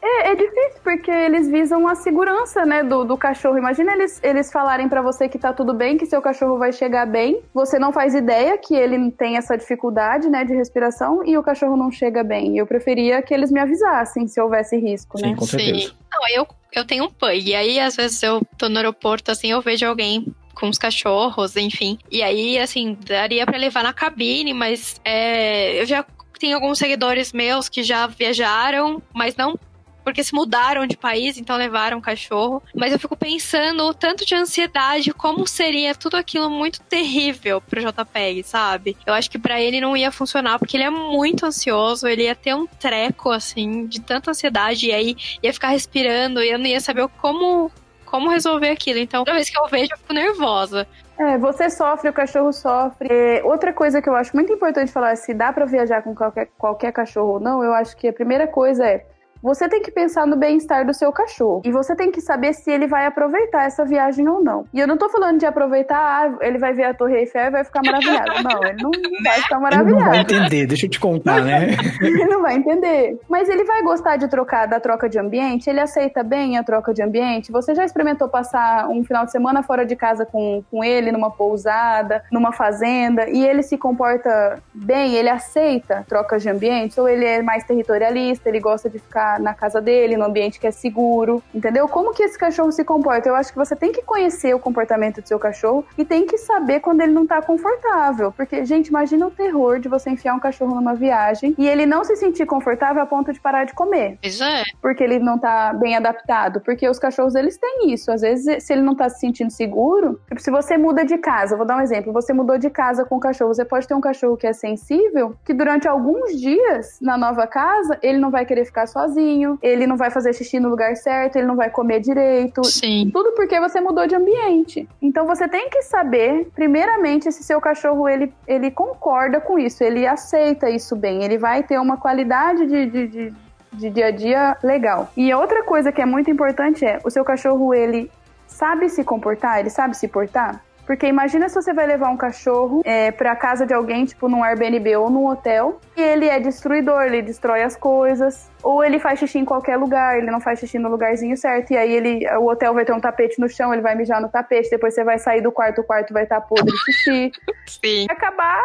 É, 0.06 0.30
é, 0.30 0.34
difícil, 0.36 0.80
porque 0.84 1.10
eles 1.10 1.48
visam 1.48 1.88
a 1.88 1.96
segurança, 1.96 2.64
né, 2.64 2.84
do, 2.84 3.04
do 3.04 3.16
cachorro. 3.16 3.58
Imagina 3.58 3.92
eles, 3.92 4.20
eles 4.22 4.52
falarem 4.52 4.88
para 4.88 5.02
você 5.02 5.28
que 5.28 5.36
tá 5.36 5.52
tudo 5.52 5.74
bem, 5.74 5.98
que 5.98 6.06
seu 6.06 6.22
cachorro 6.22 6.58
vai 6.58 6.72
chegar 6.72 7.06
bem. 7.06 7.40
Você 7.52 7.76
não 7.76 7.92
faz 7.92 8.14
ideia 8.14 8.56
que 8.56 8.74
ele 8.74 9.10
tem 9.10 9.36
essa 9.36 9.56
dificuldade, 9.56 10.28
né, 10.28 10.44
de 10.44 10.54
respiração 10.54 11.24
e 11.24 11.36
o 11.36 11.42
cachorro 11.42 11.76
não 11.76 11.90
chega 11.90 12.22
bem. 12.22 12.56
Eu 12.56 12.66
preferia 12.66 13.20
que 13.20 13.34
eles 13.34 13.50
me 13.50 13.58
avisassem 13.58 14.28
se 14.28 14.40
houvesse 14.40 14.76
risco, 14.76 15.18
Sim, 15.18 15.30
né? 15.30 15.36
com 15.36 15.44
certeza. 15.44 15.88
Sim. 15.88 15.94
Não, 16.12 16.20
eu, 16.36 16.46
eu 16.72 16.86
tenho 16.86 17.04
um 17.04 17.10
pug, 17.10 17.50
e 17.50 17.54
aí 17.54 17.80
às 17.80 17.96
vezes 17.96 18.22
eu 18.22 18.40
tô 18.56 18.68
no 18.68 18.76
aeroporto, 18.76 19.32
assim, 19.32 19.50
eu 19.50 19.60
vejo 19.60 19.86
alguém 19.86 20.32
com 20.54 20.68
os 20.68 20.78
cachorros, 20.78 21.56
enfim. 21.56 21.98
E 22.10 22.22
aí, 22.22 22.58
assim, 22.58 22.96
daria 23.06 23.44
para 23.44 23.58
levar 23.58 23.82
na 23.82 23.92
cabine, 23.92 24.54
mas 24.54 25.00
é, 25.04 25.80
eu 25.80 25.84
já 25.84 26.04
tenho 26.38 26.54
alguns 26.54 26.78
seguidores 26.78 27.32
meus 27.32 27.68
que 27.68 27.82
já 27.82 28.06
viajaram, 28.06 29.02
mas 29.12 29.36
não 29.36 29.58
porque 30.06 30.22
se 30.22 30.32
mudaram 30.32 30.86
de 30.86 30.96
país, 30.96 31.36
então 31.36 31.56
levaram 31.56 31.98
um 31.98 32.00
cachorro. 32.00 32.62
Mas 32.72 32.92
eu 32.92 32.98
fico 32.98 33.16
pensando 33.16 33.82
o 33.82 33.92
tanto 33.92 34.24
de 34.24 34.36
ansiedade, 34.36 35.12
como 35.12 35.44
seria 35.48 35.96
tudo 35.96 36.16
aquilo 36.16 36.48
muito 36.48 36.80
terrível 36.82 37.60
pro 37.60 37.80
JPEG, 37.80 38.44
sabe? 38.44 38.96
Eu 39.04 39.12
acho 39.12 39.28
que 39.28 39.36
para 39.36 39.60
ele 39.60 39.80
não 39.80 39.96
ia 39.96 40.12
funcionar, 40.12 40.60
porque 40.60 40.76
ele 40.76 40.84
é 40.84 40.90
muito 40.90 41.44
ansioso, 41.44 42.06
ele 42.06 42.22
ia 42.22 42.36
ter 42.36 42.54
um 42.54 42.68
treco, 42.68 43.32
assim, 43.32 43.84
de 43.86 44.00
tanta 44.00 44.30
ansiedade, 44.30 44.86
e 44.86 44.92
aí 44.92 45.16
ia 45.42 45.52
ficar 45.52 45.70
respirando, 45.70 46.40
e 46.40 46.52
eu 46.52 46.58
não 46.58 46.66
ia 46.66 46.80
saber 46.80 47.08
como 47.20 47.68
como 48.04 48.30
resolver 48.30 48.70
aquilo. 48.70 49.00
Então, 49.00 49.24
toda 49.24 49.34
vez 49.34 49.50
que 49.50 49.58
eu 49.58 49.66
vejo, 49.66 49.92
eu 49.92 49.98
fico 49.98 50.12
nervosa. 50.12 50.86
É, 51.18 51.36
você 51.36 51.68
sofre, 51.68 52.08
o 52.08 52.12
cachorro 52.12 52.52
sofre. 52.52 53.08
É, 53.10 53.42
outra 53.42 53.72
coisa 53.72 54.00
que 54.00 54.08
eu 54.08 54.14
acho 54.14 54.36
muito 54.36 54.52
importante 54.52 54.92
falar, 54.92 55.16
se 55.16 55.34
dá 55.34 55.52
para 55.52 55.64
viajar 55.64 56.00
com 56.02 56.14
qualquer, 56.14 56.48
qualquer 56.56 56.92
cachorro 56.92 57.32
ou 57.32 57.40
não, 57.40 57.64
eu 57.64 57.74
acho 57.74 57.96
que 57.96 58.06
a 58.06 58.12
primeira 58.12 58.46
coisa 58.46 58.86
é 58.86 59.04
você 59.46 59.68
tem 59.68 59.80
que 59.80 59.92
pensar 59.92 60.26
no 60.26 60.34
bem-estar 60.34 60.84
do 60.84 60.92
seu 60.92 61.12
cachorro. 61.12 61.62
E 61.64 61.70
você 61.70 61.94
tem 61.94 62.10
que 62.10 62.20
saber 62.20 62.52
se 62.52 62.68
ele 62.68 62.88
vai 62.88 63.06
aproveitar 63.06 63.64
essa 63.64 63.84
viagem 63.84 64.28
ou 64.28 64.42
não. 64.42 64.64
E 64.74 64.80
eu 64.80 64.88
não 64.88 64.96
tô 64.96 65.08
falando 65.08 65.38
de 65.38 65.46
aproveitar, 65.46 65.96
ah, 65.96 66.38
ele 66.40 66.58
vai 66.58 66.74
ver 66.74 66.82
a 66.82 66.92
Torre 66.94 67.18
Eiffel 67.18 67.44
e 67.44 67.50
vai 67.50 67.64
ficar 67.64 67.80
maravilhado. 67.84 68.26
Não, 68.46 68.64
ele 68.64 68.82
não 68.82 68.90
vai 69.22 69.40
ficar 69.40 69.60
maravilhado. 69.60 69.90
Ele 69.90 70.04
não 70.04 70.10
vai 70.10 70.20
entender, 70.20 70.66
deixa 70.66 70.86
eu 70.86 70.90
te 70.90 71.00
contar, 71.00 71.42
né? 71.42 71.76
ele 72.00 72.24
não 72.26 72.42
vai 72.42 72.54
entender. 72.56 73.18
Mas 73.28 73.48
ele 73.48 73.64
vai 73.64 73.82
gostar 73.82 74.16
de 74.16 74.28
trocar 74.28 74.66
da 74.66 74.80
troca 74.80 75.08
de 75.08 75.18
ambiente? 75.18 75.68
Ele 75.68 75.80
aceita 75.80 76.22
bem 76.22 76.58
a 76.58 76.64
troca 76.64 76.92
de 76.92 77.02
ambiente? 77.02 77.52
Você 77.52 77.74
já 77.74 77.84
experimentou 77.84 78.28
passar 78.28 78.88
um 78.88 79.04
final 79.04 79.24
de 79.24 79.32
semana 79.32 79.62
fora 79.62 79.84
de 79.84 79.94
casa 79.96 80.24
com, 80.24 80.62
com 80.70 80.82
ele, 80.82 81.12
numa 81.12 81.30
pousada, 81.30 82.22
numa 82.30 82.52
fazenda, 82.52 83.28
e 83.28 83.44
ele 83.44 83.62
se 83.62 83.76
comporta 83.76 84.60
bem? 84.72 85.14
Ele 85.14 85.28
aceita 85.28 86.04
trocas 86.08 86.42
de 86.42 86.48
ambiente? 86.48 87.00
Ou 87.00 87.08
ele 87.08 87.24
é 87.24 87.42
mais 87.42 87.64
territorialista, 87.64 88.48
ele 88.48 88.60
gosta 88.60 88.88
de 88.88 88.98
ficar 88.98 89.35
na 89.38 89.54
casa 89.54 89.80
dele, 89.80 90.16
no 90.16 90.24
ambiente 90.24 90.58
que 90.58 90.66
é 90.66 90.70
seguro, 90.70 91.42
entendeu? 91.54 91.88
Como 91.88 92.12
que 92.12 92.22
esse 92.22 92.38
cachorro 92.38 92.72
se 92.72 92.84
comporta? 92.84 93.28
Eu 93.28 93.34
acho 93.34 93.52
que 93.52 93.58
você 93.58 93.74
tem 93.74 93.92
que 93.92 94.02
conhecer 94.02 94.54
o 94.54 94.58
comportamento 94.58 95.20
do 95.20 95.28
seu 95.28 95.38
cachorro 95.38 95.84
e 95.96 96.04
tem 96.04 96.26
que 96.26 96.38
saber 96.38 96.80
quando 96.80 97.00
ele 97.00 97.12
não 97.12 97.26
tá 97.26 97.40
confortável. 97.42 98.32
Porque, 98.32 98.64
gente, 98.64 98.88
imagina 98.88 99.26
o 99.26 99.30
terror 99.30 99.78
de 99.78 99.88
você 99.88 100.10
enfiar 100.10 100.34
um 100.34 100.40
cachorro 100.40 100.74
numa 100.74 100.94
viagem 100.94 101.54
e 101.58 101.68
ele 101.68 101.86
não 101.86 102.04
se 102.04 102.16
sentir 102.16 102.46
confortável 102.46 103.02
a 103.02 103.06
ponto 103.06 103.32
de 103.32 103.40
parar 103.40 103.64
de 103.64 103.74
comer. 103.74 104.18
Isso 104.22 104.42
é. 104.44 104.62
Porque 104.80 105.02
ele 105.02 105.18
não 105.18 105.38
tá 105.38 105.72
bem 105.72 105.96
adaptado. 105.96 106.60
Porque 106.60 106.88
os 106.88 106.98
cachorros, 106.98 107.34
eles 107.34 107.58
têm 107.58 107.92
isso. 107.92 108.10
Às 108.10 108.20
vezes, 108.20 108.64
se 108.64 108.72
ele 108.72 108.82
não 108.82 108.94
tá 108.94 109.08
se 109.08 109.20
sentindo 109.20 109.50
seguro, 109.50 110.20
tipo, 110.28 110.40
se 110.40 110.50
você 110.50 110.76
muda 110.76 111.04
de 111.04 111.18
casa, 111.18 111.56
vou 111.56 111.66
dar 111.66 111.76
um 111.76 111.80
exemplo, 111.80 112.12
você 112.12 112.32
mudou 112.32 112.58
de 112.58 112.70
casa 112.70 113.04
com 113.04 113.16
o 113.16 113.20
cachorro, 113.20 113.54
você 113.54 113.64
pode 113.64 113.86
ter 113.86 113.94
um 113.94 114.00
cachorro 114.00 114.36
que 114.36 114.46
é 114.46 114.52
sensível, 114.52 115.34
que 115.44 115.52
durante 115.52 115.88
alguns 115.88 116.38
dias 116.40 116.98
na 117.00 117.16
nova 117.16 117.46
casa, 117.46 117.98
ele 118.02 118.18
não 118.18 118.30
vai 118.30 118.44
querer 118.44 118.64
ficar 118.64 118.86
sozinho 118.86 119.15
sozinho, 119.16 119.58
ele 119.62 119.86
não 119.86 119.96
vai 119.96 120.10
fazer 120.10 120.34
xixi 120.34 120.60
no 120.60 120.68
lugar 120.68 120.94
certo, 120.96 121.36
ele 121.36 121.46
não 121.46 121.56
vai 121.56 121.70
comer 121.70 122.00
direito. 122.00 122.62
Sim. 122.64 123.10
Tudo 123.12 123.32
porque 123.32 123.58
você 123.58 123.80
mudou 123.80 124.06
de 124.06 124.14
ambiente. 124.14 124.86
Então 125.00 125.26
você 125.26 125.48
tem 125.48 125.70
que 125.70 125.82
saber, 125.82 126.48
primeiramente, 126.54 127.32
se 127.32 127.42
seu 127.42 127.60
cachorro 127.60 128.08
ele, 128.08 128.32
ele 128.46 128.70
concorda 128.70 129.40
com 129.40 129.58
isso, 129.58 129.82
ele 129.82 130.06
aceita 130.06 130.68
isso 130.68 130.94
bem, 130.94 131.24
ele 131.24 131.38
vai 131.38 131.62
ter 131.62 131.78
uma 131.78 131.96
qualidade 131.96 132.66
de, 132.66 132.86
de, 132.86 133.08
de, 133.08 133.34
de 133.72 133.90
dia 133.90 134.06
a 134.06 134.10
dia 134.10 134.56
legal. 134.62 135.10
E 135.16 135.32
outra 135.32 135.62
coisa 135.64 135.90
que 135.90 136.02
é 136.02 136.06
muito 136.06 136.30
importante 136.30 136.84
é, 136.84 137.00
o 137.04 137.10
seu 137.10 137.24
cachorro 137.24 137.72
ele 137.72 138.10
sabe 138.46 138.88
se 138.88 139.02
comportar, 139.02 139.58
ele 139.58 139.70
sabe 139.70 139.96
se 139.96 140.06
portar? 140.06 140.62
Porque 140.86 141.06
imagina 141.06 141.48
se 141.48 141.54
você 141.54 141.72
vai 141.72 141.86
levar 141.86 142.08
um 142.10 142.16
cachorro 142.16 142.82
é, 142.84 143.10
pra 143.10 143.34
casa 143.34 143.66
de 143.66 143.74
alguém, 143.74 144.04
tipo 144.04 144.28
num 144.28 144.44
Airbnb 144.44 144.96
ou 144.96 145.10
num 145.10 145.26
hotel, 145.26 145.80
e 145.96 146.00
ele 146.00 146.28
é 146.28 146.38
destruidor, 146.38 147.02
ele 147.02 147.22
destrói 147.22 147.62
as 147.62 147.76
coisas, 147.76 148.50
ou 148.62 148.84
ele 148.84 148.98
faz 149.00 149.18
xixi 149.18 149.38
em 149.38 149.44
qualquer 149.44 149.76
lugar, 149.76 150.16
ele 150.16 150.30
não 150.30 150.40
faz 150.40 150.60
xixi 150.60 150.78
no 150.78 150.88
lugarzinho 150.88 151.36
certo, 151.36 151.72
e 151.72 151.76
aí 151.76 151.92
ele, 151.92 152.28
o 152.36 152.48
hotel 152.48 152.72
vai 152.72 152.84
ter 152.84 152.92
um 152.92 153.00
tapete 153.00 153.40
no 153.40 153.48
chão, 153.48 153.72
ele 153.72 153.82
vai 153.82 153.96
mijar 153.96 154.20
no 154.20 154.28
tapete, 154.28 154.70
depois 154.70 154.94
você 154.94 155.02
vai 155.02 155.18
sair 155.18 155.40
do 155.40 155.50
quarto, 155.50 155.80
o 155.80 155.84
quarto 155.84 156.12
vai 156.12 156.22
estar 156.22 156.40
tá 156.40 156.46
podre 156.46 156.72
de 156.72 156.92
xixi. 156.92 157.32
Sim. 157.66 158.06
Vai 158.06 158.16
acabar 158.16 158.62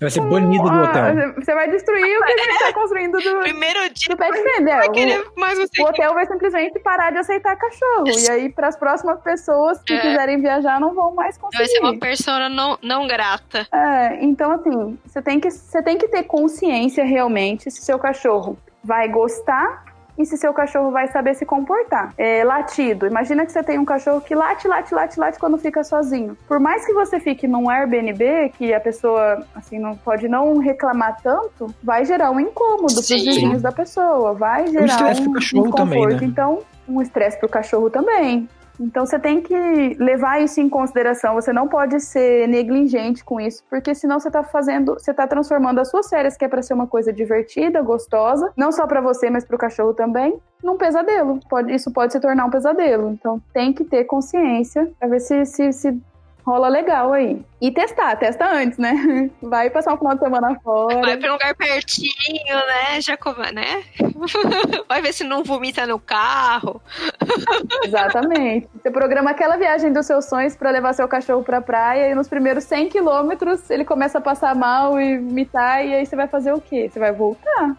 Vai 0.00 0.10
ser 0.10 0.22
banido 0.22 0.64
do 0.64 0.82
hotel. 0.82 1.34
Você 1.34 1.54
vai 1.54 1.70
destruir 1.70 2.18
o 2.18 2.24
que 2.24 2.32
a 2.32 2.36
gente 2.38 2.50
está 2.52 2.72
construindo 2.72 3.18
do, 3.18 3.40
Primeiro 3.42 3.80
dia 3.92 4.08
do 4.08 4.16
pet 4.16 4.32
friendly. 4.32 5.18
O, 5.18 5.38
mais 5.38 5.58
o 5.58 5.82
hotel 5.82 6.14
vai 6.14 6.26
simplesmente 6.26 6.78
parar 6.80 7.10
de 7.10 7.18
aceitar 7.18 7.54
cachorro. 7.56 8.04
E 8.08 8.30
aí, 8.30 8.48
para 8.48 8.68
as 8.68 8.76
próximas 8.78 9.20
pessoas 9.20 9.82
que 9.82 9.92
é. 9.92 10.00
quiserem 10.00 10.40
viajar, 10.40 10.80
não 10.80 10.94
vão 10.94 11.14
mais 11.14 11.36
conseguir. 11.36 11.58
Vai 11.58 11.66
ser 11.66 11.80
uma 11.80 11.98
persona 11.98 12.48
não, 12.48 12.78
não 12.82 13.06
grata. 13.06 13.66
É, 13.70 14.24
então, 14.24 14.52
assim, 14.52 14.98
você 15.04 15.20
tem, 15.20 15.38
que, 15.38 15.50
você 15.50 15.82
tem 15.82 15.98
que 15.98 16.08
ter 16.08 16.22
consciência 16.22 17.04
realmente 17.04 17.70
se 17.70 17.82
seu 17.82 17.98
cachorro 17.98 18.56
vai 18.82 19.06
gostar 19.08 19.89
e 20.20 20.26
se 20.26 20.36
seu 20.36 20.52
cachorro 20.52 20.90
vai 20.90 21.08
saber 21.08 21.34
se 21.34 21.46
comportar. 21.46 22.12
É, 22.18 22.44
latido. 22.44 23.06
Imagina 23.06 23.46
que 23.46 23.52
você 23.52 23.62
tem 23.62 23.78
um 23.78 23.84
cachorro 23.84 24.20
que 24.20 24.34
late, 24.34 24.68
late, 24.68 24.94
late, 24.94 25.18
late 25.18 25.38
quando 25.38 25.56
fica 25.56 25.82
sozinho. 25.82 26.36
Por 26.46 26.60
mais 26.60 26.84
que 26.84 26.92
você 26.92 27.18
fique 27.18 27.48
num 27.48 27.70
Airbnb, 27.70 28.50
que 28.56 28.72
a 28.74 28.80
pessoa, 28.80 29.44
assim, 29.54 29.78
não 29.78 29.96
pode 29.96 30.28
não 30.28 30.58
reclamar 30.58 31.16
tanto, 31.22 31.74
vai 31.82 32.04
gerar 32.04 32.30
um 32.30 32.40
incômodo 32.40 32.94
para 32.94 33.00
os 33.00 33.08
vizinhos 33.08 33.62
da 33.62 33.72
pessoa, 33.72 34.34
vai 34.34 34.66
gerar 34.68 35.16
um, 35.16 35.20
um 35.20 35.22
pro 35.22 35.32
cachorro 35.32 35.70
também, 35.72 36.06
né? 36.06 36.18
Então, 36.22 36.58
um 36.86 37.00
estresse 37.00 37.38
pro 37.38 37.48
cachorro 37.48 37.88
também. 37.88 38.48
Então 38.80 39.04
você 39.04 39.18
tem 39.18 39.42
que 39.42 39.54
levar 39.98 40.40
isso 40.40 40.60
em 40.60 40.68
consideração. 40.68 41.34
Você 41.34 41.52
não 41.52 41.68
pode 41.68 42.00
ser 42.00 42.48
negligente 42.48 43.22
com 43.22 43.38
isso, 43.38 43.62
porque 43.68 43.94
senão 43.94 44.18
você 44.18 44.28
está 44.28 44.42
fazendo, 44.42 44.94
você 44.94 45.12
tá 45.12 45.26
transformando 45.26 45.80
as 45.80 45.90
suas 45.90 46.08
férias, 46.08 46.36
que 46.36 46.44
é 46.44 46.48
para 46.48 46.62
ser 46.62 46.72
uma 46.72 46.86
coisa 46.86 47.12
divertida, 47.12 47.82
gostosa, 47.82 48.50
não 48.56 48.72
só 48.72 48.86
para 48.86 49.00
você, 49.00 49.28
mas 49.28 49.44
para 49.44 49.56
o 49.56 49.58
cachorro 49.58 49.92
também, 49.92 50.40
num 50.64 50.78
pesadelo. 50.78 51.38
Pode, 51.48 51.74
isso 51.74 51.92
pode 51.92 52.12
se 52.12 52.20
tornar 52.20 52.46
um 52.46 52.50
pesadelo. 52.50 53.10
Então 53.10 53.40
tem 53.52 53.72
que 53.72 53.84
ter 53.84 54.04
consciência 54.04 54.90
para 54.98 55.08
ver 55.08 55.20
se, 55.20 55.44
se, 55.44 55.72
se 55.72 56.00
rola 56.44 56.68
legal 56.68 57.12
aí. 57.12 57.42
E 57.60 57.70
testar, 57.70 58.16
testa 58.16 58.50
antes, 58.50 58.78
né? 58.78 59.30
Vai 59.42 59.68
passar 59.70 59.94
um 59.94 59.98
final 59.98 60.14
de 60.14 60.20
semana 60.20 60.58
fora. 60.60 61.00
Vai 61.00 61.16
pra 61.16 61.30
um 61.30 61.32
lugar 61.32 61.54
pertinho, 61.54 62.56
né? 62.56 63.00
Já 63.00 63.18
né? 63.52 63.82
Vai 64.88 65.02
ver 65.02 65.12
se 65.12 65.24
não 65.24 65.44
vomita 65.44 65.86
no 65.86 65.98
carro. 65.98 66.80
Exatamente. 67.84 68.68
Você 68.74 68.90
programa 68.90 69.30
aquela 69.30 69.56
viagem 69.56 69.92
dos 69.92 70.06
seus 70.06 70.24
sonhos 70.26 70.56
para 70.56 70.70
levar 70.70 70.94
seu 70.94 71.06
cachorro 71.06 71.42
pra 71.42 71.60
praia 71.60 72.10
e 72.10 72.14
nos 72.14 72.28
primeiros 72.28 72.64
100 72.64 72.88
quilômetros 72.88 73.68
ele 73.70 73.84
começa 73.84 74.18
a 74.18 74.20
passar 74.20 74.54
mal 74.54 75.00
e 75.00 75.18
vomitar 75.18 75.84
e 75.84 75.94
aí 75.94 76.06
você 76.06 76.16
vai 76.16 76.26
fazer 76.26 76.52
o 76.52 76.60
quê? 76.60 76.88
Você 76.90 76.98
vai 76.98 77.12
voltar. 77.12 77.76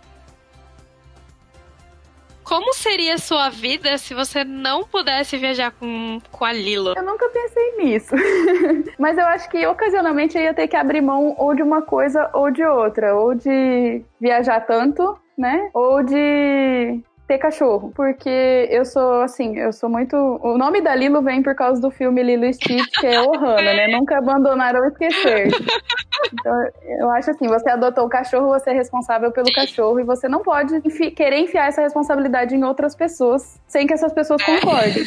Como 2.52 2.74
seria 2.74 3.14
a 3.14 3.18
sua 3.18 3.48
vida 3.50 3.98
se 3.98 4.14
você 4.14 4.44
não 4.44 4.84
pudesse 4.84 5.38
viajar 5.38 5.72
com, 5.72 6.20
com 6.30 6.44
a 6.44 6.52
Lilo? 6.52 6.96
Eu 6.98 7.04
nunca 7.04 7.30
pensei 7.30 7.78
nisso. 7.78 8.14
Mas 9.00 9.18
eu 9.18 9.24
acho 9.28 9.50
que 9.50 9.66
ocasionalmente 9.66 10.38
eu 10.38 10.44
ia 10.44 10.54
ter 10.54 10.68
que 10.68 10.76
abrir 10.76 11.00
mão 11.00 11.34
ou 11.38 11.56
de 11.56 11.64
uma 11.64 11.82
coisa 11.82 12.30
ou 12.34 12.52
de 12.52 12.62
outra. 12.62 13.16
Ou 13.16 13.34
de 13.34 14.04
viajar 14.20 14.60
tanto, 14.68 15.18
né? 15.38 15.70
Ou 15.74 16.04
de 16.04 17.02
ter 17.32 17.38
cachorro, 17.38 17.94
porque 17.96 18.68
eu 18.70 18.84
sou 18.84 19.22
assim, 19.22 19.58
eu 19.58 19.72
sou 19.72 19.90
muito. 19.90 20.18
O 20.18 20.58
nome 20.58 20.82
da 20.82 20.94
Lilo 20.94 21.22
vem 21.22 21.42
por 21.42 21.56
causa 21.56 21.80
do 21.80 21.90
filme 21.90 22.22
Lilo 22.22 22.44
e 22.44 22.54
Stitch, 22.54 23.00
que 23.00 23.08
é 23.08 23.22
Ohana, 23.22 23.74
né? 23.74 23.88
Nunca 23.96 24.18
abandonar 24.18 24.76
ou 24.76 24.86
esquecer. 24.86 25.48
Então, 26.34 26.54
eu 27.00 27.10
acho 27.12 27.32
assim, 27.32 27.48
você 27.48 27.70
adotou 27.70 28.06
o 28.06 28.10
cachorro, 28.10 28.50
você 28.50 28.72
é 28.72 28.74
responsável 28.74 29.32
pelo 29.32 29.50
cachorro 29.54 29.98
e 30.02 30.04
você 30.04 30.28
não 30.28 30.42
pode 30.42 30.76
enfi 30.86 31.10
querer 31.12 31.40
enfiar 31.40 31.70
essa 31.70 31.82
responsabilidade 31.82 32.54
em 32.54 32.66
outras 32.66 32.96
pessoas 32.96 33.58
sem 33.66 33.88
que 33.88 33.94
essas 33.94 34.12
pessoas 34.12 34.44
concordem. 34.44 35.04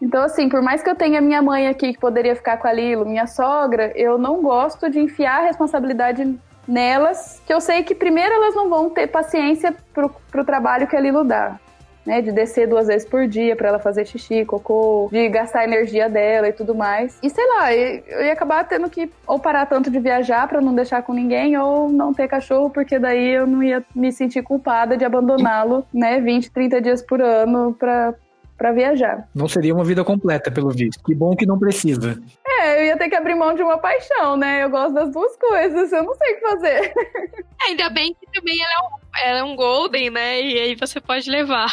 Então, 0.00 0.22
assim, 0.22 0.48
por 0.48 0.62
mais 0.62 0.82
que 0.82 0.88
eu 0.88 0.94
tenha 0.94 1.20
minha 1.20 1.42
mãe 1.42 1.66
aqui 1.66 1.92
que 1.92 1.98
poderia 1.98 2.34
ficar 2.34 2.56
com 2.56 2.68
a 2.68 2.72
Lilo, 2.72 3.04
minha 3.04 3.26
sogra, 3.26 3.92
eu 3.94 4.16
não 4.16 4.40
gosto 4.42 4.88
de 4.90 4.98
enfiar 4.98 5.40
a 5.40 5.46
responsabilidade 5.46 6.38
nelas, 6.66 7.42
que 7.46 7.52
eu 7.52 7.60
sei 7.60 7.82
que 7.82 7.94
primeiro 7.94 8.32
elas 8.32 8.54
não 8.54 8.68
vão 8.68 8.90
ter 8.90 9.06
paciência 9.06 9.74
pro, 9.92 10.10
pro 10.30 10.44
trabalho 10.44 10.86
que 10.86 10.96
a 10.96 11.00
Lilo 11.00 11.24
dá. 11.24 11.58
Né, 12.06 12.20
de 12.20 12.32
descer 12.32 12.68
duas 12.68 12.86
vezes 12.86 13.08
por 13.08 13.26
dia 13.26 13.56
para 13.56 13.68
ela 13.68 13.78
fazer 13.78 14.04
xixi, 14.04 14.44
cocô, 14.44 15.08
de 15.10 15.26
gastar 15.30 15.60
a 15.60 15.64
energia 15.64 16.06
dela 16.06 16.46
e 16.46 16.52
tudo 16.52 16.74
mais. 16.74 17.18
E 17.22 17.30
sei 17.30 17.46
lá, 17.46 17.74
eu 17.74 18.26
ia 18.26 18.32
acabar 18.34 18.62
tendo 18.68 18.90
que 18.90 19.10
ou 19.26 19.38
parar 19.38 19.64
tanto 19.64 19.90
de 19.90 19.98
viajar 19.98 20.46
para 20.46 20.60
não 20.60 20.74
deixar 20.74 21.02
com 21.02 21.14
ninguém, 21.14 21.56
ou 21.56 21.88
não 21.88 22.12
ter 22.12 22.28
cachorro, 22.28 22.68
porque 22.68 22.98
daí 22.98 23.30
eu 23.30 23.46
não 23.46 23.62
ia 23.62 23.82
me 23.94 24.12
sentir 24.12 24.42
culpada 24.42 24.98
de 24.98 25.04
abandoná-lo, 25.06 25.82
né, 25.94 26.20
20, 26.20 26.50
30 26.50 26.78
dias 26.82 27.00
por 27.00 27.22
ano 27.22 27.72
para 27.72 28.12
para 28.56 28.72
viajar. 28.72 29.28
Não 29.34 29.48
seria 29.48 29.74
uma 29.74 29.84
vida 29.84 30.04
completa, 30.04 30.50
pelo 30.50 30.70
visto. 30.70 31.02
Que 31.02 31.14
bom 31.14 31.34
que 31.34 31.46
não 31.46 31.58
precisa. 31.58 32.20
É, 32.46 32.80
eu 32.80 32.86
ia 32.86 32.96
ter 32.96 33.08
que 33.08 33.16
abrir 33.16 33.34
mão 33.34 33.54
de 33.54 33.62
uma 33.62 33.78
paixão, 33.78 34.36
né? 34.36 34.64
Eu 34.64 34.70
gosto 34.70 34.94
das 34.94 35.12
duas 35.12 35.36
coisas, 35.36 35.92
eu 35.92 36.02
não 36.04 36.14
sei 36.14 36.32
o 36.32 36.34
que 36.36 36.40
fazer. 36.40 36.94
É, 37.64 37.68
ainda 37.68 37.88
bem 37.88 38.14
que 38.14 38.26
também 38.32 38.58
ela 38.60 38.72
é, 38.72 38.82
um, 38.82 39.28
ela 39.28 39.38
é 39.38 39.42
um 39.44 39.56
golden, 39.56 40.10
né? 40.10 40.40
E 40.40 40.58
aí 40.58 40.74
você 40.74 41.00
pode 41.00 41.30
levar. 41.30 41.68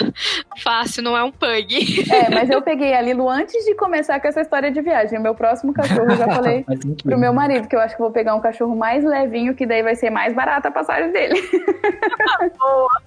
Fácil, 0.60 1.04
não 1.04 1.18
é 1.18 1.24
um 1.24 1.32
pug. 1.32 2.06
É, 2.10 2.30
mas 2.30 2.50
eu 2.50 2.62
peguei 2.62 2.94
a 2.94 3.02
Lilo 3.02 3.28
antes 3.28 3.66
de 3.66 3.76
começar 3.76 4.20
com 4.22 4.28
essa 4.28 4.42
história 4.42 4.72
de 4.72 4.80
viagem. 4.80 5.20
O 5.20 5.22
meu 5.22 5.36
próximo 5.36 5.74
cachorro, 5.74 6.12
eu 6.12 6.18
já 6.18 6.28
falei 6.28 6.64
pro 7.04 7.18
meu 7.18 7.34
marido 7.34 7.68
que 7.68 7.76
eu 7.76 7.80
acho 7.80 7.96
que 7.96 8.02
vou 8.02 8.12
pegar 8.12 8.36
um 8.36 8.40
cachorro 8.40 8.76
mais 8.76 9.04
levinho, 9.04 9.56
que 9.56 9.66
daí 9.66 9.84
vai 9.84 9.96
ser 9.96 10.12
mais 10.12 10.34
barata 10.34 10.70
a 10.70 10.72
passagem 10.72 11.12
dele. 11.12 11.42
Boa. 12.58 13.02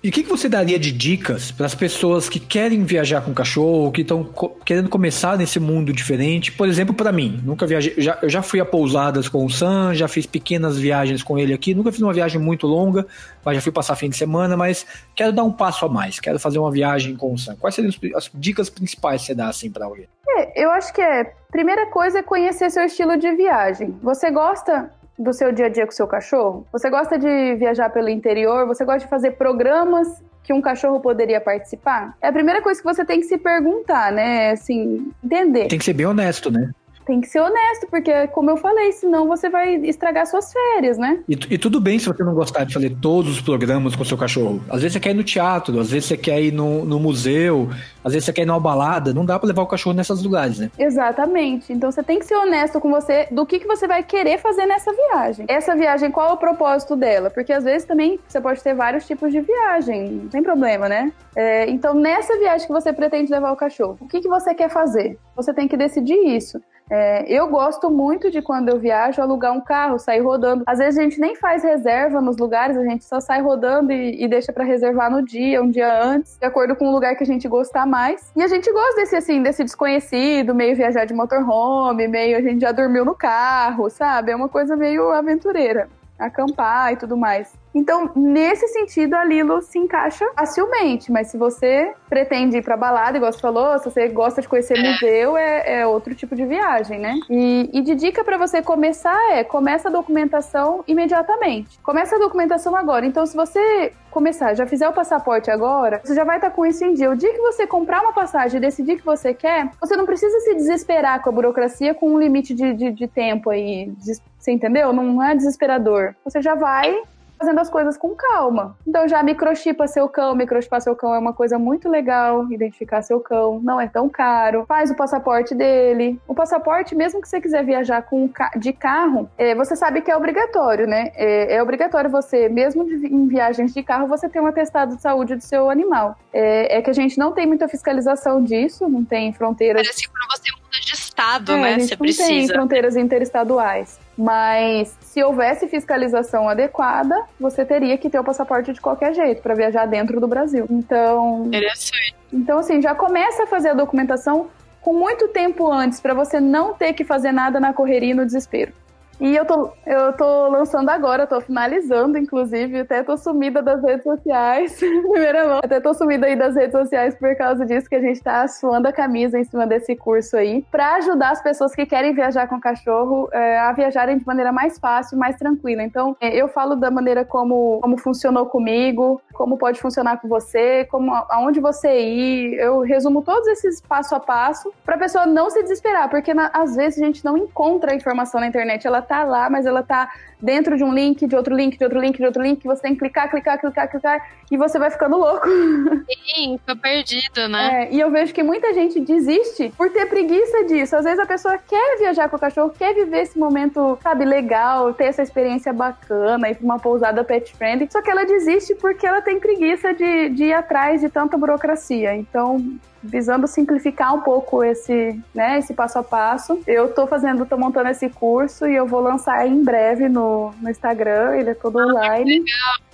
E 0.00 0.10
o 0.10 0.12
que, 0.12 0.22
que 0.22 0.28
você 0.28 0.48
daria 0.48 0.78
de 0.78 0.92
dicas 0.92 1.50
para 1.50 1.66
as 1.66 1.74
pessoas 1.74 2.28
que 2.28 2.38
querem 2.38 2.84
viajar 2.84 3.20
com 3.20 3.34
cachorro, 3.34 3.90
que 3.90 4.02
estão 4.02 4.22
co 4.22 4.50
querendo 4.64 4.88
começar 4.88 5.36
nesse 5.36 5.58
mundo 5.58 5.92
diferente? 5.92 6.52
Por 6.52 6.68
exemplo, 6.68 6.94
para 6.94 7.10
mim, 7.10 7.40
nunca 7.44 7.66
viajei, 7.66 7.94
já, 7.98 8.16
eu 8.22 8.28
já 8.28 8.40
fui 8.40 8.60
a 8.60 8.64
pousadas 8.64 9.28
com 9.28 9.44
o 9.44 9.50
Sam, 9.50 9.94
já 9.94 10.06
fiz 10.06 10.24
pequenas 10.24 10.78
viagens 10.78 11.20
com 11.20 11.36
ele 11.36 11.52
aqui, 11.52 11.74
nunca 11.74 11.90
fiz 11.90 12.00
uma 12.00 12.12
viagem 12.12 12.40
muito 12.40 12.64
longa, 12.64 13.08
mas 13.44 13.56
já 13.56 13.60
fui 13.60 13.72
passar 13.72 13.96
fim 13.96 14.08
de 14.08 14.16
semana, 14.16 14.56
mas 14.56 14.86
quero 15.16 15.32
dar 15.32 15.42
um 15.42 15.52
passo 15.52 15.84
a 15.84 15.88
mais, 15.88 16.20
quero 16.20 16.38
fazer 16.38 16.60
uma 16.60 16.70
viagem 16.70 17.16
com 17.16 17.34
o 17.34 17.38
Sam. 17.38 17.56
Quais 17.56 17.74
seriam 17.74 17.92
as 18.14 18.30
dicas 18.32 18.70
principais 18.70 19.22
que 19.22 19.26
você 19.26 19.34
dá 19.34 19.48
assim 19.48 19.68
para 19.68 19.84
alguém? 19.84 20.06
É, 20.28 20.62
eu 20.62 20.70
acho 20.70 20.92
que 20.92 21.00
é 21.00 21.32
primeira 21.50 21.86
coisa 21.90 22.20
é 22.20 22.22
conhecer 22.22 22.70
seu 22.70 22.84
estilo 22.84 23.16
de 23.16 23.34
viagem. 23.34 23.96
Você 24.00 24.30
gosta 24.30 24.92
do 25.18 25.32
seu 25.32 25.50
dia 25.52 25.66
a 25.66 25.68
dia 25.68 25.84
com 25.84 25.92
o 25.92 25.94
seu 25.94 26.06
cachorro? 26.06 26.66
Você 26.72 26.88
gosta 26.88 27.18
de 27.18 27.56
viajar 27.56 27.90
pelo 27.90 28.08
interior? 28.08 28.66
Você 28.66 28.84
gosta 28.84 29.00
de 29.00 29.08
fazer 29.08 29.32
programas 29.32 30.22
que 30.42 30.52
um 30.52 30.62
cachorro 30.62 31.00
poderia 31.00 31.40
participar? 31.40 32.16
É 32.22 32.28
a 32.28 32.32
primeira 32.32 32.62
coisa 32.62 32.80
que 32.80 32.86
você 32.86 33.04
tem 33.04 33.20
que 33.20 33.26
se 33.26 33.36
perguntar, 33.36 34.12
né? 34.12 34.52
Assim, 34.52 35.12
entender. 35.22 35.68
Tem 35.68 35.78
que 35.78 35.84
ser 35.84 35.92
bem 35.92 36.06
honesto, 36.06 36.50
né? 36.50 36.70
Tem 37.08 37.22
que 37.22 37.26
ser 37.26 37.40
honesto, 37.40 37.86
porque, 37.90 38.28
como 38.28 38.50
eu 38.50 38.56
falei, 38.58 38.92
senão 38.92 39.26
você 39.26 39.48
vai 39.48 39.76
estragar 39.76 40.26
suas 40.26 40.52
férias, 40.52 40.98
né? 40.98 41.20
E, 41.26 41.32
e, 41.32 41.56
tudo 41.56 41.80
bem 41.80 41.98
se 41.98 42.06
você 42.06 42.22
não 42.22 42.34
gostar 42.34 42.64
de 42.64 42.74
fazer 42.74 42.94
todos 43.00 43.32
os 43.32 43.40
programas 43.40 43.96
com 43.96 44.02
o 44.02 44.04
seu 44.04 44.18
cachorro. 44.18 44.62
Às 44.68 44.82
vezes 44.82 44.92
você 44.92 45.00
quer 45.00 45.10
ir 45.12 45.14
no 45.14 45.24
teatro, 45.24 45.80
às 45.80 45.90
vezes 45.90 46.04
você 46.04 46.18
quer 46.18 46.42
ir 46.42 46.52
no, 46.52 46.84
no 46.84 47.00
museu, 47.00 47.70
às 48.04 48.12
vezes 48.12 48.26
você 48.26 48.32
quer 48.34 48.42
ir 48.42 48.46
numa 48.46 48.60
balada. 48.60 49.14
Não 49.14 49.24
dá 49.24 49.38
para 49.38 49.48
levar 49.48 49.62
o 49.62 49.66
cachorro 49.66 49.96
nesses 49.96 50.22
lugares, 50.22 50.58
né? 50.58 50.70
Exatamente. 50.78 51.72
Então 51.72 51.90
você 51.90 52.02
tem 52.02 52.18
que 52.18 52.26
ser 52.26 52.34
honesto 52.34 52.78
com 52.78 52.90
você 52.90 53.26
do 53.30 53.46
que, 53.46 53.58
que 53.58 53.66
você 53.66 53.88
vai 53.88 54.02
querer 54.02 54.36
fazer 54.36 54.66
nessa 54.66 54.92
viagem. 54.92 55.46
Essa 55.48 55.74
viagem, 55.74 56.10
qual 56.10 56.28
é 56.28 56.32
o 56.34 56.36
propósito 56.36 56.94
dela? 56.94 57.30
Porque 57.30 57.54
às 57.54 57.64
vezes 57.64 57.86
também 57.86 58.20
você 58.28 58.38
pode 58.38 58.62
ter 58.62 58.74
vários 58.74 59.06
tipos 59.06 59.32
de 59.32 59.40
viagem, 59.40 60.10
não 60.10 60.28
tem 60.28 60.42
problema, 60.42 60.90
né? 60.90 61.10
É, 61.34 61.70
então, 61.70 61.94
nessa 61.94 62.36
viagem 62.38 62.66
que 62.66 62.72
você 62.72 62.92
pretende 62.92 63.30
levar 63.30 63.52
o 63.52 63.56
cachorro, 63.56 63.96
o 64.00 64.08
que, 64.08 64.20
que 64.20 64.28
você 64.28 64.54
quer 64.54 64.68
fazer? 64.68 65.16
Você 65.36 65.54
tem 65.54 65.68
que 65.68 65.76
decidir 65.76 66.18
isso. 66.36 66.60
É, 66.90 67.30
eu 67.30 67.48
gosto 67.48 67.90
muito 67.90 68.30
de 68.30 68.40
quando 68.40 68.68
eu 68.68 68.78
viajo 68.78 69.20
alugar 69.20 69.52
um 69.52 69.60
carro, 69.60 69.98
sair 69.98 70.20
rodando. 70.20 70.64
Às 70.66 70.78
vezes 70.78 70.98
a 70.98 71.02
gente 71.02 71.20
nem 71.20 71.34
faz 71.34 71.62
reserva 71.62 72.20
nos 72.20 72.36
lugares, 72.36 72.76
a 72.76 72.84
gente 72.84 73.04
só 73.04 73.20
sai 73.20 73.40
rodando 73.40 73.92
e, 73.92 74.22
e 74.22 74.28
deixa 74.28 74.52
para 74.52 74.64
reservar 74.64 75.10
no 75.10 75.22
dia, 75.22 75.62
um 75.62 75.70
dia 75.70 76.02
antes, 76.02 76.36
de 76.38 76.46
acordo 76.46 76.74
com 76.74 76.88
o 76.88 76.92
lugar 76.92 77.16
que 77.16 77.24
a 77.24 77.26
gente 77.26 77.46
gostar 77.48 77.86
mais. 77.86 78.32
E 78.34 78.42
a 78.42 78.48
gente 78.48 78.72
gosta 78.72 78.96
desse 78.96 79.16
assim, 79.16 79.42
desse 79.42 79.62
desconhecido, 79.62 80.54
meio 80.54 80.74
viajar 80.76 81.04
de 81.04 81.14
motorhome, 81.14 82.08
meio 82.08 82.36
a 82.36 82.40
gente 82.40 82.60
já 82.60 82.72
dormiu 82.72 83.04
no 83.04 83.14
carro, 83.14 83.90
sabe? 83.90 84.32
É 84.32 84.36
uma 84.36 84.48
coisa 84.48 84.76
meio 84.76 85.10
aventureira 85.12 85.88
acampar 86.18 86.92
e 86.92 86.96
tudo 86.96 87.16
mais. 87.16 87.52
Então, 87.74 88.10
nesse 88.14 88.66
sentido, 88.68 89.14
a 89.14 89.24
Lilo 89.24 89.60
se 89.62 89.78
encaixa 89.78 90.26
facilmente, 90.34 91.12
mas 91.12 91.28
se 91.28 91.36
você 91.36 91.92
pretende 92.08 92.58
ir 92.58 92.62
pra 92.62 92.76
balada, 92.76 93.16
igual 93.16 93.32
você 93.32 93.40
falou, 93.40 93.78
se 93.78 93.84
você 93.90 94.08
gosta 94.08 94.40
de 94.40 94.48
conhecer 94.48 94.78
museu, 94.78 95.36
é, 95.36 95.80
é 95.80 95.86
outro 95.86 96.14
tipo 96.14 96.34
de 96.34 96.44
viagem, 96.44 96.98
né? 96.98 97.14
E, 97.28 97.70
e 97.72 97.80
de 97.82 97.94
dica 97.94 98.24
para 98.24 98.36
você 98.36 98.62
começar 98.62 99.18
é, 99.32 99.44
começa 99.44 99.88
a 99.88 99.92
documentação 99.92 100.82
imediatamente. 100.86 101.78
Começa 101.82 102.16
a 102.16 102.18
documentação 102.18 102.74
agora. 102.74 103.06
Então, 103.06 103.26
se 103.26 103.36
você 103.36 103.92
começar, 104.10 104.54
já 104.54 104.66
fizer 104.66 104.88
o 104.88 104.92
passaporte 104.92 105.50
agora, 105.50 106.00
você 106.02 106.14
já 106.14 106.24
vai 106.24 106.36
estar 106.36 106.50
tá 106.50 106.56
com 106.56 106.64
isso 106.64 106.84
em 106.84 106.94
dia. 106.94 107.10
O 107.10 107.16
dia 107.16 107.32
que 107.32 107.40
você 107.40 107.66
comprar 107.66 108.02
uma 108.02 108.12
passagem 108.12 108.58
e 108.58 108.60
decidir 108.60 108.96
que 108.96 109.04
você 109.04 109.34
quer, 109.34 109.70
você 109.80 109.96
não 109.96 110.06
precisa 110.06 110.40
se 110.40 110.54
desesperar 110.54 111.22
com 111.22 111.28
a 111.28 111.32
burocracia 111.32 111.94
com 111.94 112.10
um 112.10 112.18
limite 112.18 112.54
de, 112.54 112.72
de, 112.72 112.90
de 112.90 113.06
tempo 113.06 113.50
aí. 113.50 113.92
Você 114.38 114.50
entendeu? 114.50 114.92
Não 114.92 115.22
é 115.22 115.34
desesperador. 115.34 116.14
Você 116.24 116.40
já 116.40 116.54
vai 116.54 117.02
fazendo 117.38 117.60
as 117.60 117.70
coisas 117.70 117.96
com 117.96 118.14
calma. 118.14 118.76
Então 118.86 119.06
já 119.08 119.22
microchipa 119.22 119.86
seu 119.86 120.08
cão, 120.08 120.34
microchipar 120.34 120.80
seu 120.80 120.96
cão 120.96 121.14
é 121.14 121.18
uma 121.18 121.32
coisa 121.32 121.58
muito 121.58 121.88
legal, 121.88 122.50
identificar 122.50 123.02
seu 123.02 123.20
cão, 123.20 123.60
não 123.62 123.80
é 123.80 123.86
tão 123.86 124.08
caro. 124.08 124.64
Faz 124.66 124.90
o 124.90 124.96
passaporte 124.96 125.54
dele. 125.54 126.18
O 126.26 126.34
passaporte, 126.34 126.94
mesmo 126.94 127.20
que 127.20 127.28
você 127.28 127.40
quiser 127.40 127.64
viajar 127.64 128.02
com 128.02 128.28
de 128.56 128.72
carro, 128.72 129.30
é, 129.38 129.54
você 129.54 129.76
sabe 129.76 130.00
que 130.00 130.10
é 130.10 130.16
obrigatório, 130.16 130.86
né? 130.86 131.12
É, 131.14 131.56
é 131.56 131.62
obrigatório 131.62 132.10
você, 132.10 132.48
mesmo 132.48 132.84
de, 132.84 133.06
em 133.06 133.26
viagens 133.26 133.72
de 133.72 133.82
carro, 133.82 134.06
você 134.06 134.28
ter 134.28 134.40
um 134.40 134.46
atestado 134.46 134.96
de 134.96 135.02
saúde 135.02 135.36
do 135.36 135.42
seu 135.42 135.70
animal. 135.70 136.16
É, 136.32 136.78
é 136.78 136.82
que 136.82 136.90
a 136.90 136.92
gente 136.92 137.18
não 137.18 137.32
tem 137.32 137.46
muita 137.46 137.68
fiscalização 137.68 138.42
disso, 138.42 138.88
não 138.88 139.04
tem 139.04 139.32
fronteiras. 139.32 139.82
Parece 139.82 140.02
que 140.02 140.12
quando 140.12 140.30
você 140.30 140.50
muda 140.52 140.80
de 140.80 140.94
estado, 140.94 141.52
é, 141.52 141.60
né? 141.60 141.78
Você 141.78 141.94
não 141.94 141.98
precisa. 141.98 142.28
tem 142.28 142.48
fronteiras 142.48 142.96
interestaduais. 142.96 144.07
Mas 144.18 144.98
se 145.00 145.22
houvesse 145.22 145.68
fiscalização 145.68 146.48
adequada, 146.48 147.14
você 147.38 147.64
teria 147.64 147.96
que 147.96 148.10
ter 148.10 148.18
o 148.18 148.24
passaporte 148.24 148.72
de 148.72 148.80
qualquer 148.80 149.14
jeito 149.14 149.40
para 149.40 149.54
viajar 149.54 149.86
dentro 149.86 150.20
do 150.20 150.26
Brasil. 150.26 150.66
Então, 150.68 151.46
Interessante. 151.46 152.16
então 152.32 152.58
assim, 152.58 152.82
já 152.82 152.96
começa 152.96 153.44
a 153.44 153.46
fazer 153.46 153.68
a 153.68 153.74
documentação 153.74 154.48
com 154.80 154.92
muito 154.92 155.28
tempo 155.28 155.70
antes 155.70 156.00
para 156.00 156.14
você 156.14 156.40
não 156.40 156.74
ter 156.74 156.94
que 156.94 157.04
fazer 157.04 157.30
nada 157.30 157.60
na 157.60 157.72
correria 157.72 158.10
e 158.10 158.14
no 158.14 158.26
desespero. 158.26 158.72
E 159.20 159.34
eu 159.34 159.44
tô, 159.44 159.72
eu 159.84 160.12
tô 160.12 160.48
lançando 160.48 160.88
agora, 160.90 161.26
tô 161.26 161.40
finalizando, 161.40 162.16
inclusive, 162.16 162.80
até 162.80 163.02
tô 163.02 163.16
sumida 163.16 163.60
das 163.60 163.82
redes 163.82 164.04
sociais. 164.04 164.78
Primeira 164.78 165.44
mão. 165.46 165.58
Até 165.58 165.80
tô 165.80 165.92
sumida 165.92 166.26
aí 166.26 166.36
das 166.36 166.54
redes 166.54 166.72
sociais 166.72 167.16
por 167.16 167.36
causa 167.36 167.66
disso 167.66 167.88
que 167.88 167.96
a 167.96 168.00
gente 168.00 168.22
tá 168.22 168.46
suando 168.46 168.86
a 168.86 168.92
camisa 168.92 169.36
em 169.36 169.44
cima 169.44 169.66
desse 169.66 169.96
curso 169.96 170.36
aí, 170.36 170.64
para 170.70 170.94
ajudar 170.96 171.30
as 171.30 171.42
pessoas 171.42 171.74
que 171.74 171.84
querem 171.84 172.14
viajar 172.14 172.46
com 172.46 172.60
cachorro 172.60 173.28
é, 173.32 173.58
a 173.58 173.72
viajarem 173.72 174.18
de 174.18 174.26
maneira 174.26 174.52
mais 174.52 174.78
fácil, 174.78 175.18
mais 175.18 175.36
tranquila. 175.36 175.82
Então, 175.82 176.16
é, 176.20 176.36
eu 176.36 176.48
falo 176.48 176.76
da 176.76 176.90
maneira 176.90 177.24
como, 177.24 177.80
como 177.80 177.98
funcionou 177.98 178.46
comigo, 178.46 179.20
como 179.32 179.58
pode 179.58 179.80
funcionar 179.80 180.20
com 180.20 180.28
você, 180.28 180.84
como 180.84 181.12
aonde 181.28 181.58
você 181.58 182.00
ir. 182.00 182.54
Eu 182.54 182.80
resumo 182.82 183.22
todos 183.22 183.48
esses 183.48 183.80
passo 183.80 184.14
a 184.14 184.20
passo 184.20 184.72
para 184.84 184.94
a 184.94 184.98
pessoa 184.98 185.26
não 185.26 185.50
se 185.50 185.60
desesperar, 185.62 186.08
porque 186.08 186.32
na, 186.32 186.50
às 186.52 186.76
vezes 186.76 187.02
a 187.02 187.04
gente 187.04 187.24
não 187.24 187.36
encontra 187.36 187.92
a 187.92 187.96
informação 187.96 188.40
na 188.40 188.46
internet. 188.46 188.86
Ela 188.86 189.07
tá 189.08 189.24
lá, 189.24 189.50
mas 189.50 189.66
ela 189.66 189.82
tá 189.82 190.08
dentro 190.40 190.76
de 190.76 190.84
um 190.84 190.92
link, 190.92 191.26
de 191.26 191.36
outro 191.36 191.54
link, 191.54 191.76
de 191.76 191.84
outro 191.84 192.00
link, 192.00 192.16
de 192.16 192.24
outro 192.24 192.42
link, 192.42 192.64
você 192.64 192.82
tem 192.82 192.92
que 192.92 193.00
clicar, 193.00 193.30
clicar, 193.30 193.60
clicar, 193.60 193.90
clicar, 193.90 194.28
e 194.50 194.56
você 194.56 194.78
vai 194.78 194.90
ficando 194.90 195.16
louco. 195.16 195.46
Sim, 196.34 196.58
tô 196.66 196.76
perdido, 196.76 197.48
né? 197.48 197.84
É, 197.84 197.94
e 197.94 198.00
eu 198.00 198.10
vejo 198.10 198.32
que 198.32 198.42
muita 198.42 198.72
gente 198.72 199.00
desiste 199.00 199.72
por 199.76 199.90
ter 199.90 200.06
preguiça 200.06 200.64
disso. 200.64 200.96
Às 200.96 201.04
vezes 201.04 201.18
a 201.18 201.26
pessoa 201.26 201.58
quer 201.58 201.98
viajar 201.98 202.28
com 202.28 202.36
o 202.36 202.40
cachorro, 202.40 202.72
quer 202.76 202.94
viver 202.94 203.22
esse 203.22 203.38
momento, 203.38 203.98
sabe, 204.02 204.24
legal, 204.24 204.94
ter 204.94 205.04
essa 205.04 205.22
experiência 205.22 205.72
bacana, 205.72 206.48
ir 206.48 206.54
pra 206.54 206.64
uma 206.64 206.78
pousada 206.78 207.24
pet 207.24 207.54
friendly, 207.56 207.88
só 207.90 208.00
que 208.00 208.10
ela 208.10 208.24
desiste 208.24 208.74
porque 208.74 209.06
ela 209.06 209.20
tem 209.20 209.40
preguiça 209.40 209.92
de, 209.92 210.30
de 210.30 210.44
ir 210.44 210.52
atrás 210.52 211.00
de 211.00 211.08
tanta 211.08 211.36
burocracia. 211.36 212.14
Então, 212.14 212.78
visando 213.02 213.46
simplificar 213.46 214.14
um 214.14 214.20
pouco 214.20 214.62
esse, 214.62 215.18
né, 215.34 215.58
esse 215.58 215.74
passo 215.74 215.98
a 215.98 216.02
passo. 216.02 216.60
Eu 216.66 216.92
tô 216.92 217.06
fazendo, 217.06 217.46
tô 217.46 217.56
montando 217.56 217.88
esse 217.88 218.08
curso 218.08 218.66
e 218.66 218.74
eu 218.74 218.86
vou 218.86 219.00
lançar 219.00 219.46
em 219.46 219.62
breve 219.62 220.08
no, 220.08 220.27
no 220.60 220.70
Instagram, 220.70 221.36
ele 221.36 221.50
é 221.50 221.54
todo 221.54 221.78
online. 221.78 222.44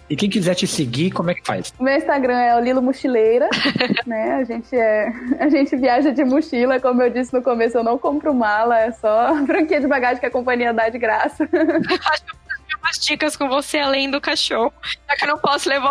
E 0.08 0.16
quem 0.16 0.28
quiser 0.28 0.54
te 0.54 0.66
seguir, 0.66 1.10
como 1.10 1.30
é 1.30 1.34
que 1.34 1.44
faz? 1.44 1.72
O 1.78 1.82
meu 1.82 1.96
Instagram 1.96 2.38
é 2.38 2.54
o 2.54 2.60
Lilo 2.60 2.82
Mochileira, 2.82 3.48
né? 4.06 4.34
A 4.34 4.44
gente 4.44 4.76
é, 4.76 5.10
a 5.40 5.48
gente 5.48 5.74
viaja 5.76 6.12
de 6.12 6.24
mochila, 6.24 6.78
como 6.78 7.02
eu 7.02 7.10
disse 7.10 7.32
no 7.32 7.42
começo, 7.42 7.78
eu 7.78 7.84
não 7.84 7.96
compro 7.96 8.34
mala, 8.34 8.78
é 8.78 8.92
só 8.92 9.34
franquia 9.46 9.80
de 9.80 9.86
bagagem 9.86 10.20
que 10.20 10.26
a 10.26 10.30
companhia 10.30 10.74
dá 10.74 10.88
de 10.88 10.98
graça. 10.98 11.48
Acho 11.52 12.24
que 12.24 12.32
eu 12.32 12.44
umas 12.84 12.98
dicas 12.98 13.36
com 13.36 13.48
você 13.48 13.78
além 13.78 14.10
do 14.10 14.20
cachorro, 14.20 14.72
já 15.08 15.16
que 15.16 15.24
eu 15.24 15.28
não 15.28 15.38
posso 15.38 15.68
levar 15.70 15.90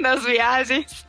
nas 0.00 0.22
viagens. 0.24 1.06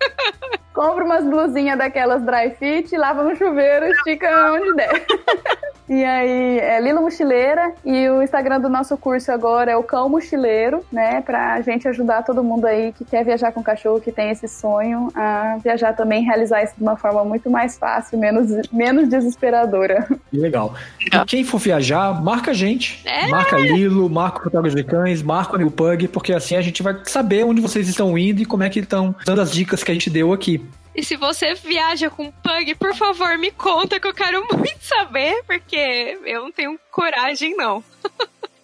Compra 0.80 1.04
umas 1.04 1.26
blusinhas 1.26 1.78
daquelas 1.78 2.24
dry 2.24 2.52
fit, 2.58 2.96
lava 2.96 3.22
no 3.22 3.36
chuveiro, 3.36 3.88
estica 3.88 4.54
onde 4.54 4.74
der. 4.78 5.06
E 5.90 6.06
aí, 6.06 6.60
é 6.60 6.80
Lilo 6.80 7.02
Mochileira. 7.02 7.74
E 7.84 8.08
o 8.10 8.22
Instagram 8.22 8.62
do 8.62 8.70
nosso 8.70 8.96
curso 8.96 9.32
agora 9.32 9.72
é 9.72 9.76
o 9.76 9.82
Cão 9.82 10.08
Mochileiro, 10.08 10.86
né? 10.92 11.20
Pra 11.22 11.60
gente 11.62 11.88
ajudar 11.88 12.22
todo 12.22 12.44
mundo 12.44 12.66
aí 12.66 12.94
que 12.94 13.04
quer 13.04 13.26
viajar 13.26 13.52
com 13.52 13.64
cachorro, 13.64 14.00
que 14.00 14.12
tem 14.12 14.30
esse 14.30 14.48
sonho, 14.48 15.12
a 15.16 15.58
viajar 15.64 15.94
também, 15.94 16.24
realizar 16.24 16.62
isso 16.62 16.76
de 16.78 16.84
uma 16.84 16.96
forma 16.96 17.26
muito 17.26 17.50
mais 17.50 17.76
fácil, 17.76 18.20
menos, 18.20 18.70
menos 18.72 19.10
desesperadora. 19.10 20.08
Legal. 20.32 20.76
E 21.00 21.26
quem 21.26 21.44
for 21.44 21.58
viajar, 21.58 22.22
marca 22.22 22.52
a 22.52 22.54
gente. 22.54 23.02
É. 23.04 23.28
Marca 23.28 23.58
Lilo, 23.58 24.08
marca 24.08 24.42
o 24.42 24.44
Fotógrafo 24.44 24.76
de 24.76 24.84
Cães, 24.84 25.24
marca 25.24 25.54
o 25.54 25.56
Amigo 25.56 25.72
Pug, 25.72 26.08
porque 26.10 26.34
assim 26.34 26.56
a 26.56 26.62
gente 26.62 26.84
vai 26.84 27.00
saber 27.06 27.44
onde 27.44 27.62
vocês 27.62 27.90
estão 27.90 28.16
indo 28.16 28.44
e 28.44 28.46
como 28.46 28.62
é 28.62 28.70
que 28.70 28.80
estão 28.80 29.16
dando 29.26 29.42
as 29.42 29.52
dicas 29.52 29.84
que 29.84 29.90
a 29.90 29.94
gente 29.96 30.12
deu 30.12 30.32
aqui. 30.32 30.69
E 30.96 31.04
se 31.04 31.16
você 31.16 31.54
viaja 31.54 32.10
com 32.10 32.32
pug, 32.32 32.76
por 32.76 32.96
favor, 32.96 33.38
me 33.38 33.52
conta 33.52 34.00
que 34.00 34.08
eu 34.08 34.14
quero 34.14 34.46
muito 34.56 34.82
saber, 34.82 35.44
porque 35.46 36.20
eu 36.26 36.44
não 36.44 36.52
tenho 36.52 36.80
coragem, 36.92 37.56
não. 37.56 37.84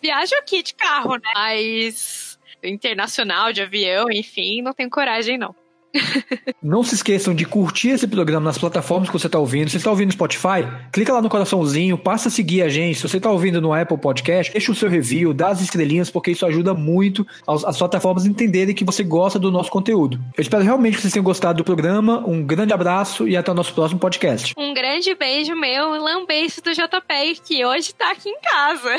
Viajo 0.01 0.35
aqui 0.35 0.61
de 0.61 0.73
carro, 0.73 1.15
né? 1.15 1.31
Mas 1.33 2.37
internacional, 2.63 3.53
de 3.53 3.61
avião, 3.61 4.11
enfim, 4.11 4.61
não 4.61 4.73
tenho 4.73 4.89
coragem, 4.89 5.37
não. 5.37 5.55
Não 6.61 6.83
se 6.83 6.95
esqueçam 6.95 7.33
de 7.33 7.45
curtir 7.45 7.89
esse 7.89 8.07
programa 8.07 8.45
nas 8.45 8.57
plataformas 8.57 9.09
que 9.09 9.13
você 9.13 9.27
está 9.27 9.39
ouvindo. 9.39 9.67
Se 9.67 9.71
você 9.71 9.77
está 9.77 9.89
ouvindo 9.89 10.07
no 10.07 10.13
Spotify, 10.13 10.67
clica 10.91 11.13
lá 11.13 11.21
no 11.21 11.29
coraçãozinho, 11.29 11.97
passa 11.97 12.27
a 12.27 12.31
seguir 12.31 12.61
a 12.61 12.69
gente. 12.69 12.97
Se 12.97 13.07
você 13.07 13.17
está 13.17 13.29
ouvindo 13.29 13.61
no 13.61 13.73
Apple 13.73 13.97
Podcast, 13.97 14.51
deixa 14.51 14.71
o 14.71 14.75
seu 14.75 14.89
review, 14.89 15.33
dá 15.33 15.49
as 15.49 15.61
estrelinhas, 15.61 16.09
porque 16.09 16.31
isso 16.31 16.45
ajuda 16.45 16.73
muito 16.73 17.25
as 17.47 17.77
plataformas 17.77 18.25
a 18.25 18.27
entenderem 18.27 18.75
que 18.75 18.83
você 18.83 19.03
gosta 19.03 19.39
do 19.39 19.51
nosso 19.51 19.69
conteúdo. 19.69 20.19
Eu 20.37 20.41
espero 20.41 20.63
realmente 20.63 20.95
que 20.95 21.01
vocês 21.01 21.13
tenham 21.13 21.23
gostado 21.23 21.57
do 21.57 21.63
programa. 21.63 22.23
Um 22.27 22.43
grande 22.43 22.73
abraço 22.73 23.27
e 23.27 23.37
até 23.37 23.51
o 23.51 23.55
nosso 23.55 23.73
próximo 23.73 23.99
podcast. 23.99 24.53
Um 24.57 24.73
grande 24.73 25.13
beijo 25.15 25.55
meu, 25.55 25.91
lambeijo 25.91 26.61
do 26.61 26.71
JP, 26.71 27.41
que 27.43 27.65
hoje 27.65 27.87
está 27.87 28.11
aqui 28.11 28.29
em 28.29 28.39
casa. 28.41 28.95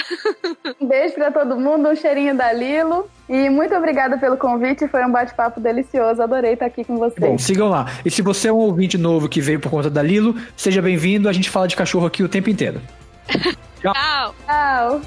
Um 0.81 0.87
beijo 0.87 1.15
para 1.15 1.31
todo 1.31 1.57
mundo, 1.57 1.89
um 1.89 1.97
cheirinho 1.97 2.37
da 2.37 2.53
Lilo. 2.53 3.09
E 3.29 3.51
muito 3.51 3.75
obrigada 3.75 4.17
pelo 4.19 4.37
convite, 4.37 4.87
foi 4.87 5.05
um 5.05 5.11
bate-papo 5.11 5.61
delicioso, 5.61 6.23
adorei 6.23 6.53
estar 6.53 6.67
aqui 6.67 6.85
com 6.85 6.97
vocês. 6.97 7.19
Bom, 7.19 7.37
sigam 7.37 7.69
lá. 7.69 7.87
E 8.05 8.11
se 8.11 8.23
você 8.23 8.49
é 8.49 8.53
um 8.53 8.59
ouvinte 8.59 8.97
novo 8.97 9.29
que 9.29 9.41
veio 9.41 9.59
por 9.59 9.71
conta 9.71 9.91
da 9.91 10.03
Lilo, 10.03 10.37
seja 10.57 10.81
bem-vindo, 10.81 11.29
a 11.29 11.33
gente 11.33 11.51
fala 11.51 11.67
de 11.67 11.75
cachorro 11.75 12.07
aqui 12.07 12.23
o 12.23 12.29
tempo 12.29 12.49
inteiro. 12.51 12.81
Tchau. 13.83 13.93
Tchau. 13.93 14.35
Tchau. 14.47 15.01